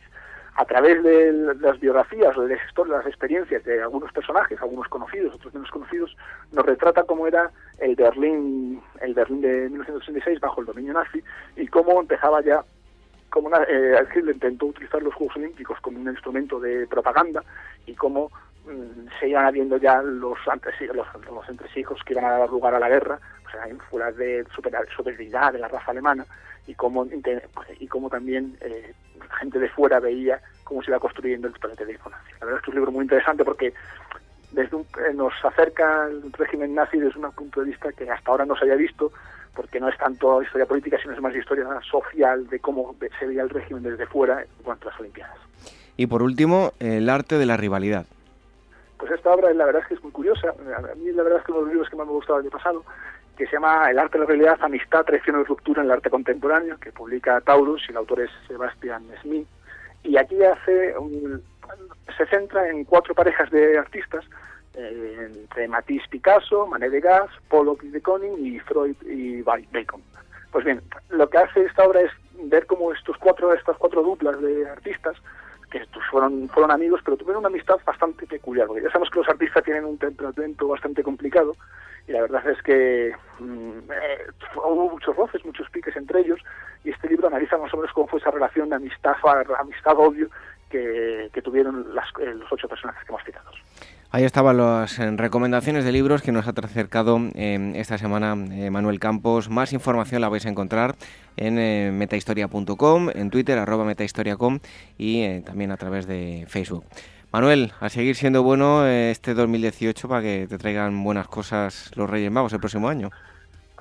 A 0.55 0.65
través 0.67 1.03
de 1.03 1.33
las 1.61 1.81
biografías 1.81 2.37
o 2.37 2.43
de 2.43 2.57
las 2.57 2.67
historias, 2.67 2.99
las 2.99 3.07
experiencias 3.07 3.65
de 3.65 3.83
algunos 3.83 4.13
personajes, 4.13 4.61
algunos 4.61 4.87
conocidos, 4.89 5.35
otros 5.35 5.55
menos 5.55 5.71
conocidos, 5.71 6.15
nos 6.53 6.67
retrata 6.67 7.05
cómo 7.05 7.27
era 7.27 7.51
el 7.79 7.97
Berlín, 7.97 8.81
el 9.01 9.15
Berlín 9.15 9.41
de 9.41 9.71
1936 9.71 10.41
bajo 10.41 10.61
el 10.61 10.67
dominio 10.67 10.93
nazi 10.93 11.23
y 11.57 11.67
cómo 11.69 11.99
empezaba 12.01 12.43
ya 12.43 12.63
una, 13.41 13.63
eh, 13.63 14.07
intentó 14.15 14.67
utilizar 14.67 15.03
los 15.03 15.15
Juegos 15.15 15.37
Olímpicos 15.37 15.81
como 15.81 15.99
un 15.99 16.09
instrumento 16.09 16.61
de 16.61 16.87
propaganda 16.87 17.43
y 17.87 17.95
cómo 17.95 18.31
se 19.19 19.29
iban 19.29 19.45
habiendo 19.45 19.77
ya 19.77 20.03
los, 20.03 20.39
los, 20.47 21.07
los 21.31 21.49
entresijos 21.49 22.01
que 22.05 22.13
iban 22.15 22.25
a 22.25 22.39
dar 22.39 22.51
lugar 22.51 22.75
a 22.75 22.79
la 22.79 22.89
guerra, 22.89 23.19
pues 23.43 23.55
eran 23.55 23.79
fueras 23.91 24.17
de 24.17 24.45
superioridad 24.55 25.53
de 25.53 25.59
la 25.59 25.69
raza 25.69 25.91
alemana 25.91 26.25
y 26.67 26.75
cómo, 26.75 27.07
y 27.81 27.87
cómo 27.89 28.09
también 28.09 28.57
eh, 28.61 28.95
gente 29.41 29.59
de 29.59 29.69
fuera 29.69 30.01
veía 30.01 30.41
cómo 30.65 30.83
se 30.83 30.91
iba 30.91 31.01
construyendo 31.01 31.49
el 31.49 31.55
planeta 31.55 31.85
de 31.85 31.93
información. 31.93 32.39
La 32.41 32.47
verdad 32.47 32.61
es 32.61 32.65
que 32.65 32.71
es 32.71 32.75
un 32.75 32.81
libro 32.81 32.93
muy 32.93 33.03
interesante 33.03 33.45
porque 33.45 33.75
desde 34.53 34.77
eh, 34.77 35.15
nos 35.15 35.33
acerca 35.45 36.07
el 36.07 36.33
régimen 36.33 36.75
nazi 36.75 36.99
desde 36.99 37.19
un 37.19 37.33
punto 37.33 37.61
de 37.61 37.67
vista 37.67 37.93
que 37.93 38.09
hasta 38.09 38.31
ahora 38.31 38.47
no 38.47 38.55
se 38.57 38.65
había 38.65 38.77
visto 38.77 39.13
porque 39.55 39.81
no 39.81 39.89
es 39.89 39.99
tanto 39.99 40.43
historia 40.43 40.67
política, 40.67 40.99
sino 41.01 41.15
es 41.15 41.21
más 41.21 41.35
historia 41.35 41.67
social 41.91 42.47
de 42.49 42.59
cómo 42.61 42.95
se 43.19 43.27
veía 43.27 43.43
el 43.43 43.51
régimen 43.51 43.83
desde 43.83 44.07
fuera 44.07 44.41
en 44.41 44.63
cuanto 44.63 44.89
a 44.89 44.93
las 44.93 45.01
Olimpiadas. 45.01 45.37
Y 45.97 46.07
por 46.07 46.23
último, 46.23 46.73
el 46.79 47.11
arte 47.11 47.37
de 47.37 47.45
la 47.45 47.59
rivalidad. 47.59 48.07
Pues 49.03 49.15
esta 49.15 49.33
obra 49.33 49.53
la 49.53 49.67
verdad 49.67 49.83
es 49.83 49.89
que 49.89 49.95
es 49.95 50.03
muy 50.05 50.13
curiosa. 50.13 50.51
A 50.51 50.95
mí 50.95 51.11
la 51.11 51.25
verdad 51.25 51.41
es 51.41 51.45
que 51.45 51.51
uno 51.51 51.63
de 51.63 51.65
los 51.65 51.73
libros 51.73 51.91
que 51.91 51.97
más 51.97 52.07
me 52.07 52.13
ha 52.13 52.15
gustado 52.15 52.39
el 52.39 52.45
año 52.45 52.57
pasado, 52.57 52.85
que 53.37 53.47
se 53.47 53.55
llama 53.55 53.91
El 53.91 53.99
arte 53.99 54.17
de 54.17 54.21
la 54.21 54.29
realidad, 54.29 54.59
amistad, 54.61 55.05
traición 55.05 55.41
y 55.41 55.43
ruptura 55.43 55.83
en 55.83 55.87
el 55.87 55.91
arte 55.95 56.09
contemporáneo, 56.09 56.79
que 56.79 56.93
publica 56.93 57.41
Taurus 57.41 57.83
y 57.89 57.91
el 57.91 57.97
autor 57.97 58.21
es 58.21 58.31
Sebastian 58.47 59.03
Smith. 59.21 59.49
Y 60.05 60.17
aquí 60.17 60.41
hace 60.45 60.95
se 62.17 62.27
centra 62.27 62.69
en 62.69 62.85
cuatro 62.85 63.13
parejas 63.13 63.51
de 63.51 63.77
artistas 63.77 64.25
eh, 64.75 65.31
entre 65.33 65.67
Matisse 65.67 66.07
Picasso, 66.09 66.69
Manet 66.69 66.93
Degas, 66.93 67.29
Pollock 67.49 67.83
de 67.83 68.01
Koning 68.01 68.47
y 68.47 68.61
Freud 68.61 68.95
y 69.03 69.43
Bacon. 69.43 70.01
Pues 70.53 70.65
bien, 70.65 70.81
lo 71.09 71.29
que 71.29 71.39
hace 71.39 71.65
esta 71.65 71.83
obra 71.83 72.03
es 72.03 72.13
ver 72.45 72.67
cómo 72.67 72.93
estos 72.93 73.17
cuatro, 73.17 73.53
estas 73.53 73.77
cuatro 73.79 74.05
duplas 74.05 74.41
de 74.41 74.71
artistas, 74.71 75.17
que 75.73 75.87
fueron, 76.11 76.49
fueron 76.51 76.71
amigos, 76.71 77.01
pero 77.03 77.17
tuvieron 77.17 77.41
una 77.41 77.49
amistad 77.49 77.77
bastante 77.87 78.27
peculiar, 78.27 78.67
porque 78.67 78.83
ya 78.83 78.91
sabemos 78.91 79.09
que 79.11 79.21
los 79.21 79.29
artistas 79.29 79.65
tienen 79.65 79.87
un 79.87 79.97
temperamento 79.97 80.69
bastante 80.69 81.03
complicado, 81.03 81.57
y 82.07 82.13
la 82.13 82.21
verdad 82.21 82.47
es 82.51 82.63
que 82.63 83.13
mm, 83.39 83.91
eh, 83.91 84.27
hubo 84.57 84.91
muchos 84.91 85.17
roces, 85.17 85.43
muchos 85.47 85.71
piques 85.71 85.97
entre 85.97 86.21
ellos, 86.21 86.39
y 86.85 86.91
este 86.91 87.09
libro 87.09 87.29
analiza 87.29 87.57
más 87.57 87.73
o 87.73 87.79
menos 87.79 87.93
cómo 87.93 88.07
fue 88.07 88.21
esa 88.21 88.31
relación 88.31 88.69
de 88.69 88.77
amistad, 88.77 89.15
amistad-odio 89.59 90.29
que, 90.69 91.31
tuvieron 91.43 91.87
eh, 92.21 92.35
los 92.35 92.53
ocho 92.53 92.69
personajes 92.69 93.03
que 93.05 93.13
hemos 93.13 93.25
citado. 93.25 93.51
Ahí 94.11 94.25
estaban 94.25 94.59
las 94.59 94.99
eh, 94.99 95.11
recomendaciones 95.17 95.85
de 95.85 95.93
libros 95.93 96.21
que 96.21 96.33
nos 96.33 96.47
ha 96.47 96.51
acercado 96.51 97.19
esta 97.35 97.97
semana 97.97 98.35
Manuel 98.37 99.01
Campos. 99.01 99.49
Más 99.49 99.73
información 99.73 100.21
la 100.21 100.29
vais 100.29 100.45
a 100.45 100.51
encontrar 100.51 100.97
en 101.37 101.97
metahistoria.com, 101.97 103.11
en 103.15 103.31
Twitter, 103.31 103.59
arroba 103.59 103.85
metahistoria.com 103.85 104.61
y 104.99 105.41
también 105.41 105.73
a 105.73 105.77
través 105.77 106.07
de 106.07 106.45
Facebook. 106.49 106.85
Manuel, 107.33 107.73
a 107.81 107.89
seguir 107.89 108.15
siendo 108.15 108.43
bueno 108.43 108.87
este 108.87 109.33
2018 109.33 110.07
para 110.07 110.21
que 110.21 110.47
te 110.49 110.59
traigan 110.59 111.03
buenas 111.03 111.29
cosas 111.29 111.91
los 111.97 112.11
Reyes 112.11 112.31
Magos 112.31 112.53
el 112.53 112.61
próximo 112.61 112.89
año. 112.89 113.11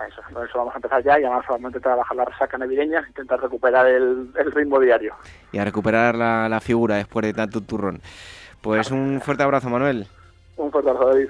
Eso, 0.07 0.21
eso 0.43 0.57
vamos 0.57 0.73
a 0.73 0.77
empezar 0.77 1.03
ya 1.03 1.19
y 1.19 1.25
además 1.25 1.45
a 1.49 1.79
trabajar 1.79 2.17
la 2.17 2.25
resaca 2.25 2.57
navideña, 2.57 3.03
intentar 3.07 3.41
recuperar 3.41 3.87
el, 3.87 4.33
ritmo 4.53 4.79
diario. 4.79 5.15
Y 5.51 5.57
a 5.57 5.65
recuperar 5.65 6.15
la, 6.15 6.47
la 6.47 6.61
figura 6.61 6.95
después 6.95 7.25
de 7.25 7.33
tanto 7.33 7.61
turrón. 7.61 8.01
Pues 8.61 8.89
un 8.89 9.19
fuerte 9.21 9.43
abrazo, 9.43 9.69
Manuel. 9.69 10.07
Un 10.55 10.71
fuerte 10.71 10.89
abrazo, 10.89 11.09
David. 11.09 11.27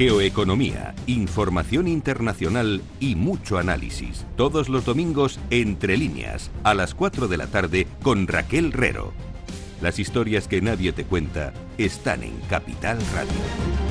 Geoeconomía, 0.00 0.94
información 1.06 1.86
internacional 1.86 2.80
y 3.00 3.16
mucho 3.16 3.58
análisis. 3.58 4.24
Todos 4.34 4.70
los 4.70 4.86
domingos 4.86 5.38
entre 5.50 5.98
líneas, 5.98 6.50
a 6.64 6.72
las 6.72 6.94
4 6.94 7.28
de 7.28 7.36
la 7.36 7.48
tarde 7.48 7.86
con 8.02 8.26
Raquel 8.26 8.72
Rero. 8.72 9.12
Las 9.82 9.98
historias 9.98 10.48
que 10.48 10.62
nadie 10.62 10.94
te 10.94 11.04
cuenta 11.04 11.52
están 11.76 12.22
en 12.22 12.32
Capital 12.48 12.98
Radio. 13.14 13.89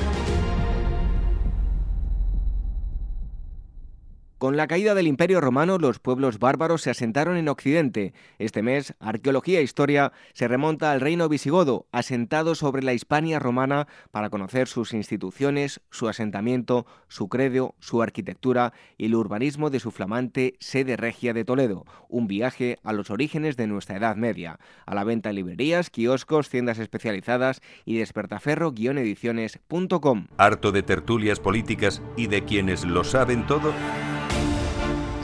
Con 4.40 4.56
la 4.56 4.66
caída 4.68 4.94
del 4.94 5.06
Imperio 5.06 5.42
Romano, 5.42 5.76
los 5.76 5.98
pueblos 5.98 6.38
bárbaros 6.38 6.80
se 6.80 6.88
asentaron 6.88 7.36
en 7.36 7.50
Occidente. 7.50 8.14
Este 8.38 8.62
mes, 8.62 8.94
Arqueología 8.98 9.60
e 9.60 9.62
Historia 9.62 10.12
se 10.32 10.48
remonta 10.48 10.92
al 10.92 11.02
reino 11.02 11.28
visigodo, 11.28 11.86
asentado 11.92 12.54
sobre 12.54 12.82
la 12.82 12.94
Hispania 12.94 13.38
romana, 13.38 13.86
para 14.10 14.30
conocer 14.30 14.66
sus 14.66 14.94
instituciones, 14.94 15.82
su 15.90 16.08
asentamiento, 16.08 16.86
su 17.06 17.28
credo, 17.28 17.74
su 17.80 18.00
arquitectura 18.00 18.72
y 18.96 19.04
el 19.04 19.14
urbanismo 19.14 19.68
de 19.68 19.78
su 19.78 19.90
flamante 19.90 20.54
sede 20.58 20.96
regia 20.96 21.34
de 21.34 21.44
Toledo. 21.44 21.84
Un 22.08 22.26
viaje 22.26 22.78
a 22.82 22.94
los 22.94 23.10
orígenes 23.10 23.58
de 23.58 23.66
nuestra 23.66 23.98
Edad 23.98 24.16
Media. 24.16 24.58
A 24.86 24.94
la 24.94 25.04
venta 25.04 25.28
en 25.28 25.36
librerías, 25.36 25.90
kioscos, 25.90 26.48
tiendas 26.48 26.78
especializadas 26.78 27.60
y 27.84 27.98
despertaferro-ediciones.com. 27.98 30.28
¿Harto 30.38 30.72
de 30.72 30.82
tertulias 30.82 31.40
políticas 31.40 32.00
y 32.16 32.28
de 32.28 32.46
quienes 32.46 32.86
lo 32.86 33.04
saben 33.04 33.46
todo? 33.46 33.74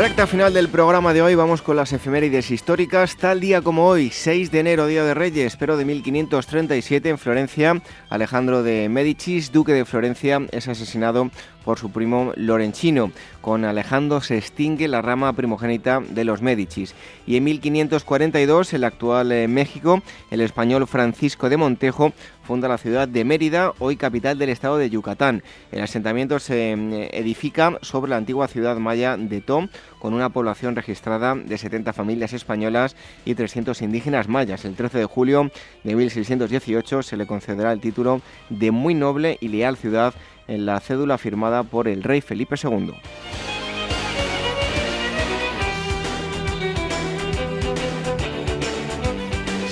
Recta 0.00 0.26
final 0.26 0.54
del 0.54 0.70
programa 0.70 1.12
de 1.12 1.20
hoy, 1.20 1.34
vamos 1.34 1.60
con 1.60 1.76
las 1.76 1.92
efemérides 1.92 2.50
históricas. 2.50 3.18
Tal 3.18 3.38
día 3.38 3.60
como 3.60 3.86
hoy, 3.86 4.08
6 4.08 4.50
de 4.50 4.60
enero, 4.60 4.86
Día 4.86 5.04
de 5.04 5.12
Reyes, 5.12 5.56
pero 5.58 5.76
de 5.76 5.84
1537 5.84 7.10
en 7.10 7.18
Florencia, 7.18 7.82
Alejandro 8.08 8.62
de 8.62 8.88
Medicis, 8.88 9.52
duque 9.52 9.74
de 9.74 9.84
Florencia, 9.84 10.40
es 10.52 10.68
asesinado 10.68 11.30
por 11.64 11.78
su 11.78 11.90
primo 11.90 12.32
Lorencino. 12.36 13.12
Con 13.40 13.64
Alejandro 13.64 14.20
se 14.20 14.36
extingue 14.36 14.88
la 14.88 15.02
rama 15.02 15.32
primogénita 15.32 16.00
de 16.00 16.24
los 16.24 16.42
Medicis. 16.42 16.94
Y 17.26 17.36
en 17.36 17.44
1542, 17.44 18.72
el 18.72 18.84
actual 18.84 19.32
eh, 19.32 19.48
México, 19.48 20.02
el 20.30 20.40
español 20.40 20.86
Francisco 20.86 21.48
de 21.48 21.56
Montejo 21.56 22.12
funda 22.42 22.68
la 22.68 22.78
ciudad 22.78 23.06
de 23.06 23.24
Mérida, 23.24 23.72
hoy 23.78 23.96
capital 23.96 24.36
del 24.36 24.48
estado 24.48 24.76
de 24.76 24.90
Yucatán. 24.90 25.42
El 25.70 25.82
asentamiento 25.82 26.38
se 26.40 26.74
mm, 26.74 26.92
edifica 27.12 27.78
sobre 27.80 28.10
la 28.10 28.16
antigua 28.16 28.48
ciudad 28.48 28.76
maya 28.76 29.16
de 29.16 29.40
Tom, 29.40 29.68
con 30.00 30.14
una 30.14 30.30
población 30.30 30.74
registrada 30.74 31.36
de 31.36 31.58
70 31.58 31.92
familias 31.92 32.32
españolas 32.32 32.96
y 33.24 33.36
300 33.36 33.82
indígenas 33.82 34.28
mayas. 34.28 34.64
El 34.64 34.74
13 34.74 34.98
de 34.98 35.04
julio 35.04 35.50
de 35.84 35.94
1618 35.94 37.02
se 37.02 37.16
le 37.16 37.26
concederá 37.26 37.72
el 37.72 37.80
título 37.80 38.20
de 38.48 38.70
muy 38.70 38.94
noble 38.94 39.38
y 39.40 39.48
leal 39.48 39.76
ciudad 39.76 40.14
en 40.50 40.66
la 40.66 40.78
cédula 40.80 41.16
firmada 41.16 41.62
por 41.62 41.88
el 41.88 42.02
rey 42.02 42.20
Felipe 42.20 42.56
II. 42.62 42.92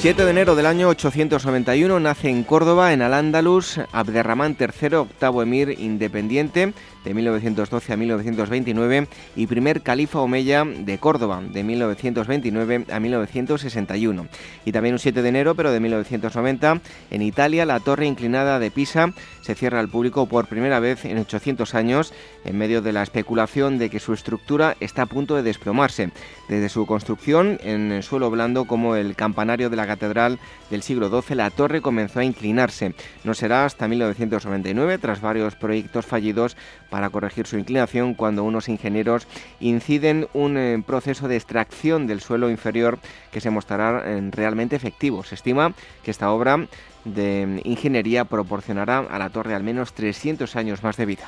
7 0.01 0.25
de 0.25 0.31
enero 0.31 0.55
del 0.55 0.67
año 0.67 0.89
891 0.91 1.99
nace 1.99 2.31
en 2.31 2.45
Córdoba, 2.45 2.93
en 2.93 3.03
Al-Ándalus, 3.03 3.81
Abderramán 3.91 4.57
III, 4.57 4.95
octavo 4.95 5.43
emir 5.43 5.75
independiente 5.81 6.73
de 7.09 7.15
1912 7.15 7.93
a 7.95 7.97
1929 7.97 9.09
y 9.35 9.47
primer 9.47 9.81
califa 9.81 10.21
omeya 10.21 10.67
de 10.67 10.99
Córdoba 10.99 11.41
de 11.43 11.65
1929 11.65 12.85
a 12.93 13.01
1961. 13.01 14.27
Y 14.67 14.73
también 14.73 14.95
un 14.95 14.99
7 14.99 15.23
de 15.23 15.29
enero, 15.31 15.55
pero 15.55 15.73
de 15.73 15.81
1990, 15.81 16.83
en 17.11 17.23
Italia, 17.23 17.65
la 17.65 17.81
torre 17.81 18.05
inclinada 18.05 18.59
de 18.59 18.71
Pisa 18.71 19.15
se 19.41 19.55
cierra 19.55 19.81
al 19.81 19.89
público 19.89 20.27
por 20.27 20.49
primera 20.49 20.81
vez 20.81 21.07
en 21.07 21.17
800 21.17 21.75
años 21.75 22.13
en 22.45 22.59
medio 22.59 22.83
de 22.83 22.93
la 22.93 23.03
especulación 23.03 23.79
de 23.79 23.89
que 23.89 24.01
su 24.01 24.13
estructura 24.13 24.77
está 24.79 25.03
a 25.03 25.07
punto 25.07 25.35
de 25.35 25.43
desplomarse. 25.43 26.11
Desde 26.51 26.69
su 26.69 26.85
construcción 26.85 27.59
en 27.63 28.03
suelo 28.03 28.31
blando 28.31 28.67
como 28.67 28.97
el 28.97 29.17
campanario 29.17 29.71
de 29.71 29.77
la 29.77 29.87
catedral 29.87 30.39
del 30.71 30.83
siglo 30.83 31.09
XII, 31.09 31.37
la 31.37 31.49
torre 31.49 31.81
comenzó 31.81 32.21
a 32.21 32.25
inclinarse. 32.25 32.95
No 33.25 33.33
será 33.33 33.65
hasta 33.65 33.89
1999, 33.89 34.99
tras 34.99 35.23
varios 35.23 35.55
proyectos 35.55 36.05
fallidos, 36.05 36.57
para 36.91 36.98
corregir 37.11 37.47
su 37.47 37.59
inclinación 37.59 38.15
cuando 38.15 38.45
unos 38.45 38.69
ingenieros 38.69 39.27
inciden 39.61 40.29
un 40.35 40.57
eh, 40.57 40.83
proceso 40.87 41.29
de 41.29 41.37
extracción 41.37 42.07
del 42.07 42.21
suelo 42.21 42.51
inferior 42.51 42.99
que 43.31 43.41
se 43.41 43.51
mostrará 43.51 44.03
eh, 44.05 44.29
realmente 44.33 44.77
efectivo. 44.77 45.25
Se 45.25 45.35
estima 45.35 45.73
que 46.03 46.11
esta 46.11 46.31
obra 46.31 46.67
de 47.05 47.61
ingeniería 47.65 48.25
proporcionará 48.25 48.99
a 48.99 49.19
la 49.19 49.31
torre 49.31 49.55
al 49.55 49.63
menos 49.63 49.93
300 49.93 50.57
años 50.57 50.83
más 50.83 50.97
de 50.97 51.07
vida. 51.07 51.25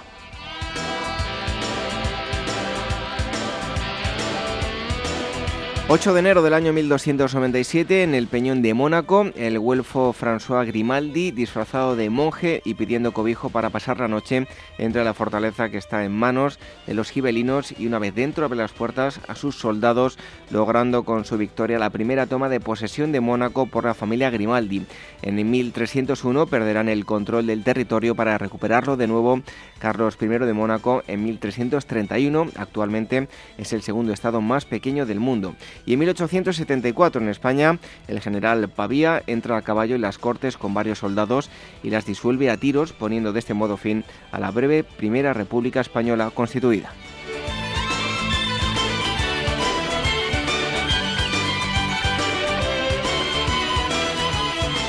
8 5.93 6.15
de 6.15 6.21
enero 6.21 6.43
del 6.43 6.55
año 6.55 6.73
1297, 6.73 8.05
en 8.05 8.15
el 8.15 8.29
Peñón 8.29 8.63
de 8.63 8.75
Mónaco, 8.75 9.27
el 9.35 9.59
güelfo 9.59 10.15
François 10.15 10.65
Grimaldi, 10.65 11.33
disfrazado 11.33 11.97
de 11.97 12.11
monje 12.11 12.63
y 12.65 12.75
pidiendo 12.75 13.11
cobijo 13.11 13.51
para 13.51 13.71
pasar 13.71 13.99
la 13.99 14.07
noche, 14.07 14.47
entra 14.79 15.03
a 15.03 15.05
la 15.05 15.15
fortaleza 15.15 15.69
que 15.69 15.79
está 15.79 16.05
en 16.05 16.13
manos 16.13 16.61
de 16.87 16.95
los 16.95 17.11
gibelinos 17.11 17.75
y 17.77 17.89
una 17.89 17.99
vez 17.99 18.15
dentro 18.15 18.45
abre 18.45 18.59
las 18.59 18.71
puertas 18.71 19.19
a 19.27 19.35
sus 19.35 19.57
soldados, 19.57 20.17
logrando 20.53 21.03
con 21.03 21.25
su 21.25 21.37
victoria 21.37 21.81
la 21.81 21.91
primera 21.91 22.27
toma 22.27 22.49
de 22.49 22.61
posesión 22.61 23.11
de 23.11 23.19
Mónaco 23.19 23.67
por 23.67 23.85
la 23.85 23.95
familia 23.95 24.31
Grimaldi. 24.31 24.87
En 25.23 25.51
1301 25.51 26.47
perderán 26.47 26.89
el 26.89 27.05
control 27.05 27.49
del 27.49 27.65
territorio 27.65 28.15
para 28.15 28.39
recuperarlo 28.39 28.97
de 28.97 29.09
nuevo 29.09 29.43
Carlos 29.81 30.17
I 30.21 30.27
de 30.27 30.53
Mónaco 30.53 31.03
en 31.09 31.25
1331. 31.25 32.47
Actualmente 32.55 33.27
es 33.59 33.73
el 33.73 33.83
segundo 33.83 34.13
estado 34.13 34.41
más 34.41 34.67
pequeño 34.67 35.05
del 35.05 35.19
mundo. 35.19 35.57
Y 35.87 35.95
en 35.95 36.01
1874 36.01 37.21
en 37.21 37.29
España, 37.29 37.79
el 38.09 38.21
general 38.21 38.69
Pavía 38.69 39.23
entra 39.27 39.57
a 39.57 39.63
caballo 39.63 39.95
en 39.95 40.03
las 40.03 40.19
Cortes 40.19 40.57
con 40.57 40.75
varios 40.75 40.99
soldados 40.99 41.51
y 41.83 41.91
las 41.91 42.07
disuelve 42.07 42.51
a 42.51 42.57
tiros, 42.57 42.93
poniendo 42.93 43.33
de 43.33 43.39
este 43.39 43.55
modo 43.55 43.77
fin 43.77 44.05
a 44.33 44.41
la 44.41 44.51
breve 44.51 44.85
Primera 44.85 45.33
República 45.33 45.81
Española 45.81 46.31
constituida. 46.35 46.93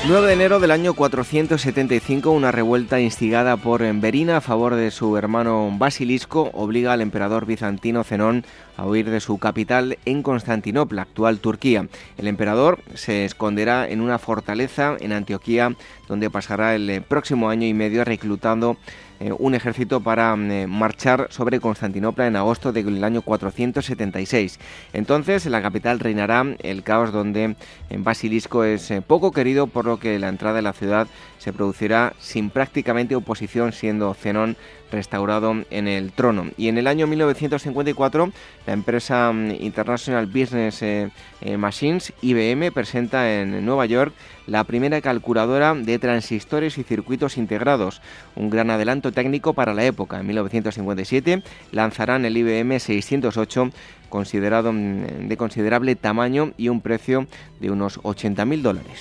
9 0.04 0.26
de 0.26 0.32
enero 0.32 0.58
del 0.58 0.72
año 0.72 0.94
475, 0.94 2.32
una 2.32 2.50
revuelta 2.50 2.98
instigada 2.98 3.56
por 3.56 3.82
Berina 4.00 4.38
a 4.38 4.40
favor 4.40 4.74
de 4.74 4.90
su 4.90 5.16
hermano 5.16 5.72
Basilisco 5.78 6.50
obliga 6.54 6.92
al 6.92 7.02
emperador 7.02 7.46
bizantino 7.46 8.02
Zenón 8.02 8.44
a 8.76 8.86
huir 8.86 9.10
de 9.10 9.20
su 9.20 9.38
capital 9.38 9.98
en 10.04 10.22
Constantinopla, 10.22 11.02
actual 11.02 11.38
Turquía. 11.38 11.88
El 12.16 12.26
emperador 12.26 12.80
se 12.94 13.24
esconderá 13.24 13.88
en 13.88 14.00
una 14.00 14.18
fortaleza 14.18 14.96
en 15.00 15.12
Antioquía, 15.12 15.74
donde 16.08 16.30
pasará 16.30 16.74
el 16.74 17.02
próximo 17.02 17.48
año 17.48 17.66
y 17.66 17.74
medio 17.74 18.04
reclutando 18.04 18.76
eh, 19.22 19.32
un 19.38 19.54
ejército 19.54 20.00
para 20.00 20.34
eh, 20.34 20.66
marchar 20.66 21.28
sobre 21.30 21.60
Constantinopla 21.60 22.26
en 22.26 22.34
agosto 22.34 22.72
del 22.72 23.04
año 23.04 23.22
476. 23.22 24.58
Entonces, 24.92 25.46
en 25.46 25.52
la 25.52 25.62
capital 25.62 26.00
reinará 26.00 26.44
el 26.58 26.82
caos 26.82 27.12
donde 27.12 27.54
Basilisco 27.88 28.64
es 28.64 28.90
eh, 28.90 29.00
poco 29.00 29.30
querido, 29.30 29.68
por 29.68 29.84
lo 29.84 30.00
que 30.00 30.18
la 30.18 30.28
entrada 30.28 30.56
de 30.56 30.62
la 30.62 30.72
ciudad 30.72 31.06
se 31.38 31.52
producirá 31.52 32.14
sin 32.18 32.50
prácticamente 32.50 33.14
oposición, 33.14 33.72
siendo 33.72 34.12
Zenón 34.14 34.56
restaurado 34.92 35.64
en 35.70 35.88
el 35.88 36.12
trono. 36.12 36.46
Y 36.56 36.68
en 36.68 36.78
el 36.78 36.86
año 36.86 37.06
1954, 37.08 38.30
la 38.66 38.72
empresa 38.72 39.32
mm, 39.32 39.50
International 39.60 40.26
Business 40.26 40.82
eh, 40.82 41.10
eh, 41.40 41.56
Machines, 41.56 42.12
IBM, 42.22 42.70
presenta 42.70 43.32
en 43.32 43.64
Nueva 43.64 43.86
York 43.86 44.14
la 44.46 44.64
primera 44.64 45.00
calculadora 45.00 45.74
de 45.74 45.98
transistores 45.98 46.78
y 46.78 46.82
circuitos 46.82 47.36
integrados, 47.36 48.00
un 48.36 48.50
gran 48.50 48.70
adelanto 48.70 49.12
técnico 49.12 49.54
para 49.54 49.74
la 49.74 49.84
época. 49.84 50.20
En 50.20 50.26
1957 50.26 51.42
lanzarán 51.72 52.24
el 52.24 52.36
IBM 52.36 52.78
608 52.78 53.70
considerado 54.08 54.72
mm, 54.72 55.28
de 55.28 55.36
considerable 55.36 55.96
tamaño 55.96 56.52
y 56.56 56.68
un 56.68 56.80
precio 56.80 57.26
de 57.60 57.70
unos 57.70 57.98
80.000 58.00 58.62
dólares. 58.62 59.00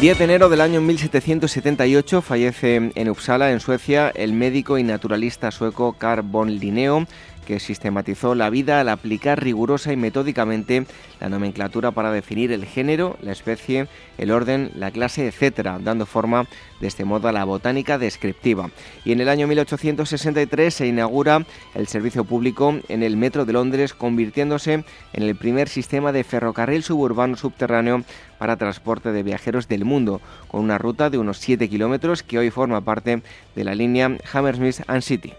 10 0.00 0.18
de 0.18 0.24
enero 0.24 0.48
del 0.48 0.60
año 0.60 0.80
1778 0.80 2.20
fallece 2.20 2.90
en 2.94 3.08
Uppsala, 3.08 3.52
en 3.52 3.60
Suecia, 3.60 4.10
el 4.14 4.32
médico 4.32 4.76
y 4.76 4.82
naturalista 4.82 5.52
sueco 5.52 5.92
Carl 5.92 6.22
von 6.22 6.50
Linneo, 6.50 7.06
que 7.44 7.60
sistematizó 7.60 8.34
la 8.34 8.50
vida 8.50 8.80
al 8.80 8.88
aplicar 8.88 9.42
rigurosa 9.42 9.92
y 9.92 9.96
metódicamente 9.96 10.86
la 11.20 11.28
nomenclatura 11.28 11.90
para 11.92 12.10
definir 12.10 12.52
el 12.52 12.64
género, 12.64 13.16
la 13.22 13.32
especie, 13.32 13.88
el 14.18 14.30
orden, 14.30 14.70
la 14.74 14.90
clase, 14.90 15.26
etc., 15.26 15.78
dando 15.80 16.06
forma 16.06 16.46
de 16.80 16.86
este 16.86 17.04
modo 17.04 17.28
a 17.28 17.32
la 17.32 17.44
botánica 17.44 17.98
descriptiva. 17.98 18.70
Y 19.04 19.12
en 19.12 19.20
el 19.20 19.28
año 19.28 19.46
1863 19.46 20.74
se 20.74 20.86
inaugura 20.86 21.46
el 21.74 21.86
servicio 21.86 22.24
público 22.24 22.78
en 22.88 23.02
el 23.02 23.16
Metro 23.16 23.44
de 23.44 23.52
Londres, 23.52 23.94
convirtiéndose 23.94 24.84
en 25.12 25.22
el 25.22 25.36
primer 25.36 25.68
sistema 25.68 26.12
de 26.12 26.24
ferrocarril 26.24 26.82
suburbano 26.82 27.36
subterráneo 27.36 28.02
para 28.38 28.56
transporte 28.56 29.12
de 29.12 29.22
viajeros 29.22 29.68
del 29.68 29.84
mundo, 29.84 30.20
con 30.48 30.62
una 30.62 30.78
ruta 30.78 31.10
de 31.10 31.18
unos 31.18 31.38
7 31.38 31.68
kilómetros 31.68 32.22
que 32.22 32.38
hoy 32.38 32.50
forma 32.50 32.80
parte 32.80 33.22
de 33.54 33.64
la 33.64 33.74
línea 33.74 34.16
Hammersmith 34.32 34.82
and 34.86 35.02
City. 35.02 35.32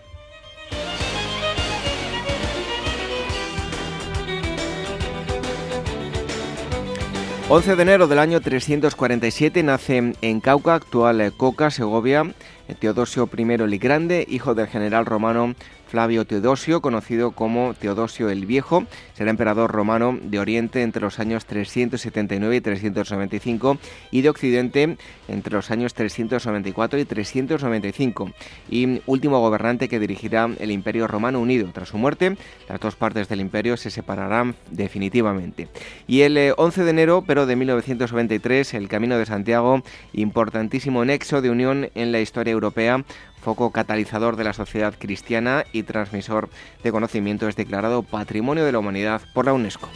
11 7.48 7.76
de 7.76 7.82
enero 7.84 8.08
del 8.08 8.18
año 8.18 8.42
347 8.42 9.62
nace 9.62 10.14
en 10.20 10.42
Cauca, 10.42 10.74
actual 10.74 11.32
Coca, 11.38 11.70
Segovia, 11.70 12.34
Teodosio 12.80 13.30
I 13.38 13.42
el 13.44 13.78
Grande, 13.78 14.26
hijo 14.28 14.56
del 14.56 14.66
general 14.66 15.06
romano 15.06 15.54
Flavio 15.88 16.26
Teodosio, 16.26 16.82
conocido 16.82 17.32
como 17.32 17.74
Teodosio 17.74 18.30
el 18.30 18.46
Viejo, 18.46 18.86
será 19.14 19.30
emperador 19.30 19.72
romano 19.72 20.18
de 20.22 20.40
Oriente 20.40 20.82
entre 20.82 21.02
los 21.02 21.20
años 21.20 21.46
379 21.46 22.56
y 22.56 22.62
395 22.62 23.78
y 24.12 24.22
de 24.22 24.30
Occidente 24.30 24.98
entre 25.28 25.54
los 25.54 25.72
años 25.72 25.94
394 25.94 27.00
y 27.00 27.06
395 27.06 28.32
y 28.70 29.02
último 29.06 29.40
gobernante 29.40 29.88
que 29.88 30.00
dirigirá 30.00 30.50
el 30.60 30.72
Imperio 30.72 31.08
Romano 31.08 31.40
Unido. 31.40 31.70
Tras 31.74 31.90
su 31.90 31.98
muerte, 31.98 32.38
las 32.68 32.80
dos 32.80 32.96
partes 32.96 33.30
del 33.30 33.42
imperio 33.42 33.78
se 33.78 33.92
separarán 33.92 34.56
definitivamente. 34.72 35.68
Y 36.08 36.22
el 36.22 36.54
11 36.58 36.82
eh, 36.82 36.84
de 36.84 36.90
enero, 36.90 37.24
pero 37.26 37.46
de 37.46 37.56
1993, 37.56 38.74
el 38.74 38.88
Camino 38.88 39.18
de 39.18 39.26
Santiago, 39.26 39.84
importantísimo 40.14 41.06
nexo 41.06 41.42
de 41.42 41.50
unión 41.50 41.90
en 41.96 42.12
la 42.12 42.20
historia 42.20 42.52
europea, 42.52 43.04
foco 43.46 43.70
catalizador 43.70 44.38
de 44.38 44.44
la 44.44 44.54
sociedad 44.54 44.96
cristiana 44.98 45.66
y 45.72 45.84
transmisor 45.84 46.50
de 46.84 46.92
conocimiento, 46.92 47.48
es 47.48 47.56
declarado 47.56 48.02
Patrimonio 48.02 48.66
de 48.66 48.72
la 48.72 48.80
Humanidad 48.80 49.22
por 49.36 49.46
la 49.46 49.54
UNESCO. 49.54 49.88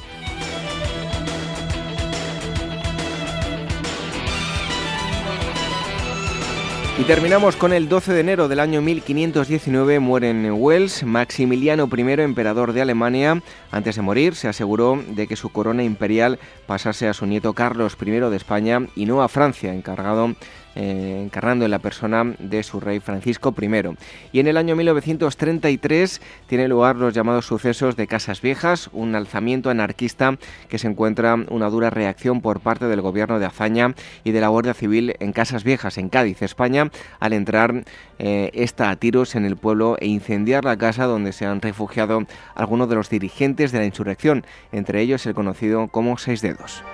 Y 7.00 7.06
terminamos 7.06 7.56
con 7.56 7.72
el 7.72 7.88
12 7.88 8.12
de 8.12 8.20
enero 8.20 8.50
del 8.50 8.60
año 8.60 8.82
1519 8.82 10.00
muere 10.00 10.30
en 10.32 10.52
Wells 10.52 11.04
Maximiliano 11.04 11.90
I, 11.92 12.02
emperador 12.22 12.74
de 12.74 12.82
Alemania. 12.82 13.42
Antes 13.72 13.96
de 13.96 14.02
morir 14.02 14.36
se 14.36 14.50
aseguró 14.50 15.02
de 15.08 15.26
que 15.26 15.38
su 15.38 15.50
corona 15.50 15.82
imperial 15.84 16.40
pasase 16.68 17.08
a 17.08 17.14
su 17.14 17.26
nieto 17.26 17.54
Carlos 17.54 17.96
I 18.06 18.10
de 18.10 18.36
España 18.36 18.82
y 18.98 19.06
no 19.06 19.24
a 19.24 19.30
Francia, 19.30 19.74
encargado 19.74 20.36
eh, 20.82 21.20
encarnando 21.22 21.66
en 21.66 21.72
la 21.72 21.80
persona 21.80 22.24
de 22.40 22.64
su 22.64 22.80
rey 22.80 23.02
Francisco 23.02 23.54
I. 23.60 23.98
Y 24.32 24.40
en 24.40 24.48
el 24.48 24.56
año 24.56 24.78
1933 24.78 26.22
tiene 26.48 26.70
lugar 26.70 26.96
los 26.96 27.14
llamados 27.14 27.48
sucesos 27.48 27.98
de 27.98 28.08
Casas 28.08 28.42
Viejas, 28.42 28.90
un 28.94 29.14
alzamiento 29.14 29.70
anarquista 29.70 30.38
que 30.70 30.78
se 30.78 30.88
encuentra 30.88 31.36
una 31.50 31.70
dura 31.70 31.90
reacción 31.90 32.40
por 32.40 32.62
parte 32.62 32.86
del 32.86 33.02
gobierno 33.02 33.40
de 33.40 33.46
Azaña 33.46 33.94
y 34.24 34.32
de 34.32 34.40
la 34.40 34.48
Guardia 34.48 34.74
Civil 34.74 35.16
en 35.20 35.34
Casas 35.34 35.66
Viejas, 35.66 35.98
en 35.98 36.08
Cádiz, 36.08 36.42
España, 36.42 36.90
al 37.20 37.34
entrar 37.34 37.84
eh, 38.18 38.50
esta 38.54 38.90
a 38.90 38.96
tiros 38.96 39.36
en 39.36 39.44
el 39.44 39.58
pueblo 39.58 39.98
e 40.00 40.08
incendiar 40.08 40.64
la 40.64 40.78
casa 40.78 41.08
donde 41.08 41.34
se 41.34 41.46
han 41.46 41.60
refugiado 41.60 42.24
algunos 42.56 42.88
de 42.88 42.96
los 42.96 43.10
dirigentes 43.10 43.74
de 43.74 43.80
la 43.80 43.86
insurrección, 43.86 44.46
entre 44.72 45.02
ellos 45.02 45.26
el 45.26 45.34
conocido 45.34 45.90
como 45.90 46.18
Seis 46.18 46.42
Dedos. 46.42 46.86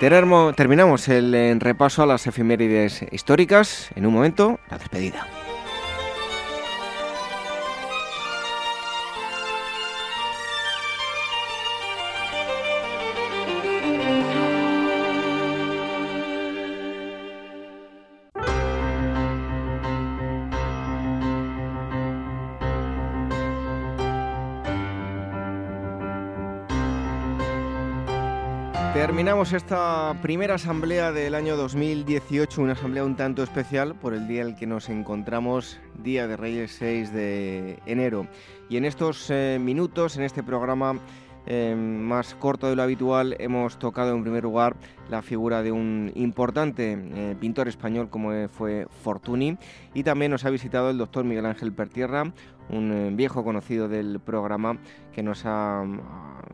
Terminamos 0.00 1.08
el 1.08 1.34
eh, 1.34 1.54
repaso 1.58 2.02
a 2.02 2.06
las 2.06 2.26
efemérides 2.26 3.04
históricas. 3.12 3.90
En 3.94 4.06
un 4.06 4.14
momento, 4.14 4.58
la 4.70 4.78
despedida. 4.78 5.26
Terminamos 29.20 29.52
esta 29.52 30.16
primera 30.22 30.54
asamblea 30.54 31.12
del 31.12 31.34
año 31.34 31.54
2018, 31.54 32.62
una 32.62 32.72
asamblea 32.72 33.04
un 33.04 33.16
tanto 33.16 33.42
especial 33.42 33.94
por 33.94 34.14
el 34.14 34.26
día 34.26 34.40
en 34.40 34.46
el 34.46 34.56
que 34.56 34.66
nos 34.66 34.88
encontramos, 34.88 35.78
Día 36.02 36.26
de 36.26 36.38
Reyes 36.38 36.76
6 36.78 37.12
de 37.12 37.78
enero. 37.84 38.26
Y 38.70 38.78
en 38.78 38.86
estos 38.86 39.28
eh, 39.28 39.58
minutos, 39.60 40.16
en 40.16 40.22
este 40.22 40.42
programa 40.42 40.98
eh, 41.46 41.74
más 41.74 42.34
corto 42.34 42.68
de 42.68 42.76
lo 42.76 42.82
habitual, 42.82 43.36
hemos 43.38 43.78
tocado 43.78 44.14
en 44.14 44.22
primer 44.22 44.42
lugar 44.42 44.76
la 45.08 45.22
figura 45.22 45.62
de 45.62 45.72
un 45.72 46.12
importante 46.14 46.92
eh, 46.92 47.36
pintor 47.40 47.68
español 47.68 48.10
como 48.10 48.48
fue 48.48 48.86
Fortuny 49.02 49.56
y 49.94 50.02
también 50.02 50.30
nos 50.30 50.44
ha 50.44 50.50
visitado 50.50 50.90
el 50.90 50.98
doctor 50.98 51.24
Miguel 51.24 51.46
Ángel 51.46 51.72
Pertierra, 51.72 52.32
un 52.70 52.92
eh, 52.92 53.10
viejo 53.12 53.44
conocido 53.44 53.88
del 53.88 54.20
programa 54.20 54.78
que 55.12 55.22
nos 55.22 55.44
ha, 55.44 55.84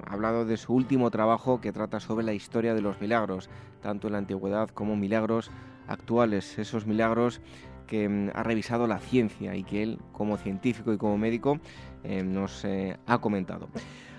hablado 0.06 0.44
de 0.44 0.56
su 0.56 0.74
último 0.74 1.10
trabajo 1.10 1.60
que 1.60 1.72
trata 1.72 2.00
sobre 2.00 2.24
la 2.24 2.32
historia 2.32 2.74
de 2.74 2.80
los 2.80 3.00
milagros, 3.00 3.50
tanto 3.82 4.08
en 4.08 4.12
la 4.12 4.18
antigüedad 4.18 4.70
como 4.70 4.96
milagros 4.96 5.50
actuales, 5.88 6.58
esos 6.58 6.86
milagros 6.86 7.40
que 7.86 8.08
mm, 8.08 8.30
ha 8.34 8.42
revisado 8.42 8.86
la 8.86 8.98
ciencia 8.98 9.54
y 9.54 9.62
que 9.62 9.82
él, 9.82 9.98
como 10.12 10.36
científico 10.36 10.92
y 10.92 10.98
como 10.98 11.18
médico, 11.18 11.58
eh, 12.04 12.22
nos 12.22 12.64
eh, 12.64 12.96
ha 13.06 13.18
comentado. 13.18 13.68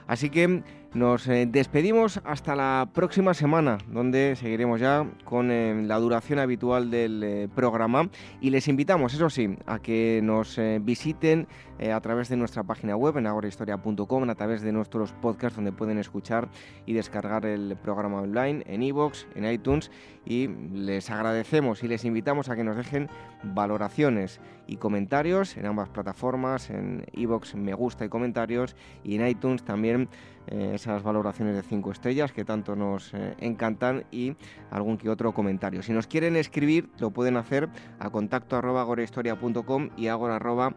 Así 0.07 0.29
que 0.29 0.63
nos 0.93 1.27
eh, 1.27 1.45
despedimos 1.47 2.21
hasta 2.23 2.55
la 2.55 2.89
próxima 2.93 3.33
semana, 3.33 3.77
donde 3.87 4.35
seguiremos 4.35 4.79
ya 4.79 5.05
con 5.25 5.51
eh, 5.51 5.83
la 5.83 5.99
duración 5.99 6.39
habitual 6.39 6.89
del 6.89 7.23
eh, 7.23 7.49
programa. 7.53 8.09
Y 8.39 8.49
les 8.49 8.67
invitamos, 8.67 9.13
eso 9.13 9.29
sí, 9.29 9.57
a 9.65 9.79
que 9.79 10.21
nos 10.23 10.59
visiten 10.81 11.47
a 11.79 11.99
través 12.01 12.29
de 12.29 12.37
nuestra 12.37 12.63
página 12.63 12.95
web 12.95 13.17
en 13.17 13.27
agorahistoria.com, 13.27 14.29
a 14.29 14.35
través 14.35 14.61
de 14.61 14.71
nuestros 14.71 15.13
podcasts 15.13 15.55
donde 15.55 15.71
pueden 15.71 15.97
escuchar 15.97 16.49
y 16.85 16.93
descargar 16.93 17.45
el 17.45 17.77
programa 17.77 18.21
online 18.21 18.63
en 18.67 18.83
iVoox, 18.83 19.25
en 19.35 19.45
iTunes 19.45 19.91
y 20.25 20.47
les 20.47 21.09
agradecemos 21.09 21.83
y 21.83 21.87
les 21.87 22.03
invitamos 22.05 22.49
a 22.49 22.55
que 22.55 22.63
nos 22.63 22.75
dejen 22.75 23.09
valoraciones 23.43 24.41
y 24.67 24.77
comentarios 24.77 25.55
en 25.57 25.65
ambas 25.65 25.89
plataformas, 25.89 26.69
en 26.69 27.05
iVoox 27.13 27.55
me 27.55 27.73
gusta 27.73 28.05
y 28.05 28.09
comentarios 28.09 28.75
y 29.03 29.15
en 29.15 29.27
iTunes 29.27 29.63
también 29.63 30.09
eh, 30.47 30.71
esas 30.75 31.03
valoraciones 31.03 31.55
de 31.55 31.61
5 31.61 31.91
estrellas 31.91 32.31
que 32.31 32.45
tanto 32.45 32.75
nos 32.75 33.13
eh, 33.13 33.35
encantan 33.39 34.05
y 34.11 34.35
algún 34.71 34.97
que 34.97 35.09
otro 35.09 35.33
comentario. 35.33 35.81
Si 35.81 35.91
nos 35.91 36.07
quieren 36.07 36.35
escribir, 36.35 36.89
lo 36.99 37.11
pueden 37.11 37.37
hacer 37.37 37.69
a 37.99 38.09
contacto 38.09 38.55
arroba 38.55 38.81
agorahistoria.com 38.81 39.89
y 39.97 40.07
agora 40.07 40.37
arroba 40.37 40.75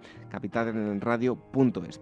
capitalenradio.es. 0.98 2.00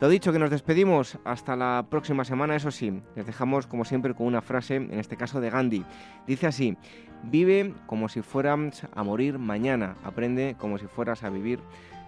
Lo 0.00 0.08
dicho, 0.08 0.32
que 0.32 0.38
nos 0.38 0.50
despedimos 0.50 1.18
hasta 1.24 1.56
la 1.56 1.86
próxima 1.90 2.24
semana, 2.24 2.54
eso 2.54 2.70
sí, 2.70 3.02
les 3.16 3.26
dejamos 3.26 3.66
como 3.66 3.84
siempre 3.84 4.14
con 4.14 4.26
una 4.26 4.42
frase, 4.42 4.76
en 4.76 4.98
este 5.00 5.16
caso 5.16 5.40
de 5.40 5.50
Gandhi. 5.50 5.84
Dice 6.26 6.46
así, 6.46 6.76
vive 7.24 7.74
como 7.86 8.08
si 8.08 8.22
fueras 8.22 8.86
a 8.94 9.02
morir 9.02 9.38
mañana, 9.38 9.96
aprende 10.04 10.54
como 10.56 10.78
si 10.78 10.86
fueras 10.86 11.24
a 11.24 11.30
vivir 11.30 11.58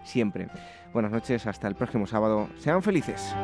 siempre. 0.05 0.49
Buenas 0.93 1.11
noches, 1.11 1.49
hasta 1.49 1.67
el 1.67 1.75
próximo 1.75 2.07
sábado, 2.07 2.49
sean 2.59 2.81
felices. 2.81 3.35